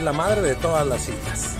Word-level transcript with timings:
es 0.00 0.04
la 0.04 0.12
madre 0.14 0.40
de 0.40 0.54
todas 0.54 0.86
las 0.86 1.02
citas. 1.02 1.59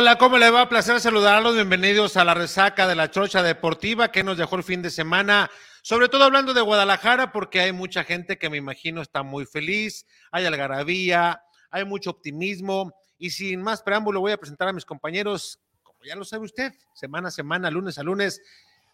Hola, 0.00 0.16
¿cómo 0.16 0.38
le 0.38 0.48
va? 0.48 0.66
Placer 0.66 0.98
saludarlos. 0.98 1.56
Bienvenidos 1.56 2.16
a 2.16 2.24
la 2.24 2.32
resaca 2.32 2.88
de 2.88 2.94
la 2.94 3.10
Chocha 3.10 3.42
Deportiva 3.42 4.10
que 4.10 4.24
nos 4.24 4.38
dejó 4.38 4.56
el 4.56 4.62
fin 4.62 4.80
de 4.80 4.88
semana. 4.88 5.50
Sobre 5.82 6.08
todo 6.08 6.24
hablando 6.24 6.54
de 6.54 6.62
Guadalajara, 6.62 7.32
porque 7.32 7.60
hay 7.60 7.72
mucha 7.72 8.02
gente 8.02 8.38
que 8.38 8.48
me 8.48 8.56
imagino 8.56 9.02
está 9.02 9.22
muy 9.22 9.44
feliz, 9.44 10.06
hay 10.32 10.46
algarabía, 10.46 11.42
hay 11.70 11.84
mucho 11.84 12.08
optimismo. 12.08 12.94
Y 13.18 13.28
sin 13.28 13.60
más 13.60 13.82
preámbulo, 13.82 14.20
voy 14.20 14.32
a 14.32 14.38
presentar 14.38 14.68
a 14.68 14.72
mis 14.72 14.86
compañeros, 14.86 15.60
como 15.82 15.98
ya 16.02 16.16
lo 16.16 16.24
sabe 16.24 16.46
usted, 16.46 16.72
semana 16.94 17.28
a 17.28 17.30
semana, 17.30 17.70
lunes 17.70 17.98
a 17.98 18.02
lunes. 18.02 18.40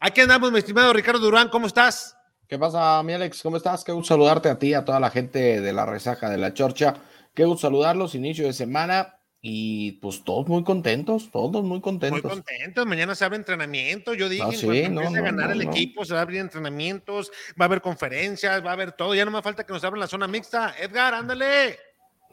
Aquí 0.00 0.22
andamos, 0.22 0.50
mi 0.50 0.59
estimado 0.59 0.93
Ricardo 0.93 1.21
Durán, 1.21 1.50
¿cómo 1.50 1.69
estás? 1.69 2.16
¿Qué 2.49 2.59
pasa, 2.59 3.00
mi 3.05 3.12
Alex? 3.12 3.45
¿Cómo 3.45 3.59
estás? 3.59 3.84
Qué 3.84 3.93
gusto 3.93 4.09
saludarte 4.09 4.49
a 4.49 4.59
ti, 4.59 4.75
a 4.75 4.84
toda 4.84 4.99
la 4.99 5.11
gente 5.11 5.61
de 5.61 5.72
la 5.72 5.87
resaca 5.87 6.28
de 6.28 6.39
la 6.39 6.53
Chorcha. 6.53 6.95
Qué 7.33 7.45
gusto 7.45 7.69
saludarlos, 7.69 8.16
inicio 8.16 8.45
de 8.45 8.53
semana 8.53 9.16
y 9.49 9.93
pues 10.03 10.25
todos 10.25 10.49
muy 10.49 10.65
contentos, 10.65 11.31
todos 11.31 11.62
muy 11.62 11.81
contentos. 11.81 12.21
Muy 12.21 12.31
contentos. 12.33 12.84
Mañana 12.84 13.15
se 13.15 13.25
abre 13.25 13.37
entrenamiento. 13.37 14.12
Yo 14.12 14.29
dije, 14.29 14.43
ah, 14.43 14.89
no, 14.89 15.03
a 15.03 15.11
ganar 15.21 15.53
el 15.53 15.62
equipo, 15.62 16.05
se 16.05 16.15
va 16.15 16.19
a 16.19 16.23
abrir 16.23 16.41
entrenamientos, 16.41 17.31
va 17.51 17.67
a 17.67 17.67
haber 17.67 17.81
conferencias, 17.81 18.67
va 18.67 18.71
a 18.71 18.73
haber 18.73 18.91
todo. 18.91 19.15
Ya 19.15 19.25
no 19.25 19.31
me 19.31 19.41
falta 19.43 19.62
que 19.62 19.73
nos 19.73 19.84
abran 19.84 20.01
la 20.01 20.09
zona 20.09 20.27
mixta. 20.27 20.75
Edgar, 20.81 21.15
ándale. 21.15 21.79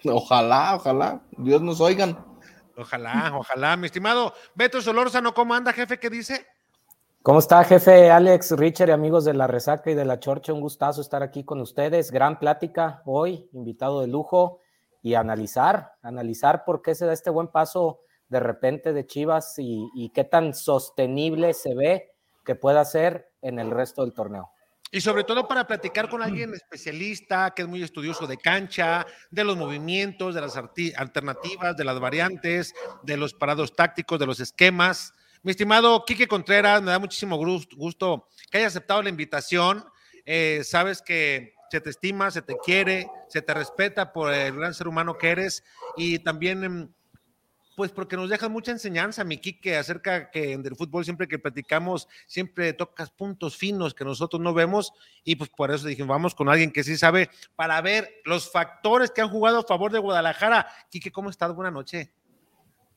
Ojalá, 0.03 0.73
ojalá. 0.73 1.21
Dios 1.37 1.61
nos 1.61 1.79
oigan. 1.81 2.17
Ojalá, 2.75 3.31
ojalá. 3.37 3.77
Mi 3.77 3.85
estimado 3.85 4.33
Beto 4.55 4.81
Solórzano, 4.81 5.35
¿cómo 5.35 5.53
anda, 5.53 5.71
jefe? 5.71 5.99
¿Qué 5.99 6.09
dice? 6.09 6.47
¿Cómo 7.21 7.37
está, 7.37 7.63
jefe 7.63 8.09
Alex, 8.09 8.57
Richard 8.57 8.89
y 8.89 8.91
amigos 8.91 9.23
de 9.23 9.35
la 9.35 9.45
Resaca 9.45 9.91
y 9.91 9.93
de 9.93 10.03
la 10.03 10.19
Chorcha? 10.19 10.51
Un 10.51 10.61
gustazo 10.61 11.01
estar 11.01 11.21
aquí 11.21 11.43
con 11.43 11.61
ustedes. 11.61 12.09
Gran 12.09 12.39
plática 12.39 13.03
hoy, 13.05 13.47
invitado 13.53 14.01
de 14.01 14.07
lujo 14.07 14.62
y 15.03 15.15
analizar, 15.15 15.91
analizar 16.01 16.63
por 16.63 16.81
qué 16.81 16.95
se 16.95 17.05
da 17.05 17.13
este 17.13 17.29
buen 17.29 17.49
paso 17.49 17.99
de 18.29 18.39
repente 18.39 18.93
de 18.93 19.05
Chivas 19.05 19.53
y, 19.57 20.09
qué 20.15 20.23
tan 20.23 20.55
sostenible 20.55 21.53
se 21.53 21.75
ve 21.75 22.11
que 22.45 22.55
pueda 22.55 22.83
ser 22.85 23.29
en 23.41 23.59
el 23.59 23.69
resto 23.69 24.03
del 24.03 24.13
torneo. 24.13 24.49
Y 24.91 25.01
sobre 25.01 25.23
todo 25.23 25.47
para 25.47 25.67
platicar 25.67 26.07
con 26.07 26.23
alguien 26.23 26.53
especialista, 26.53 27.51
que 27.51 27.63
es 27.63 27.67
muy 27.67 27.83
estudioso 27.83 28.27
de 28.27 28.37
cancha, 28.37 29.05
de 29.29 29.43
los 29.43 29.57
movimientos, 29.57 30.35
de 30.35 30.41
las 30.41 30.55
alternativas, 30.55 31.75
de 31.75 31.83
las 31.83 31.99
variantes, 31.99 32.73
de 33.01 33.17
los 33.17 33.33
parados 33.33 33.75
tácticos, 33.75 34.19
de 34.19 34.25
los 34.25 34.39
esquemas. 34.39 35.13
Mi 35.41 35.51
estimado 35.51 36.05
Quique 36.05 36.27
Contreras, 36.27 36.81
me 36.81 36.91
da 36.91 36.99
muchísimo 36.99 37.37
gusto 37.37 38.29
que 38.49 38.59
haya 38.59 38.67
aceptado 38.67 39.01
la 39.01 39.09
invitación. 39.09 39.83
Eh, 40.25 40.61
sabes 40.63 41.01
que 41.01 41.52
se 41.73 41.81
te 41.81 41.89
estima, 41.89 42.29
se 42.29 42.43
te 42.43 42.55
quiere, 42.63 43.09
se 43.29 43.41
te 43.41 43.51
respeta 43.51 44.13
por 44.13 44.31
el 44.31 44.55
gran 44.55 44.75
ser 44.75 44.87
humano 44.87 45.17
que 45.17 45.31
eres 45.31 45.63
y 45.97 46.19
también, 46.19 46.63
em, 46.63 46.87
pues 47.75 47.91
porque 47.91 48.15
nos 48.15 48.29
dejas 48.29 48.51
mucha 48.51 48.71
enseñanza, 48.71 49.23
mi 49.23 49.39
Quique, 49.39 49.75
acerca 49.75 50.29
que 50.29 50.55
del 50.55 50.75
fútbol 50.75 51.03
siempre 51.03 51.27
que 51.27 51.39
platicamos, 51.39 52.07
siempre 52.27 52.73
tocas 52.73 53.09
puntos 53.09 53.57
finos 53.57 53.95
que 53.95 54.05
nosotros 54.05 54.39
no 54.39 54.53
vemos 54.53 54.93
y 55.23 55.35
pues 55.35 55.49
por 55.49 55.71
eso 55.71 55.87
dije, 55.87 56.03
vamos 56.03 56.35
con 56.35 56.47
alguien 56.47 56.71
que 56.71 56.83
sí 56.83 56.95
sabe 56.95 57.31
para 57.55 57.81
ver 57.81 58.07
los 58.23 58.51
factores 58.51 59.09
que 59.09 59.21
han 59.21 59.29
jugado 59.29 59.57
a 59.57 59.63
favor 59.63 59.91
de 59.91 59.97
Guadalajara. 59.97 60.67
Quique, 60.91 61.11
¿cómo 61.11 61.31
estás? 61.31 61.55
Buenas 61.55 61.73
noches. 61.73 62.07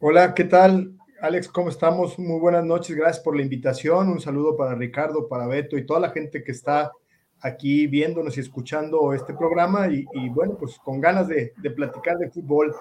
Hola, 0.00 0.34
¿qué 0.34 0.44
tal? 0.44 0.98
Alex, 1.22 1.48
¿cómo 1.48 1.70
estamos? 1.70 2.18
Muy 2.18 2.38
buenas 2.38 2.66
noches, 2.66 2.94
gracias 2.94 3.24
por 3.24 3.36
la 3.36 3.40
invitación. 3.40 4.10
Un 4.10 4.20
saludo 4.20 4.54
para 4.54 4.74
Ricardo, 4.74 5.28
para 5.28 5.46
Beto 5.46 5.78
y 5.78 5.86
toda 5.86 5.98
la 5.98 6.10
gente 6.10 6.44
que 6.44 6.52
está 6.52 6.92
aquí 7.46 7.86
viéndonos 7.86 8.36
y 8.36 8.40
escuchando 8.40 9.12
este 9.12 9.34
programa 9.34 9.88
y, 9.88 10.28
bueno, 10.28 10.56
pues 10.58 10.78
con 10.78 11.00
ganas 11.00 11.28
de, 11.28 11.52
platicar 11.74 12.18
de 12.18 12.30
fútbol. 12.30 12.74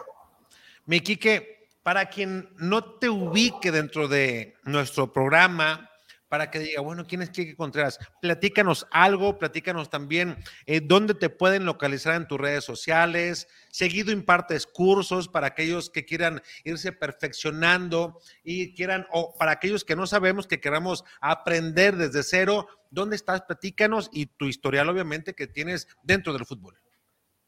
Mi 0.86 1.00
Quique, 1.00 1.70
para 1.84 2.10
quien 2.10 2.50
no 2.58 2.84
te 2.84 3.10
ubique 3.10 3.72
dentro 3.72 4.08
de 4.08 4.56
nuestro 4.64 5.12
programa, 5.12 5.90
para 6.36 6.52
que 6.52 6.60
diga, 6.60 6.82
bueno, 6.82 7.06
¿quién 7.08 7.22
es 7.22 7.30
Quique 7.30 7.56
Contreras? 7.56 7.98
Platícanos 8.22 8.88
algo, 8.92 9.40
platícanos 9.40 9.90
también 9.90 10.36
eh, 10.66 10.82
dónde 10.84 11.14
te 11.14 11.30
pueden 11.30 11.64
localizar 11.64 12.16
en 12.16 12.28
tus 12.28 12.38
redes 12.38 12.66
sociales. 12.66 13.48
Seguido 13.70 14.12
impartes 14.12 14.68
cursos 14.68 15.30
para 15.30 15.48
aquellos 15.48 15.90
que 15.90 16.04
quieran 16.04 16.42
irse 16.66 16.92
perfeccionando 16.92 18.20
y 18.44 18.74
quieran, 18.74 19.08
o 19.14 19.34
para 19.38 19.52
aquellos 19.52 19.86
que 19.86 19.96
no 19.96 20.08
sabemos, 20.08 20.46
que 20.46 20.60
queramos 20.60 21.06
aprender 21.22 21.96
desde 21.96 22.22
cero. 22.22 22.68
¿Dónde 22.92 23.16
estás? 23.16 23.44
Platícanos 23.44 24.10
y 24.12 24.26
tu 24.26 24.48
historial, 24.48 24.90
obviamente, 24.90 25.36
que 25.36 25.48
tienes 25.48 25.88
dentro 26.04 26.34
del 26.34 26.46
fútbol. 26.46 26.78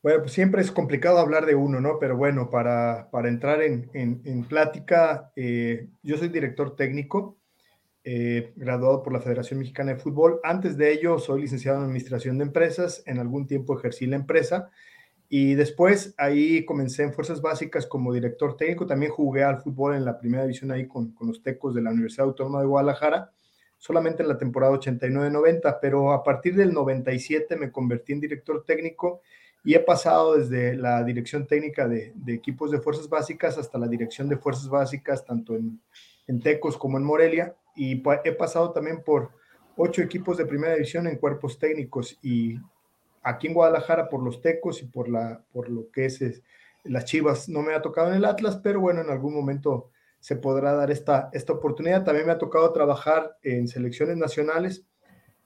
Bueno, 0.01 0.21
pues 0.21 0.31
siempre 0.31 0.61
es 0.61 0.71
complicado 0.71 1.19
hablar 1.19 1.45
de 1.45 1.55
uno, 1.55 1.81
¿no? 1.81 1.99
Pero 1.99 2.15
bueno, 2.15 2.49
para, 2.49 3.09
para 3.11 3.27
entrar 3.27 3.61
en, 3.61 3.89
en, 3.93 4.45
plática, 4.45 5.33
eh, 5.35 5.89
yo 6.03 6.17
soy 6.17 6.29
director 6.29 6.77
técnico 6.77 7.36
eh, 8.09 8.53
graduado 8.55 9.03
por 9.03 9.11
la 9.11 9.19
Federación 9.19 9.59
Mexicana 9.59 9.93
de 9.93 9.99
Fútbol. 9.99 10.39
Antes 10.41 10.77
de 10.77 10.93
ello, 10.93 11.19
soy 11.19 11.41
licenciado 11.41 11.79
en 11.79 11.83
Administración 11.83 12.37
de 12.37 12.45
Empresas. 12.45 13.03
En 13.05 13.19
algún 13.19 13.47
tiempo 13.47 13.77
ejercí 13.77 14.05
la 14.05 14.15
empresa. 14.15 14.71
Y 15.27 15.55
después 15.55 16.15
ahí 16.17 16.63
comencé 16.63 17.03
en 17.03 17.11
Fuerzas 17.11 17.41
Básicas 17.41 17.85
como 17.85 18.13
director 18.13 18.55
técnico. 18.55 18.85
También 18.85 19.11
jugué 19.11 19.43
al 19.43 19.61
fútbol 19.61 19.93
en 19.93 20.05
la 20.05 20.17
primera 20.17 20.43
división 20.43 20.71
ahí 20.71 20.87
con, 20.87 21.11
con 21.11 21.27
los 21.27 21.43
Tecos 21.43 21.75
de 21.75 21.81
la 21.81 21.91
Universidad 21.91 22.27
Autónoma 22.27 22.61
de 22.61 22.67
Guadalajara, 22.67 23.33
solamente 23.77 24.23
en 24.23 24.29
la 24.29 24.37
temporada 24.37 24.71
89-90, 24.77 25.79
pero 25.81 26.13
a 26.13 26.23
partir 26.23 26.55
del 26.55 26.71
97 26.71 27.57
me 27.57 27.73
convertí 27.73 28.13
en 28.13 28.21
director 28.21 28.63
técnico 28.63 29.19
y 29.65 29.73
he 29.73 29.81
pasado 29.81 30.37
desde 30.37 30.77
la 30.77 31.03
dirección 31.03 31.45
técnica 31.45 31.89
de, 31.89 32.13
equipos 32.27 32.71
de 32.71 32.79
Fuerzas 32.79 33.09
Básicas 33.09 33.57
hasta 33.57 33.77
la 33.77 33.89
dirección 33.89 34.29
de 34.29 34.37
Fuerzas 34.37 34.69
Básicas, 34.69 35.25
tanto 35.25 35.57
en 35.57 36.39
Tecos 36.41 36.77
como 36.77 36.97
en 36.97 37.03
Morelia 37.03 37.53
y 37.77 38.03
he 38.25 38.31
pasado 38.33 38.71
también 38.71 39.03
por 39.03 39.31
ocho 39.77 40.01
equipos 40.01 40.37
de 40.37 40.45
primera 40.45 40.73
división 40.73 41.07
en 41.07 41.17
cuerpos 41.17 41.59
técnicos 41.59 42.17
y 42.21 42.57
aquí 43.23 43.47
en 43.47 43.53
Guadalajara 43.53 44.09
por 44.09 44.23
los 44.23 44.41
Tecos 44.41 44.81
y 44.81 44.87
por, 44.87 45.07
la, 45.07 45.43
por 45.53 45.69
lo 45.69 45.89
que 45.91 46.05
es, 46.05 46.41
las 46.83 47.05
Chivas. 47.05 47.47
No 47.47 47.61
me 47.61 47.73
ha 47.73 47.81
tocado 47.81 48.09
en 48.09 48.15
el 48.15 48.25
Atlas, 48.25 48.59
pero 48.63 48.79
bueno, 48.79 49.01
en 49.01 49.09
algún 49.09 49.33
momento 49.33 49.91
se 50.19 50.35
podrá 50.35 50.73
dar 50.73 50.91
esta, 50.91 51.29
esta 51.33 51.53
oportunidad. 51.53 52.03
También 52.03 52.25
me 52.25 52.31
ha 52.31 52.37
tocado 52.37 52.73
trabajar 52.73 53.37
en 53.43 53.67
selecciones 53.67 54.17
nacionales. 54.17 54.85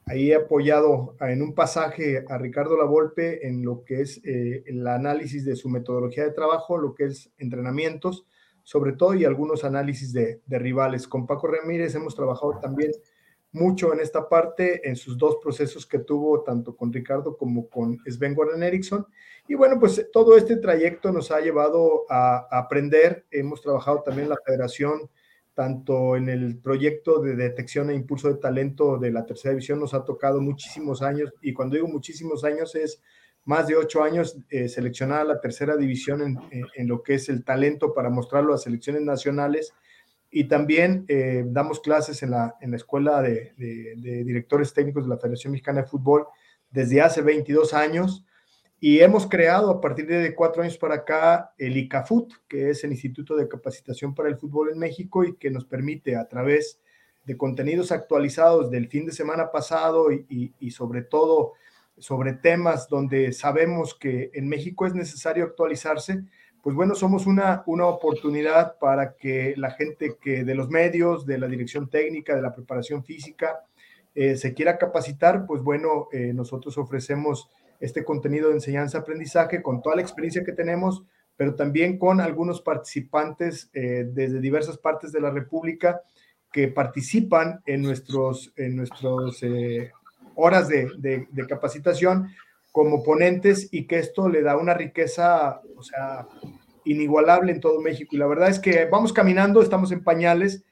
Ahí 0.05 0.31
he 0.31 0.35
apoyado 0.35 1.15
en 1.19 1.41
un 1.41 1.53
pasaje 1.53 2.25
a 2.27 2.37
Ricardo 2.37 2.77
Lavolpe 2.77 3.47
en 3.47 3.63
lo 3.63 3.83
que 3.83 4.01
es 4.01 4.21
eh, 4.23 4.63
el 4.65 4.87
análisis 4.87 5.45
de 5.45 5.55
su 5.55 5.69
metodología 5.69 6.23
de 6.23 6.31
trabajo, 6.31 6.77
lo 6.77 6.95
que 6.95 7.05
es 7.05 7.29
entrenamientos, 7.37 8.25
sobre 8.63 8.93
todo, 8.93 9.13
y 9.13 9.25
algunos 9.25 9.63
análisis 9.63 10.13
de, 10.13 10.41
rivales. 10.47 11.07
Con 11.07 11.25
Paco 11.25 11.47
Ramírez 11.47 11.95
hemos 11.95 12.15
trabajado 12.15 12.59
también 12.61 12.91
mucho 13.51 13.93
en 13.93 13.99
esta 13.99 14.29
parte, 14.29 14.87
en 14.87 14.95
sus 14.95 15.17
dos 15.17 15.37
procesos 15.41 15.85
que 15.85 15.99
tuvo, 15.99 16.41
tanto 16.43 16.75
con 16.75 16.93
Ricardo 16.93 17.37
como 17.37 17.69
con 17.69 17.97
Sven 18.05 18.33
Goran 18.33 18.63
Eriksson. 18.63 19.05
Y 19.47 19.55
bueno, 19.55 19.79
pues 19.79 20.07
todo 20.13 20.37
este 20.37 20.57
trayecto 20.57 21.11
nos 21.11 21.31
ha 21.31 21.41
llevado 21.41 22.05
a, 22.09 22.47
aprender. 22.57 23.25
Hemos 23.31 23.61
trabajado 23.61 24.03
también 24.03 24.29
la 24.29 24.37
federación, 24.45 25.09
tanto 25.53 26.15
en 26.15 26.29
el 26.29 26.59
proyecto 26.59 27.19
de 27.19 27.35
detección 27.35 27.89
e 27.89 27.95
impulso 27.95 28.29
de 28.29 28.39
talento 28.39 28.97
de 28.97 29.11
la 29.11 29.25
tercera 29.25 29.51
división, 29.51 29.79
nos 29.79 29.93
ha 29.93 30.05
tocado 30.05 30.39
muchísimos 30.39 31.01
años, 31.01 31.33
y 31.41 31.53
cuando 31.53 31.75
digo 31.75 31.87
muchísimos 31.87 32.45
años 32.45 32.73
es 32.75 33.01
más 33.45 33.67
de 33.67 33.75
ocho 33.75 34.03
años 34.03 34.37
eh, 34.49 34.69
seleccionar 34.69 35.21
a 35.21 35.25
la 35.25 35.41
tercera 35.41 35.75
división 35.75 36.21
en, 36.21 36.39
en, 36.75 36.87
lo 36.87 37.01
que 37.01 37.15
es 37.15 37.27
el 37.29 37.43
talento 37.43 37.93
para 37.93 38.09
mostrarlo 38.09 38.53
a 38.53 38.57
selecciones 38.57 39.01
nacionales. 39.01 39.73
Y 40.29 40.45
también 40.45 41.05
eh, 41.07 41.43
damos 41.47 41.79
clases 41.79 42.23
en 42.23 42.31
la, 42.31 42.55
en 42.61 42.71
la 42.71 42.77
Escuela 42.77 43.21
de, 43.21 43.53
Directores 44.23 44.73
Técnicos 44.73 45.03
de 45.03 45.09
la 45.09 45.17
Federación 45.17 45.51
Mexicana 45.51 45.81
de 45.81 45.87
Fútbol 45.87 46.25
desde 46.69 47.01
hace 47.01 47.21
22 47.21 47.73
años. 47.73 48.25
Y 48.79 48.99
hemos 48.99 49.27
creado 49.27 49.69
a 49.69 49.81
partir 49.81 50.07
de 50.07 50.33
cuatro 50.33 50.63
años 50.63 50.77
para 50.77 50.95
acá 50.95 51.53
el 51.57 51.77
ICAFUT, 51.77 52.33
que 52.47 52.69
es 52.69 52.83
el 52.83 52.91
Instituto 52.91 53.35
de 53.35 53.47
Capacitación 53.47 54.15
para 54.15 54.29
el 54.29 54.37
Fútbol 54.37 54.71
en 54.71 54.79
México 54.79 55.23
y 55.23 55.35
que 55.35 55.51
nos 55.51 55.65
permite 55.65 56.15
a 56.15 56.27
través 56.27 56.79
de 57.25 57.37
contenidos 57.37 57.91
actualizados 57.91 58.71
del 58.71 58.87
fin 58.87 59.05
de 59.05 59.11
semana 59.11 59.51
pasado 59.51 60.07
y 60.11 60.71
sobre 60.71 61.03
todo 61.03 61.53
sobre 62.01 62.33
temas 62.33 62.89
donde 62.89 63.31
sabemos 63.31 63.93
que 63.93 64.31
en 64.33 64.49
México 64.49 64.87
es 64.87 64.95
necesario 64.95 65.43
actualizarse, 65.43 66.23
pues 66.63 66.75
bueno, 66.75 66.95
somos 66.95 67.27
una, 67.27 67.63
una 67.67 67.85
oportunidad 67.85 68.79
para 68.79 69.15
que 69.15 69.53
la 69.55 69.71
gente 69.71 70.17
que 70.19 70.43
de 70.43 70.55
los 70.55 70.69
medios, 70.69 71.27
de 71.27 71.37
la 71.37 71.47
dirección 71.47 71.89
técnica, 71.89 72.35
de 72.35 72.41
la 72.41 72.53
preparación 72.53 73.03
física, 73.03 73.59
eh, 74.15 74.35
se 74.35 74.53
quiera 74.55 74.79
capacitar, 74.79 75.45
pues 75.45 75.61
bueno, 75.61 76.07
eh, 76.11 76.33
nosotros 76.33 76.77
ofrecemos 76.79 77.49
este 77.79 78.03
contenido 78.03 78.49
de 78.49 78.55
enseñanza-aprendizaje 78.55 79.61
con 79.61 79.81
toda 79.83 79.95
la 79.95 80.01
experiencia 80.01 80.43
que 80.43 80.53
tenemos, 80.53 81.03
pero 81.37 81.55
también 81.55 81.99
con 81.99 82.19
algunos 82.19 82.61
participantes 82.61 83.69
eh, 83.73 84.05
desde 84.07 84.41
diversas 84.41 84.79
partes 84.79 85.11
de 85.11 85.21
la 85.21 85.29
República 85.29 86.01
que 86.51 86.67
participan 86.67 87.61
en 87.67 87.83
nuestros, 87.83 88.53
en 88.57 88.75
nuestros 88.75 89.41
horas 90.35 90.67
de, 90.67 91.27
capacitación 91.47 92.29
como 92.71 93.03
ponentes 93.03 93.67
y 93.71 93.85
que 93.85 93.99
esto 93.99 94.29
le 94.29 94.41
da 94.41 94.57
una 94.57 94.73
riqueza, 94.73 95.61
o 95.75 95.83
sea, 95.83 96.27
inigualable 96.85 97.51
en 97.51 97.59
todo 97.59 97.81
México. 97.81 98.15
Y 98.15 98.19
la 98.19 98.27
verdad 98.27 98.49
es 98.49 98.59
que 98.59 98.85
vamos 98.85 99.13
caminando, 99.13 99.61
estamos 99.61 99.91
en 99.91 100.03
pañales, 100.03 100.63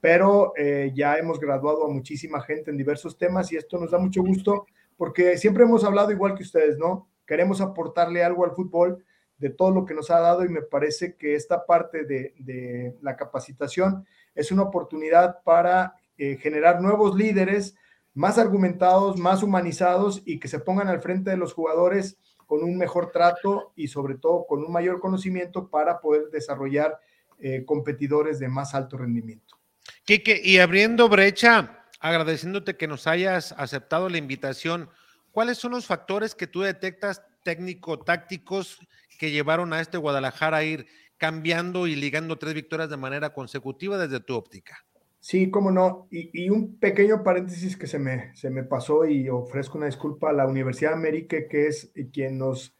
pero 0.00 0.52
eh, 0.56 0.92
ya 0.94 1.16
hemos 1.16 1.40
graduado 1.40 1.86
a 1.86 1.90
muchísima 1.90 2.40
gente 2.42 2.70
en 2.70 2.76
diversos 2.76 3.16
temas 3.16 3.50
y 3.52 3.56
esto 3.56 3.78
nos 3.78 3.90
da 3.90 3.98
mucho 3.98 4.22
gusto 4.22 4.66
porque 4.96 5.36
siempre 5.38 5.64
hemos 5.64 5.84
hablado 5.84 6.10
igual 6.10 6.34
que 6.34 6.42
ustedes, 6.42 6.78
¿no? 6.78 7.08
Queremos 7.26 7.60
aportarle 7.60 8.22
algo 8.22 8.44
al 8.44 8.52
fútbol 8.52 9.04
de 9.38 9.50
todo 9.50 9.70
lo 9.70 9.84
que 9.84 9.94
nos 9.94 10.10
ha 10.10 10.20
dado 10.20 10.44
y 10.44 10.48
me 10.48 10.62
parece 10.62 11.16
que 11.16 11.34
esta 11.34 11.66
parte 11.66 12.04
de, 12.04 12.34
de 12.38 12.94
la 13.02 13.16
capacitación 13.16 14.06
es 14.34 14.52
una 14.52 14.62
oportunidad 14.62 15.42
para 15.42 15.94
eh, 16.18 16.38
generar 16.40 16.80
nuevos 16.80 17.14
líderes, 17.14 17.76
más 18.16 18.38
argumentados, 18.38 19.18
más 19.18 19.42
humanizados 19.42 20.22
y 20.24 20.40
que 20.40 20.48
se 20.48 20.58
pongan 20.58 20.88
al 20.88 21.02
frente 21.02 21.28
de 21.28 21.36
los 21.36 21.52
jugadores 21.52 22.16
con 22.46 22.64
un 22.64 22.78
mejor 22.78 23.10
trato 23.10 23.74
y 23.76 23.88
sobre 23.88 24.16
todo 24.16 24.46
con 24.46 24.64
un 24.64 24.72
mayor 24.72 25.00
conocimiento 25.00 25.68
para 25.68 26.00
poder 26.00 26.30
desarrollar 26.32 26.98
eh, 27.38 27.64
competidores 27.66 28.38
de 28.38 28.48
más 28.48 28.74
alto 28.74 28.96
rendimiento. 28.96 29.58
Quique, 30.04 30.40
y 30.42 30.58
abriendo 30.58 31.10
brecha, 31.10 31.84
agradeciéndote 32.00 32.78
que 32.78 32.88
nos 32.88 33.06
hayas 33.06 33.52
aceptado 33.52 34.08
la 34.08 34.16
invitación, 34.16 34.88
¿cuáles 35.30 35.58
son 35.58 35.72
los 35.72 35.84
factores 35.84 36.34
que 36.34 36.46
tú 36.46 36.62
detectas 36.62 37.22
técnico-tácticos 37.42 38.78
que 39.18 39.30
llevaron 39.30 39.74
a 39.74 39.80
este 39.82 39.98
Guadalajara 39.98 40.56
a 40.56 40.64
ir 40.64 40.86
cambiando 41.18 41.86
y 41.86 41.94
ligando 41.94 42.38
tres 42.38 42.54
victorias 42.54 42.88
de 42.88 42.96
manera 42.96 43.34
consecutiva 43.34 43.98
desde 43.98 44.20
tu 44.20 44.34
óptica? 44.34 44.86
Sí, 45.28 45.50
cómo 45.50 45.72
no. 45.72 46.06
Y, 46.08 46.48
un 46.50 46.78
pequeño 46.78 47.24
paréntesis 47.24 47.76
que 47.76 47.88
se 47.88 47.98
me, 47.98 48.32
se 48.36 48.48
me 48.48 48.62
pasó 48.62 49.04
y 49.04 49.28
ofrezco 49.28 49.76
una 49.76 49.86
disculpa 49.86 50.30
a 50.30 50.32
la 50.32 50.46
Universidad 50.46 50.90
de 50.90 50.98
América, 50.98 51.48
que 51.50 51.66
es 51.66 51.90
quien 52.12 52.38
nos 52.38 52.76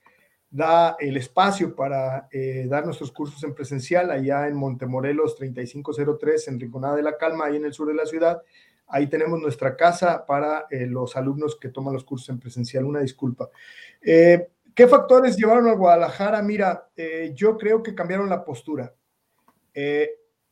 da 0.49 0.95
el 1.01 1.17
espacio 1.17 1.75
para 1.75 2.29
eh, 2.31 2.67
dar 2.69 2.85
nuestros 2.85 3.11
cursos 3.11 3.43
en 3.43 3.53
presencial 3.53 4.13
allá 4.13 4.47
en 4.47 4.55
Montemorelos 4.55 5.35
3503, 5.35 6.47
en 6.47 6.61
Rinconada 6.61 6.95
de 6.95 7.03
la 7.03 7.17
Calma, 7.17 7.47
ahí 7.47 7.57
en 7.57 7.65
el 7.65 7.73
sur 7.73 7.89
de 7.89 7.95
la 7.95 8.07
ciudad. 8.07 8.41
Ahí 8.87 9.09
tenemos 9.09 9.41
nuestra 9.41 9.77
casa 9.77 10.25
para 10.25 10.67
eh, 10.71 10.87
los 10.87 11.17
alumnos 11.17 11.59
que 11.59 11.71
toman 11.71 11.95
los 11.95 12.05
cursos 12.05 12.29
en 12.29 12.39
presencial. 12.39 12.85
Una 12.85 13.01
disculpa. 13.01 13.51
Eh, 14.01 14.51
¿Qué 14.73 14.87
factores 14.87 15.37
llevaron 15.37 15.67
a 15.69 15.73
Guadalajara? 15.73 16.41
Mira, 16.43 16.91
yo 17.35 17.59
creo 17.59 17.83
que 17.83 17.95
cambiaron 17.97 18.31
la 18.31 18.45
postura 18.45 18.95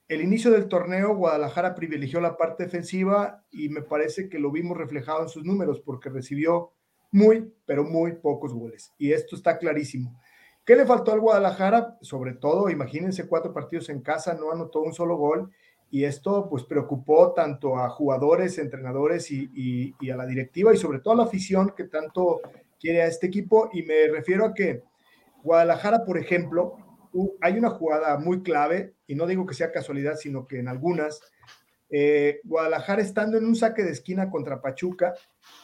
el 0.09 0.21
inicio 0.21 0.51
del 0.51 0.69
torneo, 0.69 1.17
Guadalajara 1.17 1.75
privilegió 1.75 2.21
la 2.21 2.37
parte 2.37 2.65
defensiva 2.65 3.43
y 3.51 3.71
me 3.71 3.83
parece 3.83 4.29
que 4.29 4.39
lo 4.39 4.51
vimos 4.51 4.77
reflejado 4.77 5.23
en 5.23 5.29
sus 5.29 5.45
números 5.45 5.81
porque 5.81 6.11
recibió 6.11 6.73
muy, 7.11 7.51
pero 7.65 7.85
muy 7.85 8.13
pocos 8.13 8.53
goles. 8.53 8.93
Y 8.99 9.13
esto 9.13 9.35
está 9.35 9.57
clarísimo. 9.57 10.21
¿Qué 10.65 10.77
le 10.77 10.85
faltó 10.85 11.13
al 11.13 11.21
Guadalajara? 11.21 11.97
Sobre 12.03 12.35
todo, 12.35 12.69
imagínense 12.69 13.29
cuatro 13.29 13.53
partidos 13.55 13.89
en 13.89 14.01
casa, 14.01 14.35
no 14.35 14.51
anotó 14.51 14.83
un 14.83 14.93
solo 14.93 15.17
gol. 15.17 15.51
Y 15.91 16.05
esto 16.05 16.49
pues 16.51 16.65
preocupó 16.65 17.33
tanto 17.33 17.79
a 17.79 17.89
jugadores, 17.89 18.59
entrenadores 18.59 19.31
y, 19.31 19.95
y 20.01 20.11
a 20.11 20.17
la 20.17 20.27
directiva 20.27 20.75
y 20.75 20.77
sobre 20.77 20.99
todo 20.99 21.15
a 21.15 21.19
la 21.19 21.23
afición 21.25 21.73
que 21.77 21.85
tanto 21.85 22.41
quiere 22.81 23.03
a 23.03 23.07
este 23.07 23.29
equipo. 23.29 23.71
Y 23.73 23.85
me 23.85 24.09
refiero 24.09 24.45
a 24.45 24.55
que 24.55 24.83
Guadalajara, 25.43 26.05
por 26.05 26.19
ejemplo, 26.19 26.77
hay 27.41 27.59
una 27.59 27.71
jugada 27.71 28.19
muy 28.19 28.43
clave, 28.43 28.95
y 29.07 29.15
no 29.15 29.27
digo 29.27 29.47
que 29.47 29.55
sea 29.55 29.73
casualidad, 29.73 30.17
sino 30.17 30.47
que 30.47 30.59
en 30.59 30.69
algunas, 30.69 31.21
eh, 31.91 32.41
Guadalajara 32.45 33.03
estando 33.03 33.39
en 33.39 33.47
un 33.47 33.57
saque 33.57 33.83
de 33.83 33.93
esquina 33.93 34.31
contra 34.31 34.61
Pachuca 34.61 35.15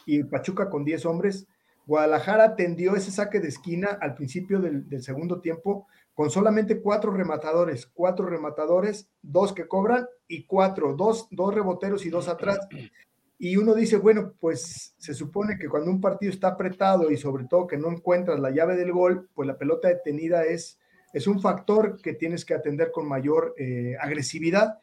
y 0.06 0.22
Pachuca 0.24 0.68
con 0.68 0.84
10 0.84 1.06
hombres, 1.06 1.46
Guadalajara 1.86 2.54
tendió 2.54 2.94
ese 2.94 3.10
saque 3.10 3.40
de 3.40 3.48
esquina 3.48 3.98
al 4.00 4.14
principio 4.14 4.60
del, 4.60 5.02
segundo 5.02 5.40
tiempo 5.40 5.88
con 6.14 6.30
solamente 6.30 6.80
cuatro 6.80 7.10
rematadores, 7.10 7.86
cuatro 7.86 8.26
rematadores, 8.26 9.08
dos 9.22 9.52
que 9.52 9.66
cobran 9.66 10.06
y 10.28 10.44
cuatro, 10.44 10.94
dos, 10.94 11.26
dos 11.30 11.54
reboteros 11.54 12.04
y 12.04 12.10
dos 12.10 12.28
atrás. 12.28 12.60
Y 13.38 13.56
uno 13.56 13.74
dice, 13.74 13.96
bueno, 13.96 14.34
pues 14.38 14.94
se 14.98 15.14
supone 15.14 15.58
que 15.58 15.68
cuando 15.68 15.90
un 15.90 16.00
partido 16.00 16.30
está 16.30 16.48
apretado 16.48 17.10
y 17.10 17.16
sobre 17.16 17.46
todo 17.46 17.66
que 17.66 17.78
no 17.78 17.90
encuentras 17.90 18.38
la 18.38 18.50
llave 18.50 18.76
del 18.76 18.92
gol, 18.92 19.28
pues 19.34 19.48
la 19.48 19.56
pelota 19.56 19.88
detenida 19.88 20.44
es 20.44 20.78
es 21.12 21.26
un 21.26 21.40
factor 21.40 22.00
que 22.00 22.14
tienes 22.14 22.44
que 22.44 22.54
atender 22.54 22.90
con 22.92 23.08
mayor 23.08 23.54
eh, 23.58 23.96
agresividad. 24.00 24.78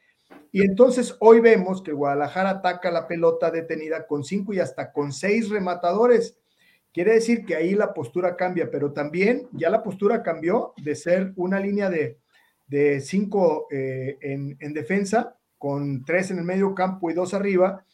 Y 0.51 0.61
entonces 0.61 1.15
hoy 1.19 1.39
vemos 1.39 1.81
que 1.81 1.93
Guadalajara 1.93 2.49
ataca 2.49 2.91
la 2.91 3.07
pelota 3.07 3.51
detenida 3.51 4.07
con 4.07 4.23
cinco 4.23 4.53
y 4.53 4.59
hasta 4.59 4.91
con 4.91 5.11
seis 5.11 5.49
rematadores. 5.49 6.37
Quiere 6.93 7.13
decir 7.13 7.45
que 7.45 7.55
ahí 7.55 7.75
la 7.75 7.93
postura 7.93 8.35
cambia, 8.35 8.71
pero 8.71 8.91
también 8.91 9.47
ya 9.51 9.69
la 9.69 9.83
postura 9.83 10.23
cambió 10.23 10.73
de 10.77 10.95
ser 10.95 11.33
una 11.35 11.59
línea 11.59 11.89
de, 11.89 12.17
de 12.67 13.01
cinco 13.01 13.67
eh, 13.71 14.17
en, 14.21 14.57
en, 14.59 14.73
defensa, 14.73 15.37
con 15.57 16.03
tres 16.05 16.31
en 16.31 16.39
el 16.39 16.43
medio 16.43 16.73
campo 16.73 17.09
y 17.09 17.13
dos 17.13 17.33
arriba, 17.33 17.85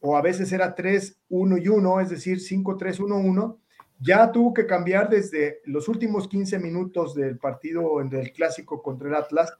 o 0.00 0.16
a 0.16 0.22
veces 0.22 0.52
era 0.52 0.74
tres, 0.74 1.18
uno 1.28 1.56
y 1.56 1.68
uno, 1.68 2.00
es 2.00 2.10
decir, 2.10 2.40
cinco, 2.40 2.76
tres, 2.76 3.00
uno, 3.00 3.16
uno, 3.16 3.61
ya 4.02 4.32
tuvo 4.32 4.52
que 4.52 4.66
cambiar 4.66 5.08
desde 5.08 5.60
los 5.64 5.88
últimos 5.88 6.28
15 6.28 6.58
minutos 6.58 7.14
del 7.14 7.38
partido 7.38 8.02
del 8.04 8.32
clásico 8.32 8.82
contra 8.82 9.08
el 9.08 9.14
Atlas, 9.14 9.54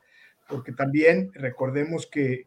porque 0.48 0.72
también 0.72 1.30
recordemos 1.34 2.06
que, 2.06 2.46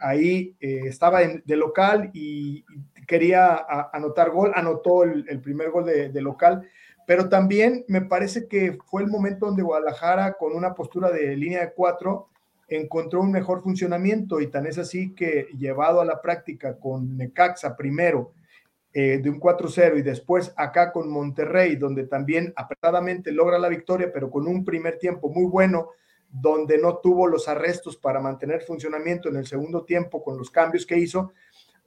ahí 0.00 0.56
eh, 0.60 0.82
estaba 0.86 1.20
de 1.20 1.56
local 1.56 2.10
y, 2.12 2.64
quería 3.06 3.62
anotar 3.92 4.30
gol, 4.30 4.52
anotó 4.54 5.02
el, 5.02 5.40
primer 5.40 5.70
gol 5.70 5.84
de, 5.84 6.08
de, 6.08 6.22
local, 6.22 6.66
pero 7.06 7.28
también 7.28 7.84
me 7.88 8.00
parece 8.00 8.48
que 8.48 8.78
fue 8.86 9.02
el 9.02 9.08
momento 9.08 9.46
donde 9.46 9.62
Guadalajara, 9.62 10.34
con 10.34 10.54
una 10.54 10.74
postura 10.74 11.10
de 11.10 11.36
línea 11.36 11.60
de 11.60 11.72
cuatro, 11.74 12.28
encontró 12.68 13.20
un 13.20 13.30
mejor 13.30 13.62
funcionamiento 13.62 14.40
y 14.40 14.46
tan 14.46 14.66
es 14.66 14.78
así 14.78 15.14
que 15.14 15.48
llevado 15.58 16.00
a 16.00 16.06
la 16.06 16.22
práctica 16.22 16.78
con 16.78 17.16
Necaxa 17.18 17.76
primero 17.76 18.32
eh, 18.96 19.18
de 19.20 19.28
un 19.28 19.40
4-0 19.40 19.98
y 19.98 20.02
después 20.02 20.54
acá 20.56 20.92
con 20.92 21.10
Monterrey, 21.10 21.74
donde 21.74 22.06
también 22.06 22.52
apretadamente 22.54 23.32
logra 23.32 23.58
la 23.58 23.68
victoria, 23.68 24.12
pero 24.12 24.30
con 24.30 24.46
un 24.46 24.64
primer 24.64 24.98
tiempo 24.98 25.28
muy 25.28 25.46
bueno, 25.46 25.90
donde 26.30 26.78
no 26.78 26.98
tuvo 26.98 27.26
los 27.26 27.48
arrestos 27.48 27.96
para 27.96 28.20
mantener 28.20 28.62
funcionamiento 28.62 29.28
en 29.28 29.36
el 29.36 29.46
segundo 29.46 29.84
tiempo 29.84 30.22
con 30.22 30.38
los 30.38 30.48
cambios 30.48 30.86
que 30.86 30.96
hizo. 30.96 31.32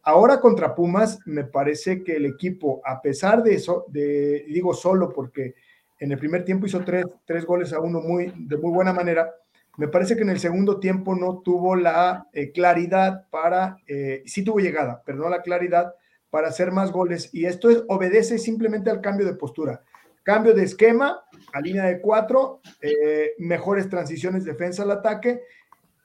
Ahora 0.03 0.41
contra 0.41 0.75
Pumas, 0.75 1.19
me 1.25 1.45
parece 1.45 2.03
que 2.03 2.17
el 2.17 2.25
equipo, 2.25 2.81
a 2.83 3.01
pesar 3.01 3.41
de 3.41 3.55
eso, 3.55 3.85
de, 3.87 4.43
digo 4.49 4.73
solo 4.73 5.13
porque 5.13 5.55
en 5.99 6.11
el 6.11 6.19
primer 6.19 6.43
tiempo 6.43 6.65
hizo 6.65 6.83
tres, 6.83 7.05
tres 7.25 7.45
goles 7.45 7.71
a 7.71 7.79
uno 7.79 8.01
muy, 8.01 8.33
de 8.35 8.57
muy 8.57 8.71
buena 8.71 8.91
manera, 8.91 9.33
me 9.77 9.87
parece 9.87 10.17
que 10.17 10.23
en 10.23 10.29
el 10.29 10.39
segundo 10.39 10.77
tiempo 10.77 11.15
no 11.15 11.39
tuvo 11.39 11.77
la 11.77 12.27
eh, 12.33 12.51
claridad 12.51 13.29
para, 13.29 13.77
eh, 13.87 14.23
sí 14.25 14.43
tuvo 14.43 14.59
llegada, 14.59 15.01
pero 15.05 15.19
no 15.19 15.29
la 15.29 15.41
claridad 15.41 15.93
para 16.29 16.49
hacer 16.49 16.71
más 16.71 16.91
goles. 16.91 17.29
Y 17.33 17.45
esto 17.45 17.69
obedece 17.87 18.37
simplemente 18.37 18.89
al 18.89 19.01
cambio 19.01 19.25
de 19.25 19.35
postura. 19.35 19.83
Cambio 20.23 20.53
de 20.53 20.63
esquema 20.63 21.23
a 21.53 21.61
línea 21.61 21.85
de 21.85 22.01
cuatro, 22.01 22.61
eh, 22.81 23.33
mejores 23.37 23.89
transiciones 23.89 24.43
defensa 24.43 24.83
al 24.83 24.91
ataque 24.91 25.41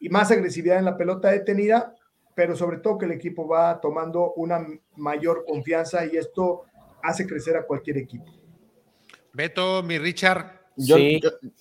y 0.00 0.08
más 0.08 0.30
agresividad 0.30 0.78
en 0.78 0.84
la 0.84 0.96
pelota 0.96 1.30
detenida, 1.30 1.94
pero 2.34 2.56
sobre 2.56 2.78
todo 2.78 2.98
que 2.98 3.06
el 3.06 3.12
equipo 3.12 3.46
va 3.46 3.80
tomando 3.80 4.32
una 4.34 4.66
mayor 4.96 5.44
confianza 5.46 6.06
y 6.06 6.16
esto 6.16 6.64
hace 7.02 7.26
crecer 7.26 7.56
a 7.56 7.66
cualquier 7.66 7.98
equipo. 7.98 8.26
Beto, 9.32 9.82
mi 9.82 9.98
Richard, 9.98 10.60
sí. 10.76 11.20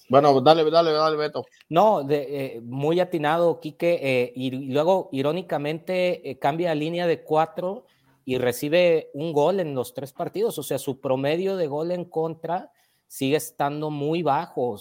bueno, 0.10 0.42
dale, 0.42 0.70
dale, 0.70 0.92
dale, 0.92 1.18
Beto. 1.18 1.46
No, 1.70 2.04
de, 2.04 2.56
eh, 2.56 2.62
muy 2.62 3.00
atinado, 3.00 3.60
Quique. 3.60 4.00
Eh, 4.02 4.34
y 4.36 4.72
luego, 4.72 5.10
irónicamente, 5.12 6.30
eh, 6.30 6.38
cambia 6.38 6.76
línea 6.76 7.08
de 7.08 7.24
cuatro 7.24 7.86
y 8.26 8.38
recibe 8.38 9.10
un 9.14 9.34
gol 9.34 9.60
en 9.60 9.76
los 9.76 9.94
tres 9.94 10.14
partidos. 10.14 10.58
O 10.58 10.64
sea, 10.64 10.78
su 10.78 11.00
promedio 11.00 11.56
de 11.56 11.68
gol 11.68 11.92
en 11.92 12.06
contra 12.06 12.72
sigue 13.08 13.38
estando 13.38 13.90
muy 13.90 14.22
bajo. 14.24 14.78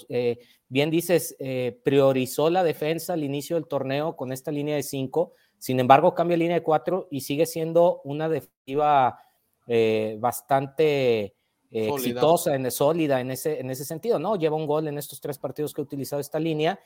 bien 0.68 0.90
dices, 0.90 1.36
priorizó 1.82 2.50
la 2.50 2.62
defensa 2.62 3.14
al 3.14 3.24
inicio 3.24 3.56
del 3.56 3.66
torneo 3.66 4.16
con 4.16 4.32
esta 4.32 4.50
línea 4.50 4.76
de 4.76 4.82
cinco. 4.82 5.32
Sin 5.58 5.80
embargo, 5.80 6.14
cambia 6.14 6.36
línea 6.36 6.56
de 6.56 6.62
cuatro 6.62 7.08
y 7.10 7.22
sigue 7.22 7.46
siendo 7.46 8.00
una 8.04 8.28
defensiva 8.28 9.18
bastante 10.18 11.34
exitosa, 11.70 12.54
en, 12.54 12.70
sólida 12.70 13.20
en 13.20 13.30
ese, 13.30 13.60
en 13.60 13.70
ese 13.70 13.84
sentido, 13.84 14.18
¿no? 14.18 14.36
Lleva 14.36 14.56
un 14.56 14.66
gol 14.66 14.88
en 14.88 14.98
estos 14.98 15.20
tres 15.20 15.38
partidos 15.38 15.72
que 15.72 15.80
ha 15.80 15.84
utilizado 15.84 16.20
esta 16.20 16.38
línea 16.38 16.78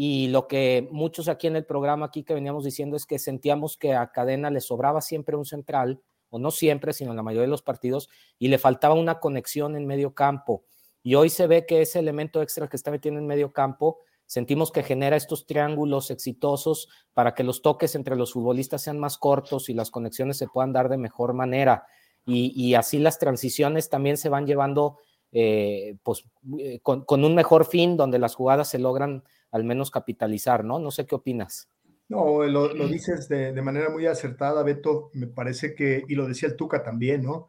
y 0.00 0.28
lo 0.28 0.46
que 0.46 0.86
muchos 0.92 1.26
aquí 1.26 1.48
en 1.48 1.56
el 1.56 1.66
programa 1.66 2.06
aquí 2.06 2.22
que 2.22 2.32
veníamos 2.32 2.62
diciendo 2.62 2.96
es 2.96 3.04
que 3.04 3.18
sentíamos 3.18 3.76
que 3.76 3.94
a 3.94 4.12
Cadena 4.12 4.48
le 4.48 4.60
sobraba 4.60 5.00
siempre 5.00 5.34
un 5.34 5.44
central, 5.44 6.00
o 6.30 6.38
no 6.38 6.52
siempre, 6.52 6.92
sino 6.92 7.10
en 7.10 7.16
la 7.16 7.24
mayoría 7.24 7.46
de 7.46 7.50
los 7.50 7.62
partidos, 7.62 8.08
y 8.38 8.46
le 8.46 8.58
faltaba 8.58 8.94
una 8.94 9.18
conexión 9.18 9.74
en 9.74 9.88
medio 9.88 10.14
campo. 10.14 10.62
Y 11.02 11.16
hoy 11.16 11.30
se 11.30 11.48
ve 11.48 11.66
que 11.66 11.82
ese 11.82 11.98
elemento 11.98 12.40
extra 12.42 12.68
que 12.68 12.76
está 12.76 12.92
metiendo 12.92 13.18
en 13.18 13.26
medio 13.26 13.52
campo, 13.52 13.98
sentimos 14.24 14.70
que 14.70 14.84
genera 14.84 15.16
estos 15.16 15.46
triángulos 15.46 16.12
exitosos 16.12 16.88
para 17.12 17.34
que 17.34 17.42
los 17.42 17.60
toques 17.60 17.96
entre 17.96 18.14
los 18.14 18.34
futbolistas 18.34 18.82
sean 18.82 19.00
más 19.00 19.18
cortos 19.18 19.68
y 19.68 19.74
las 19.74 19.90
conexiones 19.90 20.36
se 20.36 20.46
puedan 20.46 20.72
dar 20.72 20.88
de 20.88 20.96
mejor 20.96 21.34
manera 21.34 21.86
y, 22.24 22.74
así 22.74 22.98
las 22.98 23.18
transiciones 23.18 23.88
también 23.88 24.16
se 24.16 24.28
van 24.28 24.46
llevando 24.46 24.98
eh, 25.32 25.96
pues, 26.04 26.24
eh, 26.58 26.78
con, 26.82 27.24
un 27.24 27.34
mejor 27.34 27.64
fin 27.64 27.96
donde 27.96 28.18
las 28.18 28.34
jugadas 28.36 28.68
se 28.68 28.78
logran 28.78 29.24
al 29.50 29.64
menos 29.64 29.90
capitalizar, 29.90 30.64
¿no? 30.64 30.78
No 30.78 30.90
sé 30.90 31.06
qué 31.06 31.14
opinas. 31.14 31.68
No, 32.08 32.44
lo, 32.44 32.68
dices 32.88 33.28
de, 33.28 33.52
manera 33.60 33.90
muy 33.90 34.06
acertada, 34.06 34.62
Beto, 34.62 35.10
me 35.12 35.26
parece 35.26 35.74
que, 35.74 36.04
y 36.08 36.14
lo 36.14 36.26
decía 36.26 36.48
el 36.48 36.56
Tuca 36.56 36.82
también, 36.82 37.22
¿no? 37.22 37.48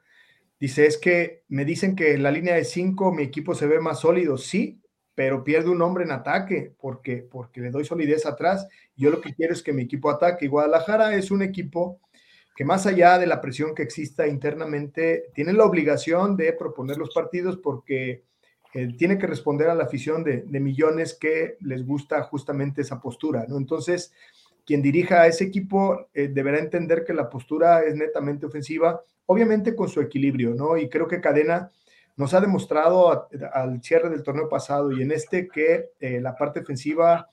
Dice, 0.60 0.86
es 0.86 0.98
que 0.98 1.44
me 1.48 1.64
dicen 1.64 1.96
que 1.96 2.14
en 2.14 2.24
la 2.24 2.32
línea 2.32 2.56
de 2.56 2.66
cinco 2.66 3.14
mi 3.14 3.24
equipo 3.24 3.56
se 3.56 3.68
ve 3.68 3.80
más 3.80 4.02
sólido, 4.02 4.38
sí, 4.38 4.82
pero 5.16 5.44
pierde 5.46 5.70
un 5.70 5.82
hombre 5.82 6.04
en 6.04 6.12
ataque 6.12 6.74
porque, 6.78 7.18
porque 7.18 7.62
le 7.62 7.72
doy 7.72 7.86
solidez 7.86 8.26
atrás. 8.26 8.68
Yo 8.96 9.10
lo 9.10 9.22
que 9.22 9.34
quiero 9.34 9.54
es 9.54 9.64
que 9.64 9.74
mi 9.74 9.84
equipo 9.84 10.10
ataque. 10.10 10.48
Guadalajara 10.48 11.16
es 11.16 11.32
un 11.32 11.42
equipo 11.42 12.02
que 12.60 12.66
más 12.66 12.86
allá 12.86 13.18
de 13.18 13.26
la 13.26 13.40
presión 13.40 13.74
que 13.74 13.84
exista 13.84 14.28
internamente, 14.28 15.32
tiene 15.34 15.54
la 15.54 15.64
obligación 15.64 16.36
de 16.36 16.52
proponer 16.52 16.98
los 16.98 17.14
partidos 17.14 17.58
porque 17.58 18.26
eh, 18.72 18.94
tiene 18.96 19.18
que 19.18 19.26
responder 19.26 19.68
a 19.70 19.76
la 19.76 19.86
afición 19.86 20.24
de, 20.24 20.44
millones 20.60 21.18
que 21.20 21.58
les 21.62 21.84
gusta 21.86 22.22
justamente 22.22 22.82
esa 22.82 23.02
postura, 23.02 23.46
¿no? 23.48 23.58
Entonces, 23.58 24.14
quien 24.64 24.84
dirija 24.84 25.22
a 25.22 25.28
ese 25.28 25.46
equipo 25.46 26.08
eh, 26.14 26.28
deberá 26.28 26.60
entender 26.60 27.04
que 27.04 27.16
la 27.16 27.30
postura 27.30 27.82
es 27.82 27.96
netamente 27.96 28.46
ofensiva, 28.46 29.02
obviamente 29.26 29.76
con 29.76 29.90
su 29.90 30.02
equilibrio, 30.02 30.54
¿no? 30.54 30.78
Y 30.78 30.88
creo 30.88 31.08
que 31.08 31.20
Cadena 31.20 31.72
nos 32.16 32.36
ha 32.36 32.42
demostrado 32.42 33.28
al 33.54 33.82
cierre 33.82 34.10
del 34.10 34.22
torneo 34.22 34.50
pasado 34.50 34.92
y 34.92 35.02
en 35.02 35.14
este 35.14 35.48
que 35.48 35.90
eh, 36.00 36.20
la 36.22 36.36
parte 36.36 36.60
ofensiva 36.60 37.30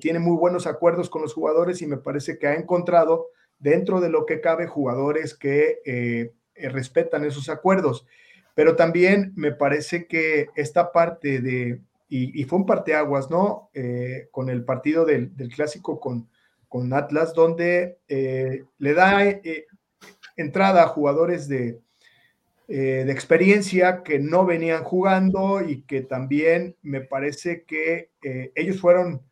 tiene 0.00 0.18
muy 0.18 0.36
buenos 0.36 0.66
acuerdos 0.66 1.08
con 1.10 1.22
los 1.22 1.34
jugadores 1.34 1.82
y 1.82 1.86
me 1.86 1.98
parece 1.98 2.38
que 2.38 2.46
ha 2.46 2.54
encontrado 2.54 3.28
dentro 3.58 4.00
de 4.00 4.08
lo 4.08 4.24
que 4.24 4.40
cabe 4.40 4.66
jugadores 4.66 5.34
que 5.34 6.32
respetan 6.56 7.24
esos 7.24 7.50
acuerdos. 7.50 8.06
Pero 8.54 8.76
también 8.76 9.32
me 9.36 9.52
parece 9.52 10.06
que 10.06 10.48
esta 10.54 10.92
parte 10.92 11.40
de, 11.40 11.80
y, 12.08 12.44
fue 12.44 12.60
un 12.60 12.66
parteaguas, 12.66 13.30
¿no? 13.30 13.70
Eh, 13.74 14.28
con 14.30 14.48
el 14.48 14.64
partido 14.64 15.04
del, 15.04 15.32
clásico 15.54 15.98
con, 15.98 16.28
con, 16.68 16.92
Atlas, 16.92 17.34
donde 17.34 17.98
le 18.08 18.94
da 18.94 19.22
entrada 20.36 20.84
a 20.84 20.88
jugadores 20.88 21.48
de, 21.48 21.80
de 22.68 23.10
experiencia 23.10 24.02
que 24.04 24.18
no 24.20 24.46
venían 24.46 24.84
jugando 24.84 25.60
y 25.60 25.82
que 25.82 26.02
también 26.02 26.76
me 26.82 27.00
parece 27.00 27.64
que 27.64 28.10
ellos 28.54 28.80
fueron 28.80 29.22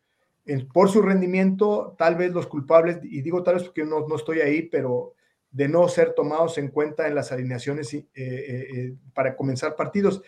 por 0.73 0.89
su 0.89 1.01
rendimiento, 1.01 1.95
tal 1.97 2.15
vez 2.15 2.33
los 2.33 2.47
culpables, 2.47 2.99
y 3.03 3.21
digo 3.21 3.43
tal 3.43 3.55
vez 3.55 3.63
porque 3.63 3.85
no, 3.85 4.07
no 4.07 4.15
estoy 4.15 4.41
ahí, 4.41 4.63
pero 4.63 5.13
de 5.53 5.67
no 5.67 5.87
ser 5.87 6.13
tomados 6.13 6.57
en 6.57 6.67
cuenta 6.67 7.07
en 7.07 7.15
las 7.15 7.31
alineaciones 7.31 7.93
eh, 7.93 8.05
eh, 8.15 8.67
eh, 8.75 8.95
para 9.13 9.35
comenzar 9.35 9.75
partidos. 9.75 10.21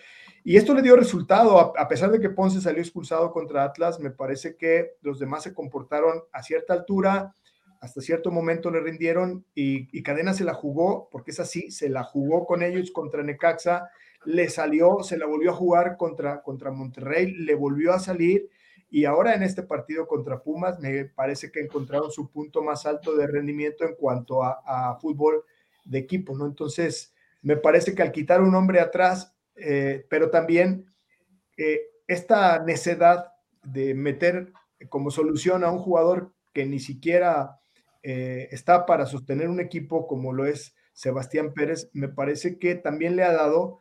Y 0.44 0.56
esto 0.56 0.76
le 0.76 0.84
dio 0.84 0.96
resultado, 0.96 1.76
a, 1.76 1.88
pesar 1.88 2.12
de 2.12 2.20
que 2.20 2.30
Ponce 2.30 2.62
salió 2.62 2.80
expulsado 2.80 3.32
contra 3.32 3.64
Atlas, 3.64 4.00
me 4.00 4.12
parece 4.12 4.56
que 4.56 4.92
los 5.02 5.18
demás 5.18 5.42
se 5.42 5.56
comportaron 5.56 6.22
a 6.32 6.44
cierta 6.44 6.74
altura, 6.74 7.34
hasta 7.82 8.02
cierto 8.02 8.30
momento 8.30 8.70
le 8.70 8.80
rindieron 8.80 9.44
y, 9.56 10.04
Cadena 10.04 10.36
se 10.36 10.44
la 10.44 10.54
jugó, 10.54 11.10
porque 11.12 11.32
es 11.32 11.40
así, 11.40 11.72
se 11.72 11.90
la 11.90 12.04
jugó 12.04 12.46
con 12.46 12.62
ellos 12.62 12.92
contra 12.92 13.24
Necaxa, 13.24 13.90
le 14.26 14.48
salió, 14.50 15.02
se 15.02 15.18
la 15.18 15.26
volvió 15.26 15.50
a 15.50 15.56
jugar 15.56 15.98
contra, 15.98 16.44
contra 16.44 16.70
Monterrey, 16.70 17.32
le 17.34 17.56
volvió 17.56 17.94
a 17.94 18.00
salir 18.00 18.48
y 18.90 19.06
ahora 19.06 19.34
en 19.34 19.44
este 19.44 19.64
partido 19.64 20.08
contra 20.08 20.42
Pumas 20.42 20.80
me 20.80 21.06
parece 21.06 21.52
que 21.52 21.60
encontraron 21.60 22.12
su 22.12 22.30
punto 22.30 22.62
más 22.62 22.86
alto 22.86 23.16
de 23.16 23.28
rendimiento 23.28 23.84
en 23.84 23.96
cuanto 23.96 24.44
a, 24.44 24.98
fútbol 25.02 25.44
de 25.86 26.00
equipo, 26.00 26.36
¿no? 26.38 26.46
Entonces, 26.46 27.14
me 27.42 27.58
parece 27.58 27.94
que 27.94 28.02
al 28.02 28.12
quitar 28.12 28.42
un 28.42 28.56
hombre 28.56 28.80
atrás, 28.80 29.36
eh, 29.56 30.06
pero 30.10 30.30
también 30.30 30.94
eh, 31.58 31.82
esta 32.08 32.64
necedad 32.64 33.34
de 33.64 33.94
meter 33.94 34.52
como 34.90 35.12
solución 35.12 35.64
a 35.64 35.72
un 35.72 35.80
jugador 35.80 36.34
que 36.54 36.66
ni 36.66 36.80
siquiera 36.80 37.60
eh, 38.04 38.48
está 38.52 38.86
para 38.86 39.06
sostener 39.06 39.50
un 39.50 39.60
equipo 39.60 40.08
como 40.08 40.34
lo 40.34 40.46
es 40.46 40.76
Sebastián 40.94 41.54
Pérez, 41.54 41.90
me 41.94 42.08
parece 42.08 42.58
que 42.58 42.76
también 42.76 43.16
le 43.16 43.24
ha 43.24 43.34
dado 43.34 43.80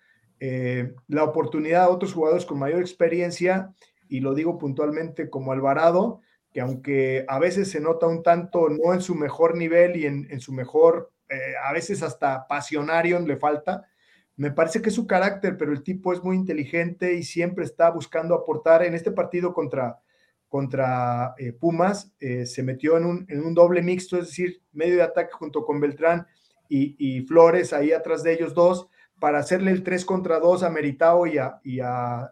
la 1.06 1.24
oportunidad 1.24 1.84
a 1.84 1.88
otros 1.88 2.12
jugadores 2.12 2.44
con 2.44 2.58
mayor 2.58 2.80
experiencia 2.80 3.72
y 4.08 4.20
lo 4.20 4.34
digo 4.34 4.58
puntualmente 4.58 5.30
como 5.30 5.52
Alvarado, 5.52 6.20
que 6.52 6.60
aunque 6.60 7.24
a 7.28 7.38
veces 7.38 7.70
se 7.70 7.80
nota 7.80 8.06
un 8.06 8.22
tanto 8.22 8.68
no 8.68 8.94
en 8.94 9.00
su 9.00 9.14
mejor 9.14 9.56
nivel 9.56 9.96
y 9.96 10.06
en, 10.06 10.40
su 10.40 10.52
mejor, 10.52 11.12
eh, 11.28 11.54
a 11.62 11.72
veces 11.72 12.02
hasta 12.02 12.46
pasionario 12.46 13.18
le 13.20 13.36
falta, 13.36 13.88
me 14.36 14.50
parece 14.50 14.80
que 14.80 14.88
es 14.88 14.94
su 14.94 15.06
carácter, 15.06 15.56
pero 15.56 15.72
el 15.72 15.82
tipo 15.82 16.12
es 16.12 16.22
muy 16.22 16.36
inteligente 16.36 17.14
y 17.14 17.22
siempre 17.22 17.64
está 17.64 17.90
buscando 17.90 18.34
aportar. 18.34 18.84
En 18.84 18.94
este 18.94 19.10
partido 19.10 19.52
contra, 19.52 20.00
contra 20.48 21.34
eh, 21.38 21.52
Pumas 21.52 22.12
eh, 22.20 22.46
se 22.46 22.62
metió 22.62 22.96
en 22.96 23.04
un, 23.04 23.26
en 23.28 23.44
un, 23.44 23.54
doble 23.54 23.82
mixto, 23.82 24.16
es 24.16 24.26
decir, 24.26 24.62
medio 24.72 24.96
de 24.96 25.02
ataque 25.02 25.32
junto 25.32 25.64
con 25.64 25.80
Beltrán 25.80 26.26
y 26.68 27.20
Flores 27.28 27.72
ahí 27.72 27.92
atrás 27.92 28.24
de 28.24 28.32
ellos 28.32 28.52
dos 28.52 28.88
para 29.24 29.38
hacerle 29.38 29.70
el 29.70 29.82
3 29.82 30.04
contra 30.04 30.38
2 30.38 30.64
a 30.64 30.68
Meritao 30.68 31.26
y 31.26 31.38
a, 31.38 31.58
y 31.64 31.80
a 31.80 32.30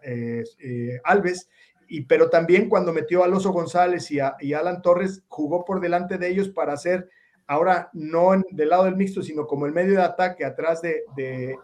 Alves 1.05 1.49
y, 1.89 2.03
pero 2.03 2.29
también 2.29 2.69
cuando 2.69 2.93
metió 2.93 3.23
a 3.23 3.25
Alonso 3.25 3.51
González 3.51 4.11
y 4.11 4.21
a, 4.21 4.37
Alan 4.59 4.83
Torres, 4.83 5.23
jugó 5.29 5.65
por 5.65 5.81
delante 5.81 6.19
de 6.19 6.29
ellos 6.29 6.51
para 6.51 6.75
hacer, 6.75 7.09
ahora 7.47 7.89
no 7.95 8.31
del 8.51 8.69
lado 8.69 8.85
del 8.85 8.97
mixto, 8.97 9.23
sino 9.23 9.47
como 9.47 9.65
el 9.65 9.73
medio 9.73 9.97
de 9.97 10.03
ataque 10.03 10.45
atrás 10.45 10.83
de, 10.83 11.05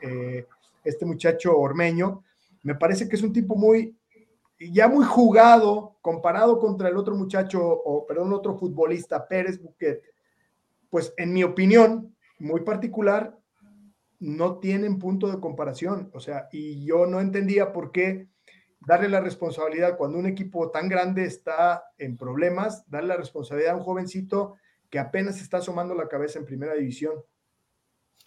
eh, 0.02 0.47
este 0.82 1.04
muchacho 1.04 1.58
ormeño. 1.58 2.25
Me 2.62 2.75
parece 2.75 3.06
que 3.08 3.16
es 3.16 3.23
un 3.23 3.32
tipo 3.35 3.54
muy, 3.54 3.97
ya 4.58 4.88
muy 4.88 5.04
jugado 5.04 5.97
comparado 6.00 6.58
contra 6.58 6.88
el 6.88 6.97
otro 6.97 7.14
muchacho, 7.14 7.62
o 7.62 8.06
perdón, 8.06 8.32
otro 8.32 8.54
futbolista, 8.54 9.26
Pérez 9.28 9.62
Buquet. 9.62 10.02
Pues 10.90 11.12
en 11.18 11.32
mi 11.32 11.42
opinión, 11.44 12.14
muy 12.38 12.61
particular, 12.61 13.38
no 14.21 14.59
tienen 14.59 14.99
punto 14.99 15.31
de 15.31 15.41
comparación. 15.41 16.11
O 16.15 16.21
sea, 16.21 16.49
y 16.53 16.85
yo 16.85 17.07
no 17.07 17.21
entendía 17.21 17.73
por 17.73 17.93
qué 17.93 18.29
darle 18.81 19.09
la 19.09 19.21
responsabilidad 19.21 19.97
cuando 19.97 20.19
un 20.19 20.27
equipo 20.27 20.71
tan 20.71 20.89
grande 20.89 21.25
está 21.25 21.85
en 21.99 22.17
problemas, 22.17 22.89
darle 22.89 23.09
la 23.09 23.17
responsabilidad 23.17 23.75
a 23.75 23.77
un 23.77 23.83
jovencito 23.83 24.55
que 24.91 24.99
apenas 24.99 25.41
está 25.41 25.59
asomando 25.59 25.95
la 25.95 26.09
cabeza 26.09 26.39
en 26.39 26.47
primera 26.47 26.75
división. 26.75 27.15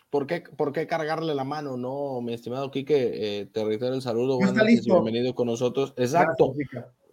¿Por 0.10 0.28
qué, 0.28 0.42
¿Por 0.42 0.74
qué 0.74 0.88
cargarle 0.88 1.34
la 1.34 1.46
mano, 1.46 1.78
no, 1.78 2.20
mi 2.22 2.34
estimado 2.34 2.70
Quique? 2.70 3.12
Eh, 3.14 3.46
te 3.46 3.64
reitero 3.64 3.96
el 3.96 4.02
saludo. 4.02 4.40
No 4.40 4.48
está 4.48 4.64
listo. 4.64 4.94
Bienvenido 5.02 5.34
con 5.34 5.48
nosotros. 5.48 5.94
Exacto. 5.96 6.54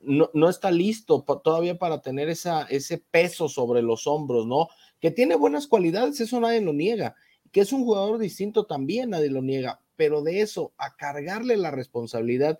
no, 0.02 0.30
no, 0.34 0.48
está 0.48 0.72
listo 0.72 1.24
todavía 1.44 1.78
para 1.78 2.02
tener 2.02 2.28
esa, 2.28 2.64
ese 2.64 2.98
peso 2.98 3.48
sobre 3.48 3.82
los 3.82 4.08
hombros, 4.08 4.46
¿no? 4.46 4.68
Que 4.98 5.12
tiene 5.12 5.36
buenas 5.36 5.68
cualidades, 5.68 6.20
eso 6.20 6.40
nadie 6.40 6.60
lo 6.60 6.72
niega. 6.72 7.14
Es 7.58 7.72
un 7.72 7.84
jugador 7.84 8.18
distinto 8.18 8.66
también, 8.66 9.10
nadie 9.10 9.30
lo 9.30 9.42
niega. 9.42 9.80
Pero 9.96 10.22
de 10.22 10.40
eso, 10.40 10.72
a 10.78 10.96
cargarle 10.96 11.56
la 11.56 11.70
responsabilidad 11.70 12.58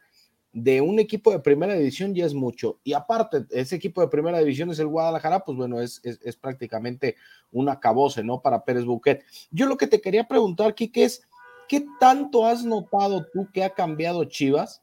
de 0.52 0.81
un 0.81 0.99
equipo 0.99 1.31
de 1.31 1.40
primera 1.40 1.75
división 1.75 2.14
ya 2.14 2.25
es 2.25 2.35
mucho. 2.35 2.81
Y 2.83 2.95
aparte, 2.95 3.47
ese 3.50 3.76
equipo 3.76 4.00
de 4.00 4.09
primera 4.09 4.38
división 4.38 4.71
es 4.71 4.78
el 4.78 4.88
Guadalajara, 4.88 5.45
pues 5.45 5.57
bueno, 5.57 5.81
es, 5.81 6.00
es, 6.02 6.37
prácticamente 6.37 7.17
un 7.52 7.69
acabose, 7.69 8.25
¿no? 8.25 8.40
Para 8.40 8.64
Pérez 8.64 8.85
Buquet. 8.85 9.25
Yo 9.50 9.67
lo 9.67 9.76
que 9.76 9.87
te 9.87 10.00
quería 10.00 10.26
preguntar, 10.26 10.75
Kike, 10.75 11.05
es, 11.05 11.23
¿qué 11.69 11.87
tanto 12.00 12.47
has 12.47 12.64
notado 12.64 13.26
tú 13.33 13.49
que 13.52 13.62
ha 13.62 13.71
cambiado 13.71 14.25
Chivas 14.25 14.83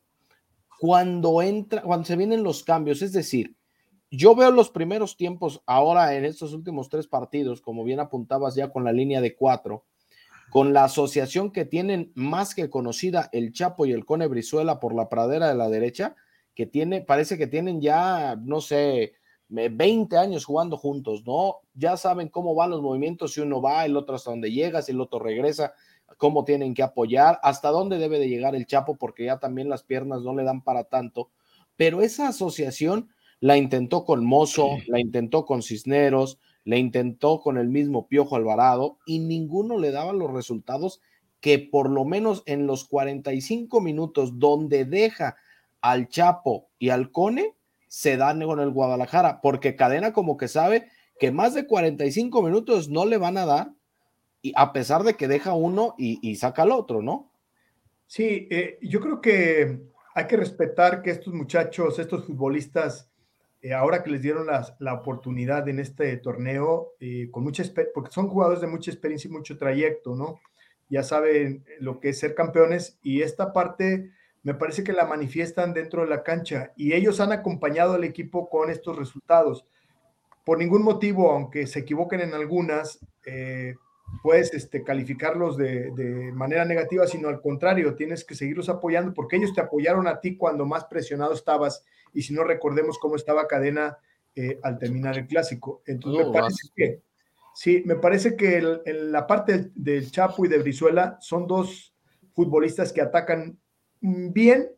cuando 0.79 1.41
entra, 1.41 1.81
cuando 1.81 2.05
se 2.05 2.15
vienen 2.15 2.43
los 2.43 2.63
cambios? 2.63 3.01
Es 3.01 3.12
decir, 3.12 3.55
yo 4.12 4.36
veo 4.36 4.51
los 4.51 4.69
primeros 4.69 5.17
tiempos 5.17 5.62
ahora 5.65 6.15
en 6.15 6.25
estos 6.25 6.53
últimos 6.53 6.89
tres 6.89 7.07
partidos, 7.07 7.60
como 7.60 7.84
bien 7.84 8.00
apuntabas 8.00 8.55
ya 8.55 8.69
con 8.69 8.84
la 8.84 8.93
línea 8.93 9.19
de 9.19 9.36
cuatro, 9.36 9.84
con 10.55 10.71
la 10.71 10.85
asociación 10.85 11.51
que 11.51 11.65
tienen 11.65 12.13
más 12.15 12.55
que 12.55 12.69
conocida 12.69 13.27
el 13.33 13.51
Chapo 13.51 13.85
y 13.85 13.91
el 13.91 14.05
Cone 14.05 14.27
Brizuela 14.27 14.79
por 14.79 14.95
la 14.95 15.09
pradera 15.09 15.50
de 15.50 15.55
la 15.55 15.67
derecha, 15.67 16.15
que 16.53 16.65
tiene, 16.65 17.01
parece 17.01 17.38
que 17.38 17.45
tienen 17.45 17.81
ya, 17.81 18.38
no 18.41 18.62
sé, 18.62 19.15
20 19.50 20.15
años 20.15 20.45
jugando 20.45 20.77
juntos, 20.77 21.25
¿no? 21.25 21.58
Ya 21.73 21.97
saben 21.97 22.30
cómo 22.30 22.56
van 22.56 22.69
los 22.69 22.82
movimientos, 22.82 23.34
si 23.34 23.41
uno 23.41 23.62
va, 23.62 23.84
el 23.84 23.97
otro 23.97 24.15
hasta 24.15 24.32
dónde 24.32 24.49
llega, 24.49 24.82
si 24.82 24.93
el 24.93 25.01
otro 25.01 25.19
regresa, 25.19 25.73
cómo 26.15 26.45
tienen 26.45 26.73
que 26.73 26.84
apoyar, 26.84 27.38
hasta 27.43 27.67
dónde 27.67 27.97
debe 27.97 28.17
de 28.17 28.30
llegar 28.30 28.56
el 28.56 28.65
Chapo, 28.65 28.95
porque 28.95 29.25
ya 29.25 29.39
también 29.39 29.67
las 29.67 29.84
piernas 29.84 30.21
no 30.21 30.34
le 30.34 30.45
dan 30.45 30.63
para 30.63 30.86
tanto. 30.86 31.32
Pero 31.75 31.99
esa 32.01 32.30
asociación 32.30 33.10
la 33.41 33.58
intentó 33.58 34.06
con 34.06 34.25
Mozo, 34.25 34.69
la 34.88 35.01
intentó 35.01 35.45
con 35.45 35.62
Cisneros, 35.62 36.39
le 36.65 36.78
intentó 36.78 37.39
con 37.39 37.58
el 37.58 37.69
mismo 37.69 38.08
Piojo 38.08 38.36
Alvarado 38.36 38.97
y 39.06 39.19
ninguno 39.19 39.78
le 39.78 39.91
daba 39.91 40.12
los 40.12 40.34
resultados 40.34 40.99
que 41.39 41.60
por 41.60 41.89
lo 41.89 42.06
menos 42.06 42.43
en 42.47 42.67
los 42.67 42.86
45 42.86 43.80
minutos 43.80 44.39
donde 44.39 44.84
deja 44.84 45.38
al 45.80 46.10
Chapo 46.10 46.69
y 46.80 46.89
al 46.89 47.12
Cone, 47.12 47.56
se 47.88 48.17
dan 48.17 48.41
con 48.41 48.60
el 48.60 48.71
Guadalajara, 48.71 49.41
porque 49.41 49.75
Cadena 49.75 50.12
como 50.12 50.38
que 50.38 50.47
sabe 50.47 50.88
que 51.19 51.32
más 51.32 51.54
de 51.54 51.67
45 51.67 52.41
minutos 52.41 52.89
no 52.89 53.06
le 53.06 53.17
van 53.17 53.38
a 53.38 53.45
dar, 53.45 53.71
y 54.41 54.51
a 54.56 54.73
pesar 54.73 55.04
de 55.04 55.13
que 55.13 55.28
deja 55.28 55.54
uno 55.54 55.95
y, 55.97 56.36
saca 56.36 56.63
al 56.63 56.71
otro, 56.71 57.01
¿no? 57.01 57.32
Sí, 58.08 58.47
eh, 58.51 58.80
yo 58.82 58.99
creo 58.99 59.21
que 59.21 59.82
hay 60.13 60.28
que 60.28 60.38
respetar 60.38 61.01
que 61.01 61.12
estos 61.12 61.34
muchachos, 61.34 61.99
estos 61.99 62.25
futbolistas, 62.25 63.10
eh, 63.65 63.73
ahora 63.73 64.04
que 64.04 64.12
les 64.12 64.21
dieron 64.21 64.45
la, 64.45 64.93
oportunidad 64.93 65.67
en 65.67 65.80
este 65.80 66.15
torneo, 66.17 66.91
eh, 66.99 67.30
con 67.32 67.43
mucha 67.43 67.63
porque 67.95 68.12
son 68.12 68.28
jugadores 68.28 68.62
de 68.62 68.67
mucha 68.67 68.91
experiencia 68.91 69.28
y 69.28 69.32
mucho 69.32 69.58
trayecto, 69.58 70.15
¿no? 70.15 70.39
Ya 70.88 71.01
saben 71.01 71.65
lo 71.80 71.99
que 71.99 72.10
es 72.10 72.19
ser 72.19 72.36
campeones 72.36 72.99
y 73.01 73.23
esta 73.23 73.54
parte 73.54 74.12
me 74.43 74.54
parece 74.54 74.84
que 74.84 74.93
la 74.93 75.08
manifiestan 75.08 75.73
dentro 75.73 76.04
de 76.04 76.10
la 76.10 76.21
cancha 76.21 76.73
y 76.75 76.93
ellos 76.93 77.19
han 77.19 77.32
acompañado 77.32 77.95
al 77.95 78.04
equipo 78.04 78.51
con 78.51 78.69
estos 78.69 78.99
resultados. 78.99 79.65
Por 80.45 80.60
ningún 80.60 80.84
motivo, 80.84 81.32
aunque 81.32 81.65
se 81.65 81.80
equivoquen 81.80 82.21
en 82.21 82.36
algunas, 82.36 82.99
eh, 83.25 83.73
puedes 84.21 84.54
este, 84.54 84.84
calificarlos 84.84 85.58
de, 85.58 85.91
de, 85.91 86.32
manera 86.32 86.65
negativa, 86.65 87.08
sino 87.08 87.28
al 87.28 87.41
contrario, 87.41 87.95
tienes 87.95 88.23
que 88.23 88.36
seguirlos 88.36 88.69
apoyando 88.69 89.13
porque 89.13 89.38
ellos 89.38 89.54
te 89.54 89.62
apoyaron 89.62 90.08
a 90.08 90.19
ti 90.19 90.38
cuando 90.38 90.65
más 90.65 90.86
presionado 90.86 91.34
estabas 91.34 91.84
y 92.13 92.21
si 92.21 92.34
no 92.34 92.43
recordemos 92.43 92.97
cómo 92.97 93.15
estaba 93.15 93.47
Cadena 93.47 93.97
eh, 94.38 94.60
al 94.63 94.78
terminar 94.78 95.17
el 95.17 95.28
clásico. 95.28 95.82
Entonces, 95.86 96.28
me 96.28 96.34
parece 96.34 96.67
que, 96.75 97.01
sí, 97.54 97.84
me 97.86 97.95
parece 97.95 98.36
que 98.36 98.58
en 98.86 99.12
la 99.12 99.25
parte 99.28 99.71
del, 99.73 100.12
Chapo 100.12 100.43
y 100.43 100.49
de 100.49 100.58
Brizuela 100.58 101.17
son 101.21 101.47
dos 101.47 101.95
futbolistas 102.34 102.91
que 102.91 103.01
atacan 103.01 103.58
bien, 104.01 104.71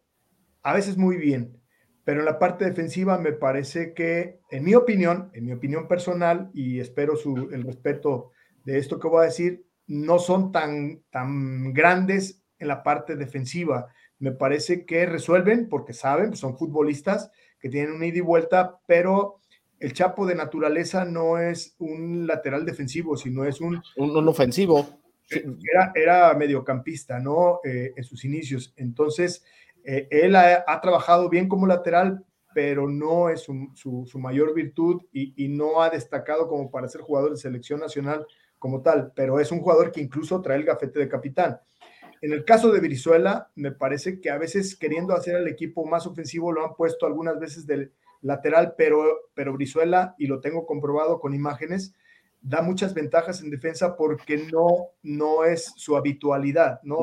a 0.61 0.73
veces 0.73 0.95
muy 0.95 1.17
bien, 1.17 1.59
pero 2.03 2.19
en 2.19 2.25
la 2.25 2.37
parte 2.37 2.65
defensiva 2.65 3.17
me 3.17 3.31
parece 3.31 3.95
que, 3.95 4.41
en 4.51 4.63
mi 4.63 4.75
opinión, 4.75 5.31
en 5.33 5.45
mi 5.45 5.53
opinión 5.53 5.87
personal, 5.87 6.51
y 6.53 6.79
espero 6.79 7.15
su, 7.15 7.49
el 7.51 7.63
respeto 7.63 8.33
de 8.71 8.77
esto 8.77 8.99
que 8.99 9.07
voy 9.07 9.23
a 9.23 9.27
decir, 9.27 9.65
no 9.87 10.19
son 10.19 10.51
tan, 10.51 11.01
tan 11.09 11.73
grandes 11.73 12.43
en 12.59 12.67
la 12.67 12.83
parte 12.83 13.15
defensiva 13.15 13.87
me 14.19 14.31
parece 14.31 14.85
que 14.85 15.05
resuelven 15.05 15.69
porque 15.69 15.93
saben, 15.93 16.35
son 16.35 16.57
futbolistas 16.57 17.31
que 17.59 17.69
tienen 17.69 17.93
un 17.93 18.03
ida 18.03 18.17
y 18.17 18.21
vuelta, 18.21 18.79
pero 18.87 19.39
el 19.79 19.93
Chapo 19.93 20.25
de 20.25 20.35
naturaleza 20.35 21.05
no 21.05 21.37
es 21.37 21.75
un 21.77 22.25
lateral 22.25 22.65
defensivo, 22.65 23.15
sino 23.15 23.45
es 23.45 23.61
un... 23.61 23.81
Un, 23.97 24.27
ofensivo. 24.27 24.87
Era, 25.29 25.91
era 25.93 26.33
mediocampista, 26.33 27.19
¿no? 27.19 27.59
Eh, 27.63 27.93
en 27.95 28.03
sus 28.03 28.25
inicios. 28.25 28.73
Entonces, 28.75 29.43
eh, 29.83 30.07
él 30.09 30.35
ha, 30.35 30.81
trabajado 30.81 31.29
bien 31.29 31.47
como 31.47 31.67
lateral, 31.67 32.25
pero 32.55 32.87
no 32.89 33.29
es 33.29 33.41
su, 33.41 34.09
mayor 34.15 34.55
virtud 34.55 35.03
y, 35.11 35.33
y, 35.43 35.47
no 35.49 35.81
ha 35.81 35.91
destacado 35.91 36.47
como 36.47 36.71
para 36.71 36.87
ser 36.87 37.01
jugador 37.01 37.31
de 37.31 37.37
selección 37.37 37.79
nacional 37.79 38.25
como 38.59 38.81
tal, 38.81 39.11
pero 39.15 39.39
es 39.39 39.51
un 39.51 39.61
jugador 39.61 39.91
que 39.91 40.01
incluso 40.01 40.41
trae 40.41 40.57
el 40.57 40.65
gafete 40.65 40.99
de 40.99 41.09
capitán. 41.09 41.59
En 42.21 42.33
el 42.33 42.45
caso 42.45 42.71
de 42.71 42.79
Brizuela, 42.79 43.51
me 43.55 43.71
parece 43.71 44.19
que 44.19 44.29
a 44.29 44.37
veces 44.37 44.75
queriendo 44.75 45.13
hacer 45.13 45.35
al 45.35 45.47
equipo 45.47 45.85
más 45.85 46.07
ofensivo 46.07 46.51
lo 46.51 46.65
han 46.65 46.73
puesto 46.73 47.05
algunas 47.05 47.39
veces 47.39 47.67
del 47.67 47.91
lateral, 48.21 48.73
pero, 48.77 49.03
pero 49.33 49.53
Brizuela, 49.53 50.15
y 50.17 50.27
lo 50.27 50.39
tengo 50.39 50.65
comprobado 50.65 51.19
con 51.19 51.35
imágenes, 51.35 51.93
da 52.41 52.61
muchas 52.61 52.93
ventajas 52.93 53.41
en 53.41 53.49
defensa 53.49 53.95
porque 53.95 54.37
no, 54.37 54.89
no 55.03 55.43
es 55.43 55.73
su 55.75 55.97
habitualidad. 55.97 56.79
No, 56.83 56.99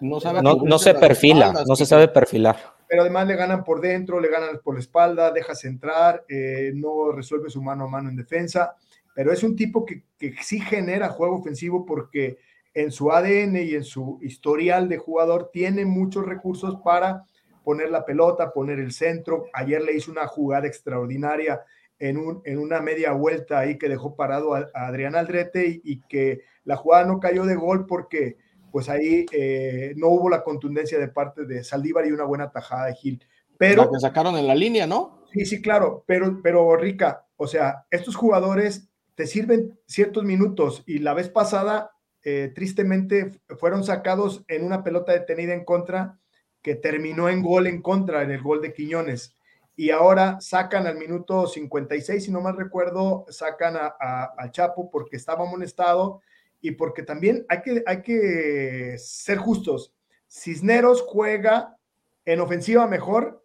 no, 0.00 0.78
se 0.78 0.94
perfila, 0.94 1.54
no 1.66 1.76
se 1.76 1.86
sabe 1.86 2.08
perfilar. 2.08 2.56
Pero 2.88 3.02
además 3.02 3.28
le 3.28 3.36
ganan 3.36 3.62
por 3.62 3.80
dentro, 3.80 4.18
le 4.18 4.28
ganan 4.28 4.60
por 4.64 4.74
la 4.74 4.80
espalda, 4.80 5.30
deja 5.30 5.54
centrar, 5.54 6.24
eh, 6.28 6.72
no 6.74 7.12
resuelve 7.12 7.48
su 7.48 7.62
mano 7.62 7.84
a 7.84 7.88
mano 7.88 8.08
en 8.08 8.16
defensa, 8.16 8.74
pero 9.14 9.32
es 9.32 9.42
un 9.42 9.56
tipo 9.56 9.84
que, 9.84 10.04
que 10.18 10.34
sí 10.42 10.60
genera 10.60 11.08
juego 11.08 11.36
ofensivo 11.36 11.84
porque 11.84 12.38
en 12.74 12.92
su 12.92 13.10
ADN 13.10 13.56
y 13.56 13.74
en 13.74 13.84
su 13.84 14.18
historial 14.22 14.88
de 14.88 14.98
jugador 14.98 15.50
tiene 15.52 15.84
muchos 15.84 16.24
recursos 16.24 16.76
para 16.84 17.24
poner 17.64 17.90
la 17.90 18.04
pelota, 18.04 18.52
poner 18.52 18.78
el 18.78 18.92
centro. 18.92 19.44
Ayer 19.52 19.82
le 19.82 19.94
hizo 19.94 20.10
una 20.10 20.26
jugada 20.26 20.66
extraordinaria 20.66 21.62
en, 21.98 22.16
un, 22.16 22.42
en 22.44 22.58
una 22.58 22.80
media 22.80 23.12
vuelta 23.12 23.58
ahí 23.58 23.78
que 23.78 23.88
dejó 23.88 24.16
parado 24.16 24.54
a, 24.54 24.70
Adrián 24.74 25.14
Aldrete 25.14 25.80
y, 25.84 26.00
que 26.02 26.40
la 26.64 26.76
jugada 26.76 27.04
no 27.04 27.20
cayó 27.20 27.44
de 27.44 27.56
gol 27.56 27.86
porque 27.86 28.38
pues 28.72 28.88
ahí 28.88 29.26
eh, 29.32 29.94
no 29.96 30.08
hubo 30.08 30.30
la 30.30 30.42
contundencia 30.44 30.98
de 30.98 31.08
parte 31.08 31.44
de 31.44 31.64
Saldívar 31.64 32.06
y 32.06 32.12
una 32.12 32.24
buena 32.24 32.50
tajada 32.50 32.86
de 32.86 32.94
Gil. 32.94 33.24
Pero 33.58 33.84
la 33.84 33.90
que 33.90 34.00
sacaron 34.00 34.36
en 34.36 34.46
la 34.46 34.54
línea, 34.54 34.86
¿no? 34.86 35.24
Sí, 35.32 35.44
sí, 35.44 35.60
claro, 35.60 36.04
pero, 36.06 36.40
pero 36.42 36.76
Rica, 36.76 37.26
o 37.36 37.46
sea, 37.46 37.84
estos 37.90 38.16
jugadores 38.16 38.89
te 39.20 39.26
sirven 39.26 39.78
ciertos 39.84 40.24
minutos 40.24 40.82
y 40.86 41.00
la 41.00 41.12
vez 41.12 41.28
pasada 41.28 41.90
eh, 42.22 42.50
tristemente 42.54 43.38
fueron 43.58 43.84
sacados 43.84 44.46
en 44.48 44.64
una 44.64 44.82
pelota 44.82 45.12
detenida 45.12 45.52
en 45.52 45.66
contra 45.66 46.18
que 46.62 46.74
terminó 46.74 47.28
en 47.28 47.42
gol 47.42 47.66
en 47.66 47.82
contra, 47.82 48.22
en 48.22 48.30
el 48.30 48.40
gol 48.40 48.62
de 48.62 48.72
Quiñones. 48.72 49.34
Y 49.76 49.90
ahora 49.90 50.40
sacan 50.40 50.86
al 50.86 50.96
minuto 50.96 51.46
56, 51.46 52.24
si 52.24 52.32
no 52.32 52.40
mal 52.40 52.56
recuerdo, 52.56 53.26
sacan 53.28 53.76
a, 53.76 54.50
Chapo 54.52 54.90
porque 54.90 55.18
estaba 55.18 55.46
amonestado 55.46 56.22
y 56.62 56.70
porque 56.70 57.02
también 57.02 57.44
hay 57.50 57.60
que, 57.60 57.82
hay 57.84 58.00
que 58.00 58.96
ser 58.96 59.36
justos. 59.36 59.92
Cisneros 60.30 61.02
juega 61.02 61.76
en 62.24 62.40
ofensiva 62.40 62.86
mejor 62.86 63.39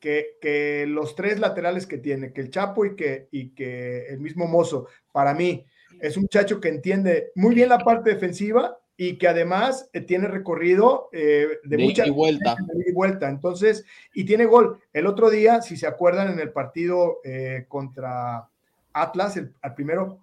que, 0.00 0.36
que, 0.40 0.86
los 0.86 1.14
tres 1.14 1.38
laterales 1.40 1.86
que 1.86 1.98
tiene, 1.98 2.32
que 2.32 2.40
el 2.40 2.50
Chapo 2.50 2.84
y 2.84 2.96
que, 2.96 3.28
y 3.30 3.50
que 3.50 4.06
el 4.08 4.20
mismo 4.20 4.46
Mozo, 4.46 4.88
para 5.12 5.34
mí 5.34 5.64
es 6.00 6.16
un 6.16 6.22
muchacho 6.22 6.60
que 6.60 6.68
entiende 6.68 7.32
muy 7.34 7.54
bien 7.54 7.68
la 7.68 7.78
parte 7.78 8.10
defensiva 8.10 8.78
y 9.00 9.16
que 9.16 9.28
además 9.28 9.88
eh, 9.92 10.00
tiene 10.00 10.26
recorrido 10.26 11.08
eh, 11.12 11.60
de, 11.62 11.78
mucha 11.78 12.10
vuelta. 12.10 12.56
y 12.84 12.92
vuelta. 12.92 13.28
Entonces, 13.28 13.84
y 14.12 14.24
tiene 14.24 14.44
gol. 14.44 14.80
El 14.92 15.06
otro 15.06 15.30
día, 15.30 15.62
si 15.62 15.76
se 15.76 15.86
acuerdan, 15.86 16.32
en 16.32 16.40
el 16.40 16.50
partido 16.50 17.20
eh, 17.22 17.66
contra 17.68 18.48
Atlas, 18.92 19.36
el, 19.36 19.54
primero, 19.76 20.18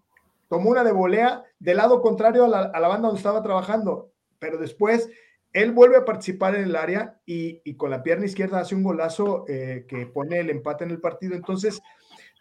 tomó 0.50 0.70
una 0.70 0.84
de 0.84 0.92
volea 0.92 1.46
del 1.58 1.78
lado 1.78 2.02
contrario 2.02 2.44
a 2.44 2.50
la, 2.50 2.88
banda 2.88 3.08
donde 3.08 3.20
estaba 3.20 3.42
trabajando. 3.42 4.12
pero 4.40 4.58
después 4.58 5.10
él 5.56 5.72
vuelve 5.72 5.96
a 5.96 6.04
participar 6.04 6.54
en 6.56 6.66
el 6.66 6.76
área 6.76 7.22
y, 7.26 7.76
con 7.76 7.90
la 7.90 8.04
pierna 8.04 8.26
izquierda 8.26 8.60
hace 8.60 8.76
un 8.76 8.84
golazo 8.84 9.46
eh, 9.48 9.86
que 9.88 10.06
pone 10.06 10.42
el 10.42 10.50
empate 10.50 10.84
en 10.84 10.92
el 10.92 11.00
partido. 11.00 11.34
Entonces, 11.34 11.82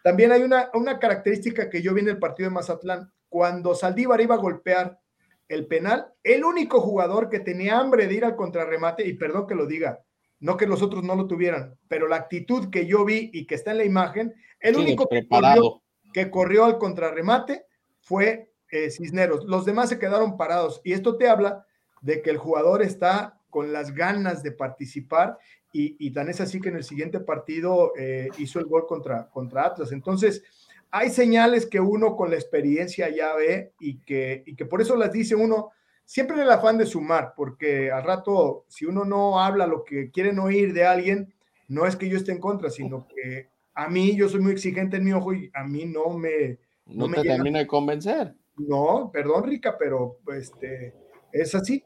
también 0.03 0.33
hay 0.33 0.41
una, 0.41 0.69
una 0.73 0.99
característica 0.99 1.69
que 1.69 1.81
yo 1.81 1.93
vi 1.93 2.01
en 2.01 2.09
el 2.09 2.19
partido 2.19 2.49
de 2.49 2.55
Mazatlán. 2.55 3.13
Cuando 3.29 3.73
Saldívar 3.73 4.19
iba 4.19 4.35
a 4.35 4.39
golpear 4.39 4.99
el 5.47 5.65
penal, 5.65 6.07
el 6.23 6.43
único 6.43 6.81
jugador 6.81 7.29
que 7.29 7.39
tenía 7.39 7.79
hambre 7.79 8.05
de 8.07 8.15
ir 8.15 8.25
al 8.25 8.35
contrarremate, 8.35 9.07
y 9.07 9.13
perdón 9.13 9.47
que 9.47 9.55
lo 9.55 9.65
diga, 9.65 10.03
no 10.41 10.57
que 10.57 10.67
los 10.67 10.81
otros 10.81 11.01
no 11.05 11.15
lo 11.15 11.25
tuvieran, 11.25 11.79
pero 11.87 12.09
la 12.09 12.17
actitud 12.17 12.69
que 12.69 12.85
yo 12.85 13.05
vi 13.05 13.29
y 13.31 13.47
que 13.47 13.55
está 13.55 13.71
en 13.71 13.77
la 13.77 13.85
imagen, 13.85 14.33
el 14.59 14.75
único 14.75 15.07
que 15.07 15.25
corrió, 15.25 15.81
que 16.11 16.29
corrió, 16.29 16.65
al 16.65 16.77
contrarremate 16.77 17.65
fue 18.01 18.51
eh, 18.71 18.91
Cisneros. 18.91 19.45
Los 19.45 19.63
demás 19.63 19.87
se 19.87 19.99
quedaron 19.99 20.35
parados. 20.35 20.81
Y 20.83 20.91
esto 20.91 21.15
te 21.15 21.29
habla 21.29 21.65
de 22.01 22.21
que 22.21 22.29
el 22.29 22.37
jugador 22.37 22.81
está 22.81 23.39
con 23.49 23.71
las 23.71 23.93
ganas 23.93 24.43
de 24.43 24.51
participar 24.51 25.37
y, 25.77 26.11
tan 26.11 26.29
es 26.29 26.39
así 26.39 26.61
que 26.61 26.69
en 26.69 26.77
el 26.77 26.85
siguiente 26.85 27.19
partido 27.19 27.91
eh, 27.97 28.29
hizo 28.37 28.59
el 28.59 28.65
gol 28.65 28.85
contra, 28.87 29.29
contra 29.29 29.65
Atlas. 29.65 29.91
Entonces, 29.91 30.41
hay 30.89 31.09
señales 31.09 31.65
que 31.65 31.81
uno 31.81 32.15
con 32.15 32.29
la 32.29 32.37
experiencia 32.37 33.09
ya 33.09 33.35
ve 33.35 33.73
y 33.81 33.97
que, 33.99 34.43
y 34.45 34.55
que 34.55 34.65
por 34.65 34.81
eso 34.81 34.95
las 34.95 35.11
dice 35.11 35.35
uno 35.35 35.71
siempre 36.05 36.37
en 36.37 36.43
el 36.43 36.51
afán 36.51 36.77
de 36.77 36.85
sumar, 36.85 37.33
porque 37.35 37.91
al 37.91 38.03
rato, 38.03 38.63
si 38.69 38.85
uno 38.85 39.03
no 39.03 39.39
habla 39.41 39.67
lo 39.67 39.83
que 39.83 40.11
quieren 40.11 40.39
oír 40.39 40.71
de 40.71 40.85
alguien, 40.85 41.33
no 41.67 41.85
es 41.85 41.97
que 41.97 42.07
yo 42.07 42.17
esté 42.17 42.31
en 42.31 42.39
contra, 42.39 42.69
sino 42.69 43.07
que 43.07 43.49
a 43.73 43.89
mí 43.89 44.15
yo 44.15 44.29
soy 44.29 44.39
muy 44.39 44.53
exigente 44.53 44.97
en 44.97 45.03
mi 45.03 45.11
ojo 45.11 45.33
y 45.33 45.51
a 45.53 45.65
mí 45.65 45.85
no 45.85 46.11
me... 46.17 46.59
No, 46.85 47.07
me 47.07 47.21
termina 47.21 47.59
de 47.59 47.67
convencer. 47.67 48.33
No, 48.57 49.09
perdón, 49.11 49.43
Rica, 49.43 49.75
pero 49.77 50.19
este, 50.37 50.93
es 51.35 51.55
así. 51.55 51.83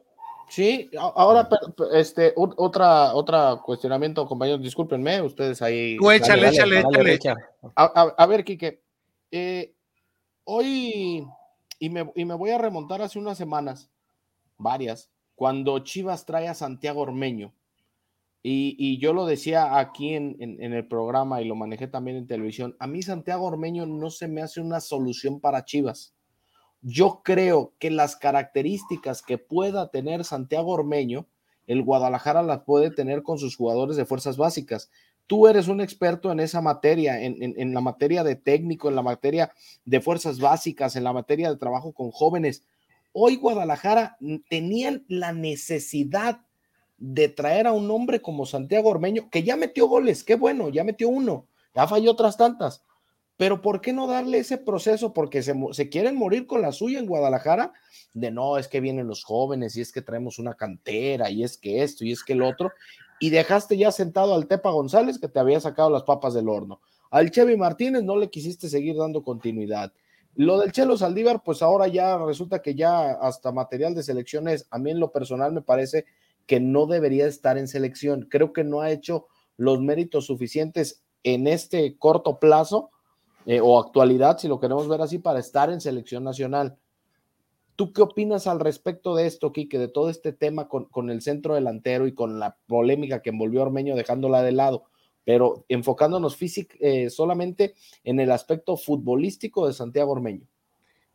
Sí, 0.49 0.89
ahora 0.97 1.47
este 1.93 2.33
otra 2.35 3.13
otra 3.13 3.61
cuestionamiento, 3.63 4.25
compañeros, 4.25 4.61
discúlpenme, 4.61 5.21
ustedes 5.21 5.61
ahí. 5.61 5.95
échale, 6.11 6.49
échale, 6.49 7.13
échale. 7.13 7.41
A, 7.75 8.25
ver, 8.25 8.43
Quique, 8.43 8.81
eh, 9.29 9.75
hoy 10.45 11.23
y 11.77 11.89
me, 11.89 12.11
y 12.15 12.25
me 12.25 12.33
voy 12.33 12.49
a 12.49 12.57
remontar 12.57 13.01
hace 13.03 13.19
unas 13.19 13.37
semanas, 13.37 13.91
varias, 14.57 15.11
cuando 15.35 15.77
Chivas 15.79 16.25
trae 16.25 16.47
a 16.47 16.55
Santiago 16.55 17.01
Ormeño. 17.01 17.53
Y, 18.41 18.97
yo 18.99 19.13
lo 19.13 19.25
decía 19.25 19.77
aquí 19.79 20.13
en, 20.13 20.37
en, 20.39 20.73
el 20.73 20.87
programa 20.87 21.41
y 21.41 21.45
lo 21.45 21.55
manejé 21.55 21.87
también 21.87 22.17
en 22.17 22.25
televisión. 22.25 22.75
A 22.79 22.87
mí 22.87 23.03
Santiago 23.03 23.45
Ormeño 23.45 23.85
no 23.85 24.09
se 24.09 24.29
me 24.29 24.41
hace 24.41 24.61
una 24.61 24.79
solución 24.79 25.41
para 25.41 25.65
Chivas. 25.65 26.15
Yo 26.81 27.21
creo 27.23 27.73
que 27.77 27.91
las 27.91 28.15
características 28.15 29.21
que 29.21 29.37
pueda 29.37 29.89
tener 29.89 30.23
Santiago 30.23 30.71
Ormeño, 30.71 31.27
el 31.67 31.83
Guadalajara 31.83 32.41
las 32.41 32.61
puede 32.61 32.89
tener 32.89 33.21
con 33.21 33.37
sus 33.37 33.55
jugadores 33.55 33.97
de 33.97 34.05
fuerzas 34.05 34.37
básicas. 34.37 34.89
Tú 35.27 35.47
eres 35.47 35.67
un 35.67 35.81
experto 35.81 36.31
en 36.31 36.39
esa 36.39 36.61
materia, 36.61 37.21
en, 37.21 37.73
la 37.73 37.81
materia 37.81 38.23
de 38.23 38.35
técnico, 38.35 38.89
en 38.89 38.95
la 38.95 39.03
materia 39.03 39.53
de 39.85 40.01
fuerzas 40.01 40.39
básicas, 40.39 40.95
en 40.95 41.03
la 41.03 41.13
materia 41.13 41.49
de 41.49 41.57
trabajo 41.57 41.93
con 41.93 42.09
jóvenes. 42.09 42.63
Hoy 43.11 43.35
Guadalajara 43.35 44.17
tenían 44.49 45.05
la 45.07 45.31
necesidad 45.31 46.41
de 46.97 47.29
traer 47.29 47.67
a 47.67 47.73
un 47.73 47.91
hombre 47.91 48.21
como 48.21 48.45
Santiago 48.45 48.89
Ormeño, 48.89 49.29
que 49.29 49.43
ya 49.43 49.55
metió 49.55 49.87
goles, 49.87 50.23
qué 50.23 50.35
bueno, 50.35 50.69
ya 50.69 50.83
metió 50.83 51.09
uno, 51.09 51.45
ya 51.75 51.87
falló 51.87 52.11
otras 52.11 52.35
tantas, 52.35 52.83
pero 53.39 53.61
¿por 53.61 53.79
qué 53.79 53.93
no 53.93 54.05
darle 54.05 54.39
ese 54.39 54.57
proceso? 54.57 55.13
Porque 55.13 55.41
se, 55.41 55.89
quieren 55.89 56.17
morir 56.17 56.45
con 56.45 56.61
la 56.61 56.73
suya 56.73 56.99
en 56.99 57.05
Guadalajara, 57.05 57.71
de 58.13 58.31
no, 58.31 58.57
es 58.57 58.67
que 58.67 58.81
vienen 58.81 59.07
los 59.07 59.23
jóvenes 59.23 59.77
y 59.77 59.81
es 59.81 59.93
que 59.93 60.01
traemos 60.01 60.39
una 60.39 60.55
cantera 60.55 61.31
y 61.31 61.45
es 61.45 61.57
que 61.57 61.81
esto 61.81 62.03
y 62.03 62.11
es 62.11 62.21
que 62.21 62.33
el 62.33 62.41
otro, 62.41 62.73
y 63.17 63.29
dejaste 63.29 63.77
ya 63.77 63.93
sentado 63.93 64.35
al 64.35 64.47
Tepa 64.47 64.71
González 64.71 65.19
que 65.19 65.29
te 65.29 65.39
había 65.39 65.61
sacado 65.61 65.89
las 65.89 66.03
papas 66.03 66.33
del 66.33 66.49
horno. 66.49 66.81
Al 67.11 67.31
Chevy 67.31 67.55
Martínez 67.55 68.03
no 68.03 68.17
le 68.17 68.29
quisiste 68.29 68.67
seguir 68.67 68.97
dando 68.97 69.23
continuidad. 69.23 69.93
Lo 70.35 70.59
del 70.59 70.73
Chelo 70.73 70.97
Saldívar, 70.97 71.41
pues 71.41 71.61
ahora 71.61 71.87
ya 71.87 72.17
resulta 72.17 72.61
que 72.61 72.75
ya 72.75 73.11
hasta 73.11 73.53
material 73.53 73.95
de 73.95 74.03
selecciones, 74.03 74.67
a 74.69 74.79
mí 74.79 74.91
en 74.91 74.99
lo 74.99 75.13
personal 75.13 75.53
me 75.53 75.61
parece 75.61 76.03
que 76.45 76.59
no 76.59 76.87
debería 76.87 77.25
estar 77.25 77.57
en 77.57 77.69
selección. 77.69 78.27
Creo 78.29 78.51
que 78.51 78.65
no 78.65 78.81
ha 78.81 78.91
hecho 78.91 79.27
los 79.55 79.79
méritos 79.79 80.25
suficientes 80.25 81.03
en 81.23 81.47
este 81.47 81.97
corto 81.97 82.37
plazo 82.37 82.91
eh, 83.49 83.61
o 83.63 83.79
actualidad, 83.79 84.37
si 84.37 84.47
lo 84.47 84.59
queremos 84.59 84.87
ver 84.87 85.01
así, 85.01 85.17
para 85.17 85.39
estar 85.39 85.71
en 85.71 85.81
selección 85.81 86.23
nacional. 86.23 86.77
¿Tú 87.75 87.93
qué 87.93 88.03
opinas 88.03 88.45
al 88.45 88.59
respecto 88.59 89.15
de 89.15 89.25
esto, 89.25 89.51
Quique, 89.51 89.79
de 89.79 89.87
todo 89.87 90.11
este 90.11 90.33
tema 90.33 90.67
con, 90.67 91.09
el 91.09 91.23
centro 91.23 91.55
delantero 91.55 92.05
y 92.05 92.13
con 92.13 92.39
la 92.39 92.57
polémica 92.67 93.23
que 93.23 93.31
envolvió 93.31 93.61
a 93.61 93.63
Ormeño 93.63 93.95
dejándola 93.95 94.43
de 94.43 94.51
lado? 94.51 94.83
Pero 95.25 95.65
enfocándonos 95.67 96.35
físico, 96.35 96.75
eh, 96.79 97.09
solamente 97.09 97.73
en 98.03 98.19
el 98.19 98.31
aspecto 98.31 98.77
futbolístico 98.77 99.65
de 99.65 99.73
Santiago 99.73 100.11
Ormeño. 100.11 100.45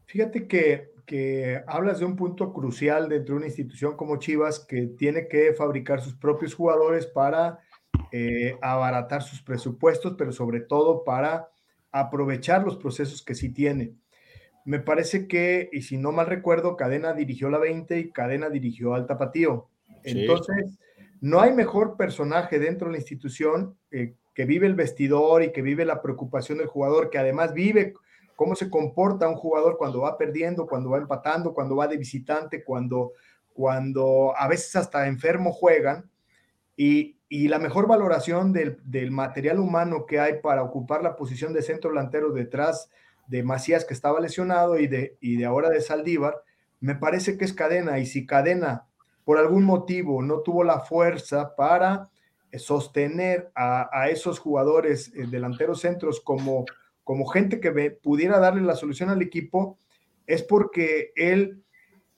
Fíjate 0.06 0.48
que, 0.48 0.90
que 1.06 1.62
hablas 1.68 2.00
de 2.00 2.04
un 2.04 2.16
punto 2.16 2.52
crucial 2.52 3.08
dentro 3.08 3.36
de 3.36 3.38
una 3.38 3.46
institución 3.46 3.96
como 3.96 4.16
Chivas 4.16 4.58
que 4.58 4.88
tiene 4.88 5.28
que 5.28 5.54
fabricar 5.54 6.00
sus 6.00 6.16
propios 6.16 6.52
jugadores 6.52 7.06
para 7.06 7.60
eh, 8.10 8.58
abaratar 8.60 9.22
sus 9.22 9.40
presupuestos, 9.40 10.16
pero 10.18 10.32
sobre 10.32 10.58
todo 10.58 11.04
para 11.04 11.53
aprovechar 11.94 12.64
los 12.64 12.76
procesos 12.76 13.22
que 13.22 13.36
sí 13.36 13.50
tiene. 13.50 13.94
Me 14.64 14.80
parece 14.80 15.28
que, 15.28 15.68
y 15.72 15.82
si 15.82 15.96
no 15.96 16.10
mal 16.10 16.26
recuerdo, 16.26 16.76
Cadena 16.76 17.12
dirigió 17.12 17.50
la 17.50 17.58
20 17.58 17.98
y 18.00 18.10
Cadena 18.10 18.50
dirigió 18.50 18.94
al 18.94 19.06
Tapatío. 19.06 19.68
Entonces, 20.02 20.76
no 21.20 21.40
hay 21.40 21.52
mejor 21.52 21.96
personaje 21.96 22.58
dentro 22.58 22.88
de 22.88 22.94
la 22.94 22.98
institución 22.98 23.76
eh, 23.92 24.14
que 24.34 24.44
vive 24.44 24.66
el 24.66 24.74
vestidor 24.74 25.44
y 25.44 25.52
que 25.52 25.62
vive 25.62 25.84
la 25.84 26.02
preocupación 26.02 26.58
del 26.58 26.66
jugador, 26.66 27.10
que 27.10 27.18
además 27.18 27.54
vive 27.54 27.94
cómo 28.34 28.56
se 28.56 28.68
comporta 28.68 29.28
un 29.28 29.36
jugador 29.36 29.76
cuando 29.78 30.00
va 30.00 30.18
perdiendo, 30.18 30.66
cuando 30.66 30.90
va 30.90 30.98
empatando, 30.98 31.54
cuando 31.54 31.76
va 31.76 31.86
de 31.86 31.96
visitante, 31.96 32.64
cuando, 32.64 33.12
cuando 33.52 34.34
a 34.36 34.48
veces 34.48 34.74
hasta 34.74 35.06
enfermo 35.06 35.52
juegan. 35.52 36.10
Y, 36.76 37.13
y 37.28 37.48
la 37.48 37.58
mejor 37.58 37.88
valoración 37.88 38.52
del, 38.52 38.78
material 39.10 39.58
humano 39.58 40.06
que 40.06 40.20
hay 40.20 40.40
para 40.40 40.62
ocupar 40.62 41.02
la 41.02 41.16
posición 41.16 41.52
de 41.52 41.62
centro 41.62 41.90
delantero 41.90 42.32
detrás 42.32 42.90
de 43.26 43.42
Macías 43.42 43.84
que 43.84 43.94
estaba 43.94 44.20
lesionado 44.20 44.78
y 44.78 44.86
de, 44.86 45.16
y 45.20 45.36
de 45.36 45.44
ahora 45.44 45.70
de 45.70 45.80
Saldívar, 45.80 46.42
me 46.80 46.94
parece 46.94 47.38
que 47.38 47.44
es 47.44 47.52
cadena. 47.52 47.98
Y 47.98 48.06
si 48.06 48.26
cadena 48.26 48.86
por 49.24 49.38
algún 49.38 49.64
motivo 49.64 50.22
no 50.22 50.40
tuvo 50.40 50.64
la 50.64 50.80
fuerza 50.80 51.56
para 51.56 52.10
eh, 52.52 52.58
sostener 52.58 53.50
a, 53.54 54.08
esos 54.10 54.38
jugadores 54.38 55.10
eh, 55.14 55.26
delanteros 55.28 55.80
centros 55.80 56.20
como, 56.20 56.66
como 57.02 57.26
gente 57.26 57.58
que 57.58 57.90
pudiera 57.90 58.38
darle 58.38 58.62
la 58.62 58.76
solución 58.76 59.08
al 59.08 59.22
equipo, 59.22 59.78
es 60.26 60.42
porque 60.42 61.12
él 61.16 61.64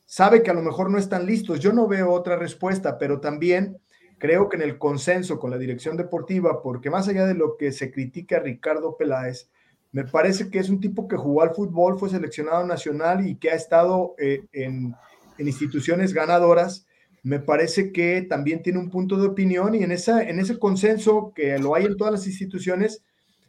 sabe 0.05 0.43
que 0.43 0.51
a 0.51 0.55
lo 0.55 0.63
mejor 0.63 0.91
no 0.91 0.99
están 0.99 1.27
listos. 1.27 1.61
Yo 1.61 1.73
no 1.73 1.87
veo 1.87 2.11
otra 2.11 2.37
respuesta, 2.37 2.99
pero 2.99 3.21
también 3.21 3.79
creo 4.19 4.49
que 4.49 4.57
en 4.57 4.63
el 4.63 4.79
consenso 4.79 5.39
con 5.39 5.51
la 5.51 5.59
dirección 5.59 5.97
deportiva, 5.97 6.63
porque 6.63 6.91
más 6.91 7.09
allá 7.09 7.27
de 7.27 7.35
lo 7.35 7.57
que 7.57 7.73
se 7.73 7.91
critica 7.91 8.37
a 8.37 8.41
Ricardo 8.41 8.97
Peláez, 8.97 9.49
me 9.93 10.05
parece 10.05 10.51
que 10.51 10.59
es 10.59 10.69
un 10.69 10.81
tipo 10.81 11.09
que 11.09 11.17
jugó 11.17 11.43
al 11.43 11.55
fútbol, 11.55 11.99
fue 11.99 12.11
seleccionado 12.11 12.67
nacional 12.67 13.27
y 13.27 13.37
que 13.37 13.51
ha 13.51 13.55
estado 13.55 14.15
eh, 14.19 14.45
en, 14.53 14.95
instituciones 15.39 16.13
ganadoras. 16.13 16.87
Me 17.23 17.41
parece 17.41 17.93
que 17.93 18.23
también 18.23 18.63
tiene 18.63 18.79
un 18.79 18.91
punto 18.91 19.17
de 19.17 19.27
opinión 19.27 19.75
y 19.75 19.83
en, 19.83 19.93
esa, 19.93 20.23
en 20.23 20.39
ese 20.39 20.59
consenso 20.59 21.33
que 21.35 21.59
lo 21.59 21.75
hay 21.75 21.85
en 21.87 21.97
todas 21.97 22.13
las 22.13 22.27
instituciones, 22.27 23.03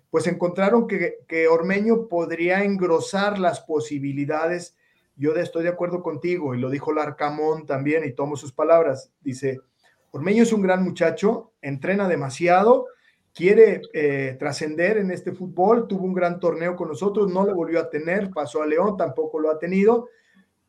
pues 0.10 0.28
encontraron 0.28 0.88
que, 0.88 1.20
que 1.28 1.48
Ormeño 1.48 2.08
podría 2.08 2.64
engrosar 2.64 3.40
las 3.40 3.62
posibilidades. 3.62 4.76
Yo 5.16 5.36
estoy 5.36 5.64
de 5.64 5.70
acuerdo 5.70 6.02
contigo 6.02 6.56
y 6.56 6.60
lo 6.60 6.70
dijo 6.70 6.94
Larcamón 6.94 7.66
también 7.66 8.04
y 8.06 8.14
tomo 8.14 8.36
sus 8.36 8.54
palabras. 8.54 9.12
Dice, 9.22 9.60
Ormeño 10.12 10.44
es 10.44 10.54
un 10.54 10.62
gran 10.62 10.84
muchacho, 10.84 11.52
entrena 11.62 12.08
demasiado, 12.08 12.88
quiere 13.34 13.82
eh, 13.94 14.36
trascender 14.40 14.98
en 14.98 15.12
este 15.12 15.32
fútbol, 15.32 15.88
tuvo 15.88 16.06
un 16.06 16.14
gran 16.14 16.40
torneo 16.40 16.76
con 16.76 16.88
nosotros, 16.88 17.32
no 17.32 17.46
lo 17.46 17.54
volvió 17.54 17.80
a 17.80 17.90
tener, 17.90 18.32
pasó 18.32 18.64
a 18.64 18.68
León, 18.68 18.98
tampoco 18.98 19.40
lo 19.40 19.52
ha 19.52 19.60
tenido, 19.60 20.10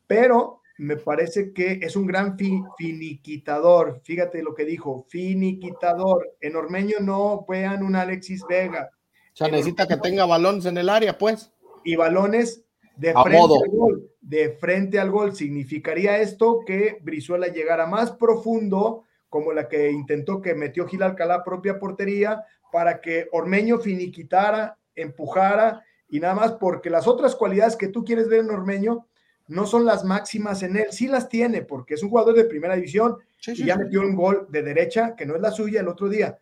pero 0.05 0.59
me 0.79 0.95
parece 0.95 1.51
que 1.51 1.79
es 1.81 1.95
un 1.95 2.07
gran 2.07 2.37
finiquitador. 2.77 4.01
Fíjate 4.03 4.41
lo 4.41 4.55
que 4.55 4.63
dijo, 4.63 5.05
finiquitador. 5.09 6.37
En 6.39 6.55
Ormeño 6.55 6.99
no 7.01 7.45
vean 7.47 7.83
un 7.83 7.97
Alexis 7.97 8.45
Vega. 8.47 8.89
O 9.33 9.35
sea, 9.35 9.49
necesita 9.49 9.87
que 9.87 9.97
tenga 9.97 10.25
balones 10.25 10.65
en 10.65 10.77
el 10.77 10.87
área, 10.87 11.17
pues. 11.17 11.51
Y 11.83 11.97
balones 11.97 12.63
de 12.95 13.13
frente 13.13 13.39
al 13.41 13.69
gol. 13.71 14.09
De 14.21 14.51
frente 14.51 14.99
al 14.99 15.11
gol. 15.11 15.35
Significaría 15.35 16.19
esto 16.19 16.61
que 16.65 16.99
Brizuela 17.01 17.47
llegara 17.47 17.85
más 17.85 18.11
profundo 18.11 19.03
como 19.29 19.53
la 19.53 19.67
que 19.67 19.91
intentó 19.91 20.41
que 20.41 20.55
metió 20.55 20.87
Gil 20.87 21.03
Alcalá 21.03 21.43
propia 21.43 21.79
portería 21.79 22.43
para 22.71 23.01
que 23.01 23.27
Ormeño 23.31 23.79
finiquitara, 23.79 24.77
empujara 24.95 25.83
y 26.09 26.19
nada 26.19 26.35
más 26.35 26.51
porque 26.53 26.89
las 26.89 27.07
otras 27.07 27.35
cualidades 27.35 27.75
que 27.75 27.87
tú 27.87 28.03
quieres 28.03 28.27
ver 28.27 28.39
en 28.39 28.49
Ormeño 28.49 29.05
no 29.47 29.65
son 29.65 29.85
las 29.85 30.03
máximas 30.03 30.63
en 30.63 30.77
él. 30.77 30.87
Sí 30.91 31.07
las 31.07 31.27
tiene, 31.27 31.63
porque 31.63 31.95
es 31.95 32.03
un 32.03 32.09
jugador 32.09 32.35
de 32.35 32.45
primera 32.45 32.75
división 32.75 33.17
y 33.47 33.65
ya 33.65 33.77
metió 33.77 34.01
un 34.01 34.15
gol 34.15 34.47
de 34.49 34.61
derecha, 34.61 35.15
que 35.15 35.25
no 35.25 35.35
es 35.35 35.41
la 35.41 35.51
suya, 35.51 35.81
el 35.81 35.87
otro 35.87 36.07
día. 36.07 36.37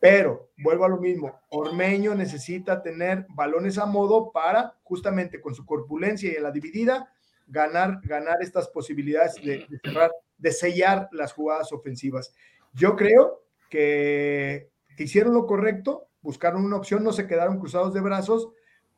Pero 0.00 0.50
vuelvo 0.58 0.84
a 0.84 0.88
lo 0.88 0.98
mismo, 0.98 1.40
Ormeño 1.50 2.14
necesita 2.14 2.82
tener 2.82 3.26
balones 3.30 3.78
a 3.78 3.86
modo 3.86 4.30
para 4.30 4.74
justamente 4.82 5.40
con 5.40 5.54
su 5.54 5.64
corpulencia 5.64 6.32
y 6.32 6.36
en 6.36 6.42
la 6.42 6.50
dividida 6.50 7.10
ganar, 7.46 8.00
ganar 8.02 8.36
estas 8.40 8.68
posibilidades 8.68 9.34
de, 9.36 9.66
cerrar, 9.82 10.10
de 10.38 10.52
sellar 10.52 11.08
las 11.12 11.32
jugadas 11.32 11.72
ofensivas. 11.72 12.32
Yo 12.72 12.96
creo 12.96 13.42
que, 13.70 14.70
hicieron 14.98 15.34
lo 15.34 15.46
correcto, 15.46 16.08
buscaron 16.22 16.64
una 16.64 16.76
opción, 16.76 17.04
no 17.04 17.12
se 17.12 17.26
quedaron 17.26 17.58
cruzados 17.58 17.94
de 17.94 18.00
brazos, 18.00 18.48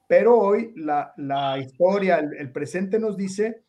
pero 0.06 0.38
hoy 0.38 0.72
la, 0.76 1.12
historia, 1.58 2.18
el 2.18 2.50
presente 2.52 2.98
nos 2.98 3.16
dice 3.16 3.62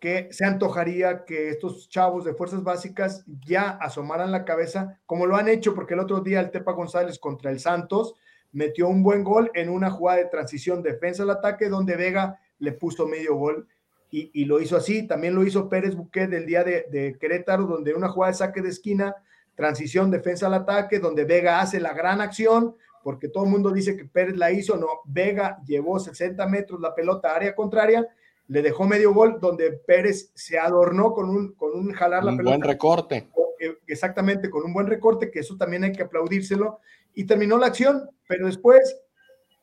que 0.00 0.28
se 0.30 0.44
antojaría 0.44 1.24
que 1.24 1.48
estos 1.48 1.88
chavos 1.88 2.24
de 2.24 2.34
fuerzas 2.34 2.62
básicas 2.62 3.24
ya 3.26 3.70
asomaran 3.70 4.30
la 4.30 4.44
cabeza, 4.44 5.00
como 5.06 5.26
lo 5.26 5.36
han 5.36 5.48
hecho, 5.48 5.74
porque 5.74 5.94
el 5.94 6.00
otro 6.00 6.20
día 6.20 6.40
el 6.40 6.50
Tepa 6.50 6.72
González 6.72 7.18
contra 7.18 7.50
el 7.50 7.58
Santos 7.58 8.14
metió 8.52 8.88
un 8.88 9.02
buen 9.02 9.24
gol 9.24 9.50
en 9.54 9.68
una 9.68 9.90
jugada 9.90 10.18
de 10.18 10.26
transición 10.26 10.82
defensa 10.82 11.22
al 11.22 11.30
ataque, 11.30 11.68
donde 11.68 11.96
Vega 11.96 12.38
le 12.58 12.72
puso 12.72 13.06
medio 13.06 13.34
gol 13.34 13.68
y, 14.10 14.44
lo 14.46 14.60
hizo 14.60 14.76
así. 14.76 15.06
También 15.06 15.34
lo 15.34 15.44
hizo 15.44 15.68
Pérez 15.68 15.94
Buquet 15.94 16.30
del 16.30 16.46
día 16.46 16.64
de, 16.64 16.86
de 16.90 17.16
Querétaro, 17.18 17.66
donde 17.66 17.94
una 17.94 18.08
jugada 18.08 18.32
de 18.32 18.38
saque 18.38 18.62
de 18.62 18.70
esquina, 18.70 19.14
transición 19.54 20.10
defensa 20.10 20.46
al 20.46 20.54
ataque, 20.54 20.98
donde 20.98 21.24
Vega 21.24 21.60
hace 21.60 21.80
la 21.80 21.92
gran 21.92 22.20
acción, 22.20 22.74
porque 23.02 23.28
todo 23.28 23.44
el 23.44 23.50
mundo 23.50 23.70
dice 23.70 23.96
que 23.96 24.04
Pérez 24.04 24.36
la 24.36 24.50
hizo, 24.50 24.76
no, 24.76 24.86
Vega 25.04 25.58
llevó 25.66 25.98
60 25.98 26.46
metros 26.46 26.80
la 26.80 26.94
pelota 26.94 27.32
a 27.32 27.36
área 27.36 27.54
contraria 27.54 28.08
le 28.48 28.62
dejó 28.62 28.86
medio 28.86 29.12
gol 29.12 29.38
donde 29.40 29.72
Pérez 29.72 30.32
se 30.34 30.58
adornó 30.58 31.12
con 31.12 31.28
un, 31.28 31.52
con 31.52 31.78
un 31.78 31.92
jalar 31.92 32.24
la 32.24 32.32
pelota. 32.32 32.56
Un 32.56 32.60
buen 32.60 32.68
recorte. 32.68 33.28
Eh, 33.60 33.78
exactamente, 33.86 34.50
con 34.50 34.64
un 34.64 34.72
buen 34.72 34.86
recorte, 34.86 35.30
que 35.30 35.40
eso 35.40 35.56
también 35.56 35.84
hay 35.84 35.92
que 35.92 36.02
aplaudírselo. 36.02 36.80
Y 37.14 37.24
terminó 37.24 37.58
la 37.58 37.66
acción, 37.66 38.08
pero 38.26 38.46
después 38.46 38.96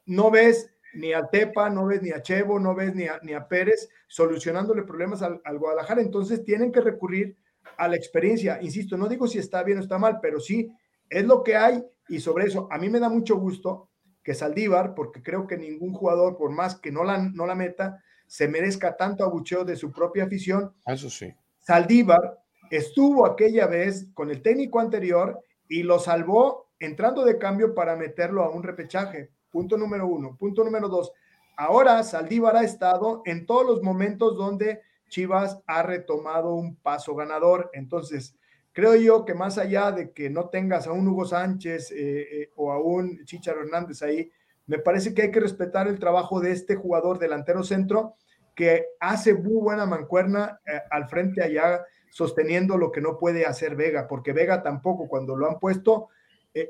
no 0.05 0.29
ves 0.29 0.71
ni 0.95 1.13
a 1.13 1.27
Tepa, 1.27 1.69
no 1.69 1.85
ves 1.85 2.01
ni 2.01 2.11
a 2.11 2.21
Chevo, 2.21 2.59
no 2.59 2.73
ves 2.75 2.95
ni 2.95 3.05
a, 3.05 3.19
ni 3.23 3.33
a 3.33 3.47
Pérez 3.47 3.89
solucionándole 4.07 4.83
problemas 4.83 5.21
al, 5.21 5.41
al, 5.43 5.59
Guadalajara. 5.59 6.01
Entonces 6.01 6.43
tienen 6.43 6.71
que 6.71 6.81
recurrir 6.81 7.37
a 7.77 7.87
la 7.87 7.95
experiencia. 7.95 8.59
Insisto, 8.61 8.97
no 8.97 9.07
digo 9.07 9.27
si 9.27 9.39
está 9.39 9.63
bien 9.63 9.77
o 9.77 9.81
está 9.81 9.97
mal, 9.97 10.19
pero 10.21 10.39
sí 10.39 10.71
es 11.09 11.25
lo 11.25 11.43
que 11.43 11.55
hay. 11.55 11.83
Y 12.07 12.19
sobre 12.19 12.45
eso, 12.45 12.67
a 12.71 12.77
mí 12.77 12.89
me 12.89 12.99
da 12.99 13.09
mucho 13.09 13.37
gusto 13.37 13.89
que 14.23 14.33
Saldívar, 14.33 14.95
porque 14.95 15.21
creo 15.21 15.45
que 15.45 15.57
ningún 15.57 15.93
jugador, 15.93 16.37
por 16.37 16.51
más 16.51 16.79
que 16.79 16.91
no 16.91 17.03
la, 17.03 17.17
no 17.17 17.45
la 17.45 17.55
meta, 17.55 18.03
se 18.27 18.47
merezca 18.47 18.97
tanto 18.97 19.23
abucheo 19.23 19.63
de 19.63 19.75
su 19.75 19.91
propia 19.91 20.23
afición. 20.23 20.73
Eso 20.85 21.09
sí. 21.09 21.33
Saldívar 21.59 22.39
estuvo 22.71 23.25
aquella 23.25 23.67
vez 23.67 24.07
con 24.13 24.31
el 24.31 24.41
técnico 24.41 24.79
anterior 24.79 25.39
y 25.67 25.83
lo 25.83 25.99
salvó 25.99 26.71
entrando 26.79 27.23
de 27.23 27.37
cambio 27.37 27.73
para 27.73 27.95
meterlo 27.95 28.43
a 28.43 28.49
un 28.49 28.63
repechaje. 28.63 29.31
Punto 29.55 29.77
número 29.77 30.05
uno. 30.05 30.35
Punto 30.37 30.65
número 30.65 30.89
dos. 30.89 31.13
Ahora 31.55 32.03
Saldívar 32.03 32.57
ha 32.57 32.65
estado 32.65 33.21
en 33.23 33.45
todos 33.45 33.65
los 33.65 33.81
momentos 33.81 34.35
donde 34.35 34.81
Chivas 35.07 35.61
ha 35.65 35.81
retomado 35.81 36.55
un 36.55 36.75
paso 36.75 37.15
ganador. 37.15 37.69
Entonces, 37.71 38.35
creo 38.73 38.97
yo 38.97 39.23
que 39.23 39.33
más 39.33 39.57
allá 39.57 39.93
de 39.93 40.11
que 40.11 40.29
no 40.29 40.49
tengas 40.49 40.87
a 40.87 40.91
un 40.91 41.07
Hugo 41.07 41.23
Sánchez 41.23 41.89
eh, 41.91 41.95
eh, 41.97 42.49
o 42.57 42.69
a 42.73 42.83
un 42.83 43.23
Chicharo 43.23 43.61
Hernández 43.61 44.01
ahí, 44.01 44.29
me 44.67 44.77
parece 44.77 45.13
que 45.13 45.21
hay 45.21 45.31
que 45.31 45.39
respetar 45.39 45.87
el 45.87 45.99
trabajo 45.99 46.41
de 46.41 46.51
este 46.51 46.75
jugador 46.75 47.17
delantero 47.17 47.63
centro 47.63 48.15
que 48.55 48.87
hace 48.99 49.35
muy 49.35 49.61
buena 49.61 49.85
mancuerna 49.85 50.59
eh, 50.67 50.81
al 50.91 51.07
frente 51.07 51.41
allá, 51.41 51.85
sosteniendo 52.09 52.77
lo 52.77 52.91
que 52.91 52.99
no 52.99 53.17
puede 53.17 53.45
hacer 53.45 53.77
Vega, 53.77 54.05
porque 54.05 54.33
Vega 54.33 54.61
tampoco, 54.61 55.07
cuando 55.07 55.37
lo 55.37 55.47
han 55.47 55.59
puesto, 55.59 56.09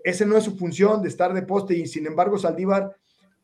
ese 0.04 0.26
no 0.26 0.38
es 0.38 0.44
su 0.44 0.58
función 0.58 1.02
de 1.02 1.10
estar 1.10 1.34
de 1.34 1.44
poste 1.44 1.76
y 1.76 1.86
sin 1.86 2.08
embargo 2.08 2.38
Saldívar, 2.38 2.96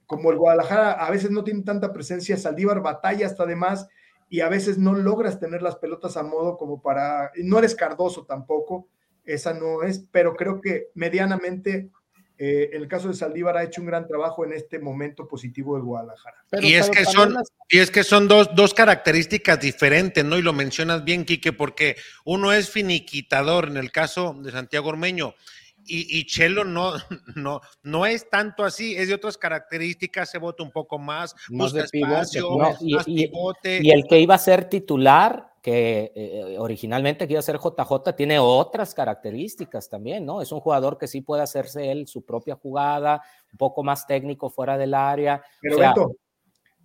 como 0.06 0.32
el 0.32 0.38
Guadalajara 0.38 0.94
a 0.94 1.10
veces 1.12 1.32
no 1.32 1.44
tiene 1.44 1.62
tanta 1.62 1.94
presencia, 1.94 2.36
Saldívar 2.36 2.82
batalla 2.82 3.28
hasta 3.28 3.46
de 3.46 3.56
más 3.56 3.88
y 4.30 4.42
a 4.42 4.50
veces 4.50 4.78
no 4.78 4.94
logras 4.94 5.40
tener 5.40 5.62
las 5.62 5.76
pelotas 5.76 6.18
a 6.18 6.24
modo 6.24 6.58
como 6.58 6.82
para, 6.82 7.32
no 7.36 7.60
eres 7.60 7.76
cardoso 7.76 8.26
tampoco, 8.26 8.88
esa 9.24 9.54
no 9.54 9.84
es, 9.84 10.06
pero 10.12 10.36
creo 10.36 10.60
que 10.62 10.88
medianamente 10.96 11.92
eh, 12.44 12.72
en 12.74 12.82
el 12.82 12.88
caso 12.88 13.08
de 13.08 13.14
Saldívar 13.14 13.56
ha 13.56 13.64
hecho 13.64 13.82
un 13.82 13.88
gran 13.88 14.08
trabajo 14.08 14.44
en 14.44 14.54
este 14.54 14.80
momento 14.80 15.28
positivo 15.28 15.76
de 15.76 15.84
Guadalajara. 15.84 16.38
y, 16.60 16.74
es 16.74 16.90
que 16.90 17.06
son, 17.06 17.36
y 17.70 17.78
es 17.78 17.92
que 17.92 18.04
son 18.04 18.28
dos, 18.28 18.50
dos, 18.56 18.74
características 18.74 19.60
diferentes, 19.60 20.26
¿no? 20.26 20.40
Y 20.40 20.42
lo 20.42 20.52
mencionas 20.52 21.04
bien, 21.04 21.24
Quique, 21.24 21.54
porque 21.54 21.98
uno 22.26 22.52
es 22.52 22.72
finiquitador 22.72 23.68
en 23.68 23.78
el 23.78 23.92
caso 23.92 24.36
de 24.42 24.50
Santiago 24.50 24.90
Ormeño. 24.90 25.36
Y, 25.94 26.26
Chelo 26.26 26.64
no, 26.64 26.94
no, 27.36 27.62
no 27.84 28.06
es 28.06 28.30
tanto 28.30 28.64
así, 28.64 28.96
es 28.96 29.10
de 29.10 29.14
otras 29.14 29.38
características, 29.38 30.30
se 30.30 30.38
vota 30.38 30.64
un 30.64 30.72
poco 30.72 30.98
más, 30.98 31.36
más 31.50 31.74
de 31.74 31.82
espacio, 31.82 32.56
y, 32.80 32.94
más 32.94 33.06
pivote. 33.06 33.80
y 33.82 33.92
el 33.92 34.06
que 34.08 34.20
iba 34.20 34.36
a 34.36 34.38
ser 34.38 34.70
titular 34.70 35.52
que 35.62 36.12
eh, 36.16 36.56
originalmente 36.58 37.28
quiere 37.28 37.42
ser 37.44 37.58
JJ, 37.58 38.16
tiene 38.16 38.40
otras 38.40 38.96
características 38.96 39.90
también, 39.90 40.26
¿no? 40.26 40.42
Es 40.42 40.52
un 40.52 40.60
jugador 40.60 40.98
que 40.98 41.08
sí 41.08 41.22
puede 41.22 41.44
hacerse 41.44 41.92
él 41.92 42.08
su 42.08 42.26
propia 42.26 42.56
jugada, 42.56 43.22
un 43.52 43.58
poco 43.58 43.84
más 43.84 44.08
técnico 44.08 44.50
fuera 44.50 44.78
del 44.78 44.94
área. 44.94 45.44
Pero 45.62 45.78
Beto, 45.78 46.16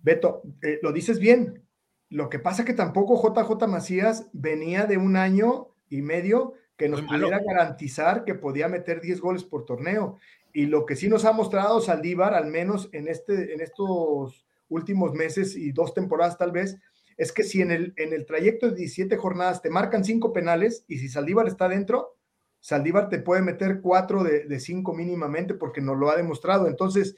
Beto, 0.01 0.41
eh, 0.61 0.79
lo 0.83 0.91
dices 0.91 1.17
bien. 1.19 1.63
Lo 2.09 2.29
que 2.29 2.39
pasa 2.39 2.63
que 2.63 2.73
tampoco 2.73 3.21
JJ 3.21 3.67
Macías 3.67 4.27
venía 4.31 4.85
de 4.85 4.97
un 4.97 5.17
año 5.17 5.69
y 5.89 6.01
medio 6.01 6.53
que 6.77 6.87
nos 6.87 7.01
pudiera 7.01 7.39
garantizar 7.39 8.23
que 8.23 8.35
podía 8.35 8.67
meter 8.67 9.01
10 9.01 9.19
goles 9.19 9.43
por 9.43 9.65
torneo. 9.65 10.17
Y 10.53 10.67
lo 10.67 10.85
que 10.85 10.95
sí 10.95 11.09
nos 11.09 11.25
ha 11.25 11.31
mostrado 11.31 11.81
Saldívar, 11.81 12.33
al 12.33 12.47
menos 12.47 12.89
en, 12.93 13.07
este, 13.07 13.53
en 13.53 13.61
estos 13.61 14.45
últimos 14.69 15.13
meses 15.13 15.55
y 15.55 15.71
dos 15.71 15.93
temporadas 15.93 16.37
tal 16.37 16.51
vez, 16.51 16.77
es 17.17 17.31
que 17.31 17.43
si 17.43 17.61
en 17.61 17.71
el, 17.71 17.93
en 17.97 18.13
el 18.13 18.25
trayecto 18.25 18.69
de 18.69 18.75
17 18.75 19.17
jornadas 19.17 19.61
te 19.61 19.71
marcan 19.71 20.05
cinco 20.05 20.31
penales 20.31 20.85
y 20.87 20.99
si 20.99 21.09
Saldívar 21.09 21.47
está 21.47 21.67
dentro, 21.67 22.15
Saldívar 22.59 23.09
te 23.09 23.19
puede 23.19 23.41
meter 23.41 23.81
cuatro 23.81 24.23
de, 24.23 24.45
de 24.45 24.59
cinco 24.59 24.93
mínimamente 24.93 25.55
porque 25.55 25.81
nos 25.81 25.97
lo 25.97 26.11
ha 26.11 26.15
demostrado. 26.15 26.67
Entonces, 26.67 27.15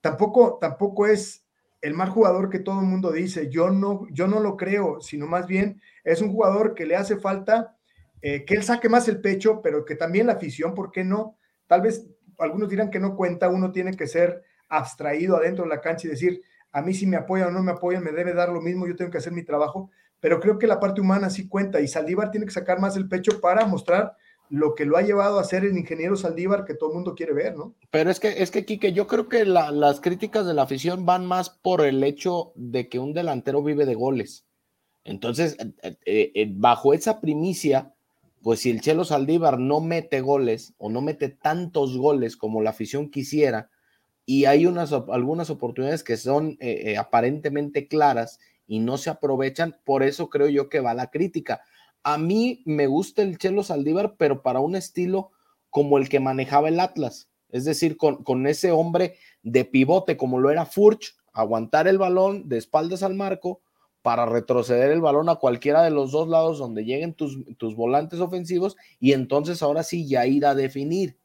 tampoco, 0.00 0.58
tampoco 0.60 1.06
es 1.06 1.44
el 1.80 1.94
mal 1.94 2.10
jugador 2.10 2.48
que 2.48 2.60
todo 2.60 2.80
el 2.80 2.86
mundo 2.86 3.10
dice. 3.10 3.50
Yo 3.50 3.70
no, 3.70 4.06
yo 4.10 4.28
no 4.28 4.38
lo 4.38 4.56
creo, 4.56 5.00
sino 5.00 5.26
más 5.26 5.46
bien 5.46 5.80
es 6.04 6.22
un 6.22 6.32
jugador 6.32 6.74
que 6.74 6.86
le 6.86 6.96
hace 6.96 7.16
falta 7.16 7.76
eh, 8.26 8.46
que 8.46 8.54
él 8.54 8.62
saque 8.62 8.88
más 8.88 9.06
el 9.06 9.20
pecho, 9.20 9.60
pero 9.62 9.84
que 9.84 9.96
también 9.96 10.28
la 10.28 10.32
afición, 10.32 10.72
¿por 10.72 10.90
qué 10.90 11.04
no? 11.04 11.36
Tal 11.66 11.82
vez 11.82 12.06
algunos 12.38 12.70
dirán 12.70 12.88
que 12.88 12.98
no 12.98 13.16
cuenta, 13.16 13.50
uno 13.50 13.70
tiene 13.70 13.94
que 13.94 14.06
ser 14.06 14.42
abstraído 14.70 15.36
adentro 15.36 15.64
de 15.64 15.68
la 15.68 15.82
cancha 15.82 16.06
y 16.06 16.10
decir, 16.10 16.40
a 16.72 16.80
mí 16.80 16.94
si 16.94 17.06
me 17.06 17.18
apoyan 17.18 17.48
o 17.48 17.50
no 17.50 17.62
me 17.62 17.72
apoyan, 17.72 18.02
me 18.02 18.12
debe 18.12 18.32
dar 18.32 18.48
lo 18.48 18.62
mismo, 18.62 18.86
yo 18.86 18.96
tengo 18.96 19.10
que 19.10 19.18
hacer 19.18 19.34
mi 19.34 19.42
trabajo, 19.42 19.90
pero 20.20 20.40
creo 20.40 20.58
que 20.58 20.66
la 20.66 20.80
parte 20.80 21.02
humana 21.02 21.28
sí 21.28 21.48
cuenta 21.48 21.82
y 21.82 21.86
Saldívar 21.86 22.30
tiene 22.30 22.46
que 22.46 22.52
sacar 22.52 22.80
más 22.80 22.96
el 22.96 23.10
pecho 23.10 23.42
para 23.42 23.66
mostrar 23.66 24.16
lo 24.48 24.74
que 24.74 24.86
lo 24.86 24.96
ha 24.96 25.02
llevado 25.02 25.38
a 25.38 25.44
ser 25.44 25.66
el 25.66 25.76
ingeniero 25.76 26.16
Saldívar 26.16 26.64
que 26.64 26.72
todo 26.72 26.88
el 26.92 26.94
mundo 26.94 27.14
quiere 27.14 27.34
ver, 27.34 27.54
¿no? 27.54 27.74
Pero 27.90 28.08
es 28.08 28.20
que, 28.20 28.42
es 28.42 28.50
que, 28.50 28.64
Quique, 28.64 28.94
yo 28.94 29.06
creo 29.06 29.28
que 29.28 29.44
las 29.44 30.00
críticas 30.00 30.46
de 30.46 30.54
la 30.54 30.62
afición 30.62 31.04
van 31.04 31.26
más 31.26 31.50
por 31.50 31.82
el 31.82 32.02
hecho 32.02 32.52
de 32.54 32.88
que 32.88 32.98
un 32.98 33.12
delantero 33.12 33.62
vive 33.62 33.84
de 33.84 33.94
goles. 33.94 34.46
Entonces, 35.04 35.58
eh, 35.82 36.32
eh, 36.34 36.48
bajo 36.50 36.94
esa 36.94 37.20
primicia, 37.20 37.93
pues 38.44 38.60
si 38.60 38.70
el 38.70 38.82
Chelo 38.82 39.06
Saldívar 39.06 39.58
no 39.58 39.80
mete 39.80 40.20
goles 40.20 40.74
o 40.76 40.90
no 40.90 41.00
mete 41.00 41.30
tantos 41.30 41.96
goles 41.96 42.36
como 42.36 42.60
la 42.60 42.70
afición 42.70 43.10
quisiera, 43.10 43.70
y 44.26 44.44
hay 44.44 44.66
unas, 44.66 44.92
algunas 44.92 45.48
oportunidades 45.48 46.04
que 46.04 46.18
son 46.18 46.58
eh, 46.60 46.82
eh, 46.92 46.98
aparentemente 46.98 47.88
claras 47.88 48.38
y 48.66 48.80
no 48.80 48.98
se 48.98 49.08
aprovechan, 49.08 49.78
por 49.84 50.02
eso 50.02 50.28
creo 50.28 50.50
yo 50.50 50.68
que 50.68 50.80
va 50.80 50.92
la 50.92 51.10
crítica. 51.10 51.62
A 52.02 52.18
mí 52.18 52.62
me 52.66 52.86
gusta 52.86 53.22
el 53.22 53.38
Chelo 53.38 53.62
Saldívar, 53.62 54.16
pero 54.18 54.42
para 54.42 54.60
un 54.60 54.76
estilo 54.76 55.30
como 55.70 55.96
el 55.96 56.10
que 56.10 56.20
manejaba 56.20 56.68
el 56.68 56.80
Atlas, 56.80 57.30
es 57.48 57.64
decir, 57.64 57.96
con, 57.96 58.24
con 58.24 58.46
ese 58.46 58.72
hombre 58.72 59.16
de 59.42 59.64
pivote 59.64 60.18
como 60.18 60.38
lo 60.38 60.50
era 60.50 60.66
Furch, 60.66 61.16
aguantar 61.32 61.88
el 61.88 61.96
balón 61.96 62.46
de 62.46 62.58
espaldas 62.58 63.02
al 63.02 63.14
marco 63.14 63.62
para 64.04 64.26
retroceder 64.26 64.90
el 64.90 65.00
balón 65.00 65.30
a 65.30 65.36
cualquiera 65.36 65.82
de 65.82 65.90
los 65.90 66.12
dos 66.12 66.28
lados 66.28 66.58
donde 66.58 66.84
lleguen 66.84 67.14
tus, 67.14 67.38
tus 67.56 67.74
volantes 67.74 68.20
ofensivos 68.20 68.76
y 69.00 69.14
entonces 69.14 69.62
ahora 69.62 69.82
sí 69.82 70.06
ya 70.06 70.26
ir 70.26 70.44
a 70.44 70.54
definir 70.54 71.16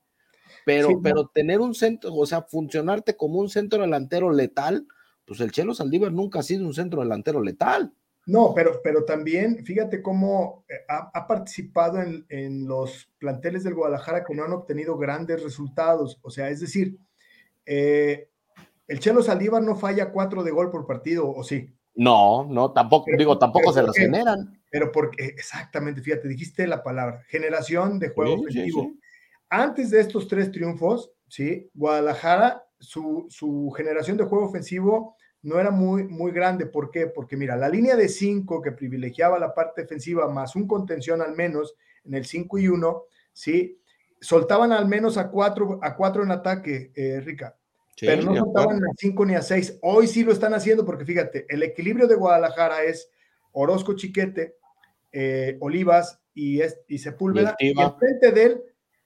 pero, 0.66 1.02
pero 1.02 1.28
tener 1.28 1.62
un 1.62 1.74
centro, 1.74 2.14
o 2.14 2.26
sea, 2.26 2.44
funcionarte 2.44 3.16
como 3.16 3.40
un 3.40 3.50
centro 3.50 3.82
delantero 3.82 4.32
letal, 4.32 4.86
pues 5.26 5.40
el 5.40 5.52
Chelo 5.52 5.74
Saldívar 5.74 6.12
nunca 6.12 6.40
ha 6.40 6.44
sido 6.44 6.66
un 6.66 6.74
centro 6.74 7.02
delantero 7.02 7.42
letal. 7.42 7.94
No, 8.28 8.54
pero, 8.54 8.80
pero 8.84 9.04
también 9.06 9.66
fíjate 9.66 10.04
cómo 10.04 10.64
eh, 10.70 10.76
ha, 10.88 11.26
participado 11.26 12.00
en, 12.02 12.68
los 12.68 13.10
planteles 13.18 13.64
del 13.64 13.74
Guadalajara 13.74 14.24
que 14.24 14.36
no 14.36 14.44
han 14.44 14.54
obtenido 14.54 14.98
grandes 14.98 15.42
resultados. 15.42 16.20
O 16.22 16.30
sea, 16.30 16.50
es 16.50 16.60
decir, 16.60 17.00
eh, 17.66 18.30
el 18.88 19.00
Chelo 19.00 19.24
Saldívar 19.24 19.64
no 19.64 19.76
falla 19.76 20.12
cuatro 20.12 20.44
de 20.44 20.52
gol 20.52 20.70
por 20.70 20.86
partido, 20.86 21.32
¿o 21.32 21.44
sí? 21.44 21.74
No, 22.00 22.48
no, 22.50 22.72
tampoco, 22.72 23.12
digo, 23.18 23.38
tampoco 23.38 23.74
se 23.74 23.84
las 23.84 23.94
generan. 23.94 24.58
Pero 24.72 24.90
porque, 24.90 25.26
exactamente, 25.26 26.02
fíjate, 26.02 26.30
dijiste 26.30 26.66
la 26.66 26.82
palabra, 26.82 27.26
generación 27.28 28.00
de 28.00 28.08
juego 28.08 28.36
ofensivo. 28.36 28.94
Antes 29.50 29.90
de 29.90 30.00
estos 30.00 30.30
tres 30.30 30.50
triunfos, 30.50 31.12
¿sí? 31.28 31.70
Guadalajara, 31.74 32.64
su, 32.80 33.26
su, 33.30 33.70
generación 33.76 34.16
de 34.16 34.24
juego 34.24 34.46
ofensivo 34.46 35.18
no 35.42 35.60
era 35.60 35.72
muy, 35.72 36.06
muy 36.06 36.32
grande. 36.32 36.68
¿Por 36.68 36.90
qué? 36.90 37.08
Porque 37.08 37.36
mira, 37.36 37.58
la 37.58 37.68
línea 37.68 37.98
de 37.98 38.08
cinco 38.08 38.62
que 38.62 38.72
privilegiaba 38.72 39.38
la 39.38 39.54
parte 39.54 39.82
defensiva 39.82 40.30
más 40.30 40.56
un 40.56 40.68
contención 40.68 41.22
al 41.22 41.36
menos 41.36 41.76
en 42.06 42.14
el 42.14 42.24
5 42.26 42.60
y 42.60 42.70
1, 42.70 43.04
¿sí? 43.34 43.78
Soltaban 44.22 44.72
al 44.72 44.88
menos 44.88 45.18
a 45.18 45.30
cuatro, 45.30 45.80
a 45.82 45.98
cuatro 45.98 46.24
en 46.24 46.32
ataque, 46.32 46.94
eh, 46.96 47.20
Rica. 47.20 47.59
Pero 48.00 48.24
no 48.24 48.36
soltaban 48.36 48.78
a 48.78 48.88
cinco 48.98 49.26
ni 49.26 49.36
a 49.36 49.42
seis. 49.42 49.78
Hoy 49.82 50.08
sí 50.08 50.24
lo 50.24 50.32
están 50.32 50.54
haciendo 50.54 50.86
porque 50.86 51.06
fíjate, 51.06 51.46
el 51.50 51.64
equilibrio 51.64 52.08
de 52.08 52.16
Guadalajara 52.16 52.84
es 52.84 53.10
Orozco 53.52 53.96
Chiquete, 53.96 54.56
eh, 55.12 55.58
Olivas 55.60 56.20
y, 56.34 56.62
y 56.88 56.98
Sepúlveda. 56.98 57.56
Y, 57.60 57.70
y 57.70 57.94
frente 57.98 58.32
de 58.32 58.44
él, 58.44 58.62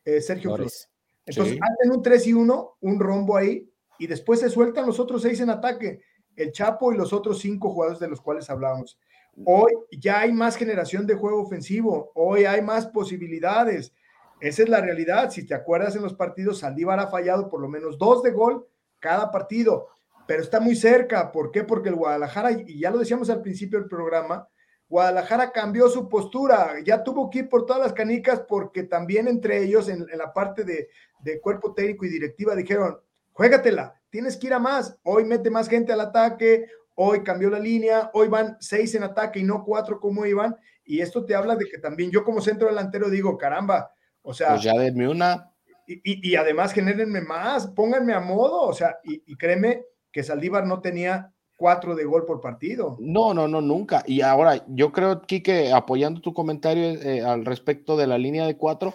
eh, 0.05 0.21
Sergio 0.21 0.55
Flores. 0.55 0.89
Entonces 1.25 1.57
hacen 1.61 1.91
un 1.91 2.01
3 2.01 2.27
y 2.27 2.33
1, 2.33 2.77
un 2.81 2.99
rombo 2.99 3.37
ahí, 3.37 3.69
y 3.97 4.07
después 4.07 4.41
se 4.41 4.49
sueltan 4.49 4.85
los 4.85 4.99
otros 4.99 5.21
seis 5.21 5.39
en 5.39 5.49
ataque 5.49 6.01
el 6.35 6.51
Chapo 6.51 6.91
y 6.91 6.97
los 6.97 7.13
otros 7.13 7.39
cinco 7.39 7.71
jugadores 7.71 7.99
de 7.99 8.07
los 8.07 8.21
cuales 8.21 8.49
hablábamos. 8.49 8.97
Hoy 9.45 9.71
ya 9.91 10.21
hay 10.21 10.31
más 10.31 10.55
generación 10.55 11.07
de 11.07 11.15
juego 11.15 11.41
ofensivo, 11.41 12.11
hoy 12.13 12.45
hay 12.45 12.61
más 12.61 12.87
posibilidades. 12.87 13.93
Esa 14.39 14.63
es 14.63 14.69
la 14.69 14.81
realidad. 14.81 15.31
Si 15.31 15.45
te 15.45 15.55
acuerdas 15.55 15.95
en 15.95 16.03
los 16.03 16.13
partidos, 16.13 16.59
Saldívar 16.59 16.99
ha 16.99 17.07
fallado 17.07 17.49
por 17.49 17.61
lo 17.61 17.67
menos 17.67 17.97
dos 17.97 18.21
de 18.21 18.31
gol 18.31 18.67
cada 19.03 19.29
partido, 19.31 19.89
pero 20.25 20.41
está 20.41 20.61
muy 20.61 20.77
cerca. 20.77 21.31
¿Por 21.33 21.51
qué? 21.51 21.65
Porque 21.65 21.89
el 21.89 21.95
Guadalajara, 21.95 22.51
y 22.53 22.79
ya 22.79 22.89
lo 22.89 22.99
decíamos 22.99 23.29
al 23.29 23.41
principio 23.41 23.77
del 23.77 23.89
programa, 23.89 24.47
Guadalajara 24.87 25.51
cambió 25.51 25.89
su 25.89 26.07
postura, 26.07 26.75
ya 26.85 27.03
tuvo 27.03 27.29
que 27.29 27.39
ir 27.39 27.49
por 27.49 27.65
todas 27.65 27.81
las 27.81 27.93
canicas 27.93 28.43
porque 28.47 28.83
también 28.83 29.27
entre 29.27 29.61
ellos 29.61 29.89
en, 29.89 30.05
la 30.15 30.31
parte 30.31 30.63
de, 30.63 30.87
de 31.19 31.41
cuerpo 31.41 31.73
técnico 31.73 32.05
y 32.05 32.09
directiva 32.09 32.55
dijeron, 32.55 32.97
juégatela, 33.33 33.99
tienes 34.09 34.37
que 34.37 34.47
ir 34.47 34.53
a 34.53 34.59
más. 34.59 34.95
Hoy 35.03 35.25
mete 35.25 35.49
más 35.49 35.67
gente 35.67 35.91
al 35.91 35.99
ataque, 35.99 36.67
hoy 36.95 37.23
cambió 37.23 37.49
la 37.49 37.59
línea, 37.59 38.09
hoy 38.13 38.29
van 38.29 38.55
seis 38.59 38.95
en 38.95 39.03
ataque 39.03 39.39
y 39.39 39.43
no 39.43 39.65
cuatro 39.65 39.99
como 39.99 40.25
iban. 40.25 40.55
Y 40.85 41.01
esto 41.01 41.25
te 41.25 41.35
habla 41.35 41.55
de 41.55 41.65
que 41.65 41.79
también 41.79 42.11
yo 42.11 42.23
como 42.23 42.39
centro 42.39 42.67
delantero 42.67 43.09
digo, 43.09 43.37
caramba, 43.37 43.91
o 44.21 44.33
sea... 44.33 44.49
Pues 44.49 44.63
ya 44.63 44.73
denme 44.73 45.09
una. 45.09 45.52
Y, 45.85 46.29
y, 46.31 46.35
además 46.35 46.73
genérenme 46.73 47.21
más, 47.21 47.67
pónganme 47.67 48.13
a 48.13 48.19
modo, 48.19 48.61
o 48.61 48.73
sea, 48.73 48.97
y, 49.03 49.35
créeme 49.35 49.83
que 50.11 50.23
Saldívar 50.23 50.65
no 50.65 50.79
tenía 50.81 51.33
cuatro 51.57 51.95
de 51.95 52.05
gol 52.05 52.25
por 52.25 52.41
partido. 52.41 52.97
No, 52.99 53.33
no, 53.33 53.47
no, 53.47 53.61
nunca. 53.61 54.03
Y 54.07 54.21
ahora, 54.21 54.63
yo 54.67 54.91
creo, 54.91 55.21
Kike, 55.21 55.71
apoyando 55.73 56.21
tu 56.21 56.33
comentario 56.33 56.83
eh, 56.83 57.21
al 57.21 57.45
respecto 57.45 57.97
de 57.97 58.07
la 58.07 58.17
línea 58.17 58.45
de 58.45 58.57
cuatro, 58.57 58.93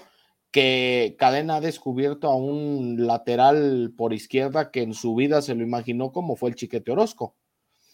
que 0.51 1.17
Cadena 1.19 1.57
ha 1.57 1.61
descubierto 1.61 2.29
a 2.29 2.37
un 2.37 3.07
lateral 3.07 3.93
por 3.97 4.13
izquierda 4.13 4.71
que 4.71 4.83
en 4.83 4.95
su 4.95 5.15
vida 5.15 5.43
se 5.43 5.55
lo 5.55 5.63
imaginó 5.63 6.11
como 6.13 6.37
fue 6.37 6.51
el 6.51 6.57
Chiquete 6.57 6.91
Orozco. 6.91 7.37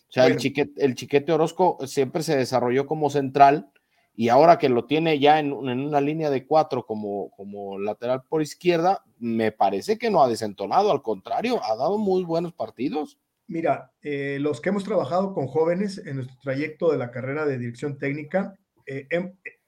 O 0.09 0.13
sea, 0.15 0.27
el, 0.27 0.37
chiquete, 0.37 0.85
el 0.85 0.95
Chiquete 0.95 1.33
Orozco 1.33 1.79
siempre 1.87 2.23
se 2.23 2.37
desarrolló 2.37 2.87
como 2.87 3.11
central 3.11 3.73
y 4.17 4.29
ahora 4.29 4.59
que 4.59 4.69
lo 4.69 4.87
tiene 4.87 5.19
ya 5.19 5.41
en, 5.41 5.53
una 5.53 6.01
línea 6.01 6.31
de 6.31 6.47
cuatro 6.47 6.87
como, 6.87 7.79
lateral 7.81 8.23
por 8.29 8.43
izquierda, 8.43 9.03
me 9.19 9.51
parece 9.51 9.99
que 9.99 10.11
no 10.11 10.23
ha 10.23 10.29
desentonado, 10.29 10.93
al 10.93 11.03
contrario, 11.03 11.61
ha 11.65 11.75
dado 11.77 11.99
muy 11.99 12.23
buenos 12.23 12.53
partidos. 12.53 13.19
Mira, 13.47 13.93
eh, 14.03 14.39
los 14.41 14.61
que 14.61 14.71
hemos 14.71 14.85
trabajado 14.85 15.35
con 15.35 15.49
jóvenes 15.49 15.99
en 15.99 16.17
nuestro 16.17 16.37
trayecto 16.43 16.93
de 16.93 16.99
la 16.99 17.11
carrera 17.11 17.45
de 17.45 17.59
dirección 17.59 17.99
técnica, 17.99 18.57
eh, 18.87 19.09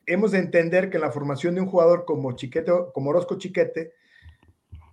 hemos 0.07 0.31
de 0.31 0.39
entender 0.39 0.91
que 0.91 0.99
la 0.99 1.11
formación 1.11 1.57
de 1.57 1.63
un 1.63 1.69
jugador 1.69 2.05
como 2.05 2.33
Chiquete, 2.33 2.73
como 2.95 3.11
Orozco 3.11 3.39
Chiquete, 3.39 3.93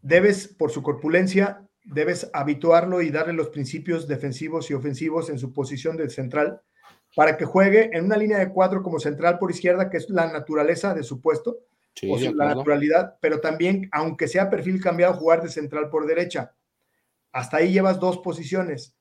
debes, 0.01 0.47
por 0.47 0.71
su 0.71 0.81
corpulencia, 0.81 1.67
debes 1.85 2.29
habituarlo 2.33 3.01
y 3.01 3.11
darle 3.11 3.33
los 3.33 3.49
principios 3.49 4.07
defensivos 4.07 4.71
y 4.71 4.73
ofensivos 4.73 5.29
en 5.29 5.37
su 5.37 5.53
posición 5.53 5.95
de 5.95 6.09
central 6.09 6.61
para 7.15 7.37
que 7.37 7.45
juegue 7.45 7.89
en 7.95 8.05
una 8.05 8.17
línea 8.17 8.39
de 8.39 8.51
cuatro 8.51 8.81
como 8.81 8.99
central 8.99 9.37
por 9.39 9.51
izquierda, 9.51 9.89
que 9.89 9.97
es 9.97 10.09
la 10.09 10.31
naturaleza 10.31 10.93
de 10.93 11.03
su 11.03 11.21
puesto, 11.21 11.59
o 12.09 12.19
la 12.19 12.55
naturalidad, 12.55 13.17
pero 13.21 13.39
también, 13.39 13.87
aunque 13.91 14.27
sea 14.27 14.49
perfil 14.49 14.81
cambiado, 14.81 15.13
jugar 15.13 15.43
de 15.43 15.49
central 15.49 15.89
por 15.89 16.07
derecha. 16.07 16.53
Hasta 17.31 17.57
ahí 17.57 17.71
llevas 17.71 17.99
dos 17.99 18.17
posiciones. 18.17 18.95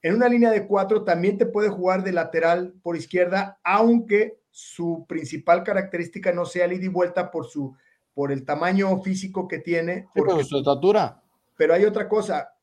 En 0.00 0.14
una 0.14 0.28
línea 0.28 0.50
de 0.50 0.66
cuatro 0.66 1.02
también 1.02 1.38
te 1.38 1.46
puede 1.46 1.68
jugar 1.68 2.04
de 2.04 2.12
lateral 2.12 2.74
por 2.82 2.96
izquierda, 2.96 3.58
aunque 3.64 4.38
su 4.50 5.04
principal 5.08 5.64
característica 5.64 6.32
no 6.32 6.46
sea 6.46 6.66
el 6.66 6.74
ida 6.74 6.84
y 6.84 6.88
vuelta 6.88 7.30
por 7.30 7.46
su 7.46 7.76
por 8.14 8.32
el 8.32 8.46
tamaño 8.46 8.98
físico 9.02 9.46
que 9.46 9.58
tiene. 9.58 10.08
por 10.14 10.42
su 10.42 10.56
estatura. 10.56 11.20
Pero 11.54 11.74
hay 11.74 11.84
otra 11.84 12.08
cosa, 12.08 12.55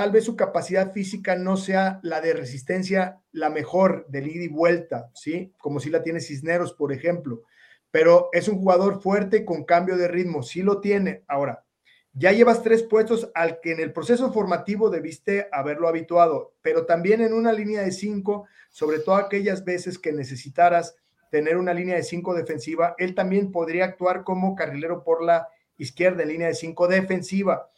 tal 0.00 0.12
vez 0.12 0.24
su 0.24 0.34
capacidad 0.34 0.94
física 0.94 1.36
no 1.36 1.58
sea 1.58 2.00
la 2.02 2.22
de 2.22 2.32
resistencia 2.32 3.20
la 3.32 3.50
mejor 3.50 4.06
del 4.08 4.28
ida 4.28 4.44
y 4.44 4.48
vuelta, 4.48 5.10
¿sí? 5.12 5.52
Como 5.58 5.78
si 5.78 5.90
la 5.90 6.02
tiene 6.02 6.20
Cisneros, 6.20 6.72
por 6.72 6.90
ejemplo. 6.90 7.42
Pero 7.90 8.30
es 8.32 8.48
un 8.48 8.56
jugador 8.56 9.02
fuerte 9.02 9.44
con 9.44 9.64
cambio 9.64 9.98
de 9.98 10.08
ritmo, 10.08 10.42
sí 10.42 10.62
lo 10.62 10.80
tiene. 10.80 11.22
Ahora, 11.28 11.66
ya 12.14 12.32
llevas 12.32 12.62
tres 12.62 12.82
puestos 12.82 13.30
al 13.34 13.60
que 13.60 13.72
en 13.72 13.80
el 13.80 13.92
proceso 13.92 14.32
formativo 14.32 14.88
debiste 14.88 15.48
haberlo 15.52 15.86
habituado, 15.86 16.54
pero 16.62 16.86
también 16.86 17.20
en 17.20 17.34
una 17.34 17.52
línea 17.52 17.82
de 17.82 17.92
cinco, 17.92 18.46
sobre 18.70 19.00
todo 19.00 19.16
aquellas 19.16 19.66
veces 19.66 19.98
que 19.98 20.14
necesitaras 20.14 20.96
tener 21.30 21.58
una 21.58 21.74
línea 21.74 21.96
de 21.96 22.04
cinco 22.04 22.32
defensiva, 22.32 22.94
él 22.96 23.14
también 23.14 23.52
podría 23.52 23.84
actuar 23.84 24.24
como 24.24 24.54
carrilero 24.54 25.04
por 25.04 25.22
la 25.22 25.48
izquierda 25.76 26.22
en 26.22 26.30
línea 26.30 26.48
de 26.48 26.54
cinco 26.54 26.88
defensiva, 26.88 27.68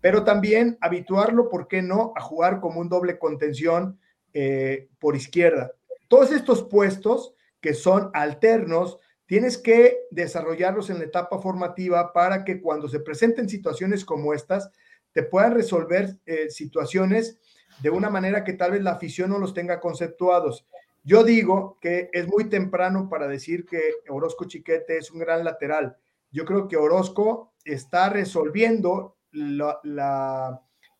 pero 0.00 0.24
también 0.24 0.78
habituarlo, 0.80 1.48
¿por 1.48 1.68
qué 1.68 1.82
no?, 1.82 2.12
a 2.16 2.20
jugar 2.20 2.60
como 2.60 2.80
un 2.80 2.88
doble 2.88 3.18
contención 3.18 3.98
eh, 4.32 4.88
por 4.98 5.16
izquierda. 5.16 5.72
Todos 6.08 6.32
estos 6.32 6.62
puestos 6.62 7.34
que 7.60 7.74
son 7.74 8.10
alternos, 8.14 8.98
tienes 9.26 9.58
que 9.58 9.98
desarrollarlos 10.10 10.90
en 10.90 10.98
la 10.98 11.04
etapa 11.04 11.38
formativa 11.38 12.12
para 12.12 12.44
que 12.44 12.60
cuando 12.60 12.88
se 12.88 13.00
presenten 13.00 13.48
situaciones 13.48 14.04
como 14.04 14.34
estas, 14.34 14.70
te 15.12 15.22
puedan 15.22 15.54
resolver 15.54 16.18
eh, 16.26 16.48
situaciones 16.50 17.38
de 17.82 17.90
una 17.90 18.10
manera 18.10 18.44
que 18.44 18.54
tal 18.54 18.72
vez 18.72 18.82
la 18.82 18.92
afición 18.92 19.30
no 19.30 19.38
los 19.38 19.54
tenga 19.54 19.80
conceptuados. 19.80 20.66
Yo 21.02 21.24
digo 21.24 21.78
que 21.80 22.10
es 22.12 22.26
muy 22.26 22.48
temprano 22.48 23.08
para 23.08 23.26
decir 23.26 23.64
que 23.64 23.80
Orozco 24.08 24.44
Chiquete 24.46 24.98
es 24.98 25.10
un 25.10 25.20
gran 25.20 25.44
lateral. 25.44 25.96
Yo 26.30 26.44
creo 26.44 26.68
que 26.68 26.76
Orozco 26.76 27.52
está 27.64 28.08
resolviendo 28.08 29.16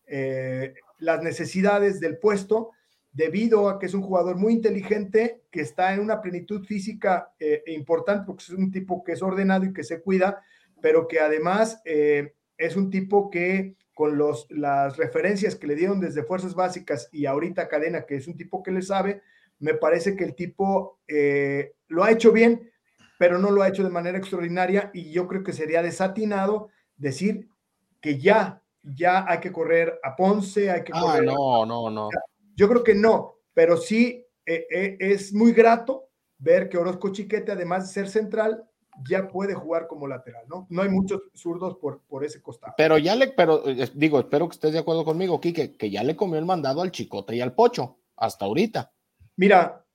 eh, 0.07 0.73
las 0.99 1.23
necesidades 1.23 1.99
del 1.99 2.17
puesto 2.17 2.71
debido 3.11 3.69
a 3.69 3.77
que 3.77 3.85
es 3.87 3.93
un 3.93 4.01
jugador 4.01 4.37
muy 4.37 4.53
inteligente, 4.53 5.41
que 5.51 5.61
está 5.61 5.93
en 5.93 5.99
una 5.99 6.21
plenitud 6.21 6.65
física 6.65 7.33
eh, 7.39 7.63
e 7.65 7.73
importante, 7.73 8.25
porque 8.25 8.43
es 8.43 8.49
un 8.49 8.71
tipo 8.71 9.03
que 9.03 9.13
es 9.13 9.21
ordenado 9.21 9.65
y 9.65 9.73
que 9.73 9.83
se 9.83 10.01
cuida, 10.01 10.41
pero 10.81 11.07
que 11.07 11.19
además 11.19 11.81
eh, 11.85 12.33
es 12.57 12.75
un 12.75 12.89
tipo 12.89 13.29
que 13.29 13.75
con 13.93 14.17
los, 14.17 14.47
las 14.49 14.97
referencias 14.97 15.55
que 15.55 15.67
le 15.67 15.75
dieron 15.75 15.99
desde 15.99 16.23
Fuerzas 16.23 16.55
Básicas 16.55 17.09
y 17.11 17.25
ahorita 17.25 17.67
Cadena, 17.67 18.05
que 18.05 18.15
es 18.15 18.27
un 18.27 18.37
tipo 18.37 18.63
que 18.63 18.71
le 18.71 18.81
sabe, 18.81 19.21
me 19.59 19.73
parece 19.75 20.15
que 20.15 20.23
el 20.23 20.33
tipo 20.33 20.99
eh, 21.07 21.73
lo 21.87 22.03
ha 22.03 22.11
hecho 22.11 22.31
bien, 22.31 22.71
pero 23.19 23.37
no 23.37 23.51
lo 23.51 23.61
ha 23.61 23.67
hecho 23.67 23.83
de 23.83 23.89
manera 23.89 24.17
extraordinaria 24.17 24.89
y 24.93 25.11
yo 25.11 25.27
creo 25.27 25.43
que 25.43 25.53
sería 25.53 25.83
desatinado 25.83 26.69
decir 26.97 27.47
que 28.01 28.19
ya, 28.19 28.61
ya 28.83 29.25
hay 29.27 29.39
que 29.39 29.51
correr 29.51 29.99
a 30.03 30.15
Ponce, 30.15 30.69
hay 30.69 30.83
que 30.83 30.91
ah, 30.93 31.01
correr. 31.01 31.23
No, 31.23 31.65
no, 31.65 31.89
no. 31.89 32.09
Yo 32.55 32.67
creo 32.67 32.83
que 32.83 32.95
no, 32.95 33.35
pero 33.53 33.77
sí 33.77 34.25
eh, 34.45 34.65
eh, 34.69 34.97
es 34.99 35.33
muy 35.33 35.53
grato 35.53 36.09
ver 36.37 36.67
que 36.67 36.77
Orozco 36.77 37.11
Chiquete, 37.11 37.51
además 37.51 37.87
de 37.87 37.93
ser 37.93 38.09
central, 38.09 38.65
ya 39.07 39.27
puede 39.27 39.53
jugar 39.53 39.87
como 39.87 40.07
lateral, 40.07 40.45
¿no? 40.49 40.67
No 40.69 40.81
hay 40.81 40.89
muchos 40.89 41.21
zurdos 41.33 41.77
por, 41.77 42.01
por 42.01 42.25
ese 42.25 42.41
costado. 42.41 42.73
Pero 42.77 42.97
ya 42.97 43.15
le, 43.15 43.29
pero 43.29 43.63
digo, 43.93 44.19
espero 44.19 44.49
que 44.49 44.55
estés 44.55 44.73
de 44.73 44.79
acuerdo 44.79 45.05
conmigo, 45.05 45.39
Quique, 45.39 45.77
que 45.77 45.89
ya 45.89 46.03
le 46.03 46.15
comió 46.15 46.37
el 46.39 46.45
mandado 46.45 46.81
al 46.81 46.91
Chicote 46.91 47.35
y 47.35 47.41
al 47.41 47.53
Pocho, 47.53 47.99
hasta 48.17 48.45
ahorita. 48.45 48.91
Mira, 49.37 49.85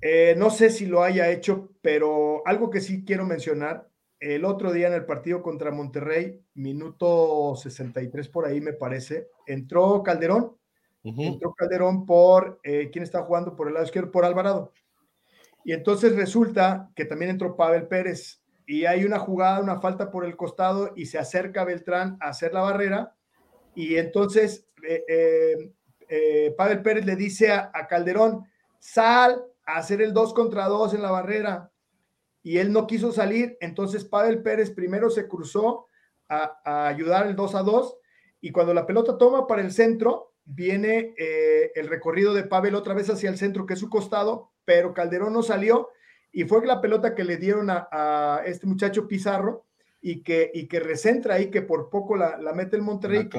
eh, 0.00 0.34
no 0.36 0.50
sé 0.50 0.70
si 0.70 0.86
lo 0.86 1.02
haya 1.02 1.30
hecho, 1.30 1.70
pero 1.80 2.42
algo 2.46 2.68
que 2.70 2.80
sí 2.80 3.04
quiero 3.04 3.24
mencionar, 3.24 3.88
el 4.22 4.44
otro 4.44 4.72
día 4.72 4.86
en 4.86 4.94
el 4.94 5.04
partido 5.04 5.42
contra 5.42 5.72
Monterrey, 5.72 6.40
minuto 6.54 7.56
63 7.56 8.28
por 8.28 8.46
ahí 8.46 8.60
me 8.60 8.72
parece, 8.72 9.30
entró 9.48 10.00
Calderón, 10.04 10.56
entró 11.02 11.52
Calderón 11.54 12.06
por, 12.06 12.60
eh, 12.62 12.88
¿quién 12.92 13.02
está 13.02 13.22
jugando 13.22 13.56
por 13.56 13.66
el 13.66 13.74
lado 13.74 13.84
izquierdo? 13.84 14.12
Por 14.12 14.24
Alvarado. 14.24 14.72
Y 15.64 15.72
entonces 15.72 16.14
resulta 16.14 16.88
que 16.94 17.04
también 17.04 17.32
entró 17.32 17.56
Pavel 17.56 17.88
Pérez 17.88 18.40
y 18.64 18.84
hay 18.84 19.04
una 19.04 19.18
jugada, 19.18 19.58
una 19.58 19.80
falta 19.80 20.12
por 20.12 20.24
el 20.24 20.36
costado 20.36 20.92
y 20.94 21.06
se 21.06 21.18
acerca 21.18 21.64
Beltrán 21.64 22.16
a 22.20 22.28
hacer 22.28 22.54
la 22.54 22.60
barrera 22.60 23.16
y 23.74 23.96
entonces 23.96 24.68
eh, 24.88 26.54
Pavel 26.56 26.80
Pérez 26.80 27.04
le 27.04 27.16
dice 27.16 27.50
a 27.50 27.86
Calderón, 27.88 28.44
sal 28.78 29.42
a 29.66 29.78
hacer 29.78 30.00
el 30.00 30.12
2 30.12 30.32
contra 30.32 30.68
2 30.68 30.94
en 30.94 31.02
la 31.02 31.10
barrera. 31.10 31.71
Y 32.42 32.58
él 32.58 32.72
no 32.72 32.86
quiso 32.86 33.12
salir, 33.12 33.56
entonces 33.60 34.04
Pavel 34.04 34.42
Pérez 34.42 34.70
primero 34.70 35.10
se 35.10 35.28
cruzó 35.28 35.86
a, 36.28 36.88
ayudar 36.88 37.26
el 37.26 37.36
2 37.36 37.54
a 37.54 37.62
2 37.62 37.96
y 38.40 38.50
cuando 38.50 38.74
la 38.74 38.86
pelota 38.86 39.16
toma 39.16 39.46
para 39.46 39.62
el 39.62 39.72
centro, 39.72 40.32
viene 40.44 41.14
eh, 41.16 41.70
el 41.74 41.88
recorrido 41.88 42.34
de 42.34 42.42
Pavel 42.42 42.74
otra 42.74 42.94
vez 42.94 43.08
hacia 43.10 43.30
el 43.30 43.38
centro, 43.38 43.66
que 43.66 43.74
es 43.74 43.80
su 43.80 43.88
costado, 43.88 44.50
pero 44.64 44.94
Calderón 44.94 45.32
no 45.32 45.42
salió 45.42 45.90
y 46.32 46.44
fue 46.44 46.66
la 46.66 46.80
pelota 46.80 47.14
que 47.14 47.24
le 47.24 47.36
dieron 47.36 47.68
a, 47.70 48.42
este 48.46 48.66
muchacho 48.66 49.06
Pizarro 49.06 49.66
y 50.00 50.22
que, 50.22 50.50
y 50.52 50.66
que 50.66 50.80
recentra 50.80 51.34
ahí, 51.34 51.50
que 51.50 51.62
por 51.62 51.90
poco 51.90 52.16
la, 52.16 52.38
mete 52.54 52.76
el 52.76 52.82
Monterrey, 52.82 53.28
que 53.28 53.38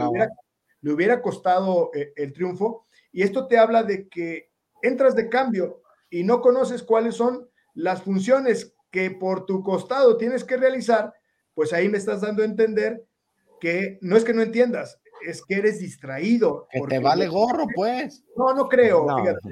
le 0.81 0.93
hubiera, 0.93 1.21
costado 1.21 1.91
eh, 1.93 2.13
el 2.15 2.31
triunfo. 2.31 2.85
Y 3.11 3.23
esto 3.23 3.47
te 3.47 3.57
habla 3.57 3.83
de 3.83 4.07
que 4.07 4.51
entras 4.81 5.15
de 5.15 5.27
cambio 5.27 5.81
y 6.09 6.23
no 6.23 6.39
conoces 6.39 6.83
cuáles 6.83 7.15
son 7.15 7.49
las 7.73 8.03
funciones 8.03 8.75
que 8.93 9.09
por 9.09 9.47
tu 9.47 9.63
costado 9.63 10.17
tienes 10.17 10.43
que 10.43 10.55
realizar, 10.55 11.11
pues 11.55 11.73
ahí 11.73 11.89
me 11.89 11.97
estás 11.97 12.21
dando 12.21 12.43
a 12.43 12.45
entender 12.45 13.03
que 13.59 13.97
no 14.01 14.15
es 14.15 14.23
que 14.23 14.35
no 14.35 14.43
entiendas, 14.43 15.01
es 15.25 15.43
que 15.43 15.55
eres 15.55 15.79
distraído. 15.79 16.67
Que 16.71 16.79
te 16.81 16.99
vale 16.99 17.27
gorro, 17.27 17.65
pues. 17.73 18.23
No, 18.37 18.53
no 18.53 18.69
creo. 18.69 19.07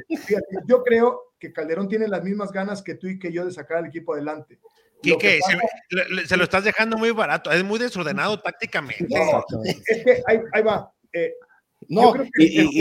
Fíjate, 0.07 0.45
yo 0.67 0.83
creo 0.83 1.33
que 1.39 1.51
Calderón 1.51 1.89
tiene 1.89 2.07
las 2.07 2.23
mismas 2.23 2.51
ganas 2.51 2.83
que 2.83 2.93
tú 2.93 3.07
y 3.07 3.17
que 3.17 3.31
yo 3.31 3.43
de 3.43 3.51
sacar 3.51 3.77
al 3.77 3.87
equipo 3.87 4.13
adelante. 4.13 4.59
Quique, 5.01 5.39
se, 6.27 6.37
lo 6.37 6.43
estás 6.43 6.63
dejando 6.63 6.95
muy 6.99 7.09
barato, 7.09 7.51
es 7.51 7.63
muy 7.63 7.79
desordenado 7.79 8.39
tácticamente. 8.43 9.07
es 9.87 10.03
que 10.03 10.21
ahí, 10.27 10.61
va. 10.61 10.93
Eh, 11.13 11.33
no, 11.87 12.13
y, 12.35 12.71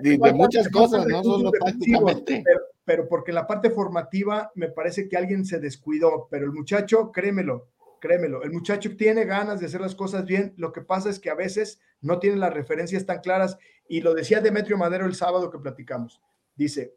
de 0.00 0.32
muchas 0.32 0.68
cosas, 0.68 1.04
no 1.08 1.24
solo 1.24 1.50
tácticamente. 1.50 2.44
Pero, 2.44 2.60
pero 2.88 3.06
porque 3.06 3.34
la 3.34 3.46
parte 3.46 3.68
formativa 3.68 4.50
me 4.54 4.70
parece 4.70 5.10
que 5.10 5.18
alguien 5.18 5.44
se 5.44 5.60
descuidó, 5.60 6.26
pero 6.30 6.46
el 6.46 6.52
muchacho, 6.52 7.12
créemelo, 7.12 7.68
créemelo, 8.00 8.42
el 8.42 8.50
muchacho 8.50 8.96
tiene 8.96 9.26
ganas 9.26 9.60
de 9.60 9.66
hacer 9.66 9.82
las 9.82 9.94
cosas 9.94 10.24
bien, 10.24 10.54
lo 10.56 10.72
que 10.72 10.80
pasa 10.80 11.10
es 11.10 11.20
que 11.20 11.28
a 11.28 11.34
veces 11.34 11.82
no 12.00 12.18
tiene 12.18 12.38
las 12.38 12.54
referencias 12.54 13.04
tan 13.04 13.20
claras 13.20 13.58
y 13.90 14.00
lo 14.00 14.14
decía 14.14 14.40
Demetrio 14.40 14.78
Madero 14.78 15.04
el 15.04 15.14
sábado 15.14 15.50
que 15.50 15.58
platicamos. 15.58 16.22
Dice, 16.56 16.94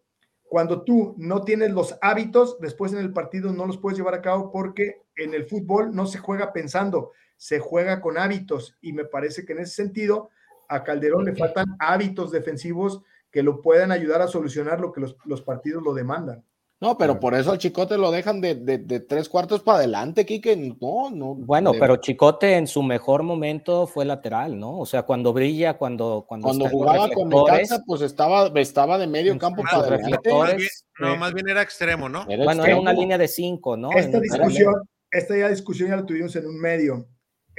cuando 0.47 0.83
tú 0.83 1.13
no 1.17 1.43
tienes 1.43 1.71
los 1.71 1.97
hábitos, 2.01 2.57
después 2.61 2.93
en 2.93 2.99
el 2.99 3.11
partido 3.11 3.51
no 3.51 3.65
los 3.65 3.77
puedes 3.77 3.97
llevar 3.97 4.13
a 4.13 4.21
cabo 4.21 4.49
porque 4.49 5.01
en 5.17 5.33
el 5.33 5.43
fútbol 5.43 5.93
no 5.93 6.07
se 6.07 6.19
juega 6.19 6.53
pensando, 6.53 7.11
se 7.35 7.59
juega 7.59 7.99
con 7.99 8.17
hábitos 8.17 8.77
y 8.79 8.93
me 8.93 9.03
parece 9.03 9.45
que 9.45 9.51
en 9.51 9.59
ese 9.59 9.73
sentido 9.73 10.29
a 10.69 10.85
Calderón 10.85 11.25
le 11.25 11.35
faltan 11.35 11.75
hábitos 11.79 12.31
defensivos 12.31 13.03
que 13.31 13.43
lo 13.43 13.61
puedan 13.61 13.91
ayudar 13.91 14.21
a 14.21 14.27
solucionar 14.27 14.79
lo 14.79 14.91
que 14.91 15.01
los, 15.01 15.15
los 15.25 15.41
partidos 15.41 15.83
lo 15.83 15.93
demandan. 15.93 16.43
No, 16.81 16.97
pero 16.97 17.19
por 17.19 17.35
eso 17.35 17.51
al 17.51 17.59
Chicote 17.59 17.95
lo 17.95 18.09
dejan 18.09 18.41
de, 18.41 18.55
de, 18.55 18.99
tres 19.01 19.29
cuartos 19.29 19.61
para 19.61 19.77
adelante, 19.77 20.25
Quique. 20.25 20.55
No, 20.55 21.11
no. 21.11 21.35
Bueno, 21.35 21.73
pero 21.79 21.97
Chicote 21.97 22.55
en 22.55 22.65
su 22.65 22.81
mejor 22.81 23.21
momento 23.21 23.85
fue 23.85 24.03
lateral, 24.03 24.59
¿no? 24.59 24.79
O 24.79 24.85
sea, 24.87 25.03
cuando 25.03 25.31
brilla, 25.31 25.77
cuando. 25.77 26.25
Cuando, 26.27 26.47
cuando 26.47 26.69
jugaba 26.69 27.07
con 27.11 27.29
Necaxa, 27.29 27.83
pues 27.85 28.01
estaba, 28.01 28.47
estaba 28.55 28.97
de 28.97 29.05
medio 29.05 29.37
campo 29.37 29.61
para 29.61 29.77
adelante. 29.77 30.31
no, 30.99 31.15
más 31.17 31.35
bien 31.35 31.49
era 31.49 31.61
extremo, 31.61 32.09
¿no? 32.09 32.25
bueno, 32.25 32.65
era 32.65 32.79
una 32.79 32.93
línea 32.93 33.19
de 33.19 33.27
cinco, 33.27 33.77
¿no? 33.77 33.91
Esta 33.91 34.19
discusión, 34.19 34.73
esta 35.11 35.37
ya 35.37 35.49
discusión 35.49 35.89
ya 35.89 35.97
la 35.97 36.05
tuvimos 36.05 36.35
en 36.35 36.47
un 36.47 36.59
medio. 36.59 37.05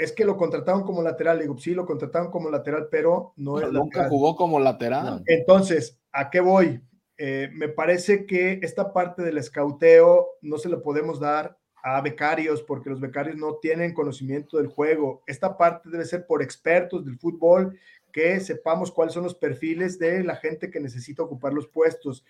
Es 0.03 0.13
que 0.13 0.25
lo 0.25 0.37
contrataron 0.37 0.83
como 0.83 1.01
lateral. 1.01 1.39
Digo, 1.39 1.57
sí, 1.59 1.75
lo 1.75 1.87
contrataron 1.87 2.31
como 2.31 2.51
lateral, 2.51 2.89
pero 2.91 3.35
no 3.37 3.61
Nunca 3.71 4.09
jugó 4.09 4.35
como 4.35 4.59
lateral. 4.59 5.23
Entonces, 5.27 5.97
¿a 6.11 6.29
qué 6.29 6.41
voy? 6.41 6.81
Eh, 7.17 7.51
me 7.53 7.69
parece 7.69 8.27
que 8.27 8.59
esta 8.63 8.93
parte 8.93 9.23
del 9.23 9.39
escauteo 9.39 10.31
no 10.41 10.59
se 10.59 10.69
le 10.69 10.79
podemos 10.79 11.21
dar 11.21 11.57
a 11.85 12.01
becarios 12.01 12.63
porque 12.63 12.91
los 12.91 13.01
becarios 13.01 13.37
no 13.37 13.59
tienen 13.63 13.95
conocimiento 13.95 14.57
del 14.57 14.67
juego. 14.67 15.23
Esta 15.29 15.57
parte 15.57 15.89
debe 15.89 16.05
ser 16.05 16.27
por 16.27 16.43
expertos 16.43 17.05
del 17.05 17.19
fútbol 17.19 17.79
que 18.13 18.41
sepamos 18.41 18.91
cuáles 18.91 19.15
son 19.15 19.23
los 19.23 19.37
perfiles 19.37 20.01
de 20.01 20.25
la 20.25 20.35
gente 20.35 20.69
que 20.69 20.81
necesita 20.81 21.23
ocupar 21.23 21.53
los 21.53 21.69
puestos. 21.69 22.25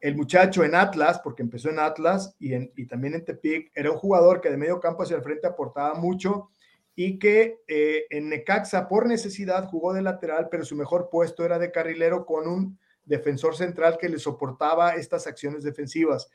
El 0.00 0.16
muchacho 0.16 0.64
en 0.64 0.74
Atlas, 0.74 1.20
porque 1.22 1.42
empezó 1.42 1.70
en 1.70 1.78
Atlas 1.78 2.34
y, 2.40 2.52
y 2.54 2.86
también 2.86 3.14
en 3.14 3.24
Tepic, 3.24 3.70
era 3.76 3.92
un 3.92 3.98
jugador 3.98 4.40
que 4.40 4.50
de 4.50 4.56
medio 4.56 4.80
campo 4.80 5.04
hacia 5.04 5.16
el 5.16 5.22
frente 5.22 5.46
aportaba 5.46 5.94
mucho 5.94 6.50
y 6.94 7.18
que 7.18 7.62
eh, 7.68 8.04
en 8.10 8.28
Necaxa 8.28 8.88
por 8.88 9.06
necesidad 9.06 9.68
jugó 9.68 9.92
de 9.92 10.02
lateral, 10.02 10.48
pero 10.50 10.64
su 10.64 10.76
mejor 10.76 11.08
puesto 11.10 11.44
era 11.44 11.58
de 11.58 11.72
carrilero 11.72 12.26
con 12.26 12.46
un 12.46 12.78
defensor 13.04 13.56
central 13.56 13.98
que 13.98 14.08
le 14.08 14.18
soportaba 14.18 14.94
estas 14.94 15.26
acciones 15.26 15.64
defensivas. 15.64 16.30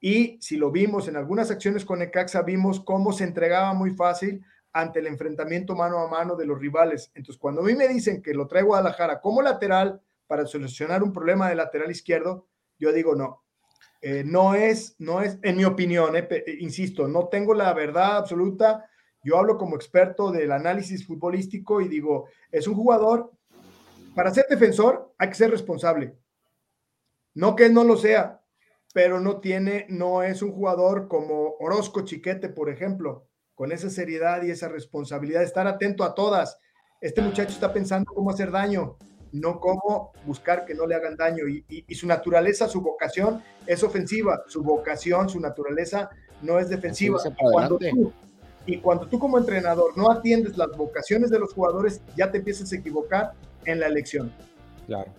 Y 0.00 0.38
si 0.40 0.56
lo 0.56 0.70
vimos 0.70 1.08
en 1.08 1.16
algunas 1.16 1.50
acciones 1.50 1.84
con 1.84 1.98
Necaxa, 1.98 2.42
vimos 2.42 2.80
cómo 2.80 3.12
se 3.12 3.24
entregaba 3.24 3.74
muy 3.74 3.90
fácil 3.90 4.44
ante 4.72 5.00
el 5.00 5.06
enfrentamiento 5.06 5.74
mano 5.74 5.98
a 5.98 6.08
mano 6.08 6.36
de 6.36 6.46
los 6.46 6.58
rivales. 6.58 7.10
Entonces, 7.14 7.40
cuando 7.40 7.62
a 7.62 7.64
mí 7.64 7.74
me 7.74 7.88
dicen 7.88 8.22
que 8.22 8.34
lo 8.34 8.48
a 8.50 8.62
Guadalajara 8.62 9.20
como 9.20 9.42
lateral 9.42 10.00
para 10.26 10.46
solucionar 10.46 11.02
un 11.02 11.12
problema 11.12 11.48
de 11.48 11.56
lateral 11.56 11.90
izquierdo, 11.90 12.46
yo 12.78 12.92
digo 12.92 13.14
no. 13.14 13.42
Eh, 14.00 14.22
no 14.24 14.54
es, 14.54 14.94
no 14.98 15.22
es, 15.22 15.38
en 15.42 15.56
mi 15.56 15.64
opinión, 15.64 16.14
eh, 16.14 16.44
insisto, 16.60 17.08
no 17.08 17.26
tengo 17.26 17.54
la 17.54 17.72
verdad 17.72 18.18
absoluta. 18.18 18.87
Yo 19.28 19.36
hablo 19.36 19.58
como 19.58 19.76
experto 19.76 20.32
del 20.32 20.52
análisis 20.52 21.06
futbolístico 21.06 21.82
y 21.82 21.88
digo, 21.88 22.28
es 22.50 22.66
un 22.66 22.74
jugador 22.74 23.30
para 24.14 24.32
ser 24.32 24.46
defensor 24.48 25.14
hay 25.18 25.28
que 25.28 25.34
ser 25.34 25.50
responsable. 25.50 26.16
No 27.34 27.54
que 27.54 27.66
él 27.66 27.74
no 27.74 27.84
lo 27.84 27.98
sea, 27.98 28.40
pero 28.94 29.20
no 29.20 29.38
tiene, 29.38 29.84
no 29.90 30.22
es 30.22 30.40
un 30.40 30.50
jugador 30.50 31.08
como 31.08 31.56
Orozco 31.60 32.00
Chiquete, 32.00 32.48
por 32.48 32.70
ejemplo, 32.70 33.28
con 33.54 33.70
esa 33.70 33.90
seriedad 33.90 34.42
y 34.42 34.50
esa 34.50 34.68
responsabilidad 34.68 35.40
de 35.40 35.46
estar 35.46 35.66
atento 35.66 36.04
a 36.04 36.14
todas. 36.14 36.58
Este 37.02 37.20
muchacho 37.20 37.50
está 37.50 37.70
pensando 37.70 38.12
cómo 38.14 38.30
hacer 38.30 38.50
daño, 38.50 38.96
no 39.30 39.60
cómo 39.60 40.12
buscar 40.24 40.64
que 40.64 40.74
no 40.74 40.86
le 40.86 40.94
hagan 40.94 41.16
daño. 41.16 41.44
Y, 41.46 41.94
su 41.94 42.06
naturaleza, 42.06 42.66
su 42.66 42.80
vocación 42.80 43.42
es 43.66 43.82
ofensiva, 43.82 44.42
su 44.48 44.62
vocación, 44.62 45.28
su 45.28 45.38
naturaleza 45.38 46.08
no 46.40 46.58
es 46.58 46.70
defensiva. 46.70 47.20
Y 48.68 48.76
cuando 48.76 49.06
tú 49.06 49.18
como 49.18 49.38
entrenador 49.38 49.96
no 49.96 50.10
atiendes 50.10 50.58
las 50.58 50.76
vocaciones 50.76 51.30
de 51.30 51.38
los 51.38 51.54
jugadores, 51.54 52.02
ya 52.16 52.30
te 52.30 52.36
empiezas 52.36 52.70
a 52.70 52.76
equivocar 52.76 53.32
en 53.64 53.80
la 53.80 53.86
elección. 53.86 54.30
Claro. 54.86 55.10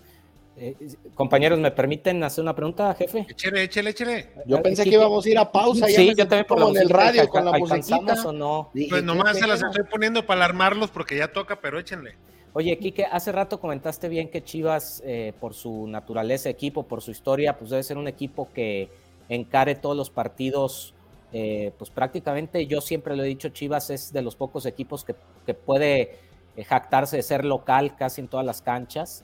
Eh, 0.56 0.76
compañeros, 1.16 1.58
¿me 1.58 1.72
permiten 1.72 2.24
hacer 2.24 2.44
una 2.44 2.56
pregunta, 2.56 2.94
jefe? 2.94 3.26
Échale, 3.28 3.64
échale, 3.64 3.90
échale. 3.90 4.30
Yo 4.46 4.62
pensé 4.62 4.84
que 4.84 4.92
íbamos 4.92 5.26
a 5.26 5.30
ir 5.30 5.38
a 5.40 5.52
pausa. 5.52 5.88
Sí, 5.88 6.14
yo 6.16 6.28
también 6.28 6.46
por 6.46 6.78
el 6.78 6.90
radio 6.90 7.28
con 7.28 7.44
la 7.44 7.58
musiquita. 7.58 8.14
o 8.24 8.32
no? 8.32 8.70
Pues 8.72 9.04
nomás 9.04 9.40
se 9.40 9.48
las 9.48 9.64
estoy 9.64 9.86
poniendo 9.86 10.26
para 10.28 10.46
alarmarlos 10.46 10.92
porque 10.92 11.18
ya 11.18 11.32
toca, 11.32 11.60
pero 11.60 11.80
échenle. 11.80 12.18
Oye, 12.54 12.78
Quique, 12.78 13.06
hace 13.06 13.32
rato 13.32 13.60
comentaste 13.60 14.10
bien 14.10 14.30
que 14.30 14.44
Chivas, 14.44 15.02
eh, 15.06 15.34
por 15.40 15.56
su 15.56 15.88
naturaleza 15.88 16.50
equipo, 16.50 16.84
por 16.84 17.02
su 17.02 17.12
historia, 17.12 17.58
pues 17.58 17.72
debe 17.72 17.82
ser 17.82 17.98
un 17.98 18.08
equipo 18.08 18.50
que 18.54 18.90
encare 19.28 19.74
todos 19.74 19.98
los 19.98 20.12
partidos. 20.12 20.94
Eh, 21.32 21.72
pues 21.78 21.90
prácticamente 21.90 22.66
yo 22.66 22.82
siempre 22.82 23.16
lo 23.16 23.24
he 23.24 23.28
dicho, 23.28 23.50
Chivas 23.50 23.90
es 23.92 24.12
de 24.12 24.22
los 24.22 24.36
pocos 24.36 24.66
equipos 24.66 25.04
que, 25.04 25.16
que 25.46 25.54
puede 25.54 26.18
eh, 26.56 26.64
jactarse 26.64 27.18
de 27.18 27.24
ser 27.24 27.46
local 27.46 27.96
casi 27.96 28.22
en 28.22 28.28
todas 28.28 28.46
las 28.46 28.62
canchas 28.62 29.24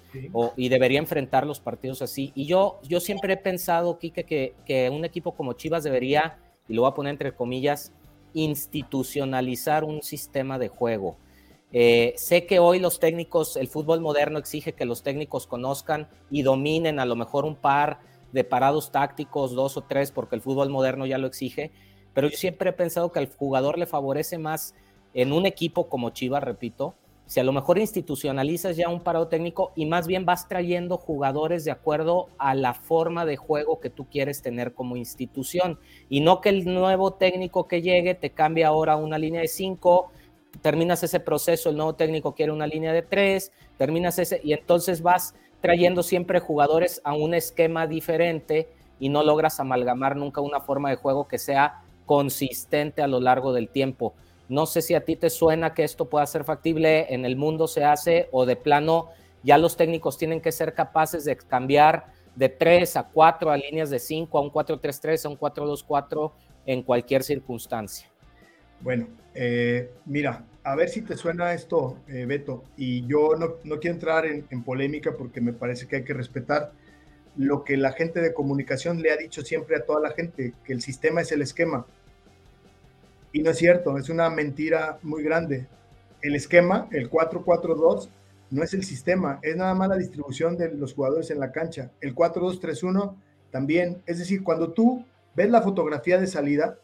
y 0.55 0.69
debería 0.69 0.99
enfrentar 0.99 1.45
los 1.45 1.59
partidos 1.59 2.01
así. 2.01 2.31
Y 2.35 2.45
yo, 2.45 2.79
yo 2.83 2.99
siempre 2.99 3.33
he 3.33 3.37
pensado, 3.37 3.97
Kike, 3.97 4.23
que, 4.23 4.53
que 4.65 4.89
un 4.89 5.03
equipo 5.03 5.33
como 5.33 5.53
Chivas 5.53 5.83
debería, 5.83 6.37
y 6.67 6.73
lo 6.73 6.83
voy 6.83 6.91
a 6.91 6.93
poner 6.93 7.11
entre 7.11 7.33
comillas, 7.33 7.91
institucionalizar 8.33 9.83
un 9.83 10.03
sistema 10.03 10.59
de 10.59 10.67
juego. 10.67 11.17
Eh, 11.71 12.13
sé 12.15 12.45
que 12.45 12.59
hoy 12.59 12.79
los 12.79 12.99
técnicos, 12.99 13.57
el 13.57 13.67
fútbol 13.67 13.99
moderno 13.99 14.39
exige 14.39 14.73
que 14.73 14.85
los 14.85 15.03
técnicos 15.03 15.47
conozcan 15.47 16.07
y 16.29 16.41
dominen 16.43 16.99
a 16.99 17.05
lo 17.05 17.15
mejor 17.15 17.43
un 17.43 17.55
par 17.55 17.99
de 18.31 18.43
parados 18.43 18.91
tácticos, 18.91 19.53
dos 19.55 19.75
o 19.75 19.81
tres, 19.81 20.11
porque 20.11 20.35
el 20.35 20.41
fútbol 20.41 20.69
moderno 20.69 21.05
ya 21.05 21.17
lo 21.17 21.27
exige, 21.27 21.71
pero 22.15 22.29
yo 22.29 22.37
siempre 22.37 22.71
he 22.71 22.73
pensado 22.73 23.11
que 23.11 23.19
al 23.19 23.27
jugador 23.27 23.77
le 23.77 23.85
favorece 23.85 24.39
más 24.39 24.73
en 25.13 25.33
un 25.33 25.45
equipo 25.45 25.89
como 25.89 26.09
Chivas, 26.09 26.43
repito, 26.43 26.95
si 27.25 27.39
a 27.39 27.43
lo 27.43 27.51
mejor 27.51 27.77
institucionalizas 27.77 28.77
ya 28.77 28.87
un 28.87 29.01
parado 29.01 29.27
técnico 29.27 29.73
y 29.75 29.85
más 29.85 30.07
bien 30.07 30.25
vas 30.25 30.47
trayendo 30.47 30.97
jugadores 30.97 31.65
de 31.65 31.71
acuerdo 31.71 32.27
a 32.37 32.55
la 32.55 32.73
forma 32.73 33.25
de 33.25 33.35
juego 33.35 33.79
que 33.79 33.89
tú 33.89 34.05
quieres 34.05 34.41
tener 34.41 34.73
como 34.73 34.95
institución. 34.95 35.77
Y 36.07 36.21
no 36.21 36.39
que 36.39 36.49
el 36.49 36.65
nuevo 36.65 37.13
técnico 37.13 37.67
que 37.67 37.81
llegue 37.81 38.15
te 38.15 38.29
cambie 38.29 38.63
ahora 38.63 38.95
una 38.95 39.17
línea 39.17 39.41
de 39.41 39.47
cinco, 39.47 40.11
terminas 40.61 41.03
ese 41.03 41.19
proceso, 41.19 41.69
el 41.69 41.75
nuevo 41.75 41.95
técnico 41.95 42.33
quiere 42.33 42.51
una 42.53 42.67
línea 42.67 42.93
de 42.93 43.01
tres, 43.01 43.51
terminas 43.77 44.19
ese 44.19 44.39
y 44.41 44.53
entonces 44.53 45.01
vas 45.01 45.35
trayendo 45.59 46.01
siempre 46.01 46.39
jugadores 46.39 47.01
a 47.03 47.13
un 47.13 47.33
esquema 47.33 47.87
diferente 47.87 48.69
y 48.99 49.09
no 49.09 49.23
logras 49.23 49.59
amalgamar 49.59 50.15
nunca 50.15 50.39
una 50.39 50.61
forma 50.61 50.89
de 50.91 50.95
juego 50.95 51.27
que 51.27 51.39
sea 51.39 51.81
consistente 52.05 53.01
a 53.01 53.07
lo 53.07 53.19
largo 53.19 53.53
del 53.53 53.69
tiempo. 53.69 54.13
No 54.47 54.65
sé 54.65 54.81
si 54.81 54.93
a 54.93 55.03
ti 55.03 55.15
te 55.15 55.29
suena 55.29 55.73
que 55.73 55.83
esto 55.83 56.05
pueda 56.05 56.25
ser 56.27 56.43
factible, 56.43 57.13
en 57.13 57.25
el 57.25 57.35
mundo 57.35 57.67
se 57.67 57.83
hace 57.83 58.29
o 58.31 58.45
de 58.45 58.55
plano 58.55 59.09
ya 59.45 59.59
los 59.59 59.77
técnicos 59.77 60.17
tienen 60.17 60.41
que 60.41 60.51
ser 60.51 60.73
capaces 60.73 61.23
de 61.23 61.37
cambiar 61.37 62.07
de 62.35 62.49
3 62.49 62.97
a 62.97 63.03
4 63.03 63.51
a 63.51 63.57
líneas 63.57 63.89
de 63.91 63.99
5, 63.99 64.37
a 64.37 64.41
un 64.41 64.51
4-3-3, 64.51 65.25
a 65.25 65.29
un 65.29 65.37
4-2-4 65.37 66.31
en 66.65 66.81
cualquier 66.81 67.23
circunstancia. 67.23 68.09
Bueno, 68.81 69.07
eh, 69.35 69.91
mira, 70.05 70.43
a 70.63 70.75
ver 70.75 70.89
si 70.89 71.01
te 71.01 71.15
suena 71.15 71.53
esto, 71.53 71.99
eh, 72.07 72.25
Beto, 72.25 72.63
y 72.75 73.05
yo 73.05 73.35
no, 73.35 73.57
quiero 73.79 73.93
entrar 73.93 74.25
en, 74.25 74.45
en, 74.49 74.63
polémica 74.63 75.13
porque 75.15 75.39
me 75.41 75.53
parece 75.53 75.87
que 75.87 75.97
hay 75.97 76.03
que 76.03 76.13
respetar 76.13 76.71
lo 77.37 77.63
que 77.63 77.77
la 77.77 77.91
gente 77.91 78.21
de 78.21 78.33
comunicación 78.33 79.01
le 79.01 79.11
ha 79.11 79.17
dicho 79.17 79.41
siempre 79.41 79.77
a 79.77 79.85
toda 79.85 79.99
la 79.99 80.11
gente, 80.11 80.53
que 80.63 80.73
el 80.73 80.81
sistema 80.81 81.21
es 81.21 81.31
el 81.31 81.41
esquema. 81.41 81.85
Y 83.31 83.41
no 83.41 83.51
es 83.51 83.57
cierto, 83.57 83.97
es 83.97 84.09
una 84.09 84.29
mentira 84.29 84.99
muy 85.01 85.21
grande. 85.23 85.67
El 86.21 86.35
esquema, 86.35 86.87
el 86.91 87.09
4-4-2, 87.09 88.09
no 88.51 88.63
es 88.63 88.73
el 88.73 88.83
sistema, 88.83 89.39
es 89.41 89.55
nada 89.57 89.73
más 89.73 89.89
la 89.89 89.97
distribución 89.97 90.55
de 90.55 90.71
los 90.71 90.93
jugadores 90.93 91.29
en 91.31 91.39
la 91.39 91.51
cancha. 91.51 91.91
El 91.99 92.15
4-2-3-1 92.15 93.15
también. 93.51 94.01
Es 94.05 94.19
decir, 94.19 94.43
cuando 94.43 94.71
tú 94.71 95.05
ves 95.35 95.49
la 95.49 95.61
fotografía 95.61 96.19
de 96.19 96.27
salida, 96.27 96.77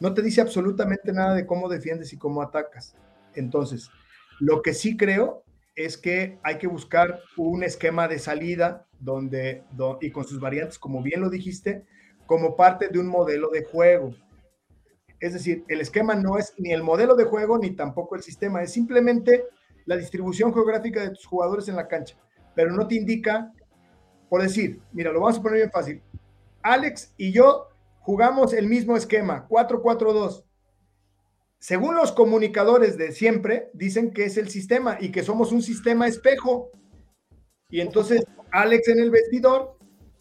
no 0.00 0.14
te 0.14 0.22
dice 0.22 0.40
absolutamente 0.40 1.12
nada 1.12 1.34
de 1.34 1.46
cómo 1.46 1.68
defiendes 1.68 2.12
y 2.12 2.18
cómo 2.18 2.42
atacas. 2.42 2.94
Entonces, 3.34 3.90
lo 4.38 4.62
que 4.62 4.74
sí 4.74 4.96
creo 4.96 5.42
es 5.74 5.96
que 5.96 6.38
hay 6.42 6.58
que 6.58 6.66
buscar 6.66 7.20
un 7.36 7.64
esquema 7.64 8.06
de 8.08 8.18
salida 8.18 8.86
donde, 9.00 9.64
y 10.00 10.10
con 10.10 10.24
sus 10.24 10.40
variantes, 10.40 10.78
como 10.78 11.02
bien 11.02 11.20
lo 11.20 11.30
dijiste, 11.30 11.84
como 12.26 12.56
parte 12.56 12.88
de 12.88 12.98
un 12.98 13.06
modelo 13.06 13.50
de 13.50 13.64
juego. 13.64 14.14
Es 15.20 15.32
decir, 15.32 15.64
el 15.68 15.80
esquema 15.80 16.14
no 16.14 16.38
es 16.38 16.54
ni 16.58 16.72
el 16.72 16.82
modelo 16.82 17.16
de 17.16 17.24
juego 17.24 17.58
ni 17.58 17.70
tampoco 17.70 18.14
el 18.14 18.22
sistema, 18.22 18.62
es 18.62 18.72
simplemente 18.72 19.44
la 19.86 19.96
distribución 19.96 20.52
geográfica 20.52 21.02
de 21.02 21.10
tus 21.10 21.26
jugadores 21.26 21.68
en 21.68 21.76
la 21.76 21.88
cancha, 21.88 22.16
pero 22.54 22.72
no 22.72 22.86
te 22.86 22.94
indica, 22.94 23.52
por 24.28 24.42
decir, 24.42 24.80
mira, 24.92 25.12
lo 25.12 25.20
vamos 25.20 25.38
a 25.38 25.42
poner 25.42 25.58
bien 25.58 25.70
fácil. 25.70 26.02
Alex 26.62 27.14
y 27.16 27.32
yo 27.32 27.68
jugamos 28.00 28.52
el 28.52 28.68
mismo 28.68 28.96
esquema, 28.96 29.46
4-4-2. 29.48 30.44
Según 31.58 31.96
los 31.96 32.12
comunicadores 32.12 32.96
de 32.96 33.10
siempre, 33.10 33.70
dicen 33.74 34.12
que 34.12 34.24
es 34.24 34.36
el 34.36 34.48
sistema 34.48 34.96
y 35.00 35.10
que 35.10 35.24
somos 35.24 35.50
un 35.50 35.62
sistema 35.62 36.06
espejo. 36.06 36.70
Y 37.70 37.80
entonces 37.80 38.24
Alex 38.50 38.88
en 38.88 39.00
el 39.00 39.10
vestidor, 39.10 39.76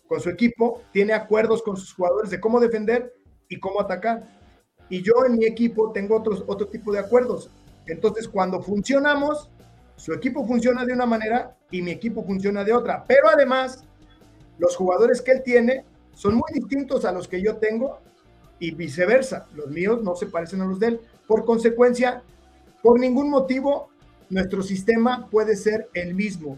con 0.07 0.19
su 0.19 0.29
equipo, 0.29 0.81
tiene 0.91 1.13
acuerdos 1.13 1.63
con 1.63 1.77
sus 1.77 1.93
jugadores 1.93 2.29
de 2.29 2.39
cómo 2.39 2.59
defender 2.59 3.13
y 3.47 3.59
cómo 3.59 3.81
atacar. 3.81 4.23
Y 4.89 5.01
yo 5.01 5.13
en 5.25 5.37
mi 5.37 5.45
equipo 5.45 5.91
tengo 5.91 6.17
otros, 6.17 6.43
otro 6.47 6.67
tipo 6.67 6.91
de 6.91 6.99
acuerdos. 6.99 7.49
Entonces, 7.87 8.27
cuando 8.27 8.61
funcionamos, 8.61 9.49
su 9.95 10.13
equipo 10.13 10.45
funciona 10.45 10.85
de 10.85 10.93
una 10.93 11.05
manera 11.05 11.57
y 11.71 11.81
mi 11.81 11.91
equipo 11.91 12.23
funciona 12.23 12.63
de 12.63 12.73
otra. 12.73 13.03
Pero 13.07 13.29
además, 13.29 13.83
los 14.57 14.75
jugadores 14.75 15.21
que 15.21 15.31
él 15.31 15.43
tiene 15.43 15.85
son 16.13 16.35
muy 16.35 16.51
distintos 16.53 17.05
a 17.05 17.11
los 17.11 17.27
que 17.27 17.41
yo 17.41 17.57
tengo 17.57 17.99
y 18.59 18.71
viceversa. 18.71 19.47
Los 19.55 19.69
míos 19.69 20.01
no 20.03 20.15
se 20.15 20.27
parecen 20.27 20.61
a 20.61 20.65
los 20.65 20.79
de 20.79 20.87
él. 20.87 21.01
Por 21.27 21.45
consecuencia, 21.45 22.23
por 22.81 22.99
ningún 22.99 23.29
motivo, 23.29 23.89
nuestro 24.29 24.61
sistema 24.61 25.27
puede 25.29 25.55
ser 25.55 25.89
el 25.93 26.13
mismo. 26.13 26.57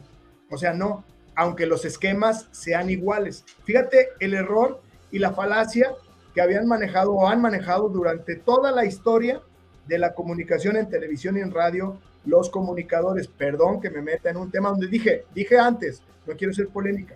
O 0.49 0.57
sea, 0.57 0.73
no, 0.73 1.03
aunque 1.35 1.65
los 1.65 1.85
esquemas 1.85 2.47
sean 2.51 2.89
iguales. 2.89 3.45
Fíjate 3.63 4.09
el 4.19 4.33
error 4.33 4.81
y 5.11 5.19
la 5.19 5.31
falacia 5.31 5.93
que 6.33 6.41
habían 6.41 6.67
manejado 6.67 7.13
o 7.13 7.27
han 7.27 7.41
manejado 7.41 7.89
durante 7.89 8.35
toda 8.35 8.71
la 8.71 8.85
historia 8.85 9.41
de 9.87 9.97
la 9.97 10.13
comunicación 10.13 10.77
en 10.77 10.89
televisión 10.89 11.37
y 11.37 11.41
en 11.41 11.51
radio 11.51 11.97
los 12.25 12.49
comunicadores. 12.49 13.27
Perdón 13.27 13.81
que 13.81 13.89
me 13.89 14.01
meta 14.01 14.29
en 14.29 14.37
un 14.37 14.51
tema 14.51 14.69
donde 14.69 14.87
dije, 14.87 15.25
dije 15.33 15.57
antes, 15.57 16.01
no 16.27 16.35
quiero 16.35 16.53
ser 16.53 16.67
polémica. 16.67 17.15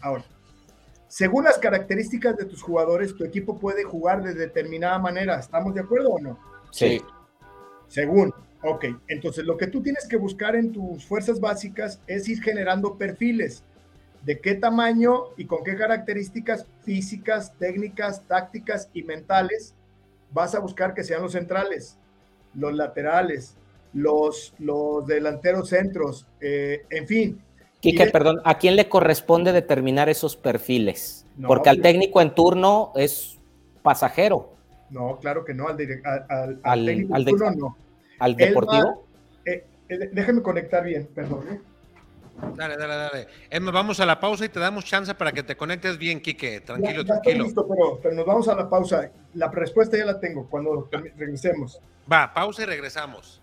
Ahora, 0.00 0.24
según 1.08 1.44
las 1.44 1.58
características 1.58 2.36
de 2.36 2.44
tus 2.44 2.62
jugadores, 2.62 3.16
tu 3.16 3.24
equipo 3.24 3.58
puede 3.58 3.84
jugar 3.84 4.22
de 4.22 4.34
determinada 4.34 4.98
manera. 4.98 5.38
¿Estamos 5.38 5.74
de 5.74 5.80
acuerdo 5.80 6.10
o 6.10 6.18
no? 6.20 6.38
Sí. 6.70 7.00
Según. 7.86 8.32
Ok, 8.62 8.86
entonces 9.06 9.44
lo 9.44 9.56
que 9.56 9.68
tú 9.68 9.82
tienes 9.82 10.06
que 10.08 10.16
buscar 10.16 10.56
en 10.56 10.72
tus 10.72 11.06
fuerzas 11.06 11.40
básicas 11.40 12.00
es 12.06 12.28
ir 12.28 12.42
generando 12.42 12.96
perfiles 12.96 13.62
de 14.24 14.40
qué 14.40 14.54
tamaño 14.54 15.26
y 15.36 15.46
con 15.46 15.62
qué 15.62 15.76
características 15.76 16.66
físicas, 16.82 17.52
técnicas, 17.58 18.22
tácticas 18.26 18.90
y 18.92 19.04
mentales 19.04 19.74
vas 20.32 20.54
a 20.54 20.60
buscar 20.60 20.92
que 20.92 21.04
sean 21.04 21.22
los 21.22 21.32
centrales, 21.32 21.96
los 22.54 22.74
laterales, 22.74 23.56
los, 23.92 24.54
los 24.58 25.06
delanteros 25.06 25.68
centros, 25.68 26.26
eh, 26.40 26.82
en 26.90 27.06
fin. 27.06 27.42
Quique, 27.80 28.06
perdón, 28.06 28.40
¿a 28.44 28.58
quién 28.58 28.74
le 28.74 28.88
corresponde 28.88 29.52
determinar 29.52 30.08
esos 30.08 30.36
perfiles? 30.36 31.26
Porque 31.46 31.70
al 31.70 31.76
pues, 31.76 31.84
técnico 31.84 32.20
en 32.20 32.34
turno 32.34 32.92
es 32.96 33.38
pasajero. 33.82 34.52
No, 34.90 35.18
claro 35.18 35.44
que 35.44 35.54
no, 35.54 35.68
al, 35.68 35.78
al, 36.62 36.84
técnico 36.84 37.16
en 37.16 37.24
turno 37.24 37.50
no. 37.52 37.76
¿Al 38.18 38.36
deportivo? 38.36 39.04
Eh, 39.44 39.64
eh, 39.88 40.10
déjeme 40.12 40.42
conectar 40.42 40.84
bien, 40.84 41.08
perdón. 41.14 41.60
Dale, 42.56 42.76
dale, 42.76 42.94
dale. 42.94 43.26
Emma, 43.50 43.70
vamos 43.70 43.98
a 44.00 44.06
la 44.06 44.20
pausa 44.20 44.44
y 44.44 44.48
te 44.48 44.60
damos 44.60 44.84
chance 44.84 45.12
para 45.14 45.32
que 45.32 45.42
te 45.42 45.56
conectes 45.56 45.98
bien, 45.98 46.20
Quique. 46.20 46.60
Tranquilo, 46.60 47.04
tranquilo. 47.04 47.44
listo, 47.44 47.66
pero, 47.66 47.98
pero, 48.00 48.14
nos 48.14 48.26
vamos 48.26 48.48
a 48.48 48.54
la 48.54 48.68
pausa. 48.68 49.10
La 49.34 49.48
respuesta 49.48 49.96
ya 49.96 50.04
la 50.04 50.20
tengo 50.20 50.48
cuando 50.48 50.88
regresemos. 51.16 51.80
Va, 52.10 52.32
pausa 52.32 52.62
y 52.62 52.66
regresamos. 52.66 53.42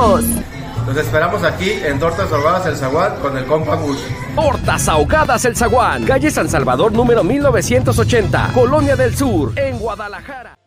Nos 0.01 0.97
esperamos 0.97 1.43
aquí 1.43 1.69
en 1.69 1.99
Tortas 1.99 2.31
Ahogadas 2.31 2.65
El 2.65 2.75
Zaguán 2.75 3.19
con 3.21 3.37
el 3.37 3.45
compa 3.45 3.75
Gus. 3.75 3.99
Tortas 4.35 4.89
Ahogadas 4.89 5.45
El 5.45 5.55
Zaguán, 5.55 6.05
calle 6.05 6.31
San 6.31 6.49
Salvador 6.49 6.91
número 6.91 7.23
1980, 7.23 8.49
Colonia 8.51 8.95
del 8.95 9.15
Sur, 9.15 9.53
en 9.59 9.77
Guadalajara. 9.77 10.57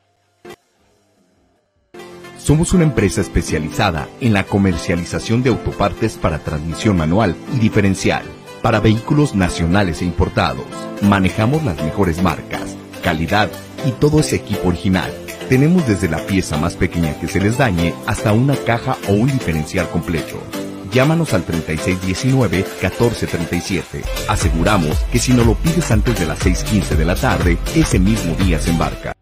Somos 2.39 2.73
una 2.75 2.85
empresa 2.85 3.23
especializada 3.23 4.07
en 4.21 4.35
la 4.35 4.45
comercialización 4.45 5.43
de 5.43 5.51
autopartes 5.51 6.17
para 6.17 6.39
transmisión 6.39 6.97
manual 6.97 7.35
y 7.53 7.59
diferencial 7.59 8.23
para 8.63 8.79
vehículos 8.79 9.35
nacionales 9.35 10.01
e 10.01 10.05
importados. 10.05 10.65
Manejamos 11.03 11.65
las 11.65 11.83
mejores 11.83 12.23
marcas, 12.23 12.77
calidad 13.03 13.51
y 13.85 13.91
todo 13.91 14.21
ese 14.21 14.37
equipo 14.37 14.69
original 14.69 15.13
tenemos 15.49 15.87
desde 15.87 16.09
la 16.09 16.27
pieza 16.27 16.57
más 16.57 16.75
pequeña 16.75 17.17
que 17.21 17.29
se 17.29 17.41
les 17.41 17.59
dañe 17.59 17.95
hasta 18.07 18.33
una 18.33 18.57
caja 18.57 18.97
o 19.09 19.13
un 19.13 19.27
diferencial 19.27 19.87
completo. 19.89 20.43
Llámanos 20.91 21.35
al 21.35 21.45
3619-1437. 21.45 24.05
Aseguramos 24.29 24.97
que 25.11 25.19
si 25.19 25.33
no 25.33 25.45
lo 25.45 25.55
pides 25.55 25.91
antes 25.91 26.17
de 26.19 26.27
las 26.27 26.41
6.15 26.45 26.97
de 26.97 27.05
la 27.05 27.17
tarde, 27.17 27.59
ese 27.75 27.99
mismo 27.99 28.37
día 28.37 28.61
se 28.61 28.71
embarca. 28.71 29.13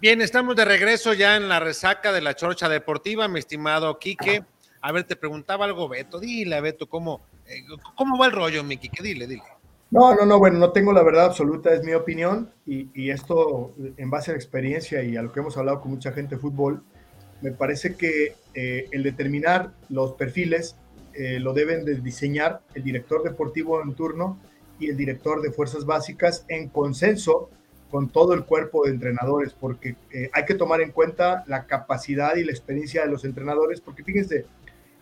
Bien, 0.00 0.20
estamos 0.20 0.54
de 0.54 0.64
regreso 0.64 1.12
ya 1.12 1.34
en 1.36 1.48
la 1.48 1.58
resaca 1.58 2.12
de 2.12 2.20
la 2.20 2.36
chorcha 2.36 2.68
deportiva, 2.68 3.26
mi 3.26 3.40
estimado 3.40 3.98
Quique. 3.98 4.44
A 4.80 4.92
ver, 4.92 5.02
te 5.04 5.16
preguntaba 5.16 5.64
algo, 5.64 5.88
Beto. 5.88 6.20
Dile, 6.20 6.60
Beto, 6.60 6.86
¿cómo, 6.86 7.22
eh, 7.46 7.64
cómo 7.96 8.16
va 8.16 8.26
el 8.26 8.32
rollo, 8.32 8.62
mi 8.62 8.76
Quique? 8.76 9.02
Dile, 9.02 9.26
dile. 9.26 9.42
No, 9.90 10.14
no, 10.14 10.26
no, 10.26 10.38
bueno, 10.38 10.58
no 10.58 10.72
tengo 10.72 10.92
la 10.92 11.04
verdad 11.04 11.26
absoluta, 11.26 11.72
es 11.72 11.84
mi 11.84 11.92
opinión 11.92 12.50
y, 12.66 13.10
esto 13.10 13.72
en 13.96 14.10
base 14.10 14.30
a 14.30 14.34
la 14.34 14.38
experiencia 14.38 15.02
y 15.04 15.16
a 15.16 15.22
lo 15.22 15.32
que 15.32 15.40
hemos 15.40 15.56
hablado 15.56 15.80
con 15.80 15.92
mucha 15.92 16.10
gente 16.12 16.34
de 16.34 16.40
fútbol, 16.40 16.82
me 17.40 17.52
parece 17.52 17.94
que 17.94 18.34
eh, 18.54 18.88
el 18.90 19.04
determinar 19.04 19.72
los 19.88 20.14
perfiles 20.14 20.76
eh, 21.14 21.38
lo 21.38 21.52
deben 21.52 21.84
de 21.84 21.94
diseñar 22.00 22.62
el 22.74 22.82
director 22.82 23.22
deportivo 23.22 23.80
en 23.80 23.94
turno 23.94 24.38
y 24.80 24.88
el 24.90 24.96
director 24.96 25.40
de 25.40 25.52
fuerzas 25.52 25.86
básicas 25.86 26.44
en 26.48 26.68
consenso 26.68 27.48
con 27.90 28.08
todo 28.08 28.34
el 28.34 28.44
cuerpo 28.44 28.84
de 28.84 28.90
entrenadores, 28.90 29.54
porque 29.54 29.96
eh, 30.12 30.28
hay 30.32 30.44
que 30.44 30.54
tomar 30.54 30.80
en 30.80 30.90
cuenta 30.90 31.44
la 31.46 31.66
capacidad 31.66 32.34
y 32.34 32.44
la 32.44 32.50
experiencia 32.50 33.02
de 33.04 33.10
los 33.10 33.24
entrenadores, 33.24 33.80
porque 33.80 34.02
fíjense, 34.02 34.46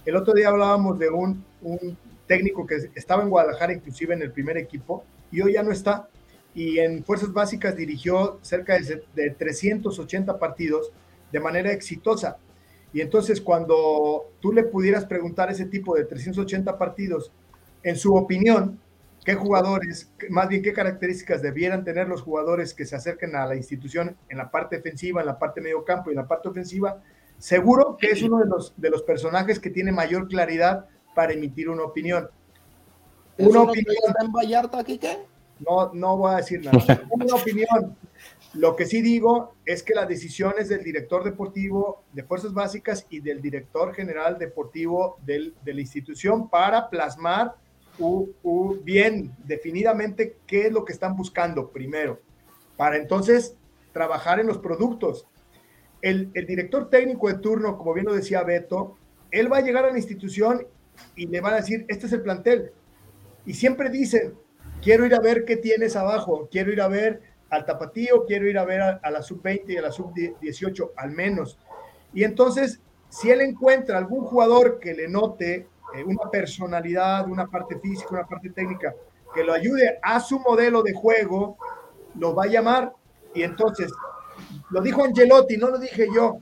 el 0.04 0.16
otro 0.16 0.34
día 0.34 0.48
hablábamos 0.48 0.98
de 0.98 1.08
un, 1.08 1.42
un 1.62 1.96
técnico 2.26 2.66
que 2.66 2.76
estaba 2.94 3.22
en 3.22 3.30
Guadalajara, 3.30 3.72
inclusive 3.72 4.14
en 4.14 4.22
el 4.22 4.32
primer 4.32 4.56
equipo, 4.56 5.04
y 5.30 5.40
hoy 5.40 5.54
ya 5.54 5.62
no 5.62 5.72
está. 5.72 6.08
Y 6.54 6.78
en 6.78 7.04
Fuerzas 7.04 7.32
Básicas 7.32 7.76
dirigió 7.76 8.38
cerca 8.42 8.78
de 8.78 9.30
380 9.30 10.38
partidos 10.38 10.92
de 11.32 11.40
manera 11.40 11.72
exitosa. 11.72 12.36
Y 12.92 13.00
entonces 13.00 13.40
cuando 13.40 14.30
tú 14.40 14.52
le 14.52 14.62
pudieras 14.62 15.04
preguntar 15.04 15.50
ese 15.50 15.66
tipo 15.66 15.96
de 15.96 16.04
380 16.04 16.78
partidos, 16.78 17.32
en 17.82 17.96
su 17.96 18.14
opinión, 18.14 18.78
qué 19.24 19.34
jugadores, 19.34 20.12
más 20.30 20.48
bien 20.48 20.62
qué 20.62 20.72
características 20.72 21.42
debieran 21.42 21.82
tener 21.82 22.08
los 22.08 22.22
jugadores 22.22 22.72
que 22.72 22.86
se 22.86 22.94
acerquen 22.94 23.34
a 23.34 23.46
la 23.46 23.56
institución 23.56 24.16
en 24.28 24.38
la 24.38 24.50
parte 24.50 24.76
defensiva, 24.76 25.20
en 25.20 25.26
la 25.26 25.38
parte 25.38 25.60
medio 25.60 25.84
campo 25.84 26.10
y 26.10 26.12
en 26.12 26.20
la 26.20 26.28
parte 26.28 26.48
ofensiva, 26.48 27.02
seguro 27.38 27.96
que 27.98 28.12
es 28.12 28.22
uno 28.22 28.38
de 28.38 28.46
los, 28.46 28.74
de 28.76 28.90
los 28.90 29.02
personajes 29.02 29.58
que 29.58 29.70
tiene 29.70 29.90
mayor 29.90 30.28
claridad 30.28 30.86
para 31.14 31.32
emitir 31.32 31.68
una 31.68 31.84
opinión. 31.84 32.28
Una 33.38 33.62
opinión. 33.62 33.96
en 34.20 34.32
Vallarta 34.32 34.78
aquí 34.80 34.98
qué? 34.98 35.18
No, 35.60 35.92
no 35.92 36.16
voy 36.16 36.34
a 36.34 36.36
decir 36.36 36.64
nada. 36.64 37.02
una 37.10 37.34
opinión. 37.34 37.96
Lo 38.54 38.76
que 38.76 38.86
sí 38.86 39.02
digo 39.02 39.54
es 39.64 39.82
que 39.82 39.94
las 39.94 40.08
decisiones 40.08 40.68
del 40.68 40.84
director 40.84 41.24
deportivo 41.24 42.04
de 42.12 42.22
Fuerzas 42.22 42.52
Básicas 42.52 43.06
y 43.10 43.20
del 43.20 43.42
director 43.42 43.92
general 43.94 44.38
deportivo 44.38 45.18
del, 45.24 45.54
de 45.64 45.74
la 45.74 45.80
institución 45.80 46.48
para 46.48 46.88
plasmar 46.88 47.56
bien 48.82 49.32
definidamente 49.44 50.36
qué 50.46 50.66
es 50.66 50.72
lo 50.72 50.84
que 50.84 50.92
están 50.92 51.16
buscando 51.16 51.70
primero, 51.70 52.20
para 52.76 52.96
entonces 52.96 53.56
trabajar 53.92 54.40
en 54.40 54.46
los 54.46 54.58
productos. 54.58 55.26
El, 56.02 56.30
el, 56.34 56.46
director 56.46 56.90
técnico 56.90 57.28
de 57.28 57.38
turno, 57.38 57.78
como 57.78 57.94
bien 57.94 58.06
lo 58.06 58.14
decía 58.14 58.42
Beto, 58.42 58.96
él 59.30 59.50
va 59.50 59.58
a 59.58 59.62
llegar 59.62 59.84
a 59.84 59.90
la 59.90 59.96
institución 59.96 60.66
y 61.16 61.26
le 61.26 61.40
van 61.40 61.54
a 61.54 61.56
decir, 61.56 61.84
este 61.88 62.06
es 62.06 62.12
el 62.12 62.22
plantel. 62.22 62.72
Y 63.46 63.54
siempre 63.54 63.90
dicen, 63.90 64.34
quiero 64.82 65.06
ir 65.06 65.14
a 65.14 65.20
ver 65.20 65.44
qué 65.44 65.56
tienes 65.56 65.96
abajo, 65.96 66.48
quiero 66.50 66.72
ir 66.72 66.80
a 66.80 66.88
ver 66.88 67.22
al 67.50 67.64
tapatío, 67.64 68.24
quiero 68.26 68.48
ir 68.48 68.58
a 68.58 68.64
ver 68.64 68.80
a, 68.80 69.10
la 69.10 69.22
sub-20 69.22 69.64
y 69.68 69.76
a 69.76 69.82
la 69.82 69.92
sub-18 69.92 70.90
al 70.96 71.10
menos. 71.12 71.58
Y 72.12 72.24
entonces, 72.24 72.80
si 73.08 73.30
él 73.30 73.40
encuentra 73.40 73.98
algún 73.98 74.24
jugador 74.24 74.78
que 74.80 74.94
le 74.94 75.08
note 75.08 75.68
eh, 75.94 76.04
una 76.04 76.30
personalidad, 76.30 77.28
una 77.28 77.46
parte 77.46 77.78
física, 77.78 78.08
una 78.10 78.26
parte 78.26 78.50
técnica, 78.50 78.94
que 79.34 79.44
lo 79.44 79.52
ayude 79.52 79.98
a 80.02 80.20
su 80.20 80.38
modelo 80.40 80.82
de 80.82 80.92
juego, 80.92 81.56
lo 82.18 82.34
va 82.34 82.44
a 82.44 82.48
llamar. 82.48 82.92
Y 83.34 83.42
entonces, 83.42 83.92
lo 84.70 84.80
dijo 84.80 85.04
Angelotti, 85.04 85.56
no 85.56 85.68
lo 85.68 85.78
dije 85.78 86.06
yo. 86.14 86.38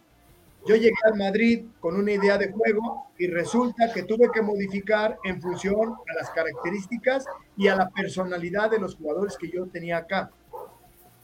Yo 0.65 0.77
llegué 0.77 0.95
al 1.05 1.19
Madrid 1.19 1.67
con 1.81 1.97
una 1.97 2.13
idea 2.13 2.39
de 2.39 2.53
juego 2.53 3.11
y 3.19 3.27
resulta 3.27 3.93
que 3.93 4.05
tuve 4.05 4.31
que 4.33 4.43
modificar 4.43 5.19
en 5.25 5.43
función 5.43 5.95
a 6.09 6.15
las 6.15 6.31
características 6.31 7.25
y 7.57 7.67
a 7.67 7.75
la 7.75 7.91
personalidad 7.91 8.71
de 8.71 8.79
los 8.79 8.95
jugadores 8.95 9.37
que 9.37 9.51
yo 9.51 9.67
tenía 9.67 9.97
acá. 9.99 10.31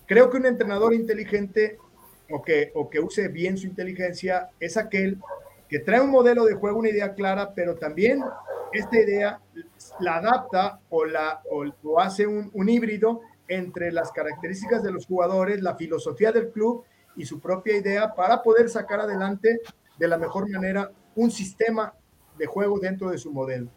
Creo 0.06 0.28
que 0.28 0.38
un 0.38 0.46
entrenador 0.46 0.92
inteligente 0.92 1.78
o 2.30 2.42
que, 2.42 2.72
o 2.74 2.90
que 2.90 2.98
use 2.98 3.28
bien 3.28 3.56
su 3.56 3.66
inteligencia 3.66 4.50
es 4.58 4.76
aquel 4.76 5.18
que 5.68 5.78
trae 5.78 6.00
un 6.00 6.10
modelo 6.10 6.44
de 6.44 6.54
juego, 6.54 6.78
una 6.78 6.88
idea 6.88 7.14
clara, 7.14 7.52
pero 7.54 7.76
también 7.76 8.24
esta 8.72 8.98
idea 8.98 9.40
la 10.00 10.16
adapta 10.16 10.80
o, 10.88 11.04
la, 11.04 11.42
o, 11.50 12.00
hace 12.00 12.26
un, 12.26 12.50
un, 12.54 12.68
híbrido 12.68 13.20
entre 13.46 13.92
las 13.92 14.10
características 14.10 14.82
de 14.82 14.92
los 14.92 15.06
jugadores, 15.06 15.62
la 15.62 15.76
filosofía 15.76 16.32
del 16.32 16.50
club 16.50 16.84
y 17.18 17.26
su 17.26 17.40
propia 17.40 17.76
idea 17.76 18.14
para 18.14 18.42
poder 18.42 18.70
sacar 18.70 19.00
adelante 19.00 19.60
de 19.98 20.08
la 20.08 20.16
mejor 20.16 20.48
manera 20.48 20.90
un 21.16 21.30
sistema 21.30 21.92
de 22.38 22.46
juego 22.46 22.78
dentro 22.78 23.10
de 23.10 23.18
su 23.18 23.32
modelo. 23.32 23.68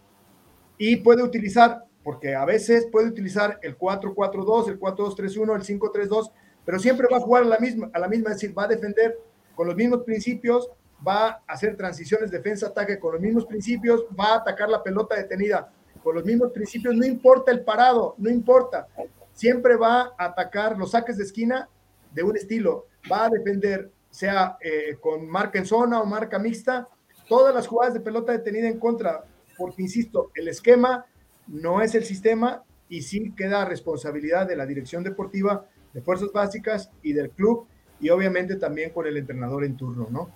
Y 0.77 0.97
puede 0.97 1.23
utilizar, 1.23 1.83
porque 2.03 2.35
a 2.35 2.45
veces 2.45 2.87
puede 2.91 3.07
utilizar 3.07 3.59
el 3.63 3.77
4-4-2, 3.77 4.69
el 4.69 4.79
4-2-3-1, 4.79 5.55
el 5.55 5.79
5-3-2, 5.79 6.31
pero 6.63 6.79
siempre 6.79 7.07
va 7.11 7.17
a 7.17 7.21
jugar 7.21 7.43
a 7.43 7.47
la 7.47 7.57
misma, 7.57 7.89
a 7.91 7.99
la 7.99 8.07
misma, 8.07 8.29
es 8.29 8.37
decir, 8.37 8.57
va 8.57 8.65
a 8.65 8.67
defender 8.67 9.19
con 9.55 9.67
los 9.67 9.75
mismos 9.75 10.03
principios, 10.03 10.69
va 11.05 11.27
a 11.29 11.41
hacer 11.47 11.75
transiciones 11.75 12.29
defensa-ataque 12.29 12.99
con 12.99 13.13
los 13.13 13.21
mismos 13.21 13.45
principios, 13.45 14.05
va 14.17 14.33
a 14.33 14.37
atacar 14.37 14.69
la 14.69 14.83
pelota 14.83 15.15
detenida 15.15 15.71
con 16.03 16.15
los 16.15 16.23
mismos 16.23 16.51
principios, 16.51 16.95
no 16.95 17.05
importa 17.05 17.51
el 17.51 17.63
parado, 17.63 18.15
no 18.17 18.29
importa, 18.29 18.87
siempre 19.33 19.75
va 19.75 20.13
a 20.17 20.25
atacar 20.25 20.77
los 20.77 20.91
saques 20.91 21.17
de 21.17 21.23
esquina 21.23 21.67
de 22.11 22.23
un 22.23 22.35
estilo, 22.35 22.85
va 23.09 23.25
a 23.25 23.29
defender, 23.29 23.91
sea 24.09 24.57
eh, 24.61 24.97
con 24.99 25.27
marca 25.27 25.59
en 25.59 25.65
zona 25.65 26.01
o 26.01 26.05
marca 26.05 26.39
mixta, 26.39 26.87
todas 27.27 27.55
las 27.55 27.67
jugadas 27.67 27.93
de 27.93 28.01
pelota 28.01 28.33
detenida 28.33 28.67
en 28.67 28.79
contra, 28.79 29.23
porque 29.57 29.83
insisto, 29.83 30.31
el 30.35 30.47
esquema 30.47 31.05
no 31.47 31.81
es 31.81 31.95
el 31.95 32.03
sistema 32.03 32.63
y 32.89 33.03
sí 33.03 33.33
queda 33.37 33.65
responsabilidad 33.65 34.47
de 34.47 34.55
la 34.55 34.65
dirección 34.65 35.03
deportiva, 35.03 35.65
de 35.93 36.01
fuerzas 36.01 36.31
básicas 36.33 36.89
y 37.03 37.13
del 37.13 37.29
club, 37.29 37.67
y 37.99 38.09
obviamente 38.09 38.55
también 38.55 38.89
con 38.91 39.07
el 39.07 39.17
entrenador 39.17 39.63
en 39.63 39.77
turno, 39.77 40.07
¿no? 40.09 40.29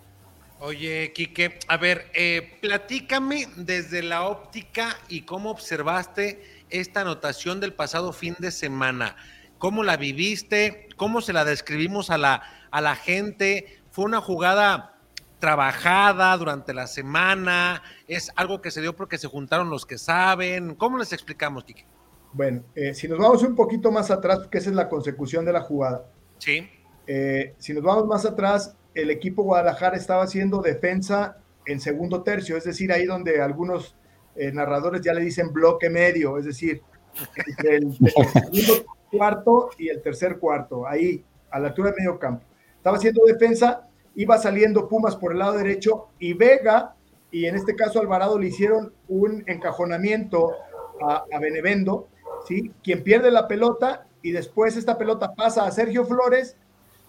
Oye, 0.59 1.11
Quique, 1.13 1.59
a 1.68 1.76
ver, 1.76 2.09
eh, 2.13 2.57
platícame 2.61 3.47
desde 3.57 4.01
la 4.01 4.24
óptica 4.28 4.97
y 5.09 5.24
cómo 5.24 5.51
observaste 5.51 6.41
esta 6.70 7.01
anotación 7.01 7.59
del 7.59 7.74
pasado 7.74 8.13
fin 8.13 8.36
de 8.39 8.51
semana. 8.51 9.18
¿Cómo 9.66 9.82
la 9.82 9.97
viviste? 9.97 10.89
¿Cómo 10.95 11.22
se 11.22 11.34
la 11.34 11.43
describimos 11.43 12.11
a 12.11 12.20
la, 12.20 12.43
a 12.70 12.82
la 12.82 12.95
gente? 12.95 13.66
¿Fue 13.89 14.05
una 14.05 14.22
jugada 14.22 14.99
trabajada 15.39 16.38
durante 16.38 16.72
la 16.72 16.86
semana? 16.86 17.82
¿Es 18.07 18.32
algo 18.36 18.61
que 18.61 18.70
se 18.70 18.80
dio 18.82 18.95
porque 18.95 19.18
se 19.18 19.28
juntaron 19.28 19.72
los 19.72 19.88
que 19.88 19.97
saben? 19.97 20.76
¿Cómo 20.76 20.99
les 20.99 21.13
explicamos, 21.13 21.63
Quique? 21.63 21.84
Bueno, 22.32 22.63
eh, 22.76 22.93
si 22.93 23.07
nos 23.07 23.18
vamos 23.18 23.41
un 23.41 23.55
poquito 23.55 23.91
más 23.91 24.11
atrás, 24.11 24.38
porque 24.38 24.59
esa 24.59 24.70
es 24.70 24.76
la 24.76 24.88
consecución 24.88 25.45
de 25.45 25.53
la 25.53 25.61
jugada. 25.61 26.05
Sí. 26.38 26.70
Eh, 27.07 27.55
si 27.57 27.74
nos 27.74 27.82
vamos 27.82 28.05
más 28.05 28.24
atrás, 28.24 28.78
el 28.93 29.09
equipo 29.09 29.41
Guadalajara 29.41 29.97
estaba 29.97 30.26
haciendo 30.26 30.61
defensa 30.61 31.39
en 31.66 31.80
segundo 31.80 32.22
tercio, 32.22 32.55
es 32.55 32.66
decir, 32.66 32.91
ahí 32.91 33.07
donde 33.07 33.41
algunos 33.41 33.95
eh, 34.36 34.51
narradores 34.51 35.01
ya 35.01 35.16
le 35.16 35.22
dicen 35.22 35.51
bloque 35.51 35.89
medio, 35.89 36.38
es 36.38 36.45
decir, 36.45 36.84
entre 37.47 37.78
el, 37.78 37.91
segundo 38.32 38.95
cuarto 39.18 39.70
y 39.78 39.89
el 39.89 40.01
tercer 40.01 40.38
cuarto, 40.39 40.88
ahí 40.88 41.24
a 41.51 41.59
la 41.59 41.70
altura 41.70 41.91
del 41.91 41.99
medio 41.99 42.20
campo. 42.20 42.43
Estaba 42.78 42.97
haciendo 42.97 43.24
defensa, 43.26 43.88
iba 44.16 44.38
saliendo 44.38 44.88
Pumas 44.88 45.16
por 45.16 45.32
el 45.32 45.39
lado 45.39 45.53
derecho 45.53 46.07
y 46.20 46.34
Vega, 46.34 46.95
y 47.32 47.45
en 47.45 47.55
este 47.55 47.76
caso 47.76 47.99
Alvarado 47.99 48.39
le 48.39 48.47
hicieron 48.47 48.93
un 49.07 49.43
encajonamiento 49.47 50.53
a, 51.01 51.26
Benevendo, 51.39 52.07
¿sí? 52.47 52.72
quien 52.84 53.03
pierde 53.03 53.32
la 53.32 53.47
pelota 53.47 54.07
y 54.22 54.32
después 54.32 54.78
esta 54.78 54.97
pelota 54.97 55.34
pasa 55.34 55.66
a 55.66 55.72
Sergio 55.72 56.05
Flores 56.05 56.55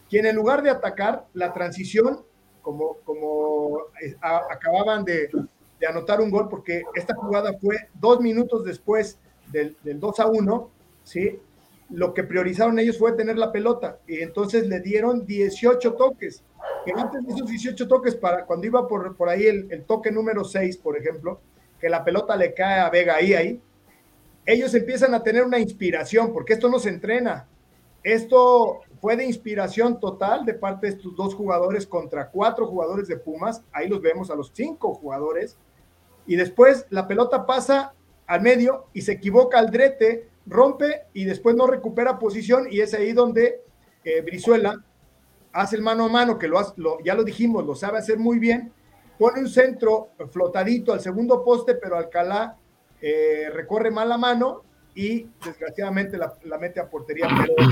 quien 0.08 0.26
en 0.26 0.36
lugar 0.36 0.62
de 0.62 0.70
atacar 0.70 1.26
la 1.34 1.52
transición, 1.52 2.20
como, 2.62 2.96
como 3.04 3.78
eh, 4.02 4.16
acababan 4.20 5.04
de, 5.04 5.28
anotar 5.88 6.20
un 6.20 6.30
gol, 6.30 6.48
porque 6.48 6.82
esta 6.94 7.14
jugada 7.14 7.52
fue 7.60 7.76
dos 7.94 8.20
minutos 8.20 8.64
después 8.64 9.18
del, 9.52 9.76
2 9.84 10.20
a 10.20 10.26
1, 10.26 10.70
¿sí? 11.04 11.38
Lo 11.90 12.14
que 12.14 12.24
priorizaron 12.24 12.78
ellos 12.78 12.98
fue 12.98 13.12
tener 13.12 13.38
la 13.38 13.52
pelota 13.52 13.98
y 14.06 14.20
entonces 14.20 14.66
le 14.66 14.80
dieron 14.80 15.24
18 15.24 15.94
toques. 15.94 16.42
Que 16.84 16.92
antes 16.92 17.24
de 17.24 17.32
esos 17.32 17.48
18 17.48 17.86
toques, 17.86 18.16
para 18.16 18.44
cuando 18.44 18.66
iba 18.66 18.86
por, 18.88 19.16
por 19.16 19.28
ahí 19.28 19.46
el, 19.46 19.68
el, 19.70 19.84
toque 19.84 20.10
número 20.10 20.44
6, 20.44 20.76
por 20.78 20.96
ejemplo, 20.96 21.40
que 21.80 21.88
la 21.88 22.04
pelota 22.04 22.36
le 22.36 22.54
cae 22.54 22.80
a 22.80 22.90
Vega 22.90 23.16
ahí, 23.16 23.34
ahí, 23.34 23.60
ellos 24.46 24.74
empiezan 24.74 25.14
a 25.14 25.22
tener 25.22 25.44
una 25.44 25.58
inspiración, 25.58 26.32
porque 26.32 26.52
esto 26.52 26.68
no 26.68 26.78
se 26.78 26.88
entrena. 26.88 27.48
Esto 28.02 28.82
fue 29.00 29.16
de 29.16 29.24
inspiración 29.24 29.98
total 29.98 30.46
de 30.46 30.54
parte 30.54 30.86
de 30.86 30.92
estos 30.92 31.16
dos 31.16 31.34
jugadores 31.34 31.86
contra 31.86 32.30
cuatro 32.30 32.66
jugadores 32.68 33.08
de 33.08 33.16
Pumas. 33.16 33.62
Ahí 33.72 33.88
los 33.88 34.00
vemos 34.00 34.30
a 34.30 34.36
los 34.36 34.52
cinco 34.54 34.94
jugadores. 34.94 35.58
Y 36.26 36.36
después 36.36 36.86
la 36.90 37.08
pelota 37.08 37.46
pasa 37.46 37.94
al 38.26 38.42
medio 38.42 38.86
y 38.92 39.02
se 39.02 39.12
equivoca 39.12 39.58
al 39.58 39.70
drete, 39.70 40.28
rompe 40.46 41.02
y 41.12 41.24
después 41.24 41.56
no 41.56 41.66
recupera 41.66 42.18
posición. 42.18 42.66
Y 42.70 42.80
es 42.80 42.94
ahí 42.94 43.12
donde 43.12 43.62
eh, 44.04 44.20
Brizuela 44.22 44.84
hace 45.52 45.76
el 45.76 45.82
mano 45.82 46.04
a 46.04 46.08
mano, 46.08 46.38
que 46.38 46.48
lo, 46.48 46.60
ya 47.04 47.14
lo 47.14 47.24
dijimos, 47.24 47.64
lo 47.66 47.74
sabe 47.74 47.98
hacer 47.98 48.18
muy 48.18 48.38
bien. 48.38 48.72
Pone 49.18 49.40
un 49.40 49.48
centro 49.48 50.10
flotadito 50.30 50.92
al 50.92 51.00
segundo 51.00 51.42
poste, 51.42 51.74
pero 51.74 51.96
Alcalá 51.96 52.56
eh, 53.00 53.48
recorre 53.52 53.90
mal 53.90 54.08
la 54.08 54.18
mano 54.18 54.62
y 54.94 55.26
desgraciadamente 55.44 56.18
la, 56.18 56.34
la 56.44 56.58
mete 56.58 56.80
a 56.80 56.88
portería. 56.88 57.28
Pero 57.46 57.68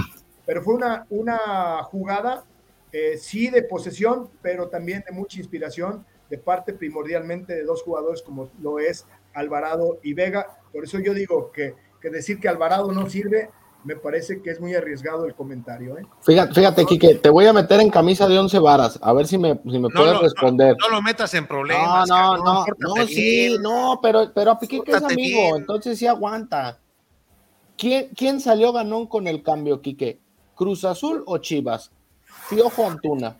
pero 0.46 0.62
fue 0.62 0.74
una, 0.74 1.06
una 1.10 1.82
jugada, 1.84 2.44
eh, 2.92 3.16
sí, 3.18 3.48
de 3.48 3.62
posesión, 3.62 4.30
pero 4.42 4.68
también 4.68 5.02
de 5.06 5.12
mucha 5.12 5.38
inspiración 5.38 6.04
de 6.30 6.38
parte 6.38 6.72
primordialmente 6.72 7.54
de 7.54 7.64
dos 7.64 7.82
jugadores 7.82 8.22
como 8.22 8.50
lo 8.60 8.78
es 8.78 9.06
Alvarado 9.32 9.98
y 10.02 10.14
Vega. 10.14 10.58
Por 10.72 10.84
eso 10.84 10.98
yo 10.98 11.14
digo 11.14 11.50
que, 11.50 11.74
que 12.04 12.10
decir 12.10 12.38
que 12.38 12.48
Alvarado 12.48 12.92
no 12.92 13.08
sirve, 13.08 13.48
me 13.82 13.96
parece 13.96 14.42
que 14.42 14.50
es 14.50 14.60
muy 14.60 14.74
arriesgado 14.74 15.24
el 15.24 15.34
comentario. 15.34 15.96
¿eh? 15.96 16.02
Fíjate, 16.20 16.52
fíjate, 16.52 16.84
Quique, 16.84 17.14
te 17.14 17.30
voy 17.30 17.46
a 17.46 17.52
meter 17.54 17.80
en 17.80 17.88
camisa 17.88 18.28
de 18.28 18.38
once 18.38 18.58
varas, 18.58 18.98
a 19.00 19.14
ver 19.14 19.26
si 19.26 19.38
me, 19.38 19.58
si 19.64 19.78
me 19.78 19.88
puedes 19.88 20.20
responder. 20.20 20.76
No, 20.78 20.90
lo 20.90 21.00
metas 21.00 21.32
en 21.32 21.46
problemas. 21.46 22.06
No, 22.06 22.36
no, 22.36 22.44
no, 22.44 22.66
no, 22.78 23.06
sí, 23.06 23.56
no, 23.58 24.00
pero, 24.02 24.30
pero 24.34 24.50
a 24.50 24.58
Piqué 24.58 24.82
que 24.82 24.92
es 24.92 25.02
amigo, 25.02 25.56
entonces 25.56 25.98
sí 25.98 26.06
aguanta. 26.06 26.78
¿Quién, 27.78 28.10
¿Quién 28.14 28.38
salió 28.38 28.70
ganón 28.70 29.06
con 29.06 29.26
el 29.26 29.42
cambio, 29.42 29.80
Quique? 29.80 30.20
¿Cruz 30.54 30.84
Azul 30.84 31.22
o 31.26 31.38
Chivas? 31.38 31.90
Fiojo 32.48 32.86
Antuna. 32.86 33.38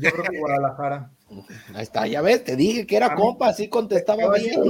Yo 0.00 0.10
creo 0.12 0.24
que 0.30 0.38
Guadalajara. 0.38 1.10
Ahí 1.74 1.82
está, 1.82 2.06
ya 2.06 2.22
ves, 2.22 2.44
te 2.44 2.54
dije 2.54 2.86
que 2.86 2.96
era 2.96 3.16
compa, 3.16 3.48
así 3.48 3.68
contestaba 3.68 4.32
bien. 4.34 4.62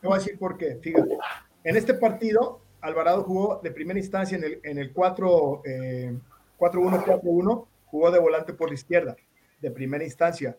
te 0.00 0.06
voy 0.06 0.14
a 0.14 0.18
decir 0.18 0.38
por 0.38 0.56
qué, 0.56 0.78
fíjate. 0.80 1.18
En 1.66 1.76
este 1.76 1.94
partido, 1.94 2.60
Alvarado 2.80 3.24
jugó 3.24 3.58
de 3.60 3.72
primera 3.72 3.98
instancia 3.98 4.38
en 4.38 4.44
el, 4.44 4.60
en 4.62 4.78
el 4.78 4.92
4, 4.92 5.62
4-1-4-1, 6.56 7.60
eh, 7.60 7.66
jugó 7.86 8.12
de 8.12 8.20
volante 8.20 8.52
por 8.52 8.68
la 8.68 8.74
izquierda, 8.74 9.16
de 9.60 9.72
primera 9.72 10.04
instancia. 10.04 10.56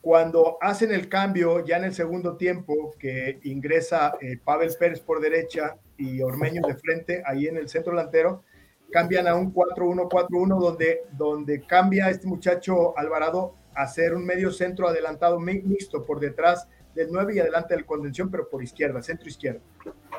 Cuando 0.00 0.56
hacen 0.62 0.90
el 0.90 1.10
cambio 1.10 1.62
ya 1.66 1.76
en 1.76 1.84
el 1.84 1.92
segundo 1.92 2.38
tiempo, 2.38 2.94
que 2.98 3.40
ingresa 3.42 4.14
eh, 4.22 4.38
Pavel 4.42 4.70
Pérez 4.80 5.00
por 5.00 5.20
derecha 5.20 5.76
y 5.98 6.22
Ormeño 6.22 6.62
de 6.66 6.76
frente, 6.76 7.22
ahí 7.26 7.46
en 7.46 7.58
el 7.58 7.68
centro 7.68 7.92
delantero, 7.92 8.42
cambian 8.90 9.28
a 9.28 9.34
un 9.34 9.52
4-1-4-1 9.52 10.58
donde, 10.58 11.02
donde 11.12 11.60
cambia 11.66 12.08
este 12.08 12.26
muchacho 12.26 12.96
Alvarado 12.96 13.52
a 13.74 13.86
ser 13.86 14.14
un 14.14 14.24
medio 14.24 14.50
centro 14.50 14.88
adelantado 14.88 15.38
mixto 15.38 16.06
por 16.06 16.20
detrás 16.20 16.66
del 16.98 17.12
9 17.12 17.34
y 17.36 17.38
adelante 17.38 17.74
del 17.74 17.86
contención, 17.86 18.28
pero 18.28 18.48
por 18.48 18.62
izquierda, 18.62 19.00
centro 19.02 19.28
izquierdo. 19.28 19.60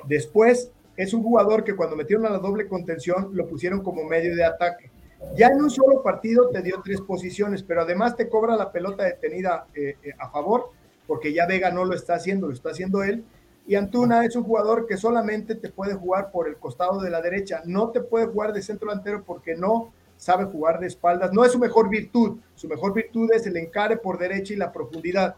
Después 0.07 0.71
es 0.95 1.13
un 1.13 1.21
jugador 1.21 1.63
que 1.63 1.75
cuando 1.75 1.97
metieron 1.97 2.25
a 2.25 2.29
la 2.29 2.39
doble 2.39 2.67
contención 2.67 3.31
lo 3.33 3.47
pusieron 3.47 3.83
como 3.83 4.05
medio 4.05 4.33
de 4.35 4.45
ataque. 4.45 4.89
Ya 5.35 5.47
en 5.47 5.61
un 5.61 5.69
solo 5.69 6.01
partido 6.01 6.49
te 6.49 6.61
dio 6.61 6.81
tres 6.83 7.01
posiciones, 7.01 7.63
pero 7.63 7.81
además 7.81 8.15
te 8.15 8.29
cobra 8.29 8.55
la 8.55 8.71
pelota 8.71 9.03
detenida 9.03 9.67
eh, 9.75 9.97
eh, 10.01 10.13
a 10.17 10.29
favor, 10.29 10.71
porque 11.05 11.33
ya 11.33 11.45
Vega 11.45 11.69
no 11.69 11.83
lo 11.83 11.93
está 11.93 12.13
haciendo, 12.15 12.47
lo 12.47 12.53
está 12.53 12.69
haciendo 12.69 13.03
él. 13.03 13.25
Y 13.67 13.75
Antuna 13.75 14.23
es 14.23 14.37
un 14.37 14.43
jugador 14.43 14.87
que 14.87 14.95
solamente 14.95 15.55
te 15.55 15.69
puede 15.69 15.93
jugar 15.95 16.31
por 16.31 16.47
el 16.47 16.55
costado 16.55 17.01
de 17.01 17.09
la 17.09 17.21
derecha, 17.21 17.61
no 17.65 17.89
te 17.89 17.99
puede 17.99 18.27
jugar 18.27 18.53
de 18.53 18.61
centro 18.61 18.89
delantero 18.89 19.23
porque 19.25 19.55
no 19.55 19.91
sabe 20.15 20.45
jugar 20.45 20.79
de 20.79 20.87
espaldas. 20.87 21.33
No 21.33 21.43
es 21.43 21.51
su 21.51 21.59
mejor 21.59 21.89
virtud, 21.89 22.39
su 22.55 22.69
mejor 22.69 22.93
virtud 22.93 23.29
es 23.33 23.45
el 23.47 23.57
encare 23.57 23.97
por 23.97 24.17
derecha 24.17 24.53
y 24.53 24.57
la 24.57 24.71
profundidad. 24.71 25.35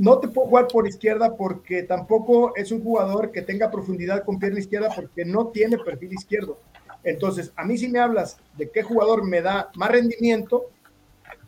No 0.00 0.18
te 0.18 0.28
puedo 0.28 0.48
jugar 0.48 0.66
por 0.68 0.88
izquierda 0.88 1.36
porque 1.36 1.82
tampoco 1.82 2.56
es 2.56 2.72
un 2.72 2.82
jugador 2.82 3.30
que 3.30 3.42
tenga 3.42 3.70
profundidad 3.70 4.24
con 4.24 4.38
pierna 4.38 4.58
izquierda 4.58 4.88
porque 4.96 5.26
no 5.26 5.48
tiene 5.48 5.76
perfil 5.76 6.14
izquierdo. 6.14 6.58
Entonces, 7.04 7.52
a 7.54 7.66
mí 7.66 7.76
si 7.76 7.86
me 7.86 7.98
hablas 7.98 8.38
de 8.56 8.70
qué 8.70 8.82
jugador 8.82 9.22
me 9.26 9.42
da 9.42 9.68
más 9.74 9.90
rendimiento, 9.90 10.70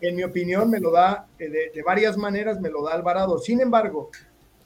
en 0.03 0.17
mi 0.17 0.23
opinión 0.23 0.69
me 0.69 0.81
lo 0.81 0.91
da 0.91 1.29
eh, 1.39 1.73
de, 1.75 1.83
varias 1.83 2.19
maneras, 2.19 2.61
me 2.61 2.69
lo 2.69 2.85
da 2.85 2.93
Alvarado. 2.93 3.39
Sin 3.39 3.59
embargo, 3.63 4.11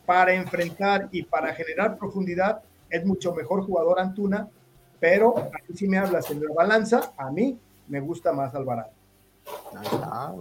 para 0.04 0.34
enfrentar 0.34 1.08
y 1.12 1.22
para 1.22 1.54
generar 1.54 1.96
profundidad, 1.96 2.62
es 2.90 3.06
mucho 3.06 3.36
mejor 3.36 3.62
jugador 3.64 4.00
Antuna, 4.00 4.48
pero 4.98 5.48
aquí 5.54 5.76
si 5.76 5.86
me 5.86 5.98
hablas 5.98 6.28
en 6.32 6.42
la 6.42 6.52
balanza, 6.52 7.12
a 7.16 7.30
mí 7.30 7.56
me 7.86 8.00
gusta 8.00 8.32
más 8.32 8.52
Alvarado. 8.52 8.90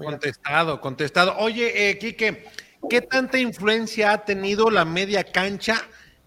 contestado, 0.03 0.81
contestado. 0.81 1.35
Oye, 1.37 1.91
eh, 1.91 1.99
Quique, 1.99 2.43
¿qué 2.89 3.01
tanta 3.01 3.39
influencia 3.39 4.11
ha 4.11 4.25
tenido 4.25 4.69
la 4.69 4.85
media 4.85 5.23
cancha 5.23 5.75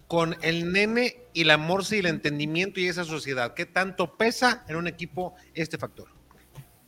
con 0.07 0.35
el 0.41 0.71
nene 0.71 1.23
y 1.33 1.43
la 1.43 1.57
morsa 1.57 1.95
y 1.95 1.99
el 1.99 2.07
entendimiento 2.07 2.79
y 2.79 2.87
esa 2.87 3.03
sociedad? 3.03 3.53
¿Qué 3.53 3.65
tanto 3.65 4.17
pesa 4.17 4.63
en 4.67 4.75
un 4.75 4.87
equipo 4.87 5.35
este 5.53 5.77
factor? 5.77 6.07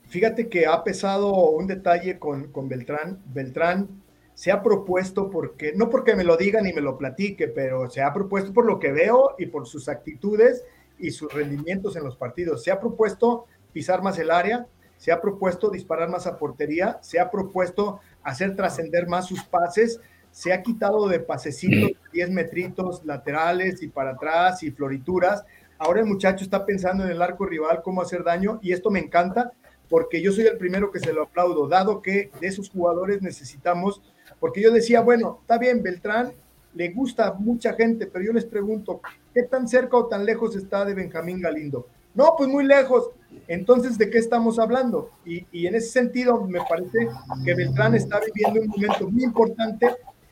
Fíjate 0.07 0.49
que 0.49 0.65
ha 0.65 0.83
pesado 0.83 1.31
un 1.51 1.67
detalle 1.67 2.19
con, 2.19 2.51
con 2.51 2.67
Beltrán. 2.67 3.21
Beltrán 3.25 4.01
se 4.33 4.51
ha 4.51 4.61
propuesto 4.61 5.29
porque, 5.29 5.73
no 5.73 5.89
porque 5.89 6.15
me 6.15 6.23
lo 6.23 6.35
diga 6.35 6.61
ni 6.61 6.73
me 6.73 6.81
lo 6.81 6.97
platique, 6.97 7.47
pero 7.47 7.89
se 7.89 8.01
ha 8.01 8.13
propuesto 8.13 8.53
por 8.53 8.65
lo 8.65 8.79
que 8.79 8.91
veo 8.91 9.35
y 9.37 9.45
por 9.45 9.67
sus 9.67 9.87
actitudes 9.87 10.63
y 10.99 11.11
sus 11.11 11.33
rendimientos 11.33 11.95
en 11.95 12.03
los 12.03 12.17
partidos. 12.17 12.63
Se 12.63 12.71
ha 12.71 12.79
propuesto 12.79 13.45
pisar 13.71 14.01
más 14.01 14.17
el 14.19 14.31
área, 14.31 14.67
se 14.97 15.11
ha 15.11 15.21
propuesto 15.21 15.69
disparar 15.69 16.09
más 16.09 16.27
a 16.27 16.37
portería, 16.37 16.99
se 17.01 17.19
ha 17.19 17.31
propuesto 17.31 18.01
hacer 18.23 18.55
trascender 18.55 19.07
más 19.07 19.27
sus 19.27 19.43
pases, 19.43 19.99
se 20.31 20.53
ha 20.53 20.61
quitado 20.61 21.07
de 21.07 21.19
pasecitos, 21.19 21.91
10 22.13 22.29
metritos 22.31 23.03
laterales 23.05 23.81
y 23.83 23.87
para 23.87 24.11
atrás 24.11 24.63
y 24.63 24.71
florituras. 24.71 25.43
Ahora 25.77 26.01
el 26.01 26.05
muchacho 26.05 26.43
está 26.43 26.65
pensando 26.65 27.03
en 27.03 27.11
el 27.11 27.21
arco 27.21 27.45
rival, 27.45 27.81
cómo 27.83 28.01
hacer 28.01 28.23
daño, 28.23 28.59
y 28.61 28.71
esto 28.71 28.89
me 28.89 28.99
encanta 28.99 29.51
porque 29.89 30.21
yo 30.21 30.31
soy 30.31 30.45
el 30.45 30.57
primero 30.57 30.89
que 30.89 30.99
se 30.99 31.11
lo 31.11 31.23
aplaudo, 31.23 31.67
dado 31.67 32.01
que 32.01 32.31
de 32.39 32.47
esos 32.47 32.69
jugadores 32.69 33.21
necesitamos, 33.21 34.01
porque 34.39 34.61
yo 34.61 34.71
decía, 34.71 35.01
bueno, 35.01 35.39
está 35.41 35.57
bien, 35.57 35.83
Beltrán 35.83 36.31
le 36.73 36.89
gusta 36.91 37.27
a 37.27 37.33
mucha 37.33 37.73
gente, 37.73 38.07
pero 38.07 38.23
yo 38.23 38.31
les 38.31 38.45
pregunto, 38.45 39.01
¿qué 39.33 39.43
tan 39.43 39.67
cerca 39.67 39.97
o 39.97 40.07
tan 40.07 40.25
lejos 40.25 40.55
está 40.55 40.85
de 40.85 40.93
Benjamín 40.93 41.41
Galindo? 41.41 41.87
No, 42.13 42.35
pues 42.37 42.49
muy 42.49 42.65
lejos. 42.65 43.09
Entonces, 43.47 43.97
¿de 43.97 44.09
qué 44.09 44.17
estamos 44.17 44.59
hablando? 44.59 45.11
Y, 45.25 45.67
en 45.67 45.75
ese 45.75 45.89
sentido, 45.89 46.45
me 46.45 46.59
parece 46.67 47.09
que 47.43 47.53
Beltrán 47.53 47.95
está 47.95 48.19
viviendo 48.19 48.61
un 48.61 48.67
momento 48.67 49.09
muy 49.09 49.23
importante 49.23 49.89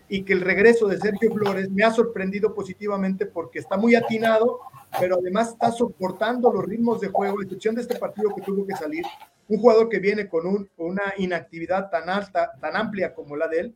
y 0.07 0.23
que 0.23 0.33
el 0.33 0.41
regreso 0.41 0.87
de 0.87 0.97
Sergio 0.97 1.31
Flores 1.33 1.69
me 1.69 1.83
ha 1.83 1.91
sorprendido 1.91 2.53
positivamente 2.53 3.25
porque 3.25 3.59
está 3.59 3.77
muy 3.77 3.95
atinado, 3.95 4.59
pero 4.99 5.17
además 5.19 5.49
está 5.49 5.71
soportando 5.71 6.51
los 6.51 6.65
ritmos 6.65 6.99
de 6.99 7.09
juego, 7.09 7.39
a 7.39 7.43
excepción 7.43 7.75
de 7.75 7.81
este 7.81 7.95
partido 7.95 8.33
que 8.33 8.41
tuvo 8.41 8.65
que 8.65 8.75
salir. 8.75 9.05
Un 9.47 9.59
jugador 9.59 9.89
que 9.89 9.99
viene 9.99 10.27
con 10.27 10.47
un, 10.47 10.69
una 10.77 11.13
inactividad 11.17 11.89
tan 11.89 12.09
alta, 12.09 12.51
tan 12.59 12.75
amplia 12.75 13.13
como 13.13 13.35
la 13.35 13.47
de 13.47 13.59
él, 13.59 13.75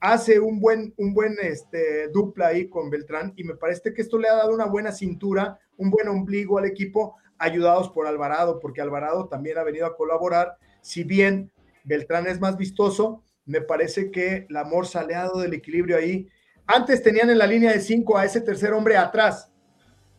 hace 0.00 0.40
un 0.40 0.60
buen, 0.60 0.94
un 0.96 1.12
buen 1.14 1.36
este, 1.42 2.08
dupla 2.08 2.48
ahí 2.48 2.68
con 2.68 2.90
Beltrán 2.90 3.34
y 3.36 3.44
me 3.44 3.54
parece 3.54 3.92
que 3.92 4.02
esto 4.02 4.18
le 4.18 4.28
ha 4.28 4.34
dado 4.34 4.54
una 4.54 4.66
buena 4.66 4.92
cintura, 4.92 5.58
un 5.76 5.90
buen 5.90 6.08
ombligo 6.08 6.58
al 6.58 6.64
equipo, 6.64 7.16
ayudados 7.40 7.90
por 7.90 8.06
Alvarado, 8.06 8.60
porque 8.60 8.80
Alvarado 8.80 9.26
también 9.26 9.58
ha 9.58 9.64
venido 9.64 9.86
a 9.86 9.96
colaborar. 9.96 10.56
Si 10.82 11.02
bien 11.02 11.50
Beltrán 11.82 12.26
es 12.26 12.38
más 12.38 12.56
vistoso, 12.56 13.24
me 13.46 13.62
parece 13.62 14.10
que 14.10 14.46
la 14.50 14.62
Morsa 14.62 15.02
le 15.02 15.14
ha 15.14 15.24
dado 15.24 15.40
del 15.40 15.54
equilibrio 15.54 15.96
ahí. 15.96 16.28
Antes 16.66 17.02
tenían 17.02 17.30
en 17.30 17.38
la 17.38 17.46
línea 17.46 17.72
de 17.72 17.80
cinco 17.80 18.16
a 18.16 18.24
ese 18.24 18.42
tercer 18.42 18.72
hombre 18.72 18.96
atrás, 18.96 19.50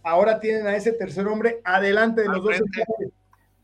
ahora 0.03 0.39
tienen 0.39 0.65
a 0.67 0.76
ese 0.76 0.91
tercer 0.91 1.28
hombre 1.28 1.61
adelante 1.63 2.22
de 2.22 2.28
los 2.28 2.43
dos. 2.43 2.61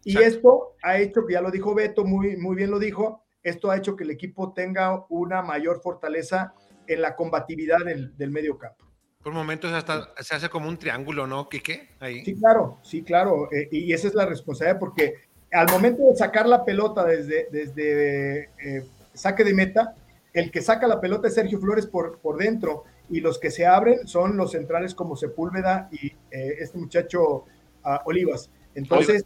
Y 0.03 0.17
esto 0.19 0.75
ha 0.83 0.99
hecho, 0.99 1.27
ya 1.27 1.41
lo 1.41 1.51
dijo 1.51 1.73
Beto, 1.73 2.05
muy, 2.05 2.37
muy 2.37 2.55
bien 2.55 2.71
lo 2.71 2.79
dijo, 2.79 3.25
esto 3.43 3.71
ha 3.71 3.77
hecho 3.77 3.95
que 3.95 4.05
el 4.05 4.11
equipo 4.11 4.53
tenga 4.53 5.05
una 5.09 5.41
mayor 5.41 5.81
fortaleza 5.81 6.53
en 6.85 7.01
la 7.01 7.15
combatividad 7.15 7.79
del, 7.83 8.15
del 8.15 8.31
medio 8.31 8.57
campo. 8.57 8.86
Por 9.27 9.33
momentos 9.33 9.73
hasta 9.73 10.13
se 10.21 10.35
hace 10.35 10.47
como 10.47 10.69
un 10.69 10.77
triángulo, 10.77 11.27
¿no, 11.27 11.49
Quique? 11.49 11.89
Ahí. 11.99 12.23
Sí, 12.23 12.35
claro, 12.35 12.77
sí, 12.81 13.03
claro. 13.03 13.51
Eh, 13.51 13.67
y 13.73 13.91
esa 13.91 14.07
es 14.07 14.15
la 14.15 14.25
responsabilidad 14.25 14.79
porque 14.79 15.15
al 15.51 15.69
momento 15.69 16.03
de 16.09 16.15
sacar 16.15 16.47
la 16.47 16.63
pelota 16.63 17.03
desde, 17.03 17.49
desde 17.51 18.43
eh, 18.43 18.85
saque 19.13 19.43
de 19.43 19.53
meta, 19.53 19.95
el 20.31 20.49
que 20.49 20.61
saca 20.61 20.87
la 20.87 21.01
pelota 21.01 21.27
es 21.27 21.33
Sergio 21.33 21.59
Flores 21.59 21.87
por, 21.87 22.19
por 22.19 22.37
dentro 22.37 22.85
y 23.09 23.19
los 23.19 23.37
que 23.37 23.51
se 23.51 23.65
abren 23.65 24.07
son 24.07 24.37
los 24.37 24.53
centrales 24.53 24.95
como 24.95 25.17
Sepúlveda 25.17 25.89
y 25.91 26.07
eh, 26.31 26.55
este 26.59 26.77
muchacho 26.77 27.43
uh, 27.83 27.97
Olivas. 28.05 28.49
Entonces, 28.75 29.25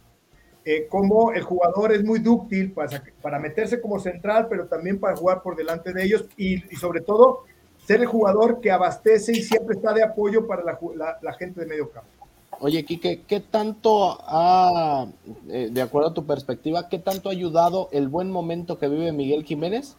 eh, 0.64 0.88
como 0.88 1.30
el 1.30 1.42
jugador 1.42 1.92
es 1.92 2.02
muy 2.02 2.18
dúctil 2.18 2.72
para, 2.72 3.04
para, 3.20 3.38
meterse 3.38 3.80
como 3.80 4.00
central, 4.00 4.48
pero 4.50 4.66
también 4.66 4.98
para 4.98 5.14
jugar 5.14 5.42
por 5.42 5.54
delante 5.54 5.92
de 5.92 6.02
ellos 6.02 6.24
y, 6.36 6.54
y 6.72 6.76
sobre 6.76 7.02
todo 7.02 7.44
ser 7.86 8.00
el 8.00 8.06
jugador 8.06 8.60
que 8.60 8.70
abastece 8.70 9.32
y 9.32 9.42
siempre 9.42 9.76
está 9.76 9.92
de 9.92 10.02
apoyo 10.02 10.46
para 10.46 10.62
la, 10.62 10.78
la, 10.96 11.18
la 11.20 11.32
gente 11.34 11.60
de 11.60 11.66
medio 11.66 11.90
campo. 11.90 12.08
Oye, 12.60 12.84
Quique, 12.84 13.22
¿qué 13.26 13.40
tanto 13.40 14.18
ha, 14.20 15.06
eh, 15.48 15.68
de 15.72 15.82
acuerdo 15.82 16.10
a 16.10 16.14
tu 16.14 16.26
perspectiva, 16.26 16.88
qué 16.88 16.98
tanto 16.98 17.28
ha 17.28 17.32
ayudado 17.32 17.88
el 17.92 18.08
buen 18.08 18.30
momento 18.30 18.78
que 18.78 18.88
vive 18.88 19.10
Miguel 19.10 19.44
Jiménez 19.44 19.96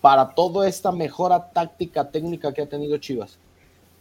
para 0.00 0.30
toda 0.30 0.68
esta 0.68 0.90
mejora 0.90 1.50
táctica, 1.50 2.10
técnica 2.10 2.54
que 2.54 2.62
ha 2.62 2.68
tenido 2.68 2.96
Chivas? 2.98 3.38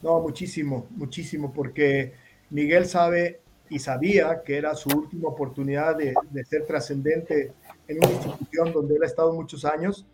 No, 0.01 0.19
muchísimo, 0.21 0.86
muchísimo, 0.91 1.51
porque 1.51 2.13
Miguel 2.49 2.86
sabe 2.86 3.41
y 3.69 3.80
sabía 3.80 4.41
que 4.45 4.57
era 4.57 4.73
su 4.75 4.89
última 4.89 5.28
oportunidad 5.28 5.97
de, 5.97 6.13
de 6.30 6.45
ser 6.45 6.65
trascendente 6.65 7.51
en 7.88 7.97
una 7.97 8.11
institución 8.11 8.71
donde 8.71 8.95
él 8.95 9.03
ha 9.03 9.07
estado 9.07 9.34
muchos 9.34 9.65
años. 9.65 10.05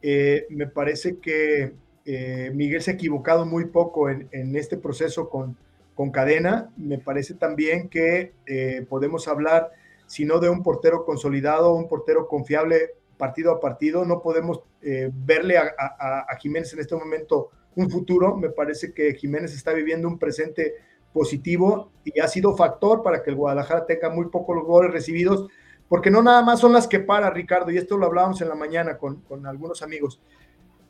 Eh, 0.00 0.46
me 0.48 0.66
parece 0.66 1.18
que 1.18 1.74
eh, 2.04 2.50
Miguel 2.54 2.82
se 2.82 2.90
ha 2.90 2.94
equivocado 2.94 3.46
muy 3.46 3.66
poco 3.66 4.10
en, 4.10 4.56
este 4.56 4.76
proceso 4.76 5.28
con, 5.28 5.56
con 5.94 6.10
cadena. 6.10 6.70
Me 6.76 6.98
parece 6.98 7.34
también 7.34 7.88
que 7.88 8.32
eh, 8.46 8.84
podemos 8.88 9.28
hablar, 9.28 9.70
si 10.06 10.24
no 10.24 10.38
de 10.38 10.48
un 10.48 10.62
portero 10.62 11.04
consolidado, 11.04 11.74
un 11.74 11.88
portero 11.88 12.28
confiable 12.28 12.90
partido 13.16 13.52
a 13.52 13.60
partido, 13.60 14.04
no 14.04 14.20
podemos 14.20 14.62
eh, 14.82 15.08
verle 15.12 15.56
a, 15.56 15.72
a, 15.78 16.36
Jiménez 16.40 16.72
en 16.72 16.80
este 16.80 16.96
momento 16.96 17.50
un 17.76 17.88
futuro. 17.88 18.36
Me 18.36 18.50
parece 18.50 18.92
que 18.92 19.14
Jiménez 19.14 19.54
está 19.54 19.72
viviendo 19.72 20.08
un 20.08 20.18
presente 20.18 20.74
positivo 21.12 21.92
y 22.04 22.18
ha 22.18 22.26
sido 22.26 22.56
factor 22.56 23.02
para 23.02 23.22
que 23.22 23.30
el 23.30 23.36
Guadalajara 23.36 23.86
tenga 23.86 24.10
muy 24.10 24.26
pocos 24.26 24.64
goles 24.64 24.90
recibidos, 24.90 25.46
porque 25.88 26.10
no 26.10 26.20
nada 26.20 26.42
más 26.42 26.58
son 26.58 26.72
las 26.72 26.88
que 26.88 26.98
para, 26.98 27.30
Ricardo, 27.30 27.70
y 27.70 27.76
esto 27.76 27.96
lo 27.96 28.06
hablábamos 28.06 28.40
en 28.40 28.48
la 28.48 28.54
mañana 28.56 28.98
con, 28.98 29.20
con 29.20 29.46
algunos 29.46 29.82
amigos 29.82 30.20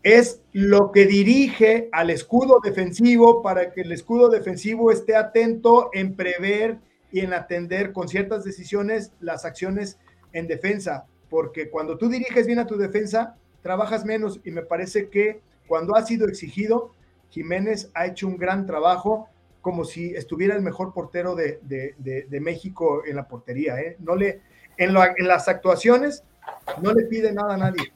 es 0.03 0.41
lo 0.53 0.91
que 0.91 1.07
dirige 1.07 1.89
al 1.93 2.11
escudo 2.11 2.59
defensivo 2.63 3.43
para 3.43 3.73
que 3.73 3.83
el 3.83 3.93
escudo 3.93 4.29
defensivo 4.29 4.91
esté 4.91 5.15
atento 5.15 5.91
en 5.93 6.17
prever 6.17 6.79
y 7.13 7.21
en 7.21 7.33
atender 7.33 7.93
con 7.93 8.09
ciertas 8.09 8.43
decisiones 8.43 9.13
las 9.21 9.45
acciones 9.45 9.99
en 10.33 10.49
defensa, 10.49 11.07
porque 11.29 11.71
cuando 11.71 11.99
tú 11.99 12.09
diriges 12.09 12.47
bien 12.47 12.59
a 12.59 12.67
tu 12.67 12.77
defensa, 12.77 13.37
trabajas 13.63 14.05
menos 14.05 14.41
y 14.45 14.51
me 14.51 14.63
parece 14.63 15.09
que 15.09 15.41
cuando 15.69 15.95
ha 15.95 16.05
sido 16.05 16.27
exigido, 16.27 16.93
Jiménez 17.31 17.91
ha 17.95 18.07
hecho 18.07 18.27
un 18.27 18.37
gran 18.37 18.67
trabajo 18.67 19.29
como 19.61 19.85
si 19.85 20.15
estuviera 20.15 20.57
el 20.57 20.63
mejor 20.63 20.93
portero 20.93 21.37
de, 21.37 21.61
México 22.41 23.05
en 23.07 23.17
la 23.17 23.29
portería. 23.29 23.81
¿eh? 23.81 23.97
No 24.01 24.17
le, 24.17 24.41
en, 24.77 24.91
en, 24.91 25.29
las 25.29 25.49
actuaciones 25.49 26.25
no 26.83 26.93
le 26.93 27.05
pide 27.05 27.33
nada 27.33 27.55
a 27.55 27.59
nadie. 27.59 27.93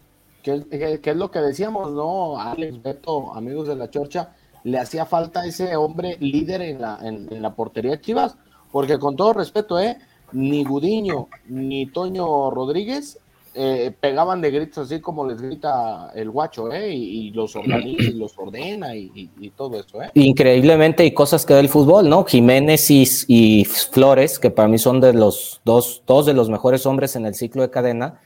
¿Qué, 0.47 1.01
es 1.03 1.17
lo 1.17 1.29
que 1.29 1.41
decíamos, 1.41 1.91
no? 1.91 2.39
Alex, 2.39 2.81
Beto, 2.81 3.35
amigos 3.35 3.67
de 3.67 3.75
la 3.75 3.91
Chorcha, 3.91 4.31
le 4.63 4.79
hacía 4.79 5.05
falta 5.05 5.45
ese 5.45 5.75
hombre 5.75 6.17
líder 6.21 6.63
en 6.63 6.81
la, 6.81 7.01
en, 7.03 7.43
la 7.43 7.53
portería 7.53 8.01
Chivas, 8.01 8.37
porque 8.71 8.97
con 8.97 9.17
todo 9.17 9.33
respeto, 9.33 9.81
¿eh? 9.81 9.99
Ni 10.33 10.65
Gudiño 10.65 11.29
ni 11.49 11.87
Toño 11.87 12.51
Rodríguez 12.51 13.19
eh, 13.55 13.93
pegaban 13.99 14.41
de 14.41 14.51
gritos 14.53 14.87
así 14.87 15.01
como 15.01 15.27
les 15.27 15.41
grita 15.41 16.13
el 16.15 16.31
guacho, 16.31 16.71
¿eh? 16.71 16.95
Y, 16.95 17.31
los 17.33 17.57
organiza 17.57 18.03
y 18.03 18.13
los 18.13 18.39
ordena 18.39 18.95
y, 18.95 19.53
todo 19.57 19.81
eso, 19.81 20.01
¿eh? 20.01 20.11
Increíblemente, 20.15 21.05
y 21.05 21.13
cosas 21.13 21.45
que 21.45 21.55
da 21.55 21.61
el 21.61 21.69
fútbol, 21.69 22.09
¿no? 22.09 22.25
Jiménez 22.25 22.89
y, 22.89 23.65
Flores, 23.65 24.39
que 24.39 24.51
para 24.51 24.69
mí 24.69 24.79
son 24.79 25.01
de 25.01 25.13
los 25.13 25.61
dos, 25.65 26.03
dos 26.07 26.25
de 26.25 26.35
los 26.35 26.51
mejores 26.51 26.87
hombres 26.87 27.17
en 27.17 27.27
el 27.27 27.35
ciclo 27.35 27.63
de 27.63 27.71
cadena, 27.71 28.21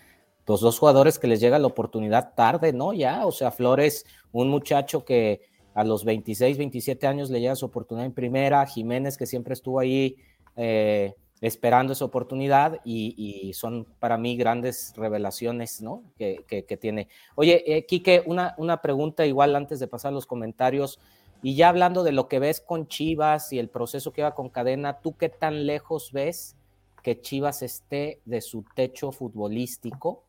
los 0.51 0.61
dos 0.61 0.80
jugadores 0.80 1.20
que 1.20 1.28
les 1.28 1.38
llega 1.38 1.61
la 1.61 1.68
oportunidad 1.68 2.34
tarde, 2.34 2.72
¿no? 2.72 2.92
Ya, 2.92 3.24
o 3.24 3.30
sea, 3.30 3.53
Flores, 3.53 4.05
un 4.32 4.48
muchacho 4.48 5.05
que 5.05 5.42
a 5.74 5.84
los 5.84 6.05
26, 6.05 6.59
27 6.59 7.07
años 7.07 7.30
le 7.30 7.40
llega 7.40 7.55
su 7.55 7.66
oportunidad 7.66 8.05
en 8.05 8.12
primera, 8.12 8.66
Jiménez 8.66 9.16
que 9.16 9.26
siempre 9.26 9.55
estuvo 9.55 9.78
ahí 9.78 10.16
eh, 10.57 11.14
esperando 11.40 11.92
esa 11.92 12.05
oportunidad 12.05 12.80
y, 12.84 13.53
son 13.55 13.86
para 14.01 14.18
mí 14.18 14.36
grandes 14.36 14.92
revelaciones 14.96 15.80
¿no? 15.82 16.03
que, 16.18 16.78
tiene. 16.80 17.07
Oye, 17.36 17.62
eh, 17.72 17.86
Quique, 17.86 18.24
una, 18.26 18.57
una 18.59 18.82
pregunta 18.82 19.24
igual 19.26 19.55
antes 19.55 19.78
de 19.78 19.86
pasar 19.86 20.12
los 20.12 20.26
comentarios. 20.26 20.98
Y 21.42 21.55
ya 21.55 21.68
hablando 21.68 22.03
de 22.03 22.11
lo 22.11 22.26
que 22.26 22.40
ves 22.40 22.61
con 22.61 22.88
Chivas 22.88 23.53
y 23.53 23.61
el 23.61 23.68
proceso 23.68 24.12
que 24.12 24.24
va 24.24 24.34
con 24.34 24.48
cadena, 24.48 25.01
¿tú 25.01 25.16
qué 25.16 25.28
tan 25.28 25.64
lejos 25.64 26.11
ves 26.11 26.57
que 27.05 27.20
Chivas 27.20 27.62
esté 27.62 28.20
de 28.24 28.40
su 28.40 28.64
techo 28.74 29.12
futbolístico? 29.12 30.24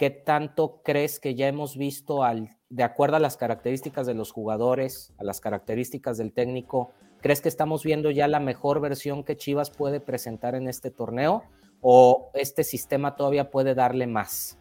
¿Qué 0.00 0.08
tanto 0.08 0.80
crees 0.82 1.20
que 1.20 1.34
ya 1.34 1.46
hemos 1.46 1.76
visto 1.76 2.24
al, 2.24 2.56
de 2.70 2.84
acuerdo 2.84 3.16
a 3.16 3.20
las 3.20 3.36
características 3.36 4.06
de 4.06 4.14
los 4.14 4.32
jugadores, 4.32 5.12
a 5.18 5.24
las 5.24 5.42
características 5.42 6.16
del 6.16 6.32
técnico, 6.32 6.90
¿Crees 7.20 7.42
que 7.42 7.50
estamos 7.50 7.84
viendo 7.84 8.10
ya 8.10 8.26
la 8.28 8.40
mejor 8.40 8.80
versión 8.80 9.24
que 9.24 9.36
Chivas 9.36 9.70
puede 9.70 10.00
presentar 10.00 10.54
en 10.54 10.68
este 10.68 10.90
torneo 10.90 11.42
o 11.82 12.30
este 12.32 12.64
sistema 12.64 13.14
todavía 13.14 13.50
puede 13.50 13.74
darle 13.74 14.06
más? 14.06 14.58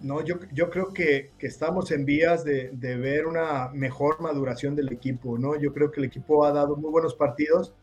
No, 0.00 0.24
yo, 0.24 0.36
yo 0.54 0.70
creo 0.70 0.94
que, 0.94 1.32
estamos 1.38 1.90
en 1.90 2.06
vías 2.06 2.44
de, 2.44 2.70
de, 2.72 2.96
ver 2.96 3.26
una 3.26 3.68
mejor 3.74 4.22
maduración 4.22 4.74
del 4.74 4.90
equipo, 4.90 5.36
¿no? 5.36 5.60
Yo 5.60 5.74
creo 5.74 5.90
que 5.90 6.00
el 6.00 6.06
equipo 6.06 6.46
ha 6.46 6.52
dado 6.52 6.76
muy 6.76 6.90
buenos 6.90 7.14
partidos, 7.14 7.74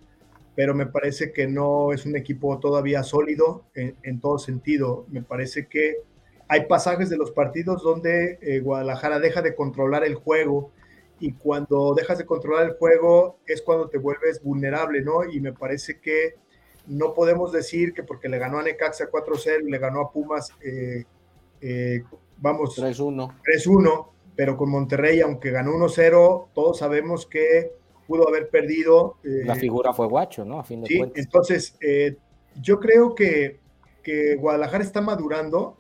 pero 0.56 0.74
me 0.74 0.88
parece 0.88 1.32
que 1.32 1.46
no 1.46 1.94
es 1.94 2.08
un 2.08 2.16
equipo 2.16 2.58
todavía 2.58 3.04
sólido 3.04 3.66
en, 3.76 3.96
en 4.02 4.20
todo 4.20 4.40
sentido. 4.40 5.06
Me 5.10 5.22
parece 5.22 5.68
que 5.68 5.98
hay 6.48 6.66
pasajes 6.68 7.10
de 7.10 7.18
los 7.18 7.32
partidos 7.32 7.82
donde 7.84 8.40
eh, 8.42 8.60
Guadalajara 8.60 9.20
deja 9.20 9.42
de 9.42 9.56
controlar 9.56 10.04
el 10.04 10.16
juego, 10.16 10.72
y 11.20 11.34
cuando 11.34 11.94
dejas 11.94 12.18
de 12.18 12.26
controlar 12.26 12.66
el 12.66 12.74
juego 12.74 13.38
es 13.48 13.62
cuando 13.62 13.90
te 13.90 13.98
vuelves 13.98 14.44
vulnerable, 14.44 15.02
¿no? 15.02 15.24
Y 15.24 15.40
me 15.40 15.54
parece 15.54 16.00
que 16.00 16.36
no 16.88 17.14
podemos 17.14 17.52
decir 17.52 17.94
que 17.94 18.04
porque 18.04 18.30
le 18.30 18.38
ganó 18.38 18.60
a 18.60 18.64
Necaxa 18.64 19.10
4-0 19.10 19.68
y 19.68 19.72
le 19.72 19.78
ganó 19.78 20.02
a 20.02 20.12
Pumas, 20.12 20.52
eh, 20.64 21.06
eh, 21.62 22.04
vamos, 22.38 22.78
3-1. 22.78 23.34
3-1, 23.44 24.08
pero 24.36 24.58
con 24.58 24.70
Monterrey, 24.70 25.22
aunque 25.22 25.52
ganó 25.52 25.72
1-0, 25.72 26.50
todos 26.54 26.80
sabemos 26.80 27.26
que 27.26 27.72
pudo 28.08 28.28
haber 28.28 28.50
perdido. 28.50 29.18
La 29.24 29.56
figura 29.56 29.94
fue 29.94 30.08
guacho, 30.08 30.44
¿no? 30.44 30.60
A 30.60 30.64
fin 30.64 30.82
de 30.82 30.88
sí, 30.88 31.02
entonces 31.16 31.78
yo 32.62 32.80
creo 32.80 33.16
que, 33.16 33.60
que, 34.04 34.36
Guadalajara 34.36 34.84
está 34.84 35.02
madurando, 35.02 35.78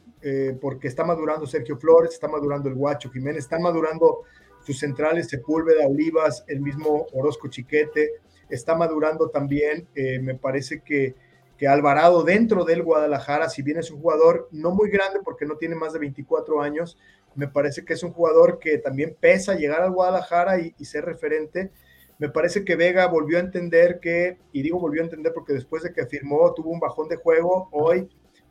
porque 0.60 0.88
está 0.88 1.04
madurando 1.04 1.46
Sergio 1.46 1.78
Flores, 1.78 2.14
está 2.14 2.28
madurando 2.28 2.68
el 2.68 2.76
guacho 2.76 3.12
Jiménez, 3.12 3.44
están 3.44 3.62
madurando 3.62 4.24
sus 4.66 4.80
centrales 4.80 5.30
Sepúlveda, 5.30 5.88
Olivas, 5.88 6.44
el 6.48 6.62
mismo 6.62 7.06
Orozco 7.14 7.48
Chiquete, 7.48 8.14
está 8.50 8.76
madurando 8.76 9.30
también, 9.30 9.88
eh, 9.96 10.20
me 10.20 10.36
parece 10.36 10.82
que, 10.82 11.16
que 11.58 11.68
Alvarado 11.68 12.24
dentro 12.24 12.66
del 12.66 12.82
Guadalajara, 12.82 13.50
si 13.50 13.62
bien 13.62 13.78
es 13.78 13.92
un 13.92 14.02
jugador 14.02 14.50
no 14.52 14.72
muy 14.72 14.90
grande 14.90 15.20
porque 15.24 15.46
no 15.46 15.58
tiene 15.58 15.76
más 15.76 15.94
de 15.94 16.00
24 16.00 16.62
años, 16.62 16.98
me 17.36 17.48
parece 17.48 17.86
que 17.86 17.94
es 17.94 18.02
un 18.02 18.12
jugador 18.12 18.60
que 18.60 18.78
también 18.78 19.16
pesa 19.20 19.56
llegar 19.56 19.82
al 19.82 19.92
Guadalajara 19.92 20.60
y 20.60 20.86
ser 20.86 21.06
referente. 21.06 21.72
Me 22.18 22.30
parece 22.30 22.64
que 22.64 22.78
Vega 22.78 23.08
volvió 23.08 23.38
a 23.38 23.42
entender 23.42 24.00
que, 24.00 24.38
y 24.54 24.62
digo 24.62 24.80
volvió 24.80 25.02
a 25.02 25.06
entender 25.06 25.34
porque 25.34 25.52
después 25.52 25.84
de 25.84 25.92
que 25.92 26.06
firmó 26.06 26.54
tuvo 26.54 26.70
un 26.70 26.80
bajón 26.80 27.10
de 27.10 27.18
juego, 27.18 27.68
hoy 27.74 28.08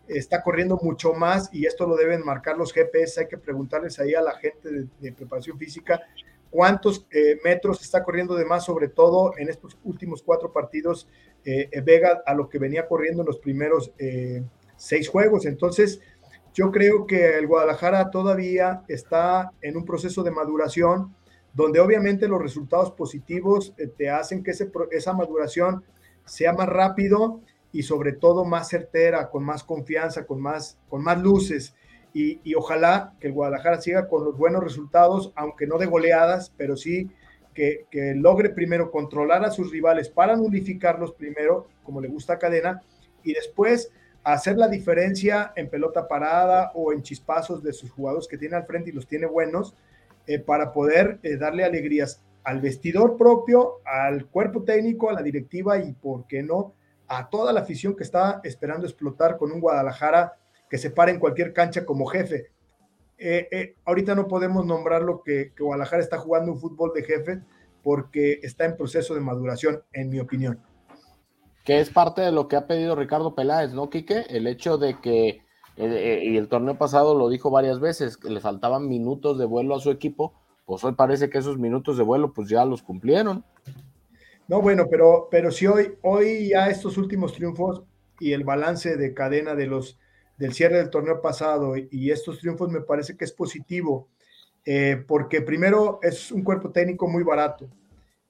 está 0.09 0.43
corriendo 0.43 0.79
mucho 0.83 1.15
más 1.15 1.49
y 1.53 1.67
esto 1.67 1.87
lo 1.87 1.97
deben 1.97 2.25
marcar 2.25 2.57
los 2.57 2.73
GPS, 2.73 3.21
hay 3.21 3.29
que 3.29 3.39
preguntarles 3.39 3.99
ahí 3.99 4.15
a 4.15 4.23
la 4.23 4.35
gente 4.35 4.89
de, 5.01 5.13
preparación 5.13 5.59
física 5.59 6.01
cuántos 6.51 7.07
eh, 7.11 7.41
metros 7.43 7.83
está 7.83 8.05
corriendo 8.05 8.37
de 8.37 8.45
más, 8.45 8.65
sobre 8.65 8.89
todo 8.89 9.33
en 9.39 9.49
estos 9.49 9.77
últimos 9.83 10.23
cuatro 10.23 10.53
partidos, 10.53 11.09
eh, 11.45 11.69
Vega 11.83 12.23
a 12.25 12.33
lo 12.33 12.49
que 12.49 12.61
venía 12.61 12.87
corriendo 12.87 13.23
en 13.23 13.27
los 13.27 13.39
primeros 13.39 13.93
eh, 13.99 14.41
seis 14.77 15.09
juegos. 15.09 15.47
Entonces, 15.47 16.01
yo 16.53 16.71
creo 16.71 17.09
que 17.09 17.39
el 17.39 17.49
Guadalajara 17.49 18.09
todavía 18.11 18.85
está 18.87 19.51
en 19.63 19.77
un 19.77 19.85
proceso 19.85 20.23
de 20.23 20.31
maduración, 20.31 21.17
donde 21.53 21.81
obviamente 21.81 22.29
los 22.29 22.41
resultados 22.41 22.93
positivos 22.93 23.75
te 23.97 24.09
hacen 24.09 24.45
que 24.45 24.53
ese, 24.53 24.71
esa 24.93 25.13
maduración 25.13 25.83
sea 26.25 26.53
más 26.53 26.69
rápido 26.69 27.41
y 27.75 27.83
sobre 27.83 28.13
todo 28.13 28.45
más 28.45 28.69
certera, 28.69 29.29
con 29.31 29.43
más 29.43 29.65
confianza, 29.65 30.25
con 30.27 30.41
más, 30.41 30.79
con 30.89 31.03
más 31.03 31.21
luces. 31.21 31.75
Y, 32.15 32.55
ojalá 32.55 33.15
que 33.19 33.27
el 33.27 33.33
Guadalajara 33.33 33.81
siga 33.81 34.07
con 34.07 34.25
los 34.25 34.39
buenos 34.39 34.63
resultados, 34.63 35.33
aunque 35.35 35.67
no 35.67 35.77
de 35.79 35.87
goleadas, 35.87 36.55
pero 36.57 36.77
sí 36.77 37.11
que, 37.53 37.87
que, 37.91 38.15
logre 38.15 38.51
primero 38.51 38.93
controlar 38.93 39.45
a 39.45 39.51
sus 39.51 39.73
rivales 39.73 40.09
para 40.09 40.37
nulificarlos 40.37 41.15
primero, 41.15 41.67
como 41.83 42.01
le 42.01 42.07
gusta 42.07 42.35
a 42.35 42.39
Cadena, 42.39 42.81
y 43.25 43.33
después 43.33 43.91
hacer 44.23 44.57
la 44.57 44.69
diferencia 44.69 45.53
en 45.57 45.69
pelota 45.69 46.07
parada 46.07 46.71
o 46.77 46.93
en 46.93 47.03
chispazos 47.03 47.61
de 47.61 47.73
sus 47.73 47.91
jugadores 47.91 48.29
que 48.29 48.39
tiene 48.39 48.55
al 48.55 48.67
frente 48.67 48.91
y 48.91 48.93
los 48.93 49.09
tiene 49.09 49.27
buenos, 49.27 49.75
eh, 50.29 50.39
para 50.39 50.73
poder 50.73 51.19
eh, 51.25 51.37
darle 51.37 51.65
alegrías 51.65 52.23
al 52.45 52.61
vestidor 52.61 53.17
propio, 53.17 53.81
al 53.85 54.27
cuerpo 54.27 54.63
técnico, 54.63 55.11
a 55.11 55.15
la 55.15 55.23
directiva 55.23 55.79
y, 55.79 55.93
¿por 55.93 56.29
qué 56.29 56.45
no?, 56.45 56.73
a 57.09 57.29
toda 57.29 57.53
la 57.53 57.61
afición 57.61 57.97
que 57.97 58.05
está 58.05 58.41
esperando 58.45 58.87
explotar 58.87 59.37
con 59.37 59.53
un 59.53 59.61
Guadalajara 59.61 60.35
que 60.69 60.79
se 60.79 60.91
para 60.91 61.11
en 61.11 61.19
cualquier 61.19 61.53
cancha 61.53 61.85
como 61.85 62.07
jefe. 62.07 62.51
Eh, 63.19 63.49
eh, 63.53 63.77
ahorita 63.85 64.15
no 64.15 64.27
podemos 64.27 64.67
nombrar 64.67 65.03
lo 65.03 65.23
que, 65.23 65.53
Guadalajara 65.59 66.03
está 66.03 66.19
jugando 66.19 66.53
un 66.53 66.59
fútbol 66.59 66.93
de 66.95 67.05
jefe 67.05 67.41
porque 67.83 68.41
está 68.43 68.65
en 68.65 68.77
proceso 68.77 69.15
de 69.15 69.21
maduración, 69.21 69.83
en 69.93 70.09
mi 70.09 70.19
opinión. 70.19 70.61
Que 71.65 71.81
es 71.81 71.91
parte 71.91 72.23
de 72.23 72.33
lo 72.33 72.49
que 72.49 72.57
ha 72.57 72.67
pedido 72.67 72.97
Ricardo 72.97 73.35
Peláez, 73.35 73.73
¿no, 73.73 73.91
Quique? 73.91 74.25
El 74.29 74.47
hecho 74.47 74.79
de 74.79 74.99
que, 75.01 75.43
eh, 75.77 76.21
y 76.25 76.37
el 76.37 76.49
torneo 76.49 76.77
pasado 76.77 77.15
lo 77.15 77.29
dijo 77.29 77.51
varias 77.51 77.81
veces, 77.81 78.17
que 78.17 78.31
le 78.31 78.41
faltaban 78.41 78.89
minutos 78.89 79.39
de 79.39 79.45
vuelo 79.45 79.75
a 79.75 79.81
su 79.81 79.91
equipo, 79.91 80.35
pues 80.67 80.83
hoy 80.83 80.93
parece 80.93 81.31
que 81.31 81.39
esos 81.39 81.59
minutos 81.59 81.99
de 81.99 82.05
vuelo 82.05 82.33
pues 82.33 82.49
ya 82.49 82.65
los 82.65 82.83
cumplieron. 82.83 83.45
No, 84.47 84.61
bueno, 84.61 84.89
pero, 84.91 85.29
pero 85.31 85.51
si 85.51 85.67
hoy, 85.67 85.95
hoy 86.03 86.49
ya 86.51 86.69
estos 86.69 86.99
últimos 86.99 87.33
triunfos 87.33 87.83
y 88.21 88.33
el 88.33 88.45
balance 88.45 88.97
de 88.97 89.15
cadena 89.15 89.55
de 89.55 89.67
los, 89.67 89.99
del 90.37 90.53
cierre 90.53 90.77
del 90.77 90.91
torneo 90.91 91.23
pasado 91.23 91.75
y, 91.77 92.11
estos 92.11 92.41
triunfos 92.41 92.71
me 92.71 92.83
parece 92.83 93.17
que 93.17 93.25
es 93.25 93.33
positivo, 93.33 94.09
eh, 94.67 95.03
porque 95.07 95.41
primero 95.41 95.99
es 96.03 96.31
un 96.31 96.43
cuerpo 96.43 96.71
técnico 96.71 97.09
muy 97.09 97.23
barato 97.23 97.71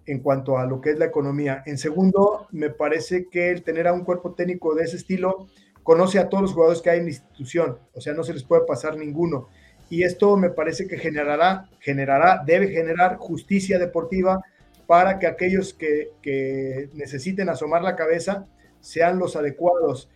en 0.06 0.20
cuanto 0.20 0.58
a 0.58 0.66
lo 0.66 0.80
que 0.80 0.90
es 0.90 0.98
la 0.98 1.06
economía. 1.06 1.62
En 1.66 1.78
segundo, 1.78 2.46
me 2.52 2.70
parece 2.70 3.28
que 3.28 3.50
el 3.50 3.62
tener 3.62 3.88
a 3.88 3.92
un 3.92 4.04
cuerpo 4.04 4.34
técnico 4.34 4.74
de 4.74 4.84
ese 4.84 4.96
estilo 4.96 5.48
conoce 5.82 6.18
a 6.18 6.28
todos 6.28 6.42
los 6.42 6.52
jugadores 6.52 6.80
que 6.80 6.90
hay 6.90 6.98
en 6.98 7.04
la 7.04 7.10
institución, 7.10 7.78
o 7.92 8.00
sea, 8.00 8.14
no 8.14 8.22
se 8.22 8.34
les 8.34 8.44
puede 8.44 8.64
pasar 8.66 8.96
ninguno. 8.96 9.48
Y 9.90 10.02
esto 10.02 10.36
me 10.36 10.50
parece 10.50 10.86
que 10.86 10.96
generará, 10.96 11.68
generará, 11.80 12.42
debe 12.44 12.68
generar 12.68 13.16
justicia 13.16 13.78
deportiva 13.78 14.40
para 14.86 15.18
que 15.18 15.26
aquellos 15.26 15.74
que, 15.74 16.90
necesiten 16.94 17.48
asomar 17.48 17.82
la 17.82 17.96
cabeza 17.96 18.46
sean 18.80 19.18
los 19.18 19.36
adecuados. 19.36 20.08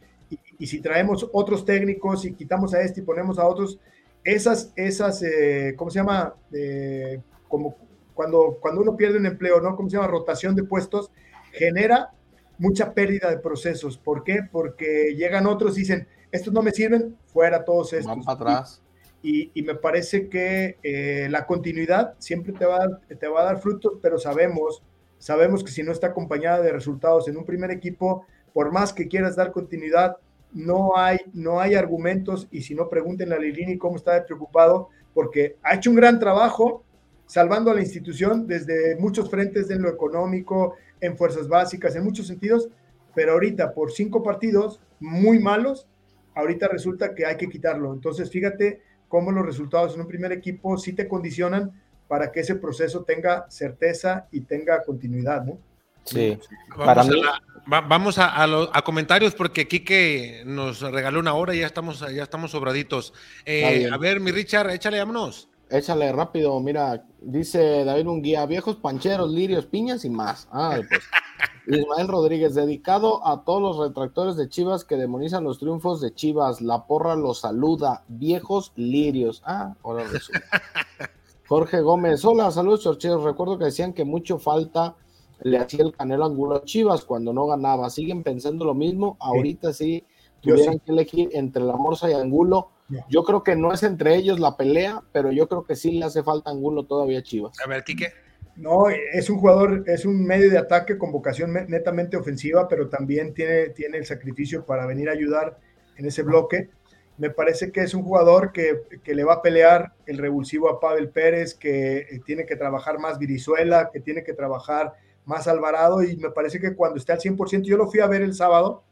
Y, 0.58 0.66
si 0.66 0.80
traemos 0.80 1.28
otros 1.32 1.64
técnicos 1.64 2.24
y 2.24 2.34
quitamos 2.34 2.74
a 2.74 2.82
este 2.82 3.00
y 3.00 3.04
ponemos 3.04 3.38
a 3.38 3.46
otros, 3.46 3.78
esas, 4.24 4.72
esas 4.76 5.22
eh, 5.22 5.74
¿cómo 5.76 5.90
se 5.90 6.00
llama? 6.00 6.34
Eh, 6.52 7.20
como 7.48 7.76
cuando, 8.12 8.58
cuando 8.60 8.82
uno 8.82 8.96
pierde 8.96 9.18
un 9.18 9.26
empleo, 9.26 9.60
¿no? 9.60 9.76
¿Cómo 9.76 9.88
se 9.88 9.96
llama? 9.96 10.08
Rotación 10.08 10.56
de 10.56 10.64
puestos, 10.64 11.10
genera 11.52 12.10
mucha 12.58 12.92
pérdida 12.92 13.30
de 13.30 13.38
procesos. 13.38 13.96
¿Por 13.96 14.24
qué? 14.24 14.40
Porque 14.50 15.14
llegan 15.16 15.46
otros 15.46 15.76
y 15.76 15.80
dicen, 15.80 16.08
estos 16.32 16.52
no 16.52 16.60
me 16.60 16.72
sirven, 16.72 17.16
fuera 17.26 17.64
todos 17.64 17.92
estos. 17.92 18.06
Van 18.06 18.24
para 18.24 18.34
atrás 18.34 18.82
y, 19.22 19.50
me 19.62 19.74
parece 19.74 20.28
que 20.28 20.78
eh, 20.82 21.28
la 21.30 21.46
continuidad 21.46 22.14
siempre 22.18 22.52
te 22.52 22.64
va, 22.64 23.00
te 23.08 23.28
va 23.28 23.40
a 23.40 23.44
dar 23.44 23.60
frutos, 23.60 23.94
pero 24.00 24.18
sabemos 24.18 24.82
Sabemos 25.18 25.64
que 25.64 25.72
si 25.72 25.82
no 25.82 25.92
está 25.92 26.08
acompañada 26.08 26.60
de 26.60 26.72
resultados 26.72 27.28
en 27.28 27.36
un 27.36 27.44
primer 27.44 27.70
equipo, 27.70 28.24
por 28.52 28.72
más 28.72 28.92
que 28.92 29.08
quieras 29.08 29.36
dar 29.36 29.52
continuidad, 29.52 30.16
no 30.52 30.96
hay, 30.96 31.18
no 31.32 31.60
hay 31.60 31.74
argumentos 31.74 32.48
y 32.50 32.62
si 32.62 32.74
no 32.74 32.88
pregunten 32.88 33.32
a 33.32 33.38
Lilini 33.38 33.76
cómo 33.76 33.96
está 33.96 34.24
preocupado, 34.24 34.88
porque 35.12 35.56
ha 35.62 35.74
hecho 35.74 35.90
un 35.90 35.96
gran 35.96 36.18
trabajo 36.18 36.84
salvando 37.26 37.70
a 37.70 37.74
la 37.74 37.82
institución 37.82 38.46
desde 38.46 38.96
muchos 38.96 39.28
frentes 39.28 39.70
en 39.70 39.82
lo 39.82 39.90
económico, 39.90 40.76
en 41.00 41.16
fuerzas 41.16 41.48
básicas, 41.48 41.94
en 41.96 42.04
muchos 42.04 42.26
sentidos, 42.26 42.68
pero 43.14 43.32
ahorita 43.32 43.74
por 43.74 43.92
cinco 43.92 44.22
partidos 44.22 44.80
muy 45.00 45.38
malos, 45.38 45.88
ahorita 46.34 46.68
resulta 46.68 47.14
que 47.14 47.26
hay 47.26 47.36
que 47.36 47.48
quitarlo. 47.48 47.92
Entonces, 47.92 48.30
fíjate 48.30 48.80
cómo 49.08 49.32
los 49.32 49.44
resultados 49.44 49.94
en 49.94 50.02
un 50.02 50.06
primer 50.08 50.32
equipo 50.32 50.76
sí 50.78 50.92
te 50.92 51.08
condicionan 51.08 51.72
para 52.06 52.30
que 52.32 52.40
ese 52.40 52.54
proceso 52.54 53.02
tenga 53.04 53.46
certeza 53.50 54.26
y 54.30 54.42
tenga 54.42 54.82
continuidad, 54.82 55.44
¿no? 55.44 55.58
Sí, 56.04 56.38
Vamos, 56.70 56.86
para 56.86 57.00
a, 57.02 57.04
la- 57.04 57.80
vamos 57.82 58.18
a, 58.18 58.28
a 58.34 58.46
los- 58.46 58.70
a 58.72 58.80
comentarios 58.82 59.34
porque 59.34 59.68
Quique 59.68 60.42
nos 60.46 60.80
regaló 60.80 61.20
una 61.20 61.34
hora 61.34 61.54
y 61.54 61.60
ya 61.60 61.66
estamos, 61.66 62.00
ya 62.00 62.22
estamos 62.22 62.52
sobraditos. 62.52 63.12
Eh, 63.44 63.86
a 63.92 63.98
ver, 63.98 64.18
mi 64.20 64.30
Richard, 64.30 64.70
échale, 64.70 64.98
vámonos. 64.98 65.50
Échale 65.70 66.12
rápido, 66.12 66.58
mira, 66.60 67.04
dice 67.20 67.84
David 67.84 68.06
Munguía, 68.06 68.46
viejos 68.46 68.76
pancheros, 68.76 69.30
lirios, 69.30 69.66
piñas 69.66 70.04
y 70.04 70.10
más. 70.10 70.48
Ah, 70.50 70.78
pues. 70.88 71.02
Ismael 71.66 72.08
Rodríguez, 72.08 72.54
dedicado 72.54 73.26
a 73.26 73.44
todos 73.44 73.60
los 73.60 73.88
retractores 73.88 74.36
de 74.36 74.48
Chivas 74.48 74.84
que 74.84 74.96
demonizan 74.96 75.44
los 75.44 75.58
triunfos 75.58 76.00
de 76.00 76.14
Chivas, 76.14 76.62
la 76.62 76.86
porra 76.86 77.14
los 77.14 77.40
saluda, 77.40 78.04
viejos 78.08 78.72
lirios. 78.76 79.42
Ah, 79.44 79.74
ahora 79.82 80.04
resulta. 80.04 80.48
Jorge 81.48 81.80
Gómez, 81.82 82.24
hola, 82.24 82.50
saludos 82.50 82.82
chorcheros. 82.82 83.22
Recuerdo 83.22 83.58
que 83.58 83.66
decían 83.66 83.92
que 83.92 84.04
mucho 84.04 84.38
falta 84.38 84.96
le 85.42 85.58
hacía 85.58 85.84
el 85.84 85.92
Canelo 85.92 86.24
Angulo 86.24 86.56
a 86.56 86.64
Chivas 86.64 87.04
cuando 87.04 87.32
no 87.32 87.46
ganaba. 87.46 87.90
¿Siguen 87.90 88.22
pensando 88.22 88.64
lo 88.64 88.74
mismo? 88.74 89.16
Ahorita 89.20 89.72
sí, 89.72 90.04
tuvieran 90.40 90.74
sí. 90.74 90.80
que 90.84 90.92
elegir 90.92 91.28
entre 91.32 91.62
la 91.62 91.76
Morsa 91.76 92.10
y 92.10 92.14
Angulo. 92.14 92.70
No. 92.88 93.04
Yo 93.08 93.22
creo 93.24 93.42
que 93.42 93.54
no 93.56 93.72
es 93.72 93.82
entre 93.82 94.14
ellos 94.16 94.40
la 94.40 94.56
pelea, 94.56 95.02
pero 95.12 95.30
yo 95.30 95.48
creo 95.48 95.64
que 95.64 95.76
sí 95.76 95.92
le 95.92 96.06
hace 96.06 96.22
falta 96.22 96.50
Angulo 96.50 96.84
todavía 96.84 97.18
a 97.18 97.22
Chivas. 97.22 97.56
A 97.64 97.68
ver, 97.68 97.84
Quique. 97.84 98.12
No, 98.56 98.88
es 98.88 99.30
un 99.30 99.38
jugador, 99.38 99.84
es 99.86 100.04
un 100.04 100.24
medio 100.24 100.50
de 100.50 100.58
ataque 100.58 100.98
con 100.98 101.12
vocación 101.12 101.52
me- 101.52 101.66
netamente 101.66 102.16
ofensiva, 102.16 102.66
pero 102.66 102.88
también 102.88 103.32
tiene, 103.32 103.68
tiene 103.68 103.98
el 103.98 104.06
sacrificio 104.06 104.64
para 104.66 104.84
venir 104.86 105.08
a 105.08 105.12
ayudar 105.12 105.58
en 105.96 106.06
ese 106.06 106.22
bloque. 106.24 106.70
Me 107.18 107.30
parece 107.30 107.70
que 107.70 107.82
es 107.82 107.94
un 107.94 108.02
jugador 108.02 108.50
que, 108.52 108.80
que 109.04 109.14
le 109.14 109.22
va 109.22 109.34
a 109.34 109.42
pelear 109.42 109.92
el 110.06 110.18
revulsivo 110.18 110.68
a 110.70 110.80
Pavel 110.80 111.10
Pérez, 111.10 111.54
que 111.54 111.98
eh, 111.98 112.20
tiene 112.24 112.46
que 112.46 112.56
trabajar 112.56 112.98
más 112.98 113.18
Virizuela, 113.18 113.90
que 113.92 114.00
tiene 114.00 114.24
que 114.24 114.34
trabajar 114.34 114.94
más 115.24 115.46
Alvarado, 115.46 116.02
y 116.02 116.16
me 116.16 116.30
parece 116.30 116.58
que 116.58 116.74
cuando 116.74 116.96
esté 116.98 117.12
al 117.12 117.20
100%, 117.20 117.62
yo 117.64 117.76
lo 117.76 117.88
fui 117.88 118.00
a 118.00 118.06
ver 118.06 118.22
el 118.22 118.34
sábado, 118.34 118.82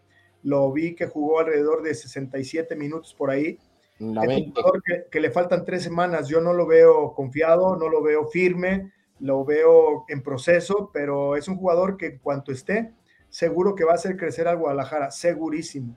lo 0.42 0.70
vi 0.72 0.94
que 0.94 1.06
jugó 1.06 1.40
alrededor 1.40 1.82
de 1.82 1.94
67 1.94 2.76
minutos 2.76 3.14
por 3.14 3.30
ahí, 3.30 3.58
La 3.98 4.22
es 4.22 4.28
un 4.28 4.34
20. 4.34 4.50
jugador 4.60 4.82
que, 4.82 5.06
que 5.10 5.20
le 5.20 5.30
faltan 5.30 5.64
tres 5.64 5.82
semanas. 5.82 6.28
Yo 6.28 6.40
no 6.40 6.52
lo 6.52 6.66
veo 6.66 7.12
confiado, 7.14 7.76
no 7.76 7.88
lo 7.88 8.02
veo 8.02 8.26
firme, 8.26 8.92
lo 9.20 9.44
veo 9.44 10.04
en 10.08 10.22
proceso, 10.22 10.90
pero 10.92 11.36
es 11.36 11.48
un 11.48 11.56
jugador 11.56 11.96
que 11.96 12.06
en 12.06 12.18
cuanto 12.18 12.52
esté, 12.52 12.92
seguro 13.28 13.74
que 13.74 13.84
va 13.84 13.92
a 13.92 13.96
hacer 13.96 14.16
crecer 14.16 14.46
al 14.48 14.58
Guadalajara, 14.58 15.10
segurísimo. 15.10 15.96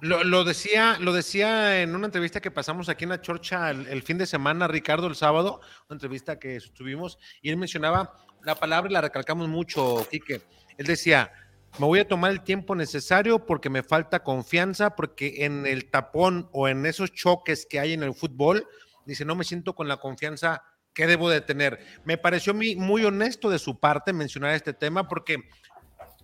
Lo, 0.00 0.24
lo 0.24 0.44
decía, 0.44 0.96
lo 1.00 1.12
decía 1.12 1.82
en 1.82 1.94
una 1.94 2.06
entrevista 2.06 2.40
que 2.40 2.50
pasamos 2.50 2.88
aquí 2.88 3.04
en 3.04 3.10
la 3.10 3.20
Chorcha 3.20 3.70
el, 3.70 3.86
el 3.88 4.02
fin 4.02 4.16
de 4.16 4.26
semana, 4.26 4.66
Ricardo, 4.66 5.06
el 5.06 5.14
sábado, 5.14 5.60
una 5.88 5.96
entrevista 5.96 6.38
que 6.38 6.58
tuvimos, 6.74 7.18
y 7.42 7.50
él 7.50 7.56
mencionaba 7.56 8.14
la 8.42 8.54
palabra 8.54 8.90
y 8.90 8.94
la 8.94 9.00
recalcamos 9.00 9.48
mucho, 9.48 10.06
Quique. 10.10 10.40
Él 10.78 10.86
decía, 10.86 11.32
me 11.78 11.86
voy 11.86 11.98
a 11.98 12.08
tomar 12.08 12.30
el 12.30 12.42
tiempo 12.42 12.74
necesario 12.74 13.44
porque 13.44 13.68
me 13.68 13.82
falta 13.82 14.22
confianza, 14.22 14.94
porque 14.94 15.44
en 15.44 15.66
el 15.66 15.90
tapón 15.90 16.48
o 16.52 16.68
en 16.68 16.86
esos 16.86 17.12
choques 17.12 17.66
que 17.68 17.80
hay 17.80 17.92
en 17.92 18.02
el 18.02 18.14
fútbol, 18.14 18.68
dice, 19.06 19.24
no 19.24 19.34
me 19.34 19.44
siento 19.44 19.74
con 19.74 19.88
la 19.88 19.96
confianza 19.96 20.62
que 20.92 21.06
debo 21.06 21.28
de 21.28 21.40
tener. 21.40 21.80
Me 22.04 22.16
pareció 22.16 22.54
muy 22.54 23.04
honesto 23.04 23.50
de 23.50 23.58
su 23.58 23.80
parte 23.80 24.12
mencionar 24.12 24.54
este 24.54 24.72
tema, 24.72 25.08
porque 25.08 25.38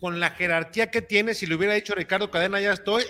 con 0.01 0.21
la 0.21 0.31
jerarquía 0.31 0.91
que 0.91 1.03
tiene, 1.03 1.35
si 1.35 1.47
le 1.47 1.57
hubiera 1.57 1.75
dicho 1.75 1.95
Ricardo 1.95 2.31
Cadena, 2.31 2.61
ya 2.61 2.73
estoy, 2.73 3.05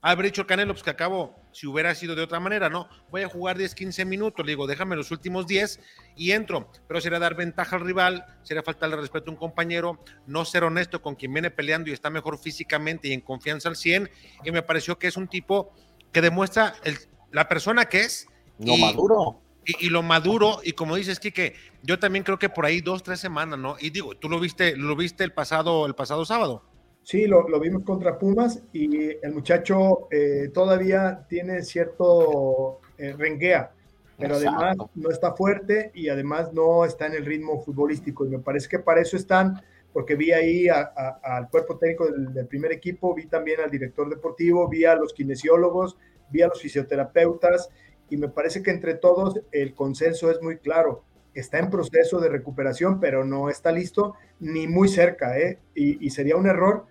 haber 0.00 0.26
dicho 0.26 0.46
Canelo, 0.46 0.72
pues 0.72 0.84
que 0.84 0.90
acabo, 0.90 1.39
si 1.52 1.66
hubiera 1.66 1.94
sido 1.94 2.14
de 2.14 2.22
otra 2.22 2.40
manera, 2.40 2.68
no, 2.70 2.88
voy 3.10 3.22
a 3.22 3.28
jugar 3.28 3.58
10, 3.58 3.74
15 3.74 4.04
minutos, 4.04 4.44
le 4.46 4.52
digo, 4.52 4.66
déjame 4.66 4.96
los 4.96 5.10
últimos 5.10 5.46
10 5.46 5.80
y 6.16 6.32
entro, 6.32 6.70
pero 6.86 7.00
sería 7.00 7.18
dar 7.18 7.34
ventaja 7.34 7.76
al 7.76 7.82
rival, 7.82 8.24
sería 8.42 8.62
faltarle 8.62 8.96
respeto 8.96 9.30
a 9.30 9.34
un 9.34 9.38
compañero, 9.38 10.02
no 10.26 10.44
ser 10.44 10.64
honesto 10.64 11.02
con 11.02 11.14
quien 11.16 11.32
viene 11.32 11.50
peleando 11.50 11.90
y 11.90 11.92
está 11.92 12.10
mejor 12.10 12.38
físicamente 12.38 13.08
y 13.08 13.12
en 13.12 13.20
confianza 13.20 13.68
al 13.68 13.76
100, 13.76 14.10
y 14.44 14.50
me 14.52 14.62
pareció 14.62 14.98
que 14.98 15.08
es 15.08 15.16
un 15.16 15.28
tipo 15.28 15.72
que 16.12 16.20
demuestra 16.20 16.74
el- 16.84 16.98
la 17.32 17.48
persona 17.48 17.84
que 17.86 18.00
es. 18.00 18.26
No 18.58 18.74
y- 18.74 18.80
maduro. 18.80 19.40
y, 19.64 19.86
y 19.86 19.90
lo 19.90 20.02
maduro, 20.02 20.60
y 20.64 20.72
como 20.72 20.96
dices, 20.96 21.20
Kike, 21.20 21.54
yo 21.82 21.98
también 21.98 22.24
creo 22.24 22.38
que 22.38 22.48
por 22.48 22.64
ahí 22.66 22.80
dos, 22.80 23.02
tres 23.02 23.20
semanas, 23.20 23.58
¿no? 23.58 23.76
Y 23.78 23.90
digo, 23.90 24.16
tú 24.16 24.28
lo 24.28 24.40
viste, 24.40 24.76
lo 24.76 24.96
viste 24.96 25.22
el 25.24 25.32
pasado, 25.32 25.86
el 25.86 25.94
pasado 25.94 26.24
sábado. 26.24 26.64
Sí, 27.02 27.26
lo, 27.26 27.48
lo 27.48 27.58
vimos 27.58 27.82
contra 27.82 28.18
Pumas 28.18 28.62
y 28.72 29.10
el 29.24 29.32
muchacho 29.32 30.08
eh, 30.10 30.50
todavía 30.52 31.26
tiene 31.28 31.62
cierto 31.62 32.80
eh, 32.98 33.14
renguea, 33.16 33.72
pero 34.18 34.36
Exacto. 34.36 34.60
además 34.64 34.88
no 34.94 35.10
está 35.10 35.32
fuerte 35.34 35.90
y 35.94 36.08
además 36.08 36.52
no 36.52 36.84
está 36.84 37.06
en 37.06 37.14
el 37.14 37.24
ritmo 37.26 37.60
futbolístico. 37.62 38.26
Y 38.26 38.28
me 38.28 38.38
parece 38.38 38.68
que 38.68 38.78
para 38.78 39.00
eso 39.00 39.16
están, 39.16 39.60
porque 39.92 40.14
vi 40.14 40.30
ahí 40.30 40.68
a- 40.68 40.92
a- 40.94 41.36
al 41.36 41.48
cuerpo 41.48 41.78
técnico 41.78 42.06
del, 42.06 42.32
del 42.32 42.46
primer 42.46 42.70
equipo, 42.70 43.14
vi 43.14 43.26
también 43.26 43.60
al 43.60 43.70
director 43.70 44.08
deportivo, 44.08 44.68
vi 44.68 44.84
a 44.84 44.94
los 44.94 45.12
kinesiólogos, 45.12 45.96
vi 46.30 46.42
a 46.42 46.48
los 46.48 46.60
fisioterapeutas 46.60 47.70
y 48.08 48.16
me 48.18 48.28
parece 48.28 48.62
que 48.62 48.70
entre 48.70 48.94
todos 48.94 49.40
el 49.50 49.74
consenso 49.74 50.30
es 50.30 50.40
muy 50.42 50.58
claro. 50.58 51.02
Está 51.34 51.58
en 51.58 51.70
proceso 51.70 52.18
de 52.20 52.28
recuperación, 52.28 53.00
pero 53.00 53.24
no 53.24 53.48
está 53.48 53.72
listo 53.72 54.14
ni 54.40 54.66
muy 54.66 54.88
cerca, 54.88 55.38
¿eh? 55.38 55.60
Y, 55.74 56.10
sería 56.10 56.36
un 56.36 56.46
error 56.46 56.86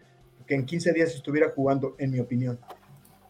que 0.48 0.56
en 0.56 0.66
15 0.66 0.94
días 0.94 1.14
estuviera 1.14 1.52
jugando, 1.56 1.96
en 1.98 2.12
mi 2.12 2.20
opinión. 2.20 2.60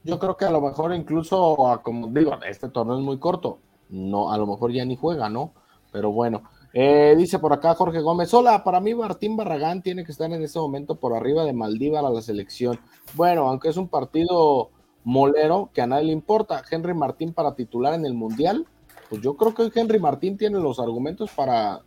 Yo 0.03 0.19
creo 0.19 0.37
que 0.37 0.45
a 0.45 0.51
lo 0.51 0.61
mejor 0.61 0.93
incluso, 0.93 1.81
como 1.83 2.07
digo, 2.07 2.33
este 2.47 2.69
torneo 2.69 2.97
es 2.97 3.03
muy 3.03 3.19
corto. 3.19 3.59
No, 3.89 4.31
a 4.31 4.37
lo 4.37 4.45
mejor 4.45 4.71
ya 4.71 4.85
ni 4.85 4.95
juega, 4.95 5.29
¿no? 5.29 5.53
Pero 5.91 6.11
bueno. 6.11 6.43
Eh, 6.71 7.15
dice 7.17 7.39
por 7.39 7.51
acá 7.51 7.73
Jorge 7.73 7.99
Gómez, 7.99 8.31
hola, 8.31 8.63
para 8.63 8.79
mí 8.79 8.93
Martín 8.93 9.35
Barragán 9.35 9.81
tiene 9.81 10.03
que 10.03 10.11
estar 10.11 10.31
en 10.31 10.43
este 10.43 10.59
momento 10.59 10.99
por 10.99 11.15
arriba 11.15 11.43
de 11.43 11.51
Maldívar 11.51 12.05
a 12.05 12.11
la 12.11 12.21
selección. 12.21 12.79
Bueno, 13.15 13.49
aunque 13.49 13.69
es 13.69 13.77
un 13.77 13.87
partido 13.87 14.69
molero 15.03 15.71
que 15.73 15.81
a 15.81 15.87
nadie 15.87 16.05
le 16.05 16.11
importa, 16.11 16.61
Henry 16.69 16.93
Martín 16.93 17.33
para 17.33 17.55
titular 17.55 17.95
en 17.95 18.05
el 18.05 18.13
Mundial, 18.13 18.67
pues 19.09 19.21
yo 19.21 19.35
creo 19.35 19.53
que 19.53 19.79
Henry 19.79 19.99
Martín 19.99 20.37
tiene 20.37 20.59
los 20.59 20.79
argumentos 20.79 21.31
para 21.31 21.81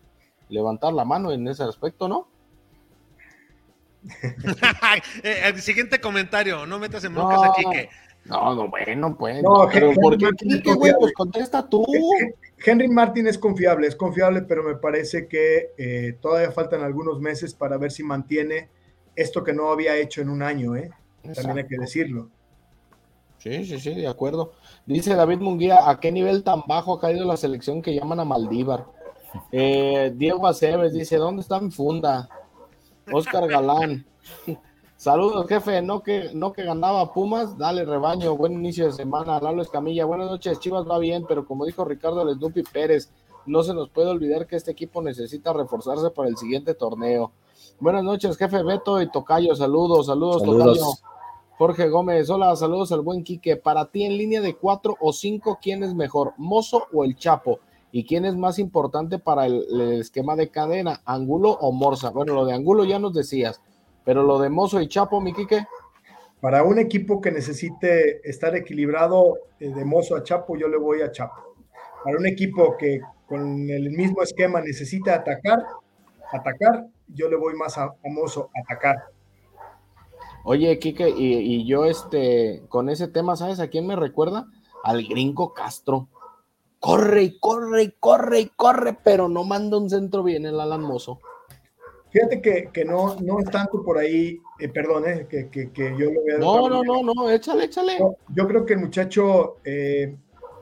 levantar 0.48 0.92
la 0.92 1.04
mano 1.04 1.32
en 1.32 1.46
ese 1.48 1.62
aspecto, 1.62 2.08
¿no? 2.08 2.28
Eh, 5.22 5.42
el 5.44 5.60
siguiente 5.62 6.00
comentario, 6.00 6.66
no 6.66 6.78
metas 6.78 7.04
en 7.04 7.14
broncas 7.14 7.40
No. 7.40 7.44
a 7.44 7.54
Quique. 7.54 7.88
No, 8.24 8.54
no, 8.54 8.68
bueno, 8.68 9.16
pues. 9.16 9.42
No, 9.42 9.68
pero 9.72 9.88
Henry 9.90 10.00
¿por 10.00 10.18
qué, 10.18 10.26
Quique, 10.36 10.74
güey? 10.74 10.92
Pues 10.98 11.12
contesta 11.12 11.68
tú. 11.68 11.84
Henry 12.64 12.88
Martin 12.88 13.26
es 13.26 13.38
confiable, 13.38 13.86
es 13.88 13.96
confiable, 13.96 14.42
pero 14.42 14.62
me 14.62 14.76
parece 14.76 15.26
que 15.26 15.70
eh, 15.76 16.16
todavía 16.20 16.52
faltan 16.52 16.82
algunos 16.82 17.20
meses 17.20 17.54
para 17.54 17.76
ver 17.78 17.90
si 17.90 18.04
mantiene 18.04 18.68
esto 19.16 19.42
que 19.42 19.52
no 19.52 19.70
había 19.70 19.96
hecho 19.96 20.20
en 20.20 20.30
un 20.30 20.42
año, 20.42 20.76
¿eh? 20.76 20.90
También 21.34 21.58
hay 21.58 21.66
que 21.66 21.78
decirlo. 21.78 22.30
Sí, 23.42 23.64
sí, 23.64 23.80
sí, 23.80 23.94
de 23.94 24.06
acuerdo. 24.06 24.52
Dice 24.86 25.16
David 25.16 25.38
Munguía, 25.40 25.90
¿a 25.90 25.98
qué 25.98 26.12
nivel 26.12 26.44
tan 26.44 26.62
bajo 26.64 26.94
ha 26.94 27.00
caído 27.00 27.26
la 27.26 27.36
selección 27.36 27.82
que 27.82 27.92
llaman 27.92 28.20
a 28.20 28.24
Maldívar? 28.24 28.86
Eh, 29.50 30.12
Diego 30.14 30.46
Aceves 30.46 30.92
dice, 30.92 31.16
¿dónde 31.16 31.42
está 31.42 31.58
mi 31.58 31.72
funda? 31.72 32.28
Oscar 33.12 33.48
Galán. 33.48 34.06
Saludos, 34.96 35.48
jefe. 35.48 35.82
No 35.82 36.04
que, 36.04 36.30
no 36.32 36.52
que 36.52 36.62
ganaba 36.62 37.12
Pumas, 37.12 37.58
dale 37.58 37.84
rebaño. 37.84 38.36
Buen 38.36 38.52
inicio 38.52 38.86
de 38.86 38.92
semana. 38.92 39.40
Lalo 39.40 39.62
Escamilla, 39.62 40.04
buenas 40.04 40.30
noches. 40.30 40.60
Chivas 40.60 40.88
va 40.88 41.00
bien, 41.00 41.24
pero 41.26 41.44
como 41.44 41.64
dijo 41.64 41.84
Ricardo 41.84 42.22
El 42.22 42.36
Snoopy 42.36 42.62
Pérez, 42.62 43.10
no 43.44 43.64
se 43.64 43.74
nos 43.74 43.88
puede 43.88 44.10
olvidar 44.10 44.46
que 44.46 44.54
este 44.54 44.70
equipo 44.70 45.02
necesita 45.02 45.52
reforzarse 45.52 46.10
para 46.10 46.28
el 46.28 46.36
siguiente 46.36 46.74
torneo. 46.74 47.32
Buenas 47.80 48.04
noches, 48.04 48.36
jefe 48.36 48.62
Beto 48.62 49.02
y 49.02 49.10
Tocayo. 49.10 49.56
Saludos, 49.56 50.06
saludos, 50.06 50.42
Saludos. 50.42 50.78
Tocayo. 50.78 51.11
Jorge 51.62 51.88
Gómez, 51.88 52.28
hola, 52.28 52.56
saludos 52.56 52.90
al 52.90 53.02
buen 53.02 53.22
Quique. 53.22 53.56
Para 53.56 53.88
ti, 53.88 54.04
en 54.04 54.18
línea 54.18 54.40
de 54.40 54.56
cuatro 54.56 54.96
o 54.98 55.12
cinco, 55.12 55.60
¿quién 55.62 55.84
es 55.84 55.94
mejor, 55.94 56.32
Mozo 56.36 56.88
o 56.92 57.04
el 57.04 57.14
Chapo? 57.14 57.60
¿Y 57.92 58.04
quién 58.04 58.24
es 58.24 58.34
más 58.34 58.58
importante 58.58 59.20
para 59.20 59.46
el, 59.46 59.80
esquema 60.00 60.34
de 60.34 60.50
cadena, 60.50 61.02
Angulo 61.04 61.50
o 61.52 61.70
Morsa? 61.70 62.10
Bueno, 62.10 62.34
lo 62.34 62.46
de 62.46 62.52
Angulo 62.52 62.84
ya 62.84 62.98
nos 62.98 63.14
decías, 63.14 63.62
pero 64.04 64.24
lo 64.24 64.40
de 64.40 64.48
Mozo 64.48 64.80
y 64.80 64.88
Chapo, 64.88 65.20
mi 65.20 65.32
Quique. 65.32 65.64
Para 66.40 66.64
un 66.64 66.80
equipo 66.80 67.20
que 67.20 67.30
necesite 67.30 68.28
estar 68.28 68.56
equilibrado 68.56 69.36
eh, 69.60 69.72
de 69.72 69.84
mozo 69.84 70.16
a 70.16 70.24
Chapo, 70.24 70.56
yo 70.56 70.66
le 70.66 70.78
voy 70.78 71.02
a 71.02 71.12
Chapo. 71.12 71.54
Para 72.02 72.18
un 72.18 72.26
equipo 72.26 72.76
que 72.76 73.02
con 73.28 73.70
el 73.70 73.88
mismo 73.92 74.24
esquema 74.24 74.60
necesita 74.60 75.14
atacar, 75.14 75.62
atacar, 76.32 76.88
yo 77.06 77.28
le 77.28 77.36
voy 77.36 77.54
más 77.54 77.78
a, 77.78 77.92
famoso 78.02 78.50
atacar. 78.52 79.11
Oye, 80.44 80.78
Kike, 80.78 81.08
y, 81.10 81.34
y, 81.34 81.66
yo 81.66 81.84
este, 81.84 82.62
con 82.68 82.88
ese 82.88 83.08
tema, 83.08 83.36
¿sabes 83.36 83.60
a 83.60 83.68
quién 83.68 83.86
me 83.86 83.96
recuerda? 83.96 84.46
Al 84.82 85.06
gringo 85.06 85.54
Castro. 85.54 86.08
Corre 86.80 87.22
y 87.22 87.38
corre 87.38 87.84
y 87.84 87.90
corre 87.92 88.40
y 88.40 88.46
corre, 88.48 88.98
pero 89.04 89.28
no 89.28 89.44
manda 89.44 89.78
un 89.78 89.88
centro 89.88 90.24
bien 90.24 90.44
el 90.46 90.58
Alan 90.58 90.82
Mozo. 90.82 91.20
Fíjate 92.10 92.42
que, 92.42 92.70
que 92.72 92.84
no, 92.84 93.16
no 93.20 93.38
es 93.38 93.46
tanto 93.46 93.82
por 93.82 93.96
ahí, 93.96 94.38
eh, 94.58 94.68
perdón, 94.68 95.04
eh, 95.06 95.26
que, 95.30 95.48
que, 95.48 95.70
que, 95.70 95.94
yo 95.96 96.10
lo 96.10 96.22
vea. 96.24 96.38
No, 96.38 96.68
no, 96.68 96.82
no, 96.82 97.02
no, 97.02 97.30
échale, 97.30 97.64
échale. 97.64 97.98
yo 98.34 98.46
creo 98.46 98.66
que 98.66 98.74
el 98.74 98.80
muchacho 98.80 99.56
eh, 99.64 100.14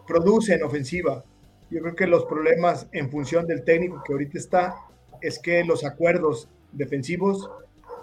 produce 0.06 0.54
en 0.54 0.62
ofensiva. 0.62 1.24
Yo 1.70 1.80
creo 1.80 1.96
que 1.96 2.06
los 2.06 2.24
problemas 2.26 2.86
en 2.92 3.10
función 3.10 3.46
del 3.46 3.64
técnico 3.64 4.02
que 4.04 4.12
ahorita 4.12 4.38
está 4.38 4.76
es 5.20 5.40
que 5.40 5.64
los 5.64 5.84
acuerdos 5.84 6.48
defensivos 6.72 7.50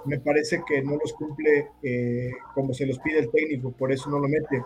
me 0.08 0.20
parece 0.20 0.64
que 0.66 0.82
no 0.82 0.98
los 0.98 1.14
cumple 1.14 1.70
eh, 1.84 2.32
como 2.54 2.74
se 2.74 2.86
los 2.86 2.98
pide 3.00 3.20
el 3.20 3.30
técnico, 3.30 3.72
por 3.72 3.92
eso 3.92 4.10
no 4.10 4.20
lo 4.20 4.28
mete. 4.28 4.64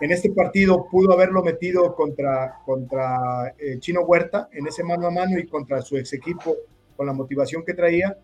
En 0.00 0.10
este 0.10 0.30
partido 0.30 0.86
pudo 0.90 1.12
haberlo 1.12 1.42
metido 1.42 1.94
contra, 1.94 2.60
contra 2.64 3.54
eh, 3.58 3.78
Chino 3.78 4.02
Huerta 4.02 4.48
en 4.52 4.66
ese 4.66 4.84
mano 4.84 5.06
a 5.06 5.10
mano 5.10 5.38
y 5.38 5.46
contra 5.46 5.80
su 5.80 5.96
ex 5.96 6.12
equipo 6.12 6.56
con 6.96 7.06
la 7.06 7.12
motivación 7.12 7.64
que 7.64 7.74
traía. 7.74 8.16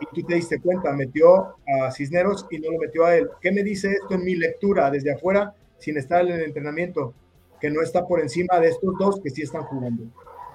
Y 0.00 0.06
tú 0.14 0.26
te 0.26 0.34
diste 0.34 0.60
cuenta, 0.60 0.92
metió 0.92 1.56
a 1.66 1.90
Cisneros 1.90 2.46
y 2.50 2.58
no 2.58 2.72
lo 2.72 2.78
metió 2.78 3.04
a 3.06 3.16
él. 3.16 3.28
¿Qué 3.40 3.52
me 3.52 3.62
dice 3.62 3.92
esto 3.92 4.14
en 4.14 4.24
mi 4.24 4.34
lectura 4.34 4.90
desde 4.90 5.12
afuera 5.12 5.54
sin 5.78 5.96
estar 5.96 6.26
en 6.26 6.32
el 6.32 6.42
entrenamiento? 6.42 7.14
Que 7.60 7.70
no 7.70 7.80
está 7.80 8.06
por 8.06 8.20
encima 8.20 8.58
de 8.60 8.68
estos 8.68 8.94
dos 8.98 9.20
que 9.20 9.30
sí 9.30 9.42
están 9.42 9.62
jugando 9.62 10.04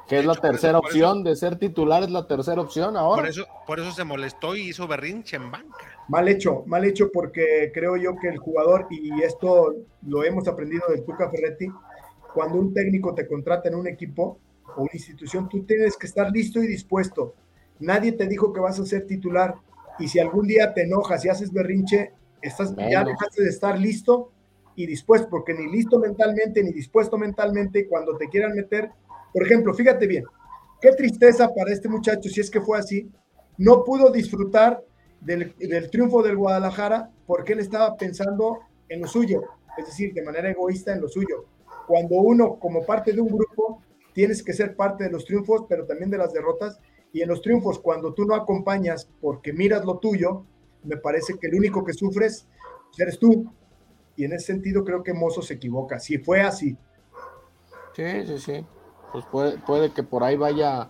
que 0.10 0.18
es 0.18 0.26
la 0.26 0.34
tercera 0.34 0.80
opción 0.80 1.24
de 1.24 1.36
ser 1.36 1.58
titular, 1.58 2.02
es 2.02 2.10
la 2.10 2.26
tercera 2.26 2.60
opción 2.60 2.98
ahora. 2.98 3.22
Por 3.22 3.30
eso, 3.30 3.46
por 3.68 3.80
eso 3.80 3.92
se 3.92 4.04
molestó 4.04 4.56
y 4.56 4.70
hizo 4.70 4.88
berrinche 4.88 5.36
en 5.36 5.52
banca. 5.52 5.86
Mal 6.08 6.28
hecho, 6.28 6.64
mal 6.66 6.84
hecho 6.84 7.12
porque 7.14 7.72
creo 7.72 7.96
yo 7.96 8.16
que 8.20 8.28
el 8.30 8.40
jugador, 8.40 8.88
y 8.90 9.22
esto 9.22 9.76
lo 10.02 10.24
hemos 10.24 10.48
aprendido 10.48 10.88
del 10.90 11.06
Tuca 11.06 11.30
Ferretti, 11.30 11.68
cuando 12.34 12.58
un 12.58 12.74
técnico 12.74 13.14
te 13.14 13.28
contrata 13.28 13.70
en 13.70 13.76
un 13.76 13.88
equipo 13.88 14.40
o 14.76 14.82
una 14.82 14.92
institución, 14.94 15.48
tú 15.48 15.64
tienes 15.64 15.96
que 15.96 16.08
estar 16.08 16.32
listo 16.32 16.60
y 16.60 16.66
dispuesto. 16.66 17.36
Nadie 17.80 18.14
te 18.14 18.28
dijo 18.28 18.52
que 18.52 18.60
vas 18.60 18.80
a 18.80 18.86
ser 18.86 19.06
titular 19.06 19.54
y 20.00 20.08
si 20.08 20.20
algún 20.20 20.48
día 20.48 20.74
te 20.74 20.84
enojas 20.84 21.24
y 21.24 21.30
haces 21.30 21.54
berrinche, 21.54 22.14
estás, 22.42 22.76
ya 22.76 23.04
dejaste 23.04 23.44
de 23.44 23.50
estar 23.50 23.78
listo 23.78 24.32
y 24.76 24.88
dispuesto, 24.88 25.30
porque 25.30 25.54
ni 25.54 25.72
listo 25.72 26.00
mentalmente 26.00 26.64
ni 26.64 26.72
dispuesto 26.72 27.18
mentalmente, 27.18 27.88
cuando 27.88 28.18
te 28.18 28.28
quieran 28.28 28.56
meter, 28.56 28.90
por 29.34 29.44
ejemplo, 29.44 29.74
fíjate 29.74 30.08
bien, 30.08 30.24
qué 30.82 30.92
tristeza 30.92 31.54
para 31.54 31.72
este 31.72 31.88
muchacho, 31.88 32.30
si 32.30 32.42
es 32.42 32.50
que 32.50 32.62
fue 32.62 32.78
así, 32.78 33.10
no 33.58 33.84
pudo 33.84 34.12
disfrutar 34.12 34.84
del, 35.22 35.54
triunfo 35.92 36.24
del 36.24 36.38
Guadalajara 36.38 37.12
porque 37.28 37.54
él 37.54 37.60
estaba 37.60 37.96
pensando 37.96 38.60
en 38.88 39.02
lo 39.02 39.08
suyo, 39.08 39.44
es 39.78 39.86
decir, 39.86 40.14
de 40.14 40.24
manera 40.24 40.50
egoísta 40.50 40.94
en 40.94 41.02
lo 41.02 41.08
suyo. 41.08 41.46
Cuando 41.88 42.16
uno, 42.16 42.56
como 42.56 42.86
parte 42.86 43.14
de 43.14 43.22
un 43.22 43.28
grupo, 43.28 43.84
tienes 44.14 44.42
que 44.42 44.54
ser 44.54 44.76
parte 44.76 45.04
de 45.04 45.12
los 45.12 45.26
triunfos, 45.26 45.66
pero 45.68 45.86
también 45.86 46.10
de 46.10 46.18
las 46.18 46.34
derrotas, 46.34 46.80
y 47.12 47.22
en 47.22 47.30
los 47.30 47.42
triunfos, 47.42 47.80
cuando 47.80 48.14
tú 48.14 48.26
no 48.26 48.36
acompañas 48.36 49.10
porque 49.20 49.52
miras 49.52 49.84
lo 49.84 49.98
tuyo, 49.98 50.46
me 50.84 50.98
parece 50.98 51.38
que 51.40 51.48
el 51.48 51.56
único 51.56 51.84
que 51.84 51.94
sufres 51.94 52.48
eres 52.98 53.18
tú. 53.20 53.52
Y 54.16 54.26
en 54.26 54.34
ese 54.34 54.48
sentido 54.48 54.84
creo 54.84 55.02
que 55.02 55.14
Mozo 55.14 55.42
se 55.42 55.56
equivoca. 55.56 56.00
Si 56.00 56.20
fue 56.20 56.42
así. 56.42 56.78
Sí, 57.96 58.26
sí, 58.26 58.38
sí 58.38 58.66
pues 59.12 59.26
puede, 59.26 59.58
puede 59.58 59.92
que 59.92 60.04
por 60.04 60.24
ahí 60.24 60.36
vaya 60.36 60.90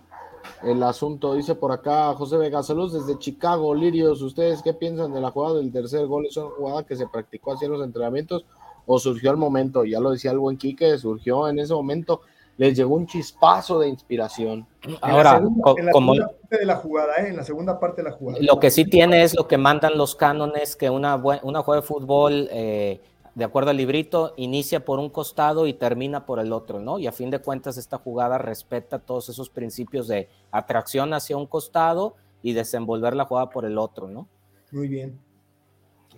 el 0.62 0.82
asunto. 0.82 1.34
Dice 1.34 1.54
por 1.54 1.72
acá 1.72 2.14
José 2.14 2.36
Vega, 2.36 2.62
saludos 2.62 2.92
desde 2.92 3.18
Chicago, 3.18 3.74
Lirios. 3.74 4.22
¿Ustedes 4.22 4.62
qué 4.62 4.74
piensan 4.74 5.12
de 5.12 5.20
la 5.20 5.30
jugada 5.30 5.56
del 5.56 5.72
tercer 5.72 6.06
gol? 6.06 6.26
¿Es 6.26 6.36
una 6.36 6.50
jugada 6.50 6.84
que 6.84 6.96
se 6.96 7.06
practicó 7.06 7.52
así 7.52 7.64
en 7.64 7.72
los 7.72 7.84
entrenamientos 7.84 8.44
o 8.86 8.98
surgió 8.98 9.30
al 9.30 9.36
momento? 9.36 9.84
Ya 9.84 10.00
lo 10.00 10.10
decía 10.10 10.30
el 10.30 10.38
buen 10.38 10.56
Quique, 10.56 10.98
surgió 10.98 11.48
en 11.48 11.58
ese 11.58 11.74
momento. 11.74 12.22
Les 12.56 12.76
llegó 12.76 12.94
un 12.94 13.06
chispazo 13.06 13.78
de 13.78 13.88
inspiración. 13.88 14.66
Ahora, 15.00 15.38
en 15.38 15.86
la 15.86 15.92
como 15.92 16.14
parte 16.14 16.58
de 16.58 16.66
la 16.66 16.76
jugada, 16.76 17.14
¿eh? 17.16 17.28
en 17.28 17.36
la 17.36 17.44
segunda 17.44 17.80
parte 17.80 18.02
de 18.02 18.10
la 18.10 18.14
jugada. 18.14 18.38
Lo 18.42 18.60
que 18.60 18.70
sí 18.70 18.84
tiene 18.84 19.22
es 19.22 19.34
lo 19.34 19.48
que 19.48 19.56
mandan 19.56 19.96
los 19.96 20.14
cánones, 20.14 20.76
que 20.76 20.90
una, 20.90 21.16
una 21.16 21.62
jugada 21.62 21.80
de 21.80 21.86
fútbol 21.86 22.48
eh, 22.50 23.00
de 23.40 23.46
acuerdo 23.46 23.70
al 23.70 23.78
librito, 23.78 24.34
inicia 24.36 24.84
por 24.84 24.98
un 24.98 25.08
costado 25.08 25.66
y 25.66 25.72
termina 25.72 26.26
por 26.26 26.40
el 26.40 26.52
otro, 26.52 26.78
¿no? 26.78 26.98
Y 26.98 27.06
a 27.06 27.12
fin 27.12 27.30
de 27.30 27.38
cuentas 27.38 27.78
esta 27.78 27.96
jugada 27.96 28.36
respeta 28.36 28.98
todos 28.98 29.30
esos 29.30 29.48
principios 29.48 30.08
de 30.08 30.28
atracción 30.50 31.14
hacia 31.14 31.38
un 31.38 31.46
costado 31.46 32.16
y 32.42 32.52
desenvolver 32.52 33.16
la 33.16 33.24
jugada 33.24 33.48
por 33.48 33.64
el 33.64 33.78
otro, 33.78 34.08
¿no? 34.08 34.28
Muy 34.72 34.88
bien. 34.88 35.18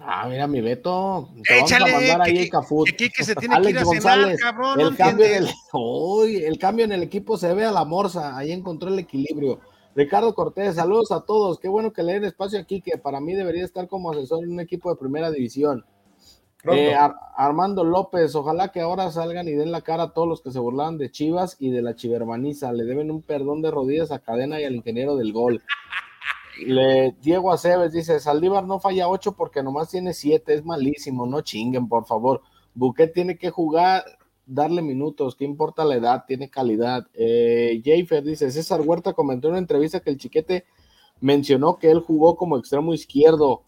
Ah, 0.01 0.27
mira 0.29 0.49
mi 0.49 0.61
Beto. 0.61 1.28
Te 1.47 1.61
Échale, 1.61 1.93
vamos 1.93 1.94
a 1.94 2.09
mandar 2.09 2.23
ahí 2.23 2.39
el 2.39 2.51
Cafut. 2.51 2.89
Que, 2.89 3.09
se 3.23 3.35
tiene 3.36 3.62
que 3.62 3.70
ir 3.70 3.78
a 3.78 3.85
cenar, 3.85 4.36
cabrón, 4.39 4.81
el, 4.81 4.97
cambio 4.97 5.27
del, 5.28 5.49
el 6.44 6.59
cambio 6.59 6.85
en 6.86 6.90
el 6.90 7.05
equipo 7.05 7.36
se 7.36 7.55
ve 7.55 7.65
a 7.65 7.70
la 7.70 7.85
morsa. 7.85 8.36
Ahí 8.36 8.51
encontró 8.51 8.89
el 8.89 8.99
equilibrio. 8.99 9.61
Ricardo 9.94 10.35
Cortés, 10.35 10.74
saludos 10.74 11.12
a 11.12 11.20
todos. 11.20 11.61
Qué 11.61 11.69
bueno 11.69 11.93
que 11.93 12.03
le 12.03 12.15
den 12.15 12.24
espacio 12.24 12.59
aquí, 12.59 12.81
que 12.81 12.99
para 12.99 13.20
mí 13.20 13.32
debería 13.32 13.65
estar 13.65 13.86
como 13.86 14.11
asesor 14.11 14.43
en 14.43 14.51
un 14.51 14.59
equipo 14.59 14.90
de 14.90 14.97
primera 14.97 15.31
división. 15.31 15.85
Eh, 16.64 16.94
Armando 17.36 17.82
López, 17.82 18.34
ojalá 18.36 18.68
que 18.68 18.80
ahora 18.80 19.10
salgan 19.10 19.48
y 19.48 19.52
den 19.52 19.72
la 19.72 19.80
cara 19.80 20.05
a 20.05 20.12
todos 20.12 20.28
los 20.28 20.43
que 20.43 20.52
se 20.52 20.60
burlaban 20.60 20.97
de 20.97 21.10
Chivas 21.10 21.56
y 21.59 21.70
de 21.70 21.82
la 21.82 21.97
Chivermaniza. 21.97 22.72
Le 22.72 22.84
deben 22.84 23.10
un 23.10 23.22
perdón 23.22 23.62
de 23.62 23.72
rodillas 23.72 24.12
a 24.12 24.20
Cadena 24.20 24.60
y 24.60 24.64
al 24.64 24.76
ingeniero 24.76 25.16
del 25.16 25.32
gol. 25.32 25.62
Le, 26.64 27.16
Diego 27.20 27.52
Aceves 27.52 27.93
dice: 27.93 28.20
Saldívar 28.20 28.64
no 28.64 28.78
falla 28.78 29.09
8 29.09 29.32
porque 29.32 29.62
nomás 29.62 29.90
tiene 29.90 30.14
7, 30.14 30.55
es 30.55 30.64
malísimo, 30.64 31.26
no 31.26 31.40
chinguen, 31.40 31.89
por 31.89 32.06
favor. 32.06 32.43
Buquet 32.74 33.12
tiene 33.12 33.39
que 33.39 33.51
jugar, 33.51 34.05
darle 34.47 34.82
minutos, 34.82 35.34
¿qué 35.34 35.44
importa 35.44 35.84
la 35.84 35.97
edad? 35.97 36.24
Tiene 36.28 36.48
calidad. 36.48 37.09
Eh, 37.14 37.82
dice: 38.24 38.52
César 38.52 38.82
Huerta 38.82 39.14
comentó 39.14 39.48
en 39.48 39.52
una 39.52 39.59
entrevista 39.59 39.98
que 39.98 40.10
el 40.10 40.18
chiquete 40.18 40.64
mencionó 41.20 41.78
que 41.78 41.90
él 41.90 42.01
jugó 42.01 42.36
como 42.36 42.56
extremo 42.56 42.94
izquierdo 42.94 43.64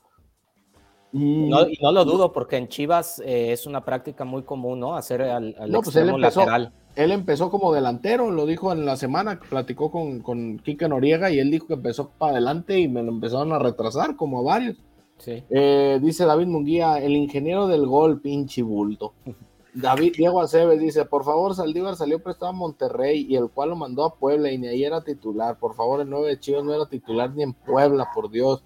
no, 1.14 1.68
y 1.68 1.78
no 1.80 1.92
lo 1.92 2.04
dudo, 2.04 2.32
porque 2.32 2.56
en 2.56 2.66
Chivas 2.66 3.20
eh, 3.24 3.52
es 3.52 3.66
una 3.66 3.84
práctica 3.84 4.24
muy 4.24 4.42
común, 4.42 4.80
¿no? 4.80 4.96
Hacer 4.96 5.22
al, 5.22 5.54
al 5.58 5.70
pues 5.70 5.94
él 5.94 6.08
empezó, 6.08 6.40
lateral. 6.40 6.72
Él 6.96 7.12
empezó 7.12 7.50
como 7.50 7.72
delantero, 7.72 8.32
lo 8.32 8.46
dijo 8.46 8.72
en 8.72 8.84
la 8.84 8.96
semana, 8.96 9.38
platicó 9.38 9.92
con, 9.92 10.20
con 10.20 10.60
Noriega 10.88 11.30
y 11.30 11.38
él 11.38 11.52
dijo 11.52 11.68
que 11.68 11.74
empezó 11.74 12.10
para 12.18 12.32
adelante 12.32 12.80
y 12.80 12.88
me 12.88 13.02
lo 13.02 13.12
empezaron 13.12 13.52
a 13.52 13.60
retrasar, 13.60 14.16
como 14.16 14.40
a 14.40 14.42
varios. 14.42 14.76
Sí. 15.18 15.44
Eh, 15.50 16.00
dice 16.02 16.26
David 16.26 16.46
Munguía, 16.46 16.98
el 16.98 17.14
ingeniero 17.14 17.68
del 17.68 17.86
gol, 17.86 18.20
pinche 18.20 18.62
bulto. 18.62 19.14
David 19.74 20.14
Diego 20.16 20.40
Aceves 20.40 20.78
dice, 20.78 21.04
por 21.04 21.24
favor, 21.24 21.52
Saldívar 21.54 21.96
salió 21.96 22.22
prestado 22.22 22.50
a 22.50 22.54
Monterrey 22.54 23.26
y 23.28 23.34
el 23.34 23.50
cual 23.50 23.70
lo 23.70 23.76
mandó 23.76 24.04
a 24.04 24.14
Puebla 24.14 24.52
y 24.52 24.58
ni 24.58 24.68
ahí 24.68 24.84
era 24.84 25.02
titular. 25.02 25.58
Por 25.58 25.74
favor, 25.74 26.00
el 26.00 26.08
9 26.08 26.28
de 26.28 26.38
Chivas 26.38 26.62
no 26.62 26.72
era 26.72 26.86
titular 26.86 27.34
ni 27.34 27.42
en 27.42 27.54
Puebla, 27.54 28.08
por 28.14 28.30
Dios. 28.30 28.62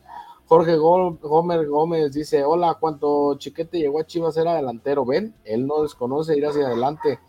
Jorge 0.48 0.76
Gómez 0.76 1.68
Gómez 1.68 2.12
dice: 2.12 2.42
Hola, 2.42 2.78
cuando 2.80 3.36
Chiquete 3.36 3.78
llegó 3.78 4.00
a 4.00 4.06
Chivas 4.06 4.36
era 4.38 4.54
delantero. 4.54 5.04
Ven, 5.04 5.34
él 5.44 5.66
no 5.66 5.82
desconoce 5.82 6.38
ir 6.38 6.46
hacia 6.46 6.66
adelante. 6.66 7.20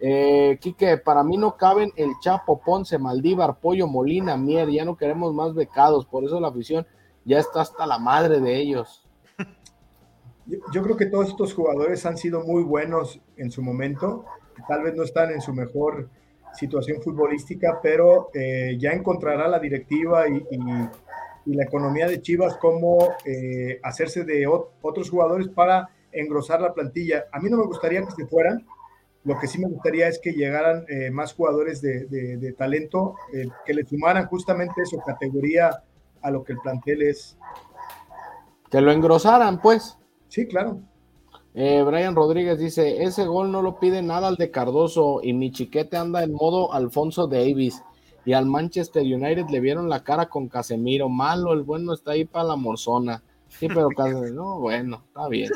Eh, 0.00 0.56
Quique, 0.60 0.96
para 0.96 1.22
mí 1.22 1.36
no 1.36 1.58
caben 1.58 1.92
el 1.96 2.12
Chapo, 2.20 2.60
Ponce, 2.60 2.98
Maldívar, 2.98 3.60
Pollo, 3.60 3.86
Molina, 3.86 4.38
Mier. 4.38 4.70
Ya 4.70 4.86
no 4.86 4.96
queremos 4.96 5.34
más 5.34 5.54
becados. 5.54 6.06
Por 6.06 6.24
eso 6.24 6.40
la 6.40 6.48
afición 6.48 6.86
ya 7.26 7.38
está 7.38 7.60
hasta 7.60 7.86
la 7.86 7.98
madre 7.98 8.40
de 8.40 8.56
ellos. 8.56 9.06
Yo, 10.72 10.82
creo 10.82 10.96
que 10.96 11.06
todos 11.06 11.28
estos 11.28 11.52
jugadores 11.52 12.06
han 12.06 12.16
sido 12.16 12.44
muy 12.44 12.62
buenos 12.62 13.20
en 13.36 13.50
su 13.50 13.60
momento. 13.62 14.24
Tal 14.66 14.82
vez 14.84 14.94
no 14.94 15.02
están 15.02 15.30
en 15.32 15.42
su 15.42 15.52
mejor 15.52 16.08
situación 16.54 17.02
futbolística, 17.02 17.80
pero 17.82 18.30
eh, 18.32 18.78
ya 18.78 18.92
encontrará 18.92 19.48
la 19.48 19.58
directiva 19.58 20.28
y 20.28 20.36
y 20.50 20.58
la 21.46 21.64
economía 21.64 22.06
de 22.06 22.20
Chivas 22.22 22.56
cómo 22.56 23.14
eh, 23.24 23.80
hacerse 23.82 24.24
de 24.24 24.46
otros 24.46 25.10
jugadores 25.10 25.48
para 25.48 25.88
engrosar 26.12 26.60
la 26.60 26.72
plantilla. 26.72 27.24
A 27.32 27.40
mí 27.40 27.50
no 27.50 27.58
me 27.58 27.66
gustaría 27.66 28.02
que 28.02 28.10
se 28.12 28.26
fueran, 28.26 28.66
lo 29.24 29.38
que 29.38 29.46
sí 29.46 29.58
me 29.58 29.68
gustaría 29.68 30.08
es 30.08 30.18
que 30.18 30.32
llegaran 30.32 30.84
eh, 30.88 31.10
más 31.10 31.32
jugadores 31.34 31.80
de, 31.80 32.54
talento 32.58 33.16
eh, 33.32 33.48
que 33.64 33.74
le 33.74 33.84
sumaran 33.84 34.26
justamente 34.26 34.84
su 34.84 34.98
categoría 34.98 35.82
a 36.22 36.30
lo 36.30 36.44
que 36.44 36.52
el 36.52 36.58
plantel 36.58 37.02
es. 37.02 37.36
Que 38.70 38.80
lo 38.80 38.92
engrosaran, 38.92 39.60
pues. 39.60 39.98
Sí, 40.28 40.46
claro. 40.46 40.80
Brian 41.54 42.16
Rodríguez 42.16 42.58
dice, 42.58 43.04
ese 43.04 43.24
gol 43.26 43.52
no 43.52 43.62
lo 43.62 43.78
pide 43.78 44.02
nada 44.02 44.26
al 44.26 44.34
de 44.34 44.50
Cardoso 44.50 45.20
y 45.22 45.32
mi 45.34 45.52
chiquete 45.52 45.96
anda 45.96 46.24
en 46.24 46.32
modo 46.32 46.72
Alfonso 46.72 47.28
Davis 47.28 47.80
y 48.24 48.32
al 48.32 48.46
Manchester 48.46 49.02
United 49.02 49.46
le 49.50 49.60
vieron 49.60 49.88
la 49.88 50.02
cara 50.02 50.28
con 50.28 50.48
Casemiro. 50.48 51.08
Malo, 51.08 51.52
el 51.52 51.62
bueno 51.62 51.92
está 51.92 52.12
ahí 52.12 52.24
para 52.24 52.48
la 52.48 52.56
morzona. 52.56 53.22
Sí, 53.48 53.68
pero 53.68 53.88
Casemiro, 53.88 54.60
bueno, 54.60 55.02
está 55.06 55.28
bien. 55.28 55.50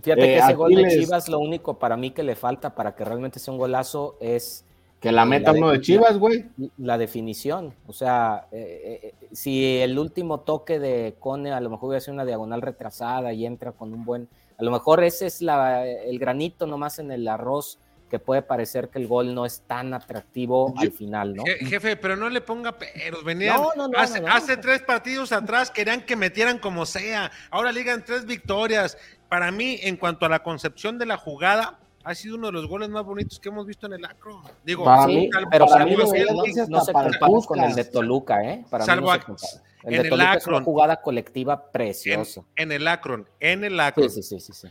Fíjate 0.00 0.22
que 0.22 0.34
eh, 0.34 0.38
ese 0.38 0.54
gol 0.54 0.74
de 0.74 0.88
Chivas, 0.88 1.28
lo 1.28 1.40
único 1.40 1.78
para 1.78 1.96
mí 1.96 2.12
que 2.12 2.22
le 2.22 2.36
falta 2.36 2.74
para 2.74 2.94
que 2.94 3.04
realmente 3.04 3.40
sea 3.40 3.52
un 3.52 3.58
golazo 3.58 4.16
es 4.20 4.64
Que 5.00 5.10
la 5.10 5.24
meta 5.24 5.52
uno 5.52 5.70
de 5.70 5.80
Chivas, 5.80 6.18
güey. 6.18 6.44
La 6.78 6.96
definición. 6.98 7.74
O 7.86 7.92
sea, 7.92 8.46
eh, 8.52 9.00
eh, 9.02 9.14
si 9.32 9.78
el 9.78 9.98
último 9.98 10.40
toque 10.40 10.78
de 10.78 11.16
Cone 11.18 11.52
a 11.52 11.60
lo 11.60 11.70
mejor 11.70 11.88
hubiera 11.88 12.00
sido 12.00 12.14
una 12.14 12.24
diagonal 12.24 12.62
retrasada 12.62 13.32
y 13.32 13.44
entra 13.44 13.72
con 13.72 13.92
un 13.92 14.04
buen. 14.04 14.28
A 14.56 14.64
lo 14.64 14.70
mejor 14.70 15.02
ese 15.02 15.26
es 15.26 15.42
la, 15.42 15.86
el 15.86 16.18
granito 16.18 16.66
nomás 16.66 16.98
en 16.98 17.10
el 17.10 17.26
arroz 17.26 17.78
que 18.08 18.18
puede 18.18 18.42
parecer 18.42 18.88
que 18.88 18.98
el 18.98 19.06
gol 19.06 19.34
no 19.34 19.46
es 19.46 19.62
tan 19.66 19.94
atractivo 19.94 20.74
al 20.76 20.92
final, 20.92 21.34
¿no? 21.34 21.44
Jefe, 21.44 21.96
pero 21.96 22.16
no 22.16 22.28
le 22.28 22.40
ponga 22.40 22.72
peros. 22.72 23.24
Venían, 23.24 23.60
hace, 24.28 24.56
tres 24.56 24.82
partidos 24.82 25.32
atrás 25.32 25.70
querían 25.70 26.02
que 26.02 26.16
metieran 26.16 26.58
como 26.58 26.86
sea. 26.86 27.30
Ahora 27.50 27.72
ligan 27.72 28.04
tres 28.04 28.24
victorias. 28.24 28.98
Para 29.28 29.50
mí, 29.50 29.78
en 29.82 29.96
cuanto 29.96 30.26
a 30.26 30.28
la 30.28 30.42
concepción 30.42 30.98
de 30.98 31.06
la 31.06 31.16
jugada, 31.16 31.78
ha 32.04 32.14
sido 32.14 32.36
uno 32.36 32.46
de 32.46 32.54
los 32.54 32.66
goles 32.66 32.88
más 32.88 33.04
bonitos 33.04 33.38
que 33.38 33.50
hemos 33.50 33.66
visto 33.66 33.86
en 33.86 33.92
el 33.94 34.04
Acro. 34.04 34.42
Digo, 34.64 34.84
para 34.84 35.06
mí, 35.06 35.28
pero 35.50 35.66
para 35.66 35.84
mí 35.84 35.94
no, 35.94 36.06
se 36.06 36.92
compara 36.92 37.18
con 37.46 37.60
el 37.60 37.74
de 37.74 37.84
Toluca, 37.84 38.42
¿eh? 38.42 38.64
Para 38.70 38.84
Salvo 38.84 39.12
mí 39.12 39.18
el 39.84 40.02
de 40.02 40.08
Toluca 40.08 40.34
es 40.34 40.46
una 40.46 40.62
jugada 40.62 41.00
colectiva 41.00 41.70
preciosa. 41.70 42.42
En, 42.56 42.72
el 42.72 42.88
Acron, 42.88 43.28
en 43.40 43.64
el 43.64 43.78
Acron. 43.78 44.10
Sí, 44.10 44.22
sí, 44.22 44.40
sí, 44.40 44.52
sí. 44.52 44.66
Eh, 44.66 44.70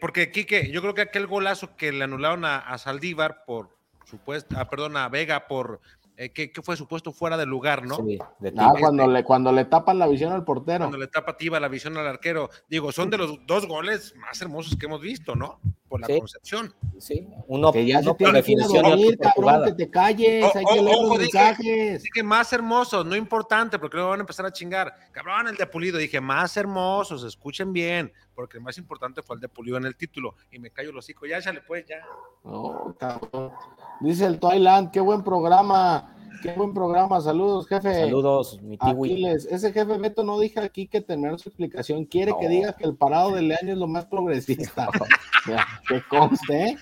porque 0.00 0.30
Quique, 0.30 0.70
yo 0.70 0.80
creo 0.80 0.94
que 0.94 1.02
aquel 1.02 1.26
golazo 1.26 1.76
que 1.76 1.92
le 1.92 2.04
anularon 2.04 2.44
a, 2.44 2.76
Saldívar 2.78 3.44
por 3.44 3.76
supuesto, 4.04 4.56
ah, 4.58 4.68
perdón, 4.68 4.96
a 4.96 5.08
Vega 5.08 5.46
por 5.46 5.80
eh, 6.22 6.32
que, 6.32 6.52
fue 6.62 6.76
supuesto 6.76 7.12
fuera 7.12 7.38
de 7.38 7.46
lugar, 7.46 7.86
¿no? 7.86 7.96
Sí, 7.96 8.18
de 8.40 8.52
ah, 8.58 8.74
cuando 8.78 9.06
le, 9.06 9.24
cuando 9.24 9.50
le 9.52 9.64
tapan 9.64 9.98
la 9.98 10.06
visión 10.06 10.34
al 10.34 10.44
portero. 10.44 10.80
Cuando 10.80 10.98
le 10.98 11.06
tapa 11.06 11.34
Tiba 11.38 11.58
la 11.58 11.68
visión 11.68 11.96
al 11.96 12.06
arquero. 12.06 12.50
Digo, 12.68 12.92
son 12.92 13.08
de 13.08 13.16
los 13.16 13.46
dos 13.46 13.66
goles 13.66 14.14
más 14.16 14.38
hermosos 14.42 14.76
que 14.76 14.84
hemos 14.84 15.00
visto, 15.00 15.34
¿no? 15.34 15.60
Por 15.88 16.02
la 16.02 16.08
concepción. 16.18 16.74
Sí, 16.98 17.26
uno 17.46 17.72
que 17.72 17.86
ya 17.86 18.02
se 18.02 18.12
tiene 18.12 18.34
definición 18.34 18.82
dormir, 18.82 19.18
cabrón, 19.18 19.64
que 19.64 19.72
te 19.72 19.90
calles, 19.90 20.54
hay 20.54 20.64
que 20.66 20.82
leer 20.82 20.98
los 21.00 21.18
mensajes. 21.18 22.02
Dije, 22.02 22.22
más 22.22 22.52
hermosos, 22.52 23.06
no 23.06 23.16
importante, 23.16 23.78
porque 23.78 23.96
luego 23.96 24.10
van 24.10 24.20
a 24.20 24.24
empezar 24.24 24.44
a 24.44 24.52
chingar. 24.52 24.92
Cabrón, 25.12 25.48
el 25.48 25.56
de 25.56 25.66
Pulido, 25.66 25.96
dije, 25.96 26.20
más 26.20 26.54
hermosos, 26.58 27.24
escuchen 27.24 27.72
bien, 27.72 28.12
porque 28.40 28.56
el 28.56 28.64
más 28.64 28.78
importante 28.78 29.20
fue 29.20 29.36
el 29.36 29.40
de 29.40 29.48
Pulido 29.50 29.76
en 29.76 29.84
el 29.84 29.94
título. 29.94 30.34
Y 30.50 30.58
me 30.58 30.70
callo 30.70 30.92
los 30.92 31.04
hocico, 31.04 31.26
ya, 31.26 31.38
le 31.52 31.60
pues, 31.60 31.84
ya. 31.86 31.98
No, 32.42 32.96
cabrón. 32.98 33.52
Dice 34.00 34.24
el 34.24 34.38
Toyland, 34.38 34.90
qué 34.90 35.00
buen 35.00 35.22
programa. 35.22 36.16
Qué 36.42 36.54
buen 36.54 36.72
programa, 36.72 37.20
saludos, 37.20 37.68
jefe. 37.68 37.92
Saludos, 37.92 38.62
mi 38.62 38.78
Aquiles. 38.80 39.44
Ese 39.44 39.74
jefe 39.74 39.98
Beto 39.98 40.24
no 40.24 40.40
dije 40.40 40.58
aquí 40.60 40.86
que 40.86 41.02
terminó 41.02 41.36
su 41.36 41.50
explicación. 41.50 42.06
Quiere 42.06 42.32
que 42.40 42.48
diga 42.48 42.72
que 42.72 42.84
el 42.84 42.96
parado 42.96 43.32
del 43.32 43.52
año 43.52 43.72
es 43.72 43.78
lo 43.78 43.86
más 43.86 44.06
progresista. 44.06 44.88
que 45.86 46.02
conste, 46.08 46.64
¿eh? 46.64 46.78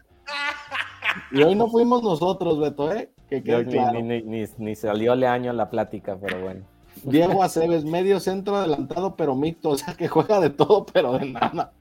Y 1.32 1.43
hoy 1.43 1.56
no 1.56 1.68
fuimos 1.68 2.05
nosotros, 2.05 2.60
Beto, 2.60 2.93
¿eh? 2.93 3.10
Que 3.28 3.40
ni, 3.40 4.47
ni, 4.47 4.76
salió 4.76 5.16
Leaño 5.16 5.51
en 5.51 5.56
la 5.56 5.68
plática, 5.68 6.16
pero 6.20 6.40
bueno. 6.40 6.77
Diego 7.04 7.42
Aceves, 7.42 7.84
medio 7.84 8.20
centro 8.20 8.56
adelantado, 8.56 9.16
pero 9.16 9.34
mixto, 9.34 9.70
o 9.70 9.78
sea 9.78 9.94
que 9.94 10.08
juega 10.08 10.40
de 10.40 10.50
todo, 10.50 10.86
pero 10.86 11.18
de 11.18 11.26
nada. 11.26 11.72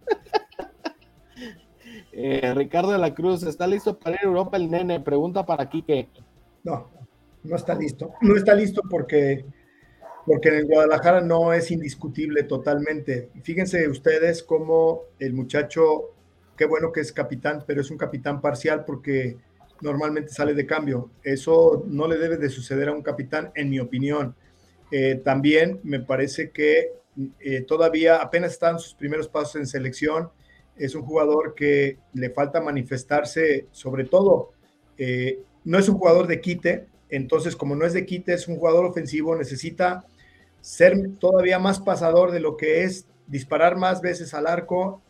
Eh, 2.19 2.51
Ricardo 2.55 2.91
de 2.91 2.97
la 2.97 3.13
Cruz, 3.13 3.43
¿está 3.43 3.67
listo 3.67 3.99
para 3.99 4.15
ir 4.15 4.21
a 4.23 4.27
Europa 4.27 4.57
el 4.57 4.71
nene? 4.71 4.99
Pregunta 4.99 5.45
para 5.45 5.69
Quique. 5.69 6.09
No, 6.63 6.89
no 7.43 7.55
está 7.55 7.75
listo. 7.75 8.11
No 8.21 8.35
está 8.35 8.55
listo 8.55 8.81
porque, 8.89 9.45
porque 10.25 10.49
en 10.49 10.55
el 10.55 10.65
Guadalajara 10.65 11.21
no 11.21 11.53
es 11.53 11.69
indiscutible 11.69 12.41
totalmente. 12.41 13.29
Fíjense 13.43 13.87
ustedes 13.87 14.41
cómo 14.41 15.01
el 15.19 15.33
muchacho, 15.33 16.15
qué 16.55 16.65
bueno 16.65 16.91
que 16.91 17.01
es 17.01 17.13
capitán, 17.13 17.63
pero 17.67 17.81
es 17.81 17.91
un 17.91 17.99
capitán 17.99 18.41
parcial 18.41 18.83
porque 18.83 19.37
normalmente 19.81 20.31
sale 20.31 20.55
de 20.55 20.65
cambio. 20.65 21.11
Eso 21.23 21.83
no 21.87 22.07
le 22.07 22.17
debe 22.17 22.37
de 22.37 22.49
suceder 22.49 22.89
a 22.89 22.93
un 22.93 23.03
capitán, 23.03 23.51
en 23.53 23.69
mi 23.69 23.79
opinión. 23.79 24.35
Eh, 24.91 25.21
también 25.23 25.79
me 25.83 25.99
parece 25.99 26.51
que 26.51 26.93
eh, 27.39 27.61
todavía 27.61 28.17
apenas 28.17 28.53
están 28.53 28.79
sus 28.79 28.93
primeros 28.93 29.27
pasos 29.27 29.55
en 29.57 29.67
selección. 29.67 30.29
Es 30.77 30.95
un 30.95 31.03
jugador 31.03 31.55
que 31.55 31.97
le 32.13 32.29
falta 32.29 32.61
manifestarse, 32.61 33.65
sobre 33.71 34.05
todo, 34.05 34.51
eh, 34.97 35.39
no 35.65 35.77
es 35.79 35.89
un 35.89 35.97
jugador 35.97 36.27
de 36.27 36.39
quite, 36.39 36.87
entonces 37.09 37.55
como 37.55 37.75
no 37.75 37.85
es 37.85 37.93
de 37.93 38.05
quite, 38.05 38.33
es 38.33 38.47
un 38.47 38.57
jugador 38.57 38.85
ofensivo, 38.85 39.35
necesita 39.35 40.05
ser 40.61 40.95
todavía 41.19 41.59
más 41.59 41.79
pasador 41.79 42.31
de 42.31 42.39
lo 42.39 42.57
que 42.57 42.83
es, 42.83 43.07
disparar 43.27 43.75
más 43.75 44.01
veces 44.01 44.33
al 44.33 44.47
arco, 44.47 45.01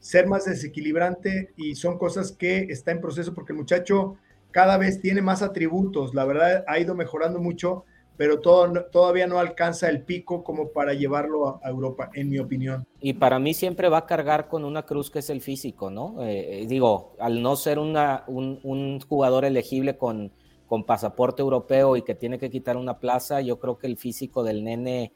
ser 0.00 0.26
más 0.26 0.44
desequilibrante. 0.44 1.50
Y 1.56 1.74
son 1.74 1.98
cosas 1.98 2.32
que 2.32 2.66
está 2.70 2.92
en 2.92 3.00
proceso 3.00 3.34
porque 3.34 3.52
el 3.52 3.58
muchacho 3.58 4.16
cada 4.50 4.78
vez 4.78 5.00
tiene 5.00 5.22
más 5.22 5.42
atributos, 5.42 6.14
la 6.14 6.24
verdad 6.24 6.64
ha 6.66 6.78
ido 6.78 6.94
mejorando 6.94 7.40
mucho 7.40 7.84
pero 8.18 8.40
todo, 8.40 8.84
todavía 8.90 9.28
no 9.28 9.38
alcanza 9.38 9.88
el 9.88 10.02
pico 10.02 10.42
como 10.42 10.72
para 10.72 10.92
llevarlo 10.92 11.60
a, 11.62 11.68
Europa, 11.70 12.10
en 12.14 12.28
mi 12.28 12.40
opinión. 12.40 12.84
Y 13.00 13.12
para 13.12 13.38
mí 13.38 13.54
siempre 13.54 13.88
va 13.88 13.98
a 13.98 14.06
cargar 14.06 14.48
con 14.48 14.64
una 14.64 14.82
cruz 14.82 15.08
que 15.08 15.20
es 15.20 15.30
el 15.30 15.40
físico, 15.40 15.88
¿no? 15.88 16.20
Eh, 16.24 16.62
eh, 16.62 16.66
digo, 16.66 17.14
al 17.20 17.40
no 17.40 17.54
ser 17.54 17.78
una, 17.78 18.24
un, 18.26 19.00
jugador 19.08 19.44
elegible 19.44 19.96
con, 19.96 20.32
pasaporte 20.84 21.42
europeo 21.42 21.96
y 21.96 22.02
que 22.02 22.16
tiene 22.16 22.38
que 22.38 22.50
quitar 22.50 22.76
una 22.76 22.98
plaza, 22.98 23.40
yo 23.40 23.60
creo 23.60 23.78
que 23.78 23.86
el 23.86 23.96
físico 23.96 24.42
del 24.42 24.64
nene 24.64 25.12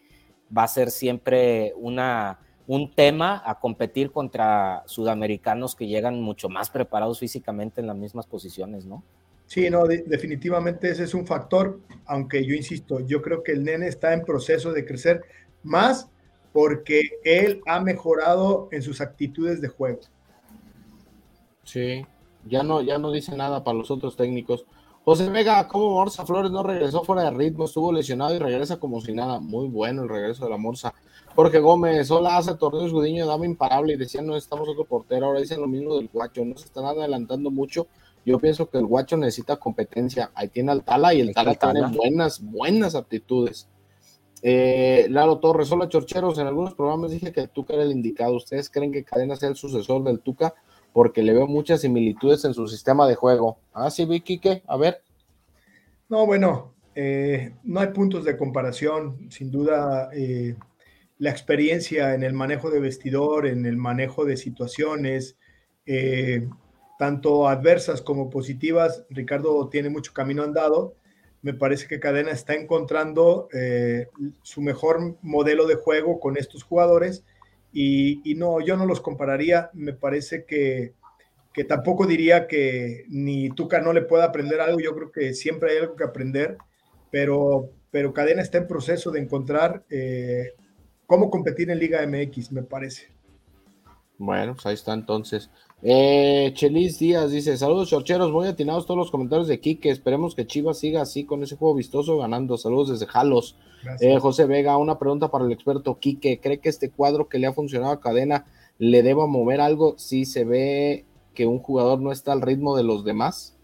va 0.56 0.62
a 0.62 0.68
ser 0.68 0.92
siempre 0.92 1.74
un 1.76 2.94
tema 2.94 3.42
a 3.44 3.58
competir 3.58 4.12
contra 4.12 4.84
sudamericanos 4.86 5.74
que 5.74 5.88
llegan 5.88 6.22
mucho 6.22 6.48
más 6.48 6.70
preparados 6.70 7.18
físicamente 7.18 7.80
en 7.80 7.88
las 7.88 7.96
mismas 7.96 8.26
posiciones, 8.26 8.86
¿no? 8.86 9.02
Sí, 9.52 9.68
no, 9.68 9.84
definitivamente 9.86 10.88
ese 10.88 11.04
es 11.04 11.12
un 11.12 11.26
factor, 11.26 11.78
aunque 12.06 12.42
yo 12.42 12.54
insisto, 12.54 13.00
yo 13.00 13.20
creo 13.20 13.42
que 13.42 13.52
el 13.52 13.64
nene 13.64 13.86
está 13.86 14.14
en 14.14 14.24
proceso 14.24 14.72
de 14.72 14.86
crecer 14.86 15.20
más 15.62 16.08
porque 16.54 17.02
él 17.22 17.60
ha 17.66 17.78
mejorado 17.78 18.70
en 18.72 18.80
sus 18.80 19.02
actitudes 19.02 19.60
de 19.60 19.68
juego. 19.68 20.00
Sí, 21.64 22.02
ya 22.46 22.62
no, 22.62 22.80
ya 22.80 22.96
no 22.96 23.12
dice 23.12 23.36
nada 23.36 23.62
para 23.62 23.76
los 23.76 23.90
otros 23.90 24.16
técnicos. 24.16 24.64
José 25.04 25.28
Vega, 25.28 25.68
¿cómo 25.68 25.90
Morza 25.90 26.24
Flores 26.24 26.50
no 26.50 26.62
regresó 26.62 27.04
fuera 27.04 27.24
de 27.24 27.32
ritmo? 27.32 27.66
Estuvo 27.66 27.92
lesionado 27.92 28.34
y 28.34 28.38
regresa 28.38 28.80
como 28.80 29.02
si 29.02 29.12
nada. 29.12 29.38
Muy 29.38 29.68
bueno 29.68 30.04
el 30.04 30.08
regreso 30.08 30.44
de 30.44 30.50
la 30.50 30.56
Morsa. 30.56 30.94
Jorge 31.36 31.58
Gómez, 31.58 32.10
hola, 32.10 32.38
hace 32.38 32.54
torneo 32.54 32.90
Gudiño, 32.90 33.26
dame 33.26 33.44
imparable 33.44 33.92
y 33.92 33.96
decían 33.98 34.26
no 34.26 34.34
estamos 34.34 34.66
otro 34.66 34.86
portero. 34.86 35.26
Ahora 35.26 35.40
dicen 35.40 35.60
lo 35.60 35.68
mismo 35.68 35.96
del 35.96 36.08
guacho, 36.10 36.42
no 36.42 36.56
se 36.56 36.64
están 36.64 36.86
adelantando 36.86 37.50
mucho 37.50 37.86
yo 38.24 38.38
pienso 38.38 38.68
que 38.68 38.78
el 38.78 38.86
guacho 38.86 39.16
necesita 39.16 39.56
competencia. 39.56 40.30
Ahí 40.34 40.48
tiene 40.48 40.72
al 40.72 40.84
Tala 40.84 41.14
y 41.14 41.20
el 41.20 41.34
Tala 41.34 41.54
tiene 41.54 41.86
buenas, 41.88 42.40
buenas 42.40 42.94
aptitudes. 42.94 43.68
Eh, 44.42 45.06
Lalo 45.08 45.38
Torres, 45.38 45.70
hola 45.72 45.88
Chorcheros. 45.88 46.38
En 46.38 46.46
algunos 46.46 46.74
programas 46.74 47.10
dije 47.10 47.32
que 47.32 47.40
el 47.40 47.48
Tuca 47.48 47.74
era 47.74 47.82
el 47.82 47.92
indicado. 47.92 48.34
¿Ustedes 48.34 48.70
creen 48.70 48.92
que 48.92 49.04
Cadena 49.04 49.36
sea 49.36 49.48
el 49.48 49.56
sucesor 49.56 50.04
del 50.04 50.20
Tuca? 50.20 50.54
Porque 50.92 51.22
le 51.22 51.32
veo 51.32 51.46
muchas 51.46 51.80
similitudes 51.80 52.44
en 52.44 52.54
su 52.54 52.68
sistema 52.68 53.08
de 53.08 53.14
juego. 53.14 53.58
Ah, 53.72 53.90
sí, 53.90 54.04
vi, 54.04 54.20
Quique. 54.20 54.62
A 54.66 54.76
ver. 54.76 55.02
No, 56.08 56.26
bueno, 56.26 56.74
eh, 56.94 57.54
no 57.62 57.80
hay 57.80 57.88
puntos 57.88 58.24
de 58.24 58.36
comparación. 58.36 59.30
Sin 59.30 59.50
duda, 59.50 60.10
eh, 60.12 60.56
la 61.18 61.30
experiencia 61.30 62.14
en 62.14 62.22
el 62.22 62.32
manejo 62.32 62.70
de 62.70 62.80
vestidor, 62.80 63.46
en 63.46 63.64
el 63.64 63.76
manejo 63.76 64.24
de 64.24 64.36
situaciones, 64.36 65.38
eh, 65.86 66.48
tanto 67.02 67.48
adversas 67.48 68.00
como 68.00 68.30
positivas, 68.30 69.04
Ricardo 69.10 69.68
tiene 69.68 69.90
mucho 69.90 70.12
camino 70.12 70.44
andado. 70.44 70.94
Me 71.42 71.52
parece 71.52 71.88
que 71.88 71.98
Cadena 71.98 72.30
está 72.30 72.54
encontrando 72.54 73.48
eh, 73.52 74.06
su 74.42 74.62
mejor 74.62 75.16
modelo 75.20 75.66
de 75.66 75.74
juego 75.74 76.20
con 76.20 76.36
estos 76.36 76.62
jugadores 76.62 77.24
y, 77.72 78.22
no, 78.36 78.60
yo 78.60 78.76
no 78.76 78.86
los 78.86 79.00
compararía. 79.00 79.68
Me 79.72 79.94
parece 79.94 80.44
que, 80.44 80.92
que, 81.52 81.64
tampoco 81.64 82.06
diría 82.06 82.46
que 82.46 83.04
ni 83.08 83.50
Tuca 83.50 83.80
no 83.80 83.92
le 83.92 84.02
pueda 84.02 84.26
aprender 84.26 84.60
algo. 84.60 84.78
Yo 84.78 84.94
creo 84.94 85.10
que 85.10 85.34
siempre 85.34 85.72
hay 85.72 85.78
algo 85.78 85.96
que 85.96 86.04
aprender, 86.04 86.56
pero, 87.10 87.70
pero 87.90 88.14
Cadena 88.14 88.42
está 88.42 88.58
en 88.58 88.68
proceso 88.68 89.10
de 89.10 89.18
encontrar 89.18 89.82
eh, 89.90 90.52
cómo 91.08 91.30
competir 91.30 91.68
en 91.68 91.80
Liga 91.80 92.06
MX, 92.06 92.52
me 92.52 92.62
parece. 92.62 93.10
Bueno, 94.18 94.54
pues 94.54 94.66
ahí 94.66 94.74
está 94.74 94.94
entonces. 94.94 95.50
Eh, 95.82 96.52
Chelis 96.54 96.98
Díaz 96.98 97.30
dice: 97.32 97.56
Saludos, 97.56 97.88
chorcheros. 97.90 98.30
Voy 98.30 98.46
atinados 98.46 98.86
todos 98.86 98.98
los 98.98 99.10
comentarios 99.10 99.48
de 99.48 99.58
Quique. 99.58 99.90
Esperemos 99.90 100.34
que 100.34 100.46
Chivas 100.46 100.78
siga 100.78 101.02
así 101.02 101.24
con 101.24 101.42
ese 101.42 101.56
juego 101.56 101.74
vistoso 101.74 102.18
ganando. 102.18 102.56
Saludos 102.56 102.90
desde 102.90 103.06
Jalos. 103.06 103.56
Eh, 104.00 104.18
José 104.20 104.46
Vega, 104.46 104.76
una 104.76 104.98
pregunta 104.98 105.28
para 105.28 105.44
el 105.44 105.52
experto 105.52 105.98
Quique. 105.98 106.38
¿Cree 106.40 106.58
que 106.58 106.68
este 106.68 106.90
cuadro 106.90 107.28
que 107.28 107.38
le 107.38 107.48
ha 107.48 107.52
funcionado 107.52 107.92
a 107.92 108.00
cadena 108.00 108.46
le 108.78 109.02
deba 109.02 109.26
mover 109.26 109.60
algo 109.60 109.94
si 109.98 110.24
se 110.24 110.44
ve 110.44 111.04
que 111.34 111.46
un 111.46 111.58
jugador 111.58 112.00
no 112.00 112.12
está 112.12 112.32
al 112.32 112.42
ritmo 112.42 112.76
de 112.76 112.84
los 112.84 113.04
demás? 113.04 113.56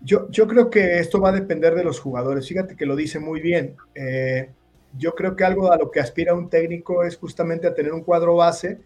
Yo, 0.00 0.28
yo 0.30 0.48
creo 0.48 0.68
que 0.68 0.98
esto 0.98 1.20
va 1.20 1.28
a 1.28 1.32
depender 1.32 1.76
de 1.76 1.84
los 1.84 2.00
jugadores. 2.00 2.48
Fíjate 2.48 2.74
que 2.74 2.86
lo 2.86 2.96
dice 2.96 3.20
muy 3.20 3.40
bien. 3.40 3.76
Eh, 3.94 4.50
yo 4.98 5.14
creo 5.14 5.36
que 5.36 5.44
algo 5.44 5.70
a 5.70 5.76
lo 5.76 5.92
que 5.92 6.00
aspira 6.00 6.34
un 6.34 6.50
técnico 6.50 7.04
es 7.04 7.16
justamente 7.16 7.68
a 7.68 7.74
tener 7.74 7.92
un 7.92 8.02
cuadro 8.02 8.34
base 8.34 8.80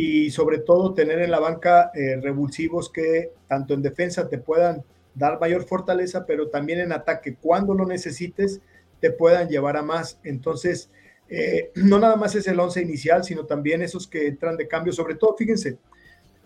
y 0.00 0.30
sobre 0.30 0.58
todo 0.58 0.94
tener 0.94 1.18
en 1.18 1.32
la 1.32 1.40
banca 1.40 1.90
eh, 1.92 2.20
revulsivos 2.22 2.88
que 2.88 3.32
tanto 3.48 3.74
en 3.74 3.82
defensa 3.82 4.28
te 4.28 4.38
puedan 4.38 4.84
dar 5.12 5.40
mayor 5.40 5.64
fortaleza, 5.64 6.24
pero 6.24 6.50
también 6.50 6.78
en 6.78 6.92
ataque, 6.92 7.34
cuando 7.34 7.74
lo 7.74 7.84
necesites, 7.84 8.60
te 9.00 9.10
puedan 9.10 9.48
llevar 9.48 9.76
a 9.76 9.82
más. 9.82 10.20
Entonces, 10.22 10.88
eh, 11.28 11.72
no 11.74 11.98
nada 11.98 12.14
más 12.14 12.36
es 12.36 12.46
el 12.46 12.60
11 12.60 12.80
inicial, 12.80 13.24
sino 13.24 13.44
también 13.46 13.82
esos 13.82 14.06
que 14.06 14.28
entran 14.28 14.56
de 14.56 14.68
cambio, 14.68 14.92
sobre 14.92 15.16
todo, 15.16 15.34
fíjense, 15.36 15.78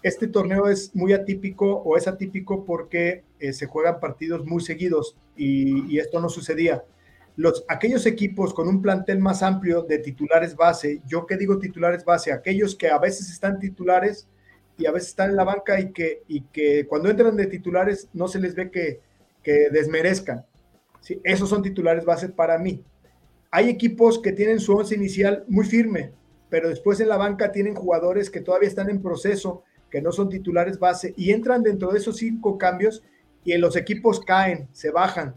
este 0.03 0.29
torneo 0.29 0.67
es 0.67 0.97
muy 0.97 1.13
atípico 1.13 1.75
o 1.75 1.99
es 1.99 2.09
atípico 2.09 2.65
porque 2.65 3.23
eh, 3.39 3.53
se 3.53 3.67
juegan 3.67 4.01
partidos 4.01 4.47
muy 4.47 4.63
seguidos 4.63 5.15
y, 5.37 5.99
esto 5.99 6.21
no 6.21 6.31
sucedía. 6.31 6.85
Los, 7.37 7.65
aquellos 7.69 8.05
equipos 8.07 8.53
con 8.53 8.69
un 8.69 8.83
plantel 8.83 9.19
más 9.19 9.43
amplio 9.43 9.83
de 9.83 9.99
titulares 9.99 10.55
base, 10.55 11.01
yo 11.07 11.27
que 11.27 11.37
digo 11.37 11.59
titulares 11.59 12.05
base, 12.05 12.33
aquellos 12.33 12.77
que 12.77 12.89
a 12.89 12.99
veces 12.99 13.31
están 13.31 13.59
titulares 13.59 14.29
y 14.77 14.87
a 14.87 14.93
veces 14.93 15.11
están 15.11 15.31
en 15.31 15.37
la 15.37 15.45
banca 15.45 15.81
y 15.81 15.93
que, 15.93 16.23
y 16.29 16.43
que 16.43 16.87
cuando 16.87 17.09
entran 17.09 17.37
de 17.37 17.47
titulares 17.47 18.09
no 18.13 18.29
se 18.29 18.39
les 18.39 18.55
ve 18.55 18.71
que, 18.71 19.01
que 19.43 19.71
desmerezcan. 19.71 20.45
Esos 21.25 21.49
son 21.49 21.63
titulares 21.63 22.05
base 22.05 22.29
para 22.29 22.59
mí. 22.59 22.85
Hay 23.51 23.69
equipos 23.69 24.21
que 24.21 24.33
tienen 24.33 24.61
su 24.61 24.75
once 24.75 24.95
inicial 24.95 25.45
muy 25.49 25.67
firme, 25.67 26.13
pero 26.49 26.69
después 26.69 27.01
en 27.01 27.09
la 27.09 27.17
banca 27.17 27.51
tienen 27.51 27.75
jugadores 27.75 28.31
que 28.31 28.41
todavía 28.41 28.69
están 28.69 28.89
en 28.89 29.03
proceso, 29.03 29.63
que 29.91 30.03
no 30.03 30.13
son 30.13 30.29
titulares 30.29 30.79
base, 30.79 31.13
y 31.17 31.33
entran 31.33 31.63
dentro 31.63 31.93
de 31.93 31.99
esos 31.99 32.17
cinco 32.19 32.57
cambios 32.57 33.03
y 33.45 33.53
en 33.53 33.61
los 33.61 33.77
equipos 33.77 34.21
caen, 34.21 34.69
se 34.73 34.91
bajan. 34.91 35.35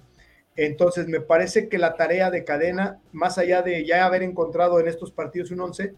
Entonces, 0.56 1.07
me 1.07 1.19
parece 1.19 1.68
que 1.68 1.77
la 1.77 1.95
tarea 1.95 2.32
de 2.32 2.44
cadena, 2.44 3.02
más 3.11 3.38
allá 3.38 3.61
de 3.61 3.86
ya 3.86 4.06
haber 4.06 4.23
encontrado 4.23 4.80
en 4.80 4.88
estos 4.88 5.11
partidos 5.11 5.52
un 5.52 5.60
once, 5.60 5.94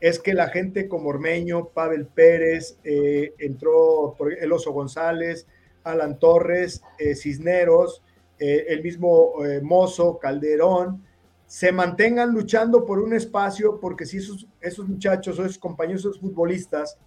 es 0.00 0.18
que 0.18 0.34
la 0.34 0.48
gente 0.48 0.88
como 0.88 1.10
Ormeño, 1.10 1.68
Pavel 1.68 2.06
Pérez, 2.06 2.76
eh, 2.82 3.34
entró 3.38 4.16
el 4.40 4.52
Oso 4.52 4.72
González, 4.72 5.46
Alan 5.84 6.18
Torres, 6.18 6.82
eh, 6.98 7.14
Cisneros, 7.14 8.02
eh, 8.38 8.66
el 8.68 8.82
mismo 8.82 9.34
Mozo, 9.62 10.18
Calderón, 10.18 11.04
se 11.46 11.70
mantengan 11.70 12.32
luchando 12.32 12.84
por 12.84 12.98
un 12.98 13.14
espacio, 13.14 13.78
porque 13.78 14.04
si 14.04 14.16
esos, 14.16 14.48
esos 14.60 14.88
muchachos 14.88 15.38
o 15.38 15.44
esos 15.44 15.58
compañeros, 15.58 16.00
esos 16.00 16.18
futbolistas, 16.18 16.98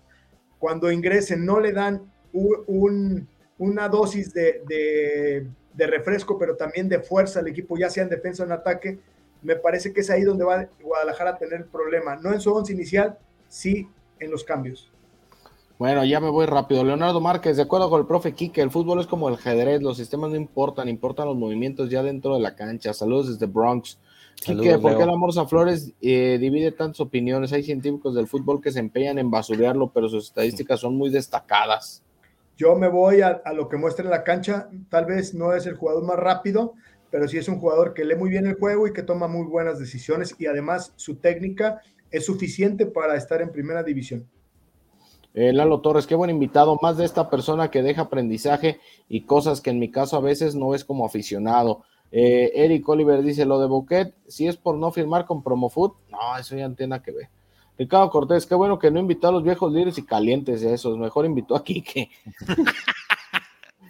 cuando 0.58 0.90
ingresen 0.90 1.46
no 1.46 1.60
le 1.60 1.74
dan 1.74 2.02
una 3.58 3.90
dosis 3.90 4.34
de, 4.34 5.48
refresco, 5.78 6.38
pero 6.38 6.56
también 6.56 6.90
de 6.90 7.00
fuerza 7.00 7.40
al 7.40 7.48
equipo, 7.48 7.78
ya 7.78 7.90
sea 7.90 8.04
en 8.04 8.10
defensa 8.10 8.44
o 8.44 8.46
en 8.46 8.52
ataque, 8.52 9.00
me 9.42 9.56
parece 9.56 9.94
que 9.94 10.02
es 10.02 10.10
ahí 10.10 10.24
donde 10.24 10.44
va 10.44 10.68
Guadalajara 10.82 11.32
a 11.32 11.38
tener 11.38 11.62
el 11.62 11.66
problema. 11.66 12.16
No 12.16 12.34
en 12.34 12.42
su 12.42 12.54
once 12.54 12.74
inicial, 12.74 13.18
sí 13.48 13.88
en 14.20 14.32
los 14.32 14.44
cambios. 14.44 14.90
Bueno, 15.78 16.06
ya 16.06 16.22
me 16.22 16.30
voy 16.30 16.46
rápido. 16.46 16.84
Leonardo 16.84 17.20
Márquez, 17.20 17.58
de 17.58 17.64
acuerdo 17.64 17.90
con 17.90 18.00
el 18.00 18.08
profe 18.08 18.34
Quique, 18.34 18.62
el 18.62 18.72
fútbol 18.72 19.02
es 19.02 19.08
como 19.08 19.28
el 19.28 19.36
ajedrez, 19.36 19.82
los 19.82 19.98
sistemas 19.98 20.32
no 20.32 20.38
importan, 20.38 20.88
importan 20.88 21.28
los 21.28 21.36
movimientos 21.36 21.90
ya 21.90 22.02
dentro 22.02 22.34
de 22.36 22.40
la 22.40 22.56
cancha. 22.56 22.94
Saludos 22.94 23.28
desde 23.28 23.52
Bronx. 23.52 24.00
Quique, 24.36 24.78
¿por 24.80 24.98
qué 24.98 25.06
la 25.06 25.16
Morsa 25.16 25.46
Flores 25.46 25.94
eh, 26.02 26.38
divide 26.40 26.72
tantas 26.72 27.02
opiniones? 27.02 27.52
Hay 27.52 27.64
científicos 27.64 28.16
del 28.16 28.28
fútbol 28.28 28.62
que 28.62 28.72
se 28.72 28.80
empeñan 28.80 29.20
en 29.20 29.30
basurearlo, 29.30 29.92
pero 29.94 30.08
sus 30.08 30.28
estadísticas 30.28 30.80
son 30.80 30.96
muy 30.96 31.10
destacadas. 31.10 32.05
Yo 32.58 32.76
me 32.76 32.88
voy 32.88 33.22
a, 33.22 33.42
lo 33.54 33.68
que 33.68 33.78
muestra 33.78 34.06
en 34.06 34.12
la 34.12 34.24
cancha. 34.24 34.70
Tal 34.90 35.06
vez 35.06 35.34
no 35.34 35.54
es 35.54 35.66
el 35.66 35.76
jugador 35.76 36.04
más 36.04 36.18
rápido, 36.18 36.74
pero 37.12 37.28
sí 37.28 37.38
es 37.38 37.48
un 37.50 37.60
jugador 37.60 37.94
que 37.94 38.06
lee 38.06 38.16
muy 38.16 38.30
bien 38.30 38.48
el 38.48 38.56
juego 38.56 38.88
y 38.88 38.94
que 38.94 39.04
toma 39.04 39.28
muy 39.28 39.46
buenas 39.46 39.80
decisiones 39.80 40.36
y 40.40 40.46
además 40.46 40.94
su 40.96 41.16
técnica 41.16 41.82
es 42.12 42.26
suficiente 42.26 42.86
para 42.86 43.16
estar 43.16 43.42
en 43.42 43.52
primera 43.52 43.84
división. 43.84 44.28
Eh, 45.34 45.52
Lalo 45.52 45.82
Torres, 45.82 46.08
qué 46.08 46.16
buen 46.16 46.30
invitado, 46.30 46.80
más 46.82 46.96
de 46.96 47.04
esta 47.04 47.30
persona 47.30 47.70
que 47.70 47.84
deja 47.84 48.04
aprendizaje 48.04 48.80
y 49.10 49.26
cosas 49.26 49.60
que 49.60 49.70
en 49.70 49.80
mi 49.80 49.92
caso 49.92 50.16
a 50.16 50.22
veces 50.22 50.56
no 50.56 50.74
es 50.74 50.86
como 50.86 51.06
aficionado. 51.06 51.84
Eh, 52.10 52.54
Eric 52.56 52.88
Oliver 52.88 53.22
dice, 53.22 53.44
lo 53.44 53.60
de 53.60 53.68
Boquet, 53.68 54.16
si 54.28 54.48
es 54.48 54.56
por 54.56 54.78
no 54.78 54.92
firmar 54.92 55.26
con 55.26 55.44
Promofood, 55.44 55.92
no, 56.10 56.38
eso 56.40 56.56
ya 56.56 56.70
no 56.70 56.76
tiene 56.76 57.02
que 57.02 57.12
ver. 57.12 57.30
Ricardo 57.78 58.10
Cortés, 58.10 58.46
qué 58.46 58.56
bueno 58.56 58.80
que 58.80 58.92
no 58.92 59.00
invitó 59.00 59.28
a 59.28 59.32
los 59.32 59.44
viejos 59.44 59.72
líderes 59.72 59.98
y 59.98 60.06
calientes 60.06 60.62
esos, 60.64 60.98
mejor 60.98 61.26
invitó 61.26 61.56
a 61.56 61.64
Quique. 61.64 62.10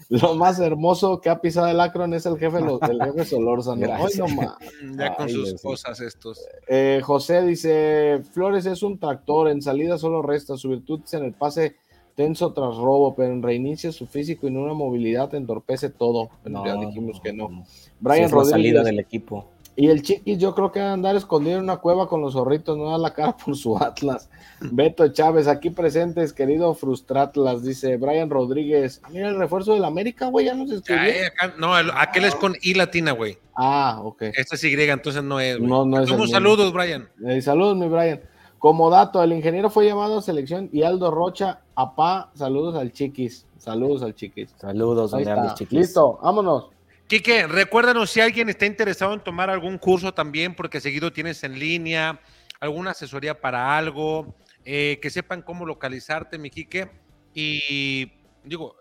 lo 0.10 0.36
más 0.36 0.60
hermoso 0.60 1.20
que 1.20 1.30
ha 1.30 1.40
pisado 1.40 1.68
el 1.68 1.80
Acron 1.80 2.14
es 2.14 2.26
el 2.26 2.38
jefe, 2.38 2.58
el 2.60 3.02
jefe 3.04 3.26
Solórzano. 3.26 3.86
Ya 4.98 5.16
con 5.16 5.30
sus 5.30 5.62
cosas 5.62 6.00
estos. 6.00 6.42
Eh, 6.68 7.02
José 7.04 7.44
dice, 7.44 8.22
Flores 8.32 8.66
es 8.66 8.84
un 8.84 9.00
tractor, 9.00 9.50
en 9.50 9.62
salida 9.62 9.98
solo 9.98 10.22
resta, 10.22 10.58
su 10.58 10.70
virtud 10.70 11.02
es 11.06 11.14
en 11.14 11.24
el 11.24 11.34
pase 11.34 11.76
tenso 12.16 12.54
tras 12.54 12.76
robo, 12.78 13.14
pero 13.14 13.34
en 13.34 13.44
reinicia 13.44 13.92
su 13.92 14.08
físico 14.08 14.48
y 14.48 14.50
en 14.50 14.58
una 14.58 14.74
movilidad 14.74 15.34
entorpece 15.36 15.90
todo. 15.90 16.30
ya 16.46 16.76
dijimos 16.76 17.20
que 17.22 17.34
no. 17.34 17.66
Brian 18.00 18.32
Rodríguez. 18.32 18.52
salida 18.52 18.84
del 18.84 19.00
equipo. 19.00 19.50
Y 19.78 19.90
el 19.90 20.02
Chiquis, 20.04 20.38
yo 20.38 20.56
creo 20.56 20.72
que 20.72 20.80
va 20.80 20.92
a 20.92 20.94
andar 20.94 21.16
escondido 21.16 21.58
en 21.58 21.64
una 21.64 21.78
cueva 21.78 22.08
con 22.08 22.22
los 22.22 22.34
zorritos, 22.34 22.78
no 22.78 22.92
da 22.92 22.98
la 22.98 23.14
cara 23.14 23.36
por 23.36 23.58
su 23.58 23.78
Atlas. 23.78 24.30
Beto 24.62 25.08
Chávez, 25.10 25.48
aquí 25.48 25.70
presentes, 25.70 26.32
querido 26.32 26.74
Frustratlas, 26.74 27.62
dice 27.64 27.98
Brian 27.98 28.30
Rodríguez. 28.30 29.02
Mira 29.12 29.30
el 29.30 29.38
refuerzo 29.38 29.74
del 29.74 29.84
América, 29.84 30.28
güey, 30.28 30.46
ya 30.46 30.54
nos 30.54 30.72
escribió. 30.72 31.12
no, 31.58 31.74
aquel 31.74 32.26
es 32.26 32.36
con 32.36 32.56
I 32.62 32.76
latina, 32.76 33.12
güey. 33.12 33.38
Ah, 33.56 34.00
ok. 34.02 34.24
Este 34.24 34.56
es 34.56 34.64
Y, 34.64 34.74
entonces 34.82 35.24
no 35.24 35.40
es. 35.40 35.60
No, 35.60 35.86
no 35.86 36.02
es. 36.02 36.32
saludos, 36.32 36.72
Brian. 36.72 37.10
Eh, 37.26 37.42
saludos, 37.42 37.76
mi 37.76 37.88
Brian. 37.88 38.22
Como 38.60 38.90
dato, 38.90 39.22
el 39.22 39.34
ingeniero 39.34 39.70
fue 39.70 39.86
llamado 39.86 40.18
a 40.18 40.22
selección 40.22 40.70
y 40.72 40.84
Aldo 40.84 41.12
Rocha, 41.12 41.60
apá, 41.76 42.32
saludos 42.34 42.76
al 42.76 42.92
Chiquis. 42.92 43.46
Saludos 43.58 44.04
al 44.04 44.16
Chiquis. 44.16 44.54
Saludos, 44.58 45.14
al 45.14 45.56
Chiquis. 45.56 45.80
Listo, 45.80 46.20
vámonos. 46.24 46.70
Quique, 47.08 47.46
recuérdanos 47.46 48.10
si 48.10 48.20
alguien 48.20 48.50
está 48.50 48.66
interesado 48.66 49.14
en 49.14 49.24
tomar 49.24 49.52
algún 49.52 49.78
curso 49.78 50.14
también, 50.16 50.56
porque 50.56 50.82
seguido 50.82 51.14
tienes 51.14 51.44
en 51.44 51.60
línea, 51.60 52.20
alguna 52.60 52.92
asesoría 52.92 53.40
para 53.40 53.78
algo, 53.78 54.36
eh, 54.64 54.98
que 55.04 55.12
sepan 55.12 55.44
cómo 55.44 55.68
localizarte, 55.68 56.40
mi 56.40 56.50
Quique. 56.50 56.90
Y 57.36 58.12
digo, 58.44 58.76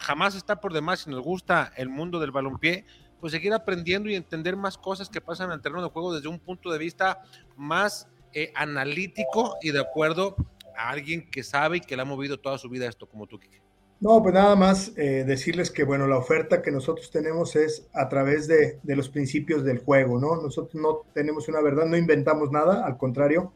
jamás 0.00 0.36
está 0.36 0.60
por 0.60 0.72
demás 0.72 1.00
si 1.00 1.10
nos 1.10 1.20
gusta 1.20 1.72
el 1.76 1.88
mundo 1.88 2.20
del 2.20 2.30
balompié, 2.30 2.84
pues 3.20 3.32
seguir 3.32 3.52
aprendiendo 3.52 4.08
y 4.08 4.14
entender 4.14 4.56
más 4.56 4.78
cosas 4.78 5.08
que 5.08 5.20
pasan 5.20 5.48
en 5.48 5.54
el 5.54 5.60
terreno 5.60 5.82
de 5.82 5.88
juego 5.88 6.14
desde 6.14 6.28
un 6.28 6.38
punto 6.38 6.70
de 6.70 6.78
vista 6.78 7.22
más 7.56 8.08
eh, 8.34 8.52
analítico 8.54 9.56
y 9.62 9.72
de 9.72 9.80
acuerdo 9.80 10.36
a 10.76 10.90
alguien 10.90 11.28
que 11.28 11.42
sabe 11.42 11.78
y 11.78 11.80
que 11.80 11.96
le 11.96 12.02
ha 12.02 12.04
movido 12.04 12.38
toda 12.38 12.56
su 12.56 12.68
vida 12.68 12.86
esto, 12.86 13.08
como 13.08 13.26
tú, 13.26 13.40
Quique. 13.40 13.67
No, 14.00 14.22
pues 14.22 14.32
nada 14.32 14.54
más 14.54 14.92
eh, 14.96 15.24
decirles 15.26 15.72
que, 15.72 15.82
bueno, 15.82 16.06
la 16.06 16.18
oferta 16.18 16.62
que 16.62 16.70
nosotros 16.70 17.10
tenemos 17.10 17.56
es 17.56 17.88
a 17.92 18.08
través 18.08 18.46
de, 18.46 18.78
de, 18.82 18.96
los 18.96 19.08
principios 19.08 19.64
del 19.64 19.78
juego, 19.78 20.20
¿no? 20.20 20.40
Nosotros 20.40 20.80
no 20.80 21.02
tenemos 21.12 21.48
una 21.48 21.60
verdad, 21.60 21.86
no 21.86 21.96
inventamos 21.96 22.52
nada, 22.52 22.86
al 22.86 22.96
contrario, 22.96 23.52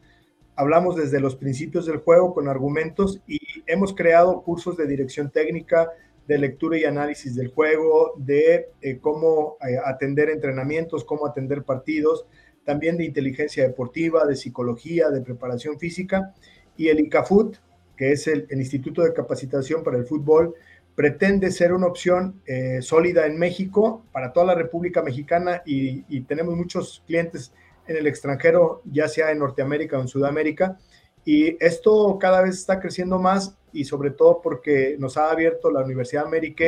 hablamos 0.55 0.97
desde 0.97 1.21
los 1.21 1.37
principios 1.37 1.85
del 1.85 1.97
juego 1.97 2.33
con 2.33 2.49
argumentos 2.49 3.21
y 3.25 3.39
hemos 3.67 3.93
creado 3.95 4.41
cursos 4.43 4.75
de 4.77 4.85
dirección 4.85 5.31
técnica, 5.31 5.89
de 6.27 6.37
lectura 6.37 6.77
y 6.77 6.85
análisis 6.85 7.35
del 7.35 7.49
juego, 7.49 8.13
de 8.17 8.67
eh, 8.81 8.99
cómo 8.99 9.57
eh, 9.61 9.77
atender 9.83 10.29
entrenamientos, 10.29 11.03
cómo 11.03 11.25
atender 11.25 11.63
partidos, 11.63 12.25
también 12.65 12.97
de 12.97 13.05
inteligencia 13.05 13.63
deportiva, 13.63 14.25
de 14.25 14.35
psicología, 14.35 15.09
de 15.09 15.21
preparación 15.21 15.79
física 15.79 16.33
y 16.77 16.87
el 16.87 17.01
ICAFUT, 17.01 17.57
que 17.97 18.11
es 18.11 18.27
el, 18.27 18.47
Instituto 18.51 19.01
de 19.01 19.13
Capacitación 19.13 19.83
para 19.83 19.97
el 19.97 20.05
Fútbol, 20.05 20.55
pretende 20.95 21.51
ser 21.51 21.73
una 21.73 21.87
opción 21.87 22.41
eh, 22.45 22.81
sólida 22.81 23.25
en 23.25 23.37
México 23.37 24.03
para 24.11 24.31
toda 24.31 24.47
la 24.47 24.55
República 24.55 25.01
Mexicana 25.01 25.63
y, 25.65 26.21
tenemos 26.21 26.55
muchos 26.55 27.03
clientes 27.07 27.51
en 27.87 27.97
el 27.97 28.07
extranjero, 28.07 28.81
ya 28.85 29.07
sea 29.07 29.31
en 29.31 29.39
Norteamérica 29.39 29.97
o 29.97 30.01
en 30.01 30.07
Sudamérica. 30.07 30.77
Y 31.25 31.57
esto 31.63 32.17
cada 32.19 32.41
vez 32.41 32.55
está 32.55 32.79
creciendo 32.79 33.19
más 33.19 33.57
y 33.71 33.85
sobre 33.85 34.11
todo 34.11 34.41
porque 34.41 34.95
nos 34.99 35.17
ha 35.17 35.31
abierto 35.31 35.71
la 35.71 35.81
Universidad 35.81 36.25
América 36.25 36.65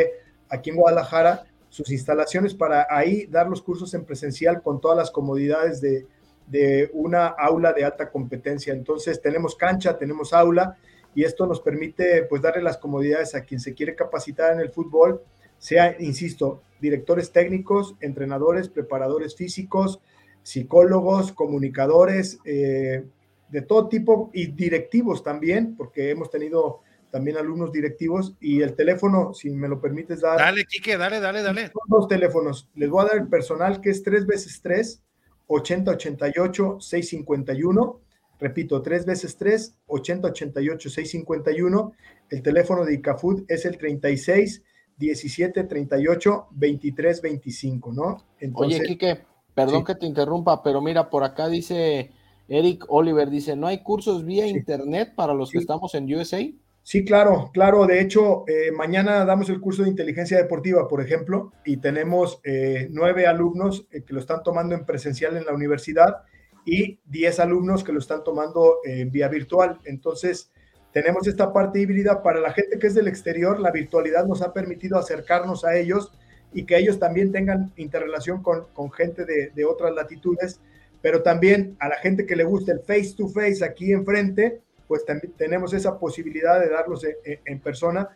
aquí 0.49 0.69
en 0.71 0.77
Guadalajara 0.77 1.45
sus 1.69 1.89
instalaciones 1.91 2.53
para 2.53 2.87
ahí 2.89 3.25
dar 3.25 3.49
los 3.49 3.61
cursos 3.61 3.93
en 3.93 4.05
presencial 4.05 4.61
con 4.61 4.79
todas 4.79 4.97
las 4.97 5.11
comodidades 5.11 5.81
de, 5.81 6.07
de 6.47 6.89
una 6.93 7.27
aula 7.27 7.73
de 7.73 7.83
alta 7.83 8.09
competencia. 8.09 8.73
Entonces 8.73 9.21
tenemos 9.21 9.55
cancha, 9.55 9.97
tenemos 9.97 10.31
aula 10.31 10.77
y 11.15 11.23
esto 11.23 11.47
nos 11.47 11.61
permite 11.61 12.23
pues 12.23 12.41
darle 12.41 12.61
las 12.61 12.77
comodidades 12.77 13.33
a 13.33 13.41
quien 13.41 13.59
se 13.59 13.73
quiere 13.73 13.95
capacitar 13.95 14.53
en 14.53 14.59
el 14.59 14.69
fútbol, 14.69 15.23
sea, 15.57 15.95
insisto, 15.99 16.61
directores 16.79 17.31
técnicos, 17.31 17.95
entrenadores, 18.01 18.67
preparadores 18.69 19.35
físicos, 19.35 19.99
psicólogos, 20.43 21.31
comunicadores, 21.31 22.37
eh, 22.45 23.05
de 23.49 23.61
todo 23.61 23.87
tipo 23.87 24.29
y 24.33 24.47
directivos 24.47 25.23
también, 25.23 25.75
porque 25.75 26.11
hemos 26.11 26.29
tenido 26.29 26.81
también 27.09 27.37
alumnos 27.37 27.71
directivos 27.71 28.35
y 28.41 28.61
el 28.61 28.75
teléfono, 28.75 29.33
si 29.33 29.49
me 29.49 29.69
lo 29.69 29.79
permites 29.79 30.19
dar. 30.19 30.37
Dale, 30.37 30.65
Quique, 30.65 30.97
dale, 30.97 31.21
dale, 31.21 31.41
dale. 31.41 31.71
Dos 31.87 32.07
teléfonos. 32.09 32.69
Les 32.75 32.89
voy 32.89 33.05
a 33.05 33.07
dar 33.07 33.17
el 33.17 33.27
personal 33.29 33.79
que 33.79 33.89
es 33.89 34.03
tres 34.03 34.25
veces 34.25 34.59
tres, 34.61 35.01
8088 35.47 36.77
651 36.81 38.04
Repito, 38.39 38.81
3 38.81 39.05
veces 39.05 39.37
3, 39.37 39.77
80, 39.87 40.27
88, 40.29 40.89
651. 40.89 41.93
El 42.29 42.41
teléfono 42.41 42.85
de 42.85 42.93
ICAFUD 42.95 43.43
es 43.47 43.65
el 43.65 43.77
36 43.77 44.63
17 44.97 45.63
38 45.63 46.47
23 46.51 47.21
25, 47.21 47.93
¿no? 47.93 48.17
Entonces, 48.39 48.79
Oye, 48.79 48.87
Quique, 48.87 49.21
perdón 49.53 49.83
que 49.83 49.95
te 49.95 50.05
interrumpa, 50.05 50.63
pero 50.63 50.81
mira, 50.81 51.09
por 51.09 51.23
acá 51.23 51.47
dice 51.47 52.11
Eric 52.47 52.85
Oliver, 52.89 53.29
dice, 53.29 53.55
¿no 53.55 53.67
hay 53.67 53.83
cursos 53.83 54.25
vía 54.25 54.47
internet 54.47 55.13
para 55.15 55.33
los 55.33 55.51
que 55.51 55.57
estamos 55.57 55.95
en 55.95 56.13
USA? 56.13 56.41
Sí, 56.83 57.03
claro, 57.03 57.49
claro. 57.51 57.87
De 57.87 57.99
hecho, 57.99 58.43
eh, 58.47 58.71
mañana 58.71 59.25
damos 59.25 59.49
el 59.49 59.59
curso 59.59 59.81
de 59.81 59.89
inteligencia 59.89 60.37
deportiva, 60.37 60.87
por 60.87 61.01
ejemplo, 61.01 61.51
y 61.65 61.77
tenemos 61.77 62.39
eh, 62.43 62.89
nueve 62.91 63.25
alumnos 63.25 63.87
eh, 63.91 64.03
que 64.03 64.13
lo 64.13 64.19
están 64.19 64.43
tomando 64.43 64.75
en 64.75 64.85
presencial 64.85 65.35
en 65.35 65.45
la 65.45 65.53
universidad 65.53 66.17
y 66.65 66.99
diez 67.05 67.39
alumnos 67.39 67.83
que 67.83 67.93
lo 67.93 67.99
están 67.99 68.23
tomando 68.23 68.79
en 68.83 69.11
vía 69.11 69.27
virtual. 69.27 69.79
Entonces, 69.85 70.51
tenemos 70.91 71.27
esta 71.27 71.53
parte 71.53 71.79
híbrida 71.79 72.23
para 72.23 72.39
la 72.39 72.51
gente 72.51 72.79
que 72.79 72.87
es 72.87 72.95
del 72.95 73.07
exterior. 73.07 73.59
La 73.59 73.71
virtualidad 73.71 74.25
nos 74.25 74.41
ha 74.41 74.53
permitido 74.53 74.97
acercarnos 74.97 75.63
a 75.63 75.77
ellos 75.77 76.11
y 76.53 76.65
que 76.65 76.77
ellos 76.77 76.99
también 76.99 77.31
tengan 77.31 77.71
interrelación 77.75 78.41
con, 78.41 78.65
con 78.73 78.91
gente 78.91 79.25
de, 79.25 79.51
de 79.53 79.65
otras 79.65 79.93
latitudes, 79.93 80.59
pero 81.01 81.21
también 81.21 81.75
a 81.79 81.89
la 81.89 81.97
gente 81.97 82.25
que 82.25 82.35
le 82.35 82.45
gusta 82.45 82.71
el 82.71 82.79
face 82.79 83.13
to 83.15 83.27
face 83.27 83.63
aquí 83.63 83.91
enfrente 83.91 84.61
pues 84.87 85.05
también 85.05 85.33
tenemos 85.33 85.73
esa 85.73 85.97
posibilidad 85.97 86.59
de 86.59 86.69
darlos 86.69 87.05
en, 87.23 87.59
persona. 87.59 88.09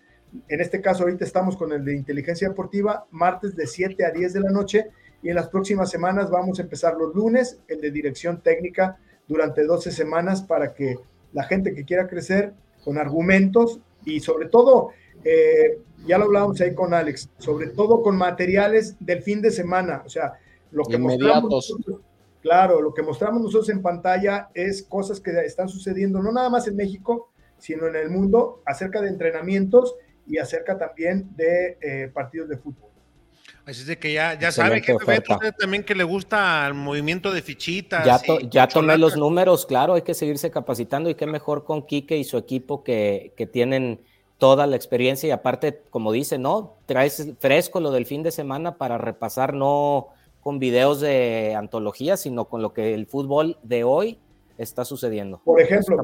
En 0.47 0.61
este 0.61 0.81
caso, 0.81 1.03
ahorita 1.03 1.25
estamos 1.25 1.57
con 1.57 1.71
el 1.71 1.83
de 1.83 1.95
inteligencia 1.95 2.49
deportiva, 2.49 3.07
martes 3.11 3.55
de 3.55 3.65
7 3.65 4.05
a 4.05 4.11
10 4.11 4.33
de 4.33 4.39
la 4.39 4.51
noche, 4.51 4.89
y 5.21 5.29
en 5.29 5.35
las 5.35 5.49
próximas 5.49 5.89
semanas 5.89 6.29
vamos 6.29 6.59
a 6.59 6.63
empezar 6.63 6.95
los 6.95 7.13
lunes, 7.13 7.59
el 7.67 7.81
de 7.81 7.91
dirección 7.91 8.41
técnica, 8.41 8.97
durante 9.27 9.63
12 9.63 9.91
semanas 9.91 10.41
para 10.41 10.73
que 10.73 10.97
la 11.33 11.43
gente 11.43 11.73
que 11.73 11.85
quiera 11.85 12.07
crecer 12.07 12.53
con 12.83 12.97
argumentos 12.97 13.79
y 14.05 14.19
sobre 14.19 14.47
todo, 14.47 14.89
eh, 15.23 15.79
ya 16.05 16.17
lo 16.17 16.25
hablábamos 16.25 16.59
ahí 16.61 16.73
con 16.73 16.93
Alex, 16.93 17.29
sobre 17.37 17.67
todo 17.67 18.01
con 18.01 18.17
materiales 18.17 18.95
del 18.99 19.21
fin 19.21 19.41
de 19.41 19.51
semana, 19.51 20.01
o 20.05 20.09
sea, 20.09 20.33
lo 20.71 20.83
que 20.83 20.95
Inmediatos. 20.95 21.75
Claro, 22.41 22.81
lo 22.81 22.93
que 22.93 23.03
mostramos 23.03 23.41
nosotros 23.41 23.69
en 23.69 23.81
pantalla 23.81 24.49
es 24.53 24.83
cosas 24.83 25.19
que 25.19 25.31
están 25.41 25.67
sucediendo 25.67 26.21
no 26.21 26.31
nada 26.31 26.49
más 26.49 26.67
en 26.67 26.75
México, 26.77 27.31
sino 27.57 27.87
en 27.87 27.97
el 27.97 28.09
mundo 28.09 28.61
acerca 28.65 29.01
de 29.01 29.09
entrenamientos 29.09 29.95
y 30.25 30.37
acerca 30.37 30.77
también 30.77 31.29
de 31.35 31.77
eh, 31.81 32.09
partidos 32.13 32.47
de 32.47 32.57
fútbol. 32.57 32.88
Así 33.69 33.81
es 33.81 33.87
de 33.87 33.99
que 33.99 34.13
ya, 34.13 34.33
ya 34.33 34.51
sabe 34.51 34.81
que 34.81 34.97
también 35.59 35.83
que 35.83 35.93
le 35.93 36.03
gusta 36.03 36.65
el 36.65 36.73
movimiento 36.73 37.31
de 37.31 37.43
fichitas. 37.43 38.03
Ya, 38.03 38.19
ya 38.49 38.67
tomé 38.67 38.97
los 38.97 39.15
números, 39.15 39.67
claro, 39.67 39.93
hay 39.93 40.01
que 40.01 40.15
seguirse 40.15 40.49
capacitando 40.49 41.07
y 41.07 41.13
qué 41.13 41.27
mejor 41.27 41.65
con 41.65 41.83
Quique 41.83 42.17
y 42.17 42.23
su 42.23 42.37
equipo 42.37 42.83
que, 42.83 43.33
que 43.37 43.45
tienen 43.45 44.01
toda 44.39 44.65
la 44.65 44.75
experiencia 44.75 45.27
y 45.27 45.31
aparte, 45.31 45.83
como 45.91 46.11
dice, 46.11 46.39
¿no? 46.39 46.77
Traes 46.87 47.27
fresco 47.39 47.79
lo 47.79 47.91
del 47.91 48.07
fin 48.07 48.23
de 48.23 48.31
semana 48.31 48.75
para 48.75 48.97
repasar, 48.97 49.53
no 49.53 50.07
con 50.41 50.57
videos 50.57 50.99
de 50.99 51.53
antología, 51.55 52.17
sino 52.17 52.45
con 52.45 52.63
lo 52.63 52.73
que 52.73 52.95
el 52.95 53.05
fútbol 53.05 53.57
de 53.61 53.83
hoy 53.83 54.17
está 54.59 54.83
sucediendo. 54.83 55.41
Por 55.45 55.61
ejemplo, 55.61 55.97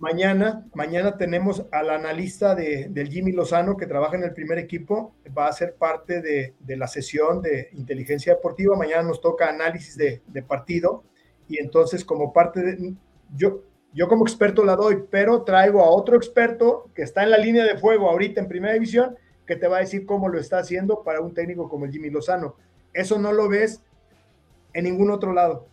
mañana, 0.00 0.64
mañana 0.74 1.18
tenemos 1.18 1.66
al 1.72 1.90
analista 1.90 2.54
de, 2.54 2.86
del 2.88 3.08
Jimmy 3.08 3.32
Lozano 3.32 3.76
que 3.76 3.86
trabaja 3.86 4.16
en 4.16 4.22
el 4.22 4.32
primer 4.32 4.58
equipo, 4.58 5.16
va 5.36 5.48
a 5.48 5.52
ser 5.52 5.74
parte 5.74 6.22
de, 6.22 6.54
de 6.60 6.76
la 6.76 6.86
sesión 6.86 7.42
de 7.42 7.68
inteligencia 7.72 8.34
deportiva. 8.34 8.76
Mañana 8.76 9.02
nos 9.02 9.20
toca 9.20 9.48
análisis 9.48 9.96
de, 9.96 10.22
de, 10.28 10.42
partido 10.42 11.02
y 11.48 11.58
entonces 11.58 12.04
como 12.04 12.32
parte 12.32 12.62
de... 12.62 12.94
Yo, 13.34 13.62
yo 13.92 14.06
como 14.06 14.24
experto 14.24 14.64
la 14.64 14.76
doy, 14.76 15.04
pero 15.10 15.42
traigo 15.42 15.82
a 15.82 15.90
otro 15.90 16.16
experto 16.16 16.88
que 16.94 17.02
está 17.02 17.24
en 17.24 17.30
la 17.30 17.38
línea 17.38 17.64
de 17.64 17.76
fuego 17.76 18.08
ahorita 18.08 18.40
en 18.40 18.46
primera 18.46 18.74
división 18.74 19.16
que 19.46 19.56
te 19.56 19.66
va 19.66 19.78
a 19.78 19.80
decir 19.80 20.06
cómo 20.06 20.28
lo 20.28 20.38
está 20.38 20.58
haciendo 20.58 21.02
para 21.02 21.20
un 21.20 21.34
técnico 21.34 21.68
como 21.68 21.86
el 21.86 21.90
Jimmy 21.90 22.10
Lozano. 22.10 22.54
Eso 22.92 23.18
no 23.18 23.32
lo 23.32 23.48
ves 23.48 23.82
en 24.74 24.84
ningún 24.84 25.10
otro 25.10 25.32
lado. 25.32 25.66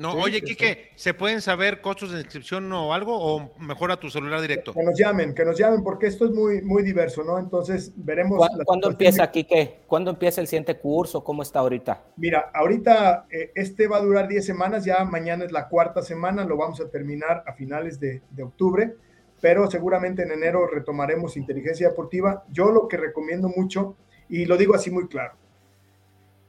No, 0.00 0.14
oye, 0.14 0.40
Quique, 0.40 0.92
¿se 0.96 1.12
pueden 1.12 1.42
saber 1.42 1.82
costos 1.82 2.12
de 2.12 2.20
inscripción 2.20 2.72
o 2.72 2.94
algo? 2.94 3.18
¿O 3.20 3.52
mejor 3.58 3.92
a 3.92 4.00
tu 4.00 4.08
celular 4.08 4.40
directo? 4.40 4.72
Que 4.72 4.82
nos 4.82 4.98
llamen, 4.98 5.34
que 5.34 5.44
nos 5.44 5.58
llamen, 5.58 5.84
porque 5.84 6.06
esto 6.06 6.24
es 6.24 6.30
muy, 6.30 6.62
muy 6.62 6.82
diverso, 6.82 7.22
¿no? 7.22 7.38
Entonces, 7.38 7.92
veremos. 7.94 8.38
¿Cuándo, 8.64 8.88
empieza, 8.88 9.30
Quique? 9.30 9.80
¿Cuándo 9.86 10.10
empieza 10.10 10.40
el 10.40 10.46
siguiente 10.46 10.78
curso? 10.78 11.22
¿Cómo 11.22 11.42
está 11.42 11.58
ahorita? 11.58 12.02
Mira, 12.16 12.50
ahorita 12.54 13.26
eh, 13.30 13.52
este 13.54 13.88
va 13.88 13.98
a 13.98 14.00
durar 14.00 14.26
10 14.26 14.42
semanas, 14.42 14.86
ya 14.86 15.04
mañana 15.04 15.44
es 15.44 15.52
la 15.52 15.68
cuarta 15.68 16.00
semana, 16.00 16.46
lo 16.46 16.56
vamos 16.56 16.80
a 16.80 16.88
terminar 16.88 17.44
a 17.46 17.52
finales 17.52 18.00
de, 18.00 18.22
de 18.30 18.42
octubre, 18.42 18.94
pero 19.42 19.70
seguramente 19.70 20.22
en 20.22 20.32
enero 20.32 20.66
retomaremos 20.66 21.36
inteligencia 21.36 21.90
deportiva. 21.90 22.44
Yo 22.50 22.70
lo 22.70 22.88
que 22.88 22.96
recomiendo 22.96 23.50
mucho, 23.54 23.96
y 24.30 24.46
lo 24.46 24.56
digo 24.56 24.74
así 24.74 24.90
muy 24.90 25.08
claro, 25.08 25.34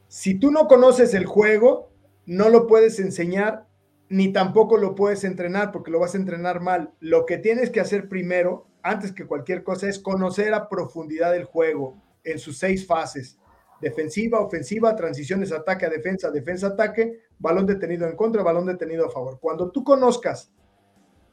si 0.07 0.35
tú 0.35 0.51
no 0.51 0.69
conoces 0.69 1.13
el 1.13 1.25
juego, 1.25 1.90
no 2.25 2.49
lo 2.49 2.67
puedes 2.67 2.99
enseñar 2.99 3.67
ni 4.11 4.33
tampoco 4.33 4.75
lo 4.75 4.93
puedes 4.93 5.23
entrenar 5.23 5.71
porque 5.71 5.89
lo 5.89 5.99
vas 5.99 6.15
a 6.15 6.17
entrenar 6.17 6.59
mal. 6.59 6.91
Lo 6.99 7.25
que 7.25 7.37
tienes 7.37 7.69
que 7.69 7.79
hacer 7.79 8.09
primero, 8.09 8.67
antes 8.83 9.13
que 9.13 9.25
cualquier 9.25 9.63
cosa, 9.63 9.87
es 9.87 9.99
conocer 9.99 10.53
a 10.53 10.67
profundidad 10.67 11.33
el 11.33 11.45
juego 11.45 11.95
en 12.25 12.37
sus 12.37 12.57
seis 12.57 12.85
fases. 12.85 13.39
Defensiva, 13.79 14.41
ofensiva, 14.41 14.97
transiciones, 14.97 15.53
ataque 15.53 15.85
a 15.85 15.89
defensa, 15.89 16.29
defensa, 16.29 16.67
ataque, 16.67 17.21
balón 17.39 17.65
detenido 17.65 18.05
en 18.05 18.17
contra, 18.17 18.43
balón 18.43 18.65
detenido 18.65 19.05
a 19.05 19.11
favor. 19.11 19.39
Cuando 19.39 19.71
tú 19.71 19.85
conozcas 19.85 20.51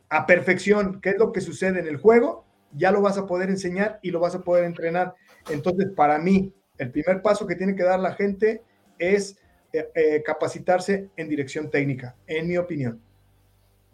a 0.08 0.24
perfección 0.24 1.00
qué 1.00 1.10
es 1.10 1.18
lo 1.18 1.32
que 1.32 1.40
sucede 1.40 1.80
en 1.80 1.88
el 1.88 1.96
juego, 1.96 2.46
ya 2.72 2.92
lo 2.92 3.00
vas 3.00 3.18
a 3.18 3.26
poder 3.26 3.50
enseñar 3.50 3.98
y 4.02 4.12
lo 4.12 4.20
vas 4.20 4.36
a 4.36 4.44
poder 4.44 4.62
entrenar. 4.62 5.16
Entonces, 5.50 5.88
para 5.96 6.20
mí, 6.20 6.54
el 6.78 6.92
primer 6.92 7.22
paso 7.22 7.44
que 7.44 7.56
tiene 7.56 7.74
que 7.74 7.82
dar 7.82 7.98
la 7.98 8.14
gente 8.14 8.62
es 8.98 9.36
eh, 9.72 9.90
eh, 9.94 10.22
capacitarse 10.24 11.10
en 11.16 11.28
dirección 11.28 11.70
técnica, 11.70 12.14
en 12.26 12.48
mi 12.48 12.56
opinión. 12.56 13.00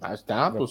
Ahí 0.00 0.14
está, 0.14 0.52
pues 0.52 0.70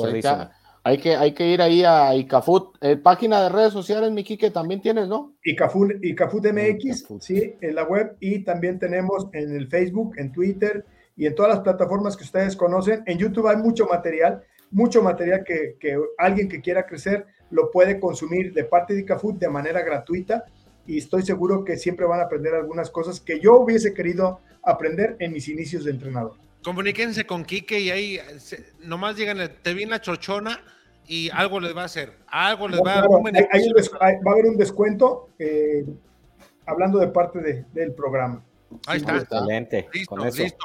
hay 0.85 0.97
que, 0.97 1.15
hay 1.15 1.33
que, 1.33 1.47
ir 1.47 1.61
ahí 1.61 1.83
a 1.83 2.13
ICAFUT. 2.13 2.77
Eh, 2.81 2.97
página 2.97 3.41
de 3.41 3.49
redes 3.49 3.71
sociales, 3.71 4.11
Miki, 4.11 4.37
que 4.37 4.51
también 4.51 4.81
tienes, 4.81 5.07
¿no? 5.07 5.33
ICAFUT, 5.43 6.03
ICAFUT 6.03 6.47
MX, 6.51 7.05
sí, 7.19 7.55
en 7.61 7.75
la 7.75 7.83
web 7.83 8.17
y 8.19 8.39
también 8.39 8.79
tenemos 8.79 9.27
en 9.31 9.55
el 9.55 9.69
Facebook, 9.69 10.15
en 10.17 10.31
Twitter 10.33 10.85
y 11.15 11.25
en 11.25 11.35
todas 11.35 11.55
las 11.55 11.63
plataformas 11.63 12.17
que 12.17 12.25
ustedes 12.25 12.57
conocen. 12.57 13.01
En 13.05 13.17
YouTube 13.17 13.47
hay 13.47 13.57
mucho 13.57 13.85
material, 13.87 14.43
mucho 14.71 15.01
material 15.01 15.45
que, 15.45 15.77
que 15.79 15.97
alguien 16.17 16.49
que 16.49 16.59
quiera 16.59 16.85
crecer 16.85 17.25
lo 17.49 17.71
puede 17.71 17.99
consumir 17.99 18.53
de 18.53 18.65
parte 18.65 18.93
de 18.93 19.01
ICAFUT 19.01 19.37
de 19.37 19.49
manera 19.49 19.81
gratuita 19.83 20.45
y 20.85 20.97
estoy 20.97 21.23
seguro 21.23 21.63
que 21.63 21.77
siempre 21.77 22.05
van 22.05 22.19
a 22.19 22.23
aprender 22.23 22.53
algunas 22.53 22.89
cosas 22.89 23.19
que 23.19 23.39
yo 23.39 23.57
hubiese 23.57 23.93
querido 23.93 24.39
aprender 24.61 25.15
en 25.19 25.31
mis 25.31 25.47
inicios 25.47 25.85
de 25.85 25.91
entrenador. 25.91 26.33
Comuníquense 26.63 27.25
con 27.25 27.43
Quique 27.43 27.79
y 27.79 27.89
ahí 27.89 28.19
nomás 28.79 29.15
digan, 29.15 29.37
te 29.61 29.73
vi 29.73 29.85
la 29.85 29.99
chochona 29.99 30.61
y 31.07 31.29
algo 31.31 31.59
les 31.59 31.75
va 31.75 31.81
a 31.81 31.85
hacer, 31.85 32.13
algo 32.27 32.67
les 32.69 32.79
va, 32.79 32.99
a, 32.99 33.07
va 33.07 34.31
a 34.31 34.31
haber 34.31 34.45
un 34.45 34.57
descuento 34.57 35.29
eh, 35.37 35.85
hablando 36.65 36.99
de 36.99 37.07
parte 37.07 37.65
del 37.73 37.93
programa. 37.93 38.43
Ahí 38.85 38.97
está. 38.97 39.17
Excelente. 39.17 39.89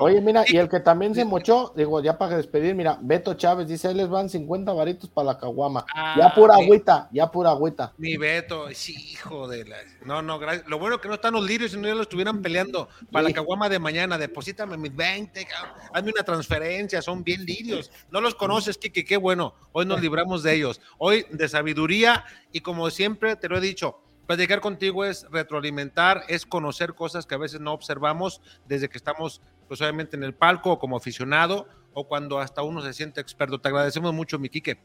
Oye, 0.01 0.20
mira, 0.20 0.44
y 0.47 0.56
el 0.56 0.68
que 0.68 0.80
también 0.80 1.14
se 1.14 1.24
mochó, 1.24 1.72
digo, 1.76 2.02
ya 2.02 2.18
para 2.18 2.36
despedir, 2.36 2.74
mira, 2.74 2.98
Beto 3.01 3.35
Chávez 3.35 3.68
dice, 3.68 3.93
les 3.94 4.09
van 4.09 4.28
50 4.28 4.72
varitos 4.72 5.10
para 5.10 5.26
la 5.26 5.39
caguama. 5.39 5.85
ya 5.94 6.26
ah, 6.26 6.35
pura 6.35 6.55
agüita, 6.55 7.09
ya 7.12 7.30
pura 7.30 7.51
agüita. 7.51 7.93
Mi 7.98 8.16
Beto, 8.16 8.68
sí, 8.72 8.94
hijo 9.12 9.48
de 9.48 9.64
la... 9.64 9.76
No, 10.05 10.22
no, 10.22 10.39
gracias. 10.39 10.66
Lo 10.68 10.78
bueno 10.78 11.01
que 11.01 11.09
no 11.09 11.14
están 11.14 11.35
los 11.35 11.44
lirios, 11.44 11.72
si 11.72 11.76
no 11.78 11.89
ya 11.89 11.94
lo 11.94 12.02
estuvieran 12.02 12.43
peleando 12.43 12.89
para 13.10 13.28
la 13.28 13.32
caguama 13.35 13.68
de 13.68 13.78
mañana. 13.78 14.18
Deposítame 14.18 14.76
mis 14.76 14.94
20, 14.94 15.47
hazme 15.93 16.12
una 16.12 16.22
transferencia, 16.22 17.02
son 17.02 17.22
bien 17.24 17.44
lirios. 17.44 17.90
No 18.10 18.20
los 18.20 18.35
conoces, 18.35 18.78
Kiki, 18.78 19.05
qué 19.05 19.16
bueno. 19.16 19.55
Hoy 19.72 19.86
nos 19.86 20.01
libramos 20.02 20.43
de 20.43 20.55
ellos. 20.55 20.80
Hoy 20.98 21.26
de 21.30 21.48
sabiduría 21.48 22.24
y 22.52 22.60
como 22.60 22.90
siempre 22.90 23.36
te 23.36 23.48
lo 23.48 23.59
he 23.59 23.60
dicho, 23.60 24.01
Platicar 24.29 24.61
contigo 24.61 25.07
es 25.07 25.27
retroalimentar, 25.31 26.21
es 26.29 26.45
conocer 26.45 26.93
cosas 26.93 27.25
que 27.25 27.35
a 27.35 27.39
veces 27.39 27.63
no 27.63 27.73
observamos 27.73 28.43
desde 28.67 28.91
que 28.91 28.99
estamos, 28.99 29.41
pues 29.69 29.81
obviamente 29.81 30.19
en 30.19 30.23
el 30.23 30.35
palco 30.35 30.73
o 30.73 30.79
como 30.79 30.99
aficionado 30.99 31.67
o 31.95 32.07
cuando 32.07 32.39
hasta 32.39 32.63
uno 32.63 32.83
se 32.83 32.93
siente 32.93 33.23
experto. 33.23 33.59
Te 33.59 33.69
agradecemos 33.69 34.13
mucho, 34.13 34.39
mi 34.39 34.51
Quique. 34.51 34.77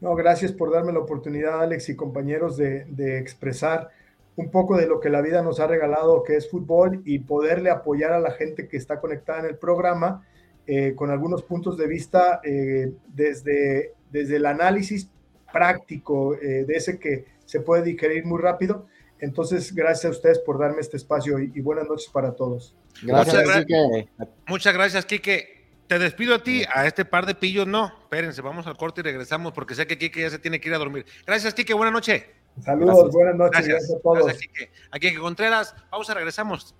No, 0.00 0.14
gracias 0.14 0.52
por 0.52 0.70
darme 0.70 0.92
la 0.92 1.00
oportunidad, 1.00 1.62
Alex 1.62 1.88
y 1.88 1.96
compañeros, 1.96 2.56
de, 2.56 3.18
expresar 3.18 3.90
un 4.36 4.52
poco 4.52 4.76
de 4.76 4.86
lo 4.86 5.00
que 5.00 5.10
la 5.10 5.20
vida 5.20 5.42
nos 5.42 5.58
ha 5.58 5.66
regalado, 5.66 6.22
que 6.22 6.36
es 6.36 6.48
fútbol, 6.48 7.02
y 7.04 7.18
poderle 7.18 7.70
apoyar 7.70 8.12
a 8.12 8.20
la 8.20 8.30
gente 8.30 8.68
que 8.68 8.76
está 8.76 9.00
conectada 9.00 9.40
en 9.40 9.46
el 9.46 9.56
programa 9.56 10.24
eh, 10.68 10.94
con 10.94 11.10
algunos 11.10 11.42
puntos 11.42 11.76
de 11.76 11.88
vista 11.88 12.40
eh, 12.44 12.92
desde, 13.08 13.94
desde 14.12 14.36
el 14.36 14.46
análisis 14.46 15.10
práctico, 15.52 16.36
eh, 16.36 16.64
de 16.64 16.74
ese 16.76 17.00
que 17.00 17.35
se 17.46 17.60
puede 17.60 17.82
digerir 17.82 18.24
muy 18.24 18.40
rápido. 18.40 18.86
Entonces, 19.18 19.74
gracias 19.74 20.04
a 20.04 20.10
ustedes 20.10 20.38
por 20.40 20.58
darme 20.58 20.80
este 20.80 20.98
espacio 20.98 21.38
y, 21.38 21.60
buenas 21.60 21.88
noches 21.88 22.10
para 22.12 22.32
todos. 22.32 22.76
Gracias, 23.02 23.44
Muchas, 23.44 23.64
Quique. 23.64 24.08
Muchas 24.46 24.74
gracias, 24.74 25.06
Quique. 25.06 25.56
Te 25.86 25.98
despido 25.98 26.34
a 26.34 26.42
ti, 26.42 26.64
a 26.74 26.86
este 26.86 27.04
par 27.04 27.24
de 27.26 27.34
pillos 27.34 27.66
no. 27.66 27.92
Espérense, 28.02 28.42
vamos 28.42 28.66
al 28.66 28.76
corte 28.76 29.00
y 29.00 29.04
regresamos 29.04 29.52
porque 29.52 29.74
sé 29.74 29.86
que 29.86 29.96
Quique 29.96 30.20
ya 30.20 30.30
se 30.30 30.38
tiene 30.38 30.60
que 30.60 30.68
ir 30.68 30.74
a 30.74 30.78
dormir. 30.78 31.06
Gracias, 31.26 31.54
Quique. 31.54 31.72
Buenas 31.72 31.94
noches. 31.94 32.24
Saludos, 32.62 33.12
buenas 33.12 33.36
noches. 33.36 33.66
Gracias, 33.66 33.94
a 33.96 34.00
todos. 34.00 34.24
Gracias, 34.24 34.42
Quique. 34.42 34.70
Aquí 34.90 35.12
que 35.12 35.18
Contreras, 35.18 35.74
pausa, 35.90 36.12
regresamos. 36.12 36.74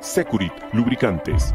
Securit, 0.00 0.52
lubricantes. 0.72 1.54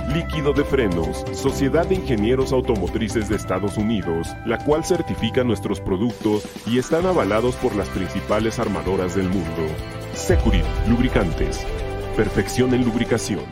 Líquido 0.13 0.51
de 0.51 0.65
Frenos, 0.65 1.23
Sociedad 1.31 1.85
de 1.85 1.95
Ingenieros 1.95 2.51
Automotrices 2.51 3.29
de 3.29 3.37
Estados 3.37 3.77
Unidos, 3.77 4.27
la 4.45 4.57
cual 4.57 4.83
certifica 4.83 5.41
nuestros 5.45 5.79
productos 5.79 6.43
y 6.65 6.79
están 6.79 7.05
avalados 7.05 7.55
por 7.55 7.73
las 7.77 7.87
principales 7.89 8.59
armadoras 8.59 9.15
del 9.15 9.29
mundo. 9.29 9.67
Securit, 10.13 10.65
lubricantes. 10.89 11.65
Perfección 12.17 12.73
en 12.73 12.83
lubricación. 12.83 13.45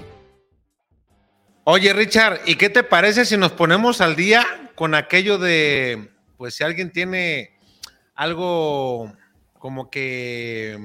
Oye, 1.64 1.94
Richard, 1.94 2.42
¿y 2.46 2.56
qué 2.56 2.70
te 2.70 2.84
parece 2.84 3.24
si 3.24 3.38
nos 3.38 3.54
ponemos 3.54 4.02
al 4.02 4.18
día 4.18 4.46
con 4.76 4.96
aquello 4.96 5.38
de, 5.38 6.12
pues 6.36 6.56
si 6.56 6.66
alguien 6.66 6.92
tiene 6.92 7.52
algo 8.16 9.14
como 9.60 9.90
que... 9.90 10.78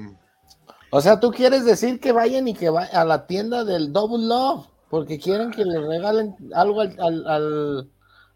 O 0.89 1.01
sea, 1.01 1.19
tú 1.19 1.31
quieres 1.31 1.65
decir 1.65 1.99
que 1.99 2.13
vayan 2.13 2.47
y 2.47 2.53
que 2.53 2.69
vayan 2.69 2.95
a 2.95 3.03
la 3.03 3.27
tienda 3.27 3.65
del 3.65 3.91
Double 3.91 4.25
Love, 4.25 4.67
porque 4.89 5.19
quieren 5.19 5.51
que 5.51 5.65
le 5.65 5.79
regalen 5.79 6.35
algo 6.53 6.81
al, 6.81 6.95
al, 6.99 7.27
al, 7.27 7.89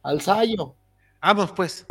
al 0.04 0.22
Sayo. 0.22 0.76
Vamos, 1.22 1.52
pues. 1.52 1.86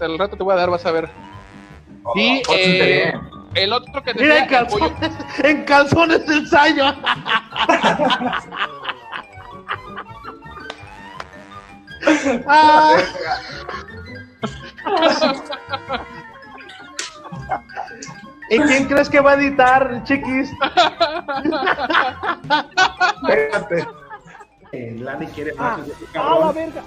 El 0.00 0.18
rato 0.18 0.36
te 0.36 0.42
voy 0.42 0.52
a 0.54 0.56
dar, 0.56 0.70
vas 0.70 0.84
a 0.86 0.92
ver. 0.92 1.08
Y 2.14 2.42
Oh, 2.46 2.54
eh, 2.54 3.12
el 3.54 3.72
otro 3.72 4.02
que 4.02 4.14
Mira, 4.14 4.34
tenía 4.36 4.38
en 4.44 4.48
calzones, 4.48 5.12
en 5.44 5.64
calzones 5.64 6.26
del 6.26 6.38
ensayo. 6.38 6.84
Ah. 12.46 12.96
¿Y 18.50 18.58
quién 18.60 18.84
crees 18.86 19.08
que 19.10 19.20
va 19.20 19.32
a 19.32 19.34
editar, 19.34 20.02
chiquis? 20.04 20.50
Espérate. 23.22 23.86
Eh, 24.72 24.96
Lani 24.98 25.26
quiere 25.28 25.52
Ah, 25.58 25.78
más. 25.78 26.24
¡A 26.24 26.38
la 26.38 26.52
verga! 26.52 26.82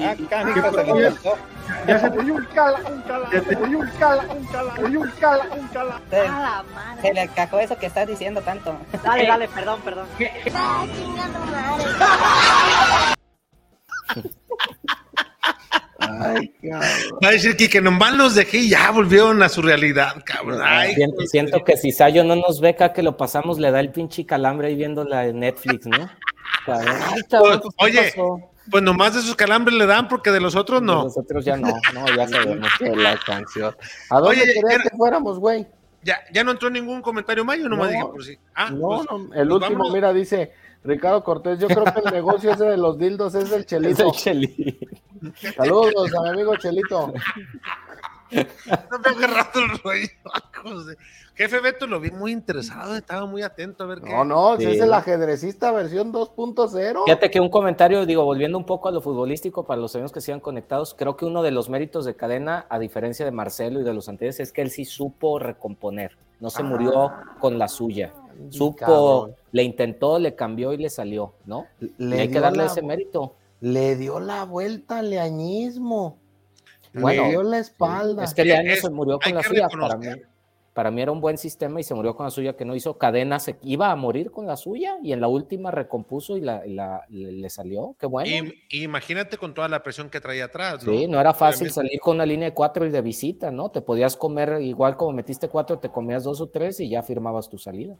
Ah, 0.00 0.14
se. 0.16 1.86
Ya 1.86 1.98
se 1.98 2.10
te 2.10 2.18
Oye, 2.18 2.32
un 2.32 2.44
cala, 2.46 2.78
un 2.90 3.02
cala, 3.02 3.28
oye, 3.28 3.76
un 3.76 3.90
cala, 3.98 4.22
un 4.30 4.44
cala, 4.46 4.74
oye, 4.82 4.96
un 4.96 5.10
cala, 5.20 5.46
un 5.54 5.68
cala. 5.68 6.00
Se, 6.10 7.02
se 7.02 7.14
le 7.14 7.28
cajó 7.28 7.58
eso 7.60 7.76
que 7.78 7.86
estás 7.86 8.06
diciendo 8.06 8.40
tanto. 8.40 8.76
Dale, 9.02 9.26
dale, 9.26 9.48
perdón, 9.48 9.80
perdón. 9.82 10.06
Ay, 15.98 16.48
cabrón. 16.62 17.18
Va 17.22 17.28
a 17.28 17.32
decir 17.32 17.56
que, 17.56 17.68
que 17.68 17.80
nomás 17.80 18.14
los 18.14 18.34
dejé 18.34 18.58
y 18.58 18.70
ya 18.70 18.90
volvieron 18.90 19.42
a 19.42 19.48
su 19.48 19.62
realidad, 19.62 20.22
cabrón. 20.24 20.60
Ay, 20.64 20.94
siento, 20.94 21.26
siento 21.26 21.64
que 21.64 21.76
si 21.76 21.90
Sayo 21.90 22.24
no 22.24 22.36
nos 22.36 22.60
beca 22.60 22.92
que 22.92 23.02
lo 23.02 23.16
pasamos, 23.16 23.58
le 23.58 23.70
da 23.70 23.80
el 23.80 23.90
pinche 23.90 24.24
calambre 24.24 24.68
ahí 24.68 24.76
viendo 24.76 25.04
la 25.04 25.22
de 25.22 25.32
Netflix, 25.32 25.86
¿no? 25.86 26.08
Cabrón. 26.66 26.96
Ay, 27.02 27.22
cabrón, 27.30 27.60
pues, 27.60 27.74
¿qué 27.78 27.84
oye, 27.84 28.10
pasó? 28.10 28.50
Pues 28.70 28.82
nomás 28.82 29.14
de 29.14 29.22
sus 29.22 29.34
calambres 29.36 29.76
le 29.76 29.86
dan 29.86 30.08
porque 30.08 30.30
de 30.30 30.40
los 30.40 30.54
otros 30.56 30.82
no. 30.82 31.04
Nosotros 31.04 31.44
ya 31.44 31.56
no, 31.56 31.68
no, 31.94 32.06
ya 32.16 32.28
sabemos. 32.28 32.68
Que 32.78 32.94
la 32.96 33.16
canción. 33.18 33.74
¿A 34.10 34.20
dónde 34.20 34.42
Oye, 34.42 34.52
querías 34.54 34.82
que 34.82 34.96
fuéramos, 34.96 35.38
güey? 35.38 35.66
Ya, 36.02 36.18
ya 36.32 36.44
no 36.44 36.52
entró 36.52 36.70
ningún 36.70 37.02
comentario 37.02 37.44
más, 37.44 37.58
yo 37.58 37.68
nomás 37.68 37.86
No. 37.88 37.92
dije 37.92 38.04
por 38.06 38.24
si. 38.24 38.38
Ah, 38.54 38.70
No, 38.70 38.78
pues, 38.88 39.06
no, 39.10 39.16
el 39.16 39.28
pues 39.28 39.40
último, 39.42 39.60
vámonos. 39.60 39.92
mira, 39.92 40.12
dice 40.12 40.52
Ricardo 40.84 41.24
Cortés, 41.24 41.58
yo 41.58 41.66
creo 41.66 41.84
que 41.84 42.00
el 42.04 42.12
negocio 42.14 42.52
ese 42.52 42.64
de 42.64 42.76
los 42.76 42.96
dildos 42.98 43.34
es 43.34 43.48
Chelito. 43.66 44.06
El 44.06 44.12
Cheli. 44.12 44.78
Saludos 45.56 46.14
a 46.14 46.22
mi 46.22 46.28
amigo 46.30 46.56
Chelito. 46.56 47.12
No 48.30 48.98
me 48.98 49.08
agarrado 49.08 49.58
el 49.60 49.78
rollo. 49.78 50.08
Jefe 51.38 51.60
Beto 51.60 51.86
lo 51.86 52.00
vi 52.00 52.10
muy 52.10 52.32
interesado, 52.32 52.96
estaba 52.96 53.24
muy 53.24 53.42
atento 53.42 53.84
a 53.84 53.86
ver 53.86 54.00
qué. 54.00 54.10
No, 54.10 54.24
no, 54.24 54.56
Sí. 54.56 54.64
ese 54.64 54.72
es 54.72 54.80
el 54.82 54.92
ajedrecista 54.92 55.70
versión 55.70 56.10
2.0. 56.12 57.04
Fíjate 57.04 57.30
que 57.30 57.38
un 57.38 57.48
comentario, 57.48 58.04
digo, 58.06 58.24
volviendo 58.24 58.58
un 58.58 58.64
poco 58.64 58.88
a 58.88 58.90
lo 58.90 59.00
futbolístico 59.00 59.64
para 59.64 59.80
los 59.80 59.94
amigos 59.94 60.10
que 60.10 60.20
sigan 60.20 60.40
conectados, 60.40 60.94
creo 60.98 61.16
que 61.16 61.24
uno 61.26 61.44
de 61.44 61.52
los 61.52 61.68
méritos 61.68 62.04
de 62.04 62.16
Cadena, 62.16 62.66
a 62.68 62.80
diferencia 62.80 63.24
de 63.24 63.30
Marcelo 63.30 63.80
y 63.80 63.84
de 63.84 63.94
los 63.94 64.08
anteriores, 64.08 64.40
es 64.40 64.50
que 64.52 64.62
él 64.62 64.70
sí 64.72 64.84
supo 64.84 65.38
recomponer, 65.38 66.18
no 66.40 66.50
se 66.50 66.64
murió 66.64 67.12
con 67.38 67.56
la 67.56 67.68
suya. 67.68 68.12
Supo, 68.50 68.76
cabrón. 68.76 69.36
le 69.52 69.62
intentó, 69.62 70.18
le 70.18 70.34
cambió 70.34 70.72
y 70.72 70.76
le 70.78 70.90
salió, 70.90 71.34
¿no? 71.46 71.66
Le 71.98 72.16
Y 72.16 72.20
hay 72.20 72.28
que 72.30 72.40
darle 72.40 72.58
la- 72.58 72.66
ese 72.66 72.82
mérito. 72.82 73.34
Le 73.60 73.94
dio 73.94 74.18
la 74.18 74.44
vuelta 74.44 74.98
al 74.98 75.10
leañismo. 75.10 76.16
Bueno, 76.94 77.22
le 77.24 77.28
dio 77.30 77.42
la 77.44 77.58
espalda. 77.58 78.24
Es 78.24 78.34
que 78.34 78.44
Leaño 78.44 78.72
Es- 78.72 78.80
se 78.80 78.90
murió 78.90 79.18
con 79.20 79.34
la 79.34 79.42
suya. 79.44 79.68
Para 79.68 79.96
mí. 79.96 80.06
Para 80.78 80.92
mí 80.92 81.02
era 81.02 81.10
un 81.10 81.20
buen 81.20 81.36
sistema 81.38 81.80
y 81.80 81.82
se 81.82 81.92
murió 81.92 82.14
con 82.14 82.22
la 82.22 82.30
suya 82.30 82.52
que 82.56 82.64
no 82.64 82.76
hizo. 82.76 82.98
Cadena 82.98 83.40
se 83.40 83.56
iba 83.64 83.90
a 83.90 83.96
morir 83.96 84.30
con 84.30 84.46
la 84.46 84.56
suya 84.56 84.96
y 85.02 85.12
en 85.12 85.20
la 85.20 85.26
última 85.26 85.72
recompuso 85.72 86.36
y 86.36 86.40
la, 86.40 86.64
y 86.64 86.72
la- 86.74 87.04
le, 87.08 87.50
salió. 87.50 87.96
Qué 87.98 88.06
bueno. 88.06 88.30
Y, 88.30 88.78
y 88.78 88.84
imagínate 88.84 89.38
con 89.38 89.54
toda 89.54 89.66
la 89.66 89.82
presión 89.82 90.08
que 90.08 90.20
traía 90.20 90.44
atrás. 90.44 90.86
¿no? 90.86 90.92
Sí, 90.92 91.08
no 91.08 91.18
era 91.18 91.34
fácil 91.34 91.62
Obviamente. 91.66 91.74
salir 91.74 92.00
con 92.00 92.14
una 92.14 92.26
línea 92.26 92.50
de 92.50 92.54
cuatro 92.54 92.86
y 92.86 92.90
de 92.90 93.02
visita, 93.02 93.50
¿no? 93.50 93.72
Te 93.72 93.80
podías 93.82 94.16
comer, 94.16 94.62
igual 94.62 94.96
como 94.96 95.10
metiste 95.14 95.48
cuatro, 95.48 95.80
te 95.80 95.88
comías 95.88 96.22
dos 96.22 96.40
o 96.40 96.48
tres 96.48 96.78
y 96.78 96.88
ya 96.88 97.02
firmabas 97.02 97.48
tu 97.48 97.58
salida. 97.58 97.96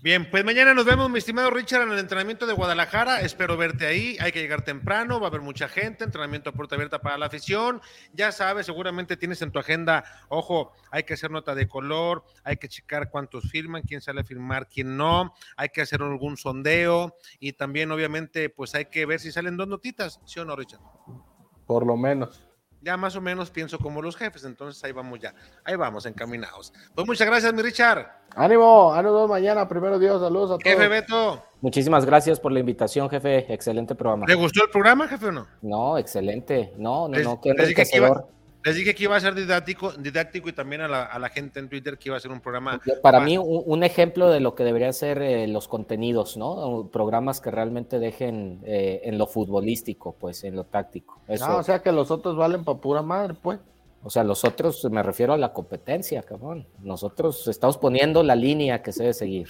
Bien, 0.00 0.30
pues 0.30 0.44
mañana 0.44 0.74
nos 0.74 0.84
vemos, 0.84 1.10
mi 1.10 1.18
estimado 1.18 1.50
Richard, 1.50 1.82
en 1.82 1.90
el 1.90 1.98
entrenamiento 1.98 2.46
de 2.46 2.52
Guadalajara. 2.52 3.20
Espero 3.20 3.56
verte 3.56 3.84
ahí. 3.84 4.16
Hay 4.20 4.30
que 4.30 4.40
llegar 4.40 4.62
temprano, 4.62 5.18
va 5.18 5.26
a 5.26 5.30
haber 5.30 5.40
mucha 5.40 5.68
gente. 5.68 6.04
Entrenamiento 6.04 6.50
a 6.50 6.52
puerta 6.52 6.76
abierta 6.76 7.00
para 7.00 7.18
la 7.18 7.26
afición. 7.26 7.80
Ya 8.12 8.30
sabes, 8.30 8.66
seguramente 8.66 9.16
tienes 9.16 9.42
en 9.42 9.50
tu 9.50 9.58
agenda, 9.58 10.04
ojo, 10.28 10.72
hay 10.92 11.02
que 11.02 11.14
hacer 11.14 11.32
nota 11.32 11.56
de 11.56 11.66
color, 11.66 12.24
hay 12.44 12.58
que 12.58 12.68
checar 12.68 13.10
cuántos 13.10 13.50
firman, 13.50 13.82
quién 13.82 14.00
sale 14.00 14.20
a 14.20 14.24
firmar, 14.24 14.68
quién 14.68 14.96
no. 14.96 15.34
Hay 15.56 15.70
que 15.70 15.82
hacer 15.82 16.00
algún 16.00 16.36
sondeo 16.36 17.16
y 17.40 17.54
también, 17.54 17.90
obviamente, 17.90 18.50
pues 18.50 18.76
hay 18.76 18.84
que 18.84 19.04
ver 19.04 19.18
si 19.18 19.32
salen 19.32 19.56
dos 19.56 19.66
notitas, 19.66 20.20
¿sí 20.24 20.38
o 20.38 20.44
no, 20.44 20.54
Richard? 20.54 20.80
Por 21.66 21.84
lo 21.84 21.96
menos. 21.96 22.47
Ya 22.80 22.96
más 22.96 23.16
o 23.16 23.20
menos 23.20 23.50
pienso 23.50 23.78
como 23.78 24.00
los 24.00 24.16
jefes, 24.16 24.44
entonces 24.44 24.82
ahí 24.84 24.92
vamos 24.92 25.18
ya. 25.18 25.34
Ahí 25.64 25.74
vamos, 25.74 26.06
encaminados. 26.06 26.72
Pues 26.94 27.06
muchas 27.06 27.26
gracias, 27.26 27.52
mi 27.52 27.62
Richard. 27.62 28.06
Ánimo, 28.36 28.94
ánimo 28.94 29.26
mañana, 29.26 29.66
primero 29.66 29.98
Dios, 29.98 30.20
saludos 30.20 30.50
a 30.50 30.58
todos. 30.58 30.62
Jefe 30.62 30.88
Beto, 30.88 31.44
Muchísimas 31.60 32.06
gracias 32.06 32.38
por 32.38 32.52
la 32.52 32.60
invitación, 32.60 33.10
jefe. 33.10 33.52
Excelente 33.52 33.94
programa. 33.96 34.26
¿le 34.26 34.34
gustó 34.34 34.64
el 34.64 34.70
programa, 34.70 35.08
jefe, 35.08 35.26
o 35.26 35.32
no? 35.32 35.46
No, 35.60 35.98
excelente. 35.98 36.72
No, 36.76 37.08
no, 37.08 37.18
no, 37.18 37.40
qué 37.40 37.50
enriquecedor. 37.50 38.28
Les 38.64 38.74
dije 38.74 38.94
que 38.94 39.04
iba 39.04 39.16
a 39.16 39.20
ser 39.20 39.34
didáctico, 39.34 39.92
didáctico 39.92 40.48
y 40.48 40.52
también 40.52 40.80
a 40.82 40.88
la, 40.88 41.04
a 41.04 41.18
la 41.18 41.28
gente 41.28 41.60
en 41.60 41.68
Twitter 41.68 41.96
que 41.96 42.08
iba 42.08 42.16
a 42.16 42.20
ser 42.20 42.32
un 42.32 42.40
programa. 42.40 42.80
Para 43.02 43.18
más- 43.20 43.26
mí, 43.26 43.38
un, 43.38 43.62
un 43.64 43.84
ejemplo 43.84 44.28
de 44.30 44.40
lo 44.40 44.54
que 44.54 44.64
debería 44.64 44.92
ser 44.92 45.22
eh, 45.22 45.46
los 45.46 45.68
contenidos, 45.68 46.36
¿no? 46.36 46.88
Programas 46.92 47.40
que 47.40 47.50
realmente 47.50 47.98
dejen 47.98 48.60
eh, 48.64 49.00
en 49.04 49.16
lo 49.16 49.26
futbolístico, 49.26 50.16
pues, 50.18 50.42
en 50.44 50.56
lo 50.56 50.64
táctico. 50.64 51.20
Eso. 51.28 51.44
Ah, 51.46 51.56
o 51.56 51.62
sea 51.62 51.80
que 51.82 51.92
los 51.92 52.10
otros 52.10 52.36
valen 52.36 52.64
para 52.64 52.78
pura 52.78 53.02
madre, 53.02 53.34
pues. 53.40 53.60
O 54.02 54.10
sea, 54.10 54.22
los 54.24 54.44
otros, 54.44 54.84
me 54.90 55.02
refiero 55.02 55.32
a 55.32 55.36
la 55.38 55.52
competencia, 55.52 56.22
cabrón. 56.22 56.66
Nosotros 56.80 57.48
estamos 57.48 57.78
poniendo 57.78 58.22
la 58.22 58.36
línea 58.36 58.82
que 58.82 58.92
se 58.92 59.02
debe 59.02 59.14
seguir. 59.14 59.48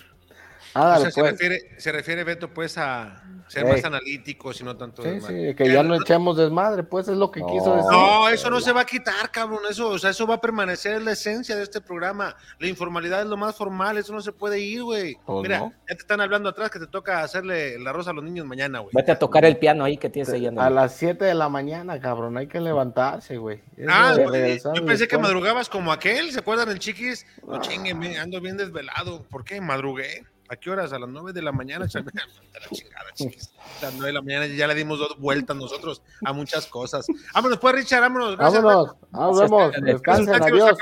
Ah, 0.74 0.96
o 0.98 1.00
sea, 1.02 1.10
se, 1.10 1.20
pues. 1.20 1.32
refiere, 1.32 1.58
se 1.78 1.92
refiere, 1.92 2.24
Beto, 2.24 2.48
pues, 2.52 2.76
a 2.78 3.22
ser 3.48 3.64
Ey. 3.64 3.72
más 3.72 3.84
analíticos 3.84 4.60
y 4.60 4.64
no 4.64 4.76
tanto 4.76 5.02
Sí, 5.02 5.08
desmadre. 5.08 5.48
sí, 5.50 5.54
que 5.56 5.72
ya 5.72 5.82
no 5.82 5.94
echemos 5.94 6.36
desmadre, 6.36 6.82
pues 6.82 7.08
es 7.08 7.16
lo 7.16 7.30
que 7.30 7.40
quiso 7.40 7.76
decir. 7.76 7.90
No, 7.90 8.28
eso 8.28 8.50
no 8.50 8.60
se 8.60 8.72
va 8.72 8.82
a 8.82 8.84
quitar, 8.84 9.30
cabrón. 9.30 9.60
Eso, 9.70 9.88
o 9.88 9.98
sea, 9.98 10.10
eso 10.10 10.26
va 10.26 10.34
a 10.34 10.40
permanecer 10.40 10.96
es 10.96 11.02
la 11.02 11.12
esencia 11.12 11.56
de 11.56 11.62
este 11.62 11.80
programa. 11.80 12.36
La 12.58 12.66
informalidad 12.66 13.20
es 13.22 13.26
lo 13.26 13.36
más 13.38 13.56
formal, 13.56 13.96
eso 13.96 14.12
no 14.12 14.20
se 14.20 14.32
puede 14.32 14.60
ir, 14.60 14.82
güey. 14.82 15.16
Pues 15.24 15.42
Mira, 15.42 15.60
no. 15.60 15.70
ya 15.88 15.94
te 15.94 16.00
están 16.02 16.20
hablando 16.20 16.50
atrás 16.50 16.70
que 16.70 16.78
te 16.78 16.86
toca 16.86 17.22
hacerle 17.22 17.74
el 17.76 17.86
arroz 17.86 18.06
a 18.08 18.12
los 18.12 18.22
niños 18.22 18.44
mañana, 18.46 18.80
güey. 18.80 18.90
Vete 18.94 19.12
a 19.12 19.18
tocar 19.18 19.44
el 19.46 19.56
piano 19.56 19.84
ahí 19.84 19.96
que 19.96 20.10
tienes 20.10 20.28
ahí 20.32 20.46
A 20.46 20.68
las 20.70 20.94
7 20.96 21.24
de 21.24 21.34
la 21.34 21.48
mañana, 21.48 21.98
cabrón, 22.00 22.36
hay 22.36 22.46
que 22.48 22.60
levantarse, 22.60 23.38
güey. 23.38 23.62
Ah, 23.88 24.14
güey, 24.22 24.58
yo 24.74 24.84
pensé 24.84 25.08
que 25.08 25.16
madrugabas 25.16 25.68
como 25.70 25.90
aquel, 25.92 26.30
¿se 26.32 26.40
acuerdan 26.40 26.68
el 26.68 26.78
chiquis? 26.78 27.24
No 27.46 27.60
chinguen, 27.62 27.98
me- 27.98 28.18
ando 28.18 28.40
bien 28.40 28.56
desvelado. 28.58 29.22
¿Por 29.30 29.44
qué? 29.44 29.60
Madrugué. 29.60 30.24
¿A 30.48 30.56
qué 30.56 30.70
horas? 30.70 30.92
A 30.92 30.98
las 30.98 31.08
9 31.08 31.32
de 31.32 31.42
la 31.42 31.52
mañana. 31.52 31.86
la 31.94 32.68
chingada, 32.70 33.12
chiquis. 33.14 33.52
A 33.80 33.86
las 33.86 33.94
9 33.94 34.06
de 34.06 34.12
la 34.12 34.22
mañana 34.22 34.46
ya 34.46 34.66
le 34.66 34.74
dimos 34.74 34.98
dos 34.98 35.18
vueltas 35.18 35.56
nosotros 35.56 36.02
a 36.24 36.32
muchas 36.32 36.66
cosas. 36.66 37.06
Vámonos, 37.34 37.58
pues, 37.58 37.74
Richard, 37.74 38.00
vámonos. 38.00 38.36
Gracias, 38.36 38.62
Vámonos, 38.62 38.96
nos 39.10 39.40
vemos, 39.40 39.72
Gracias 39.72 39.84
descansen, 39.84 40.28
a 40.28 40.32
usted 40.32 40.46
que 40.46 40.50
nos 40.50 40.62
adiós. 40.62 40.78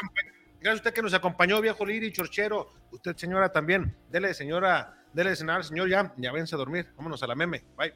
Gracias 0.60 0.72
a 0.72 0.74
usted 0.74 0.94
que 0.94 1.02
nos 1.02 1.14
acompañó, 1.14 1.60
viejo 1.60 1.84
Liri, 1.84 2.12
Chorchero. 2.12 2.72
Usted, 2.90 3.16
señora, 3.16 3.50
también. 3.50 3.96
Dele, 4.10 4.34
señora, 4.34 4.96
dele 5.12 5.36
cenar, 5.36 5.64
señor, 5.64 5.88
ya, 5.88 6.12
ya 6.16 6.32
vénse 6.32 6.54
a 6.54 6.58
dormir. 6.58 6.92
Vámonos 6.96 7.22
a 7.22 7.26
la 7.26 7.34
meme. 7.34 7.64
Bye. 7.76 7.92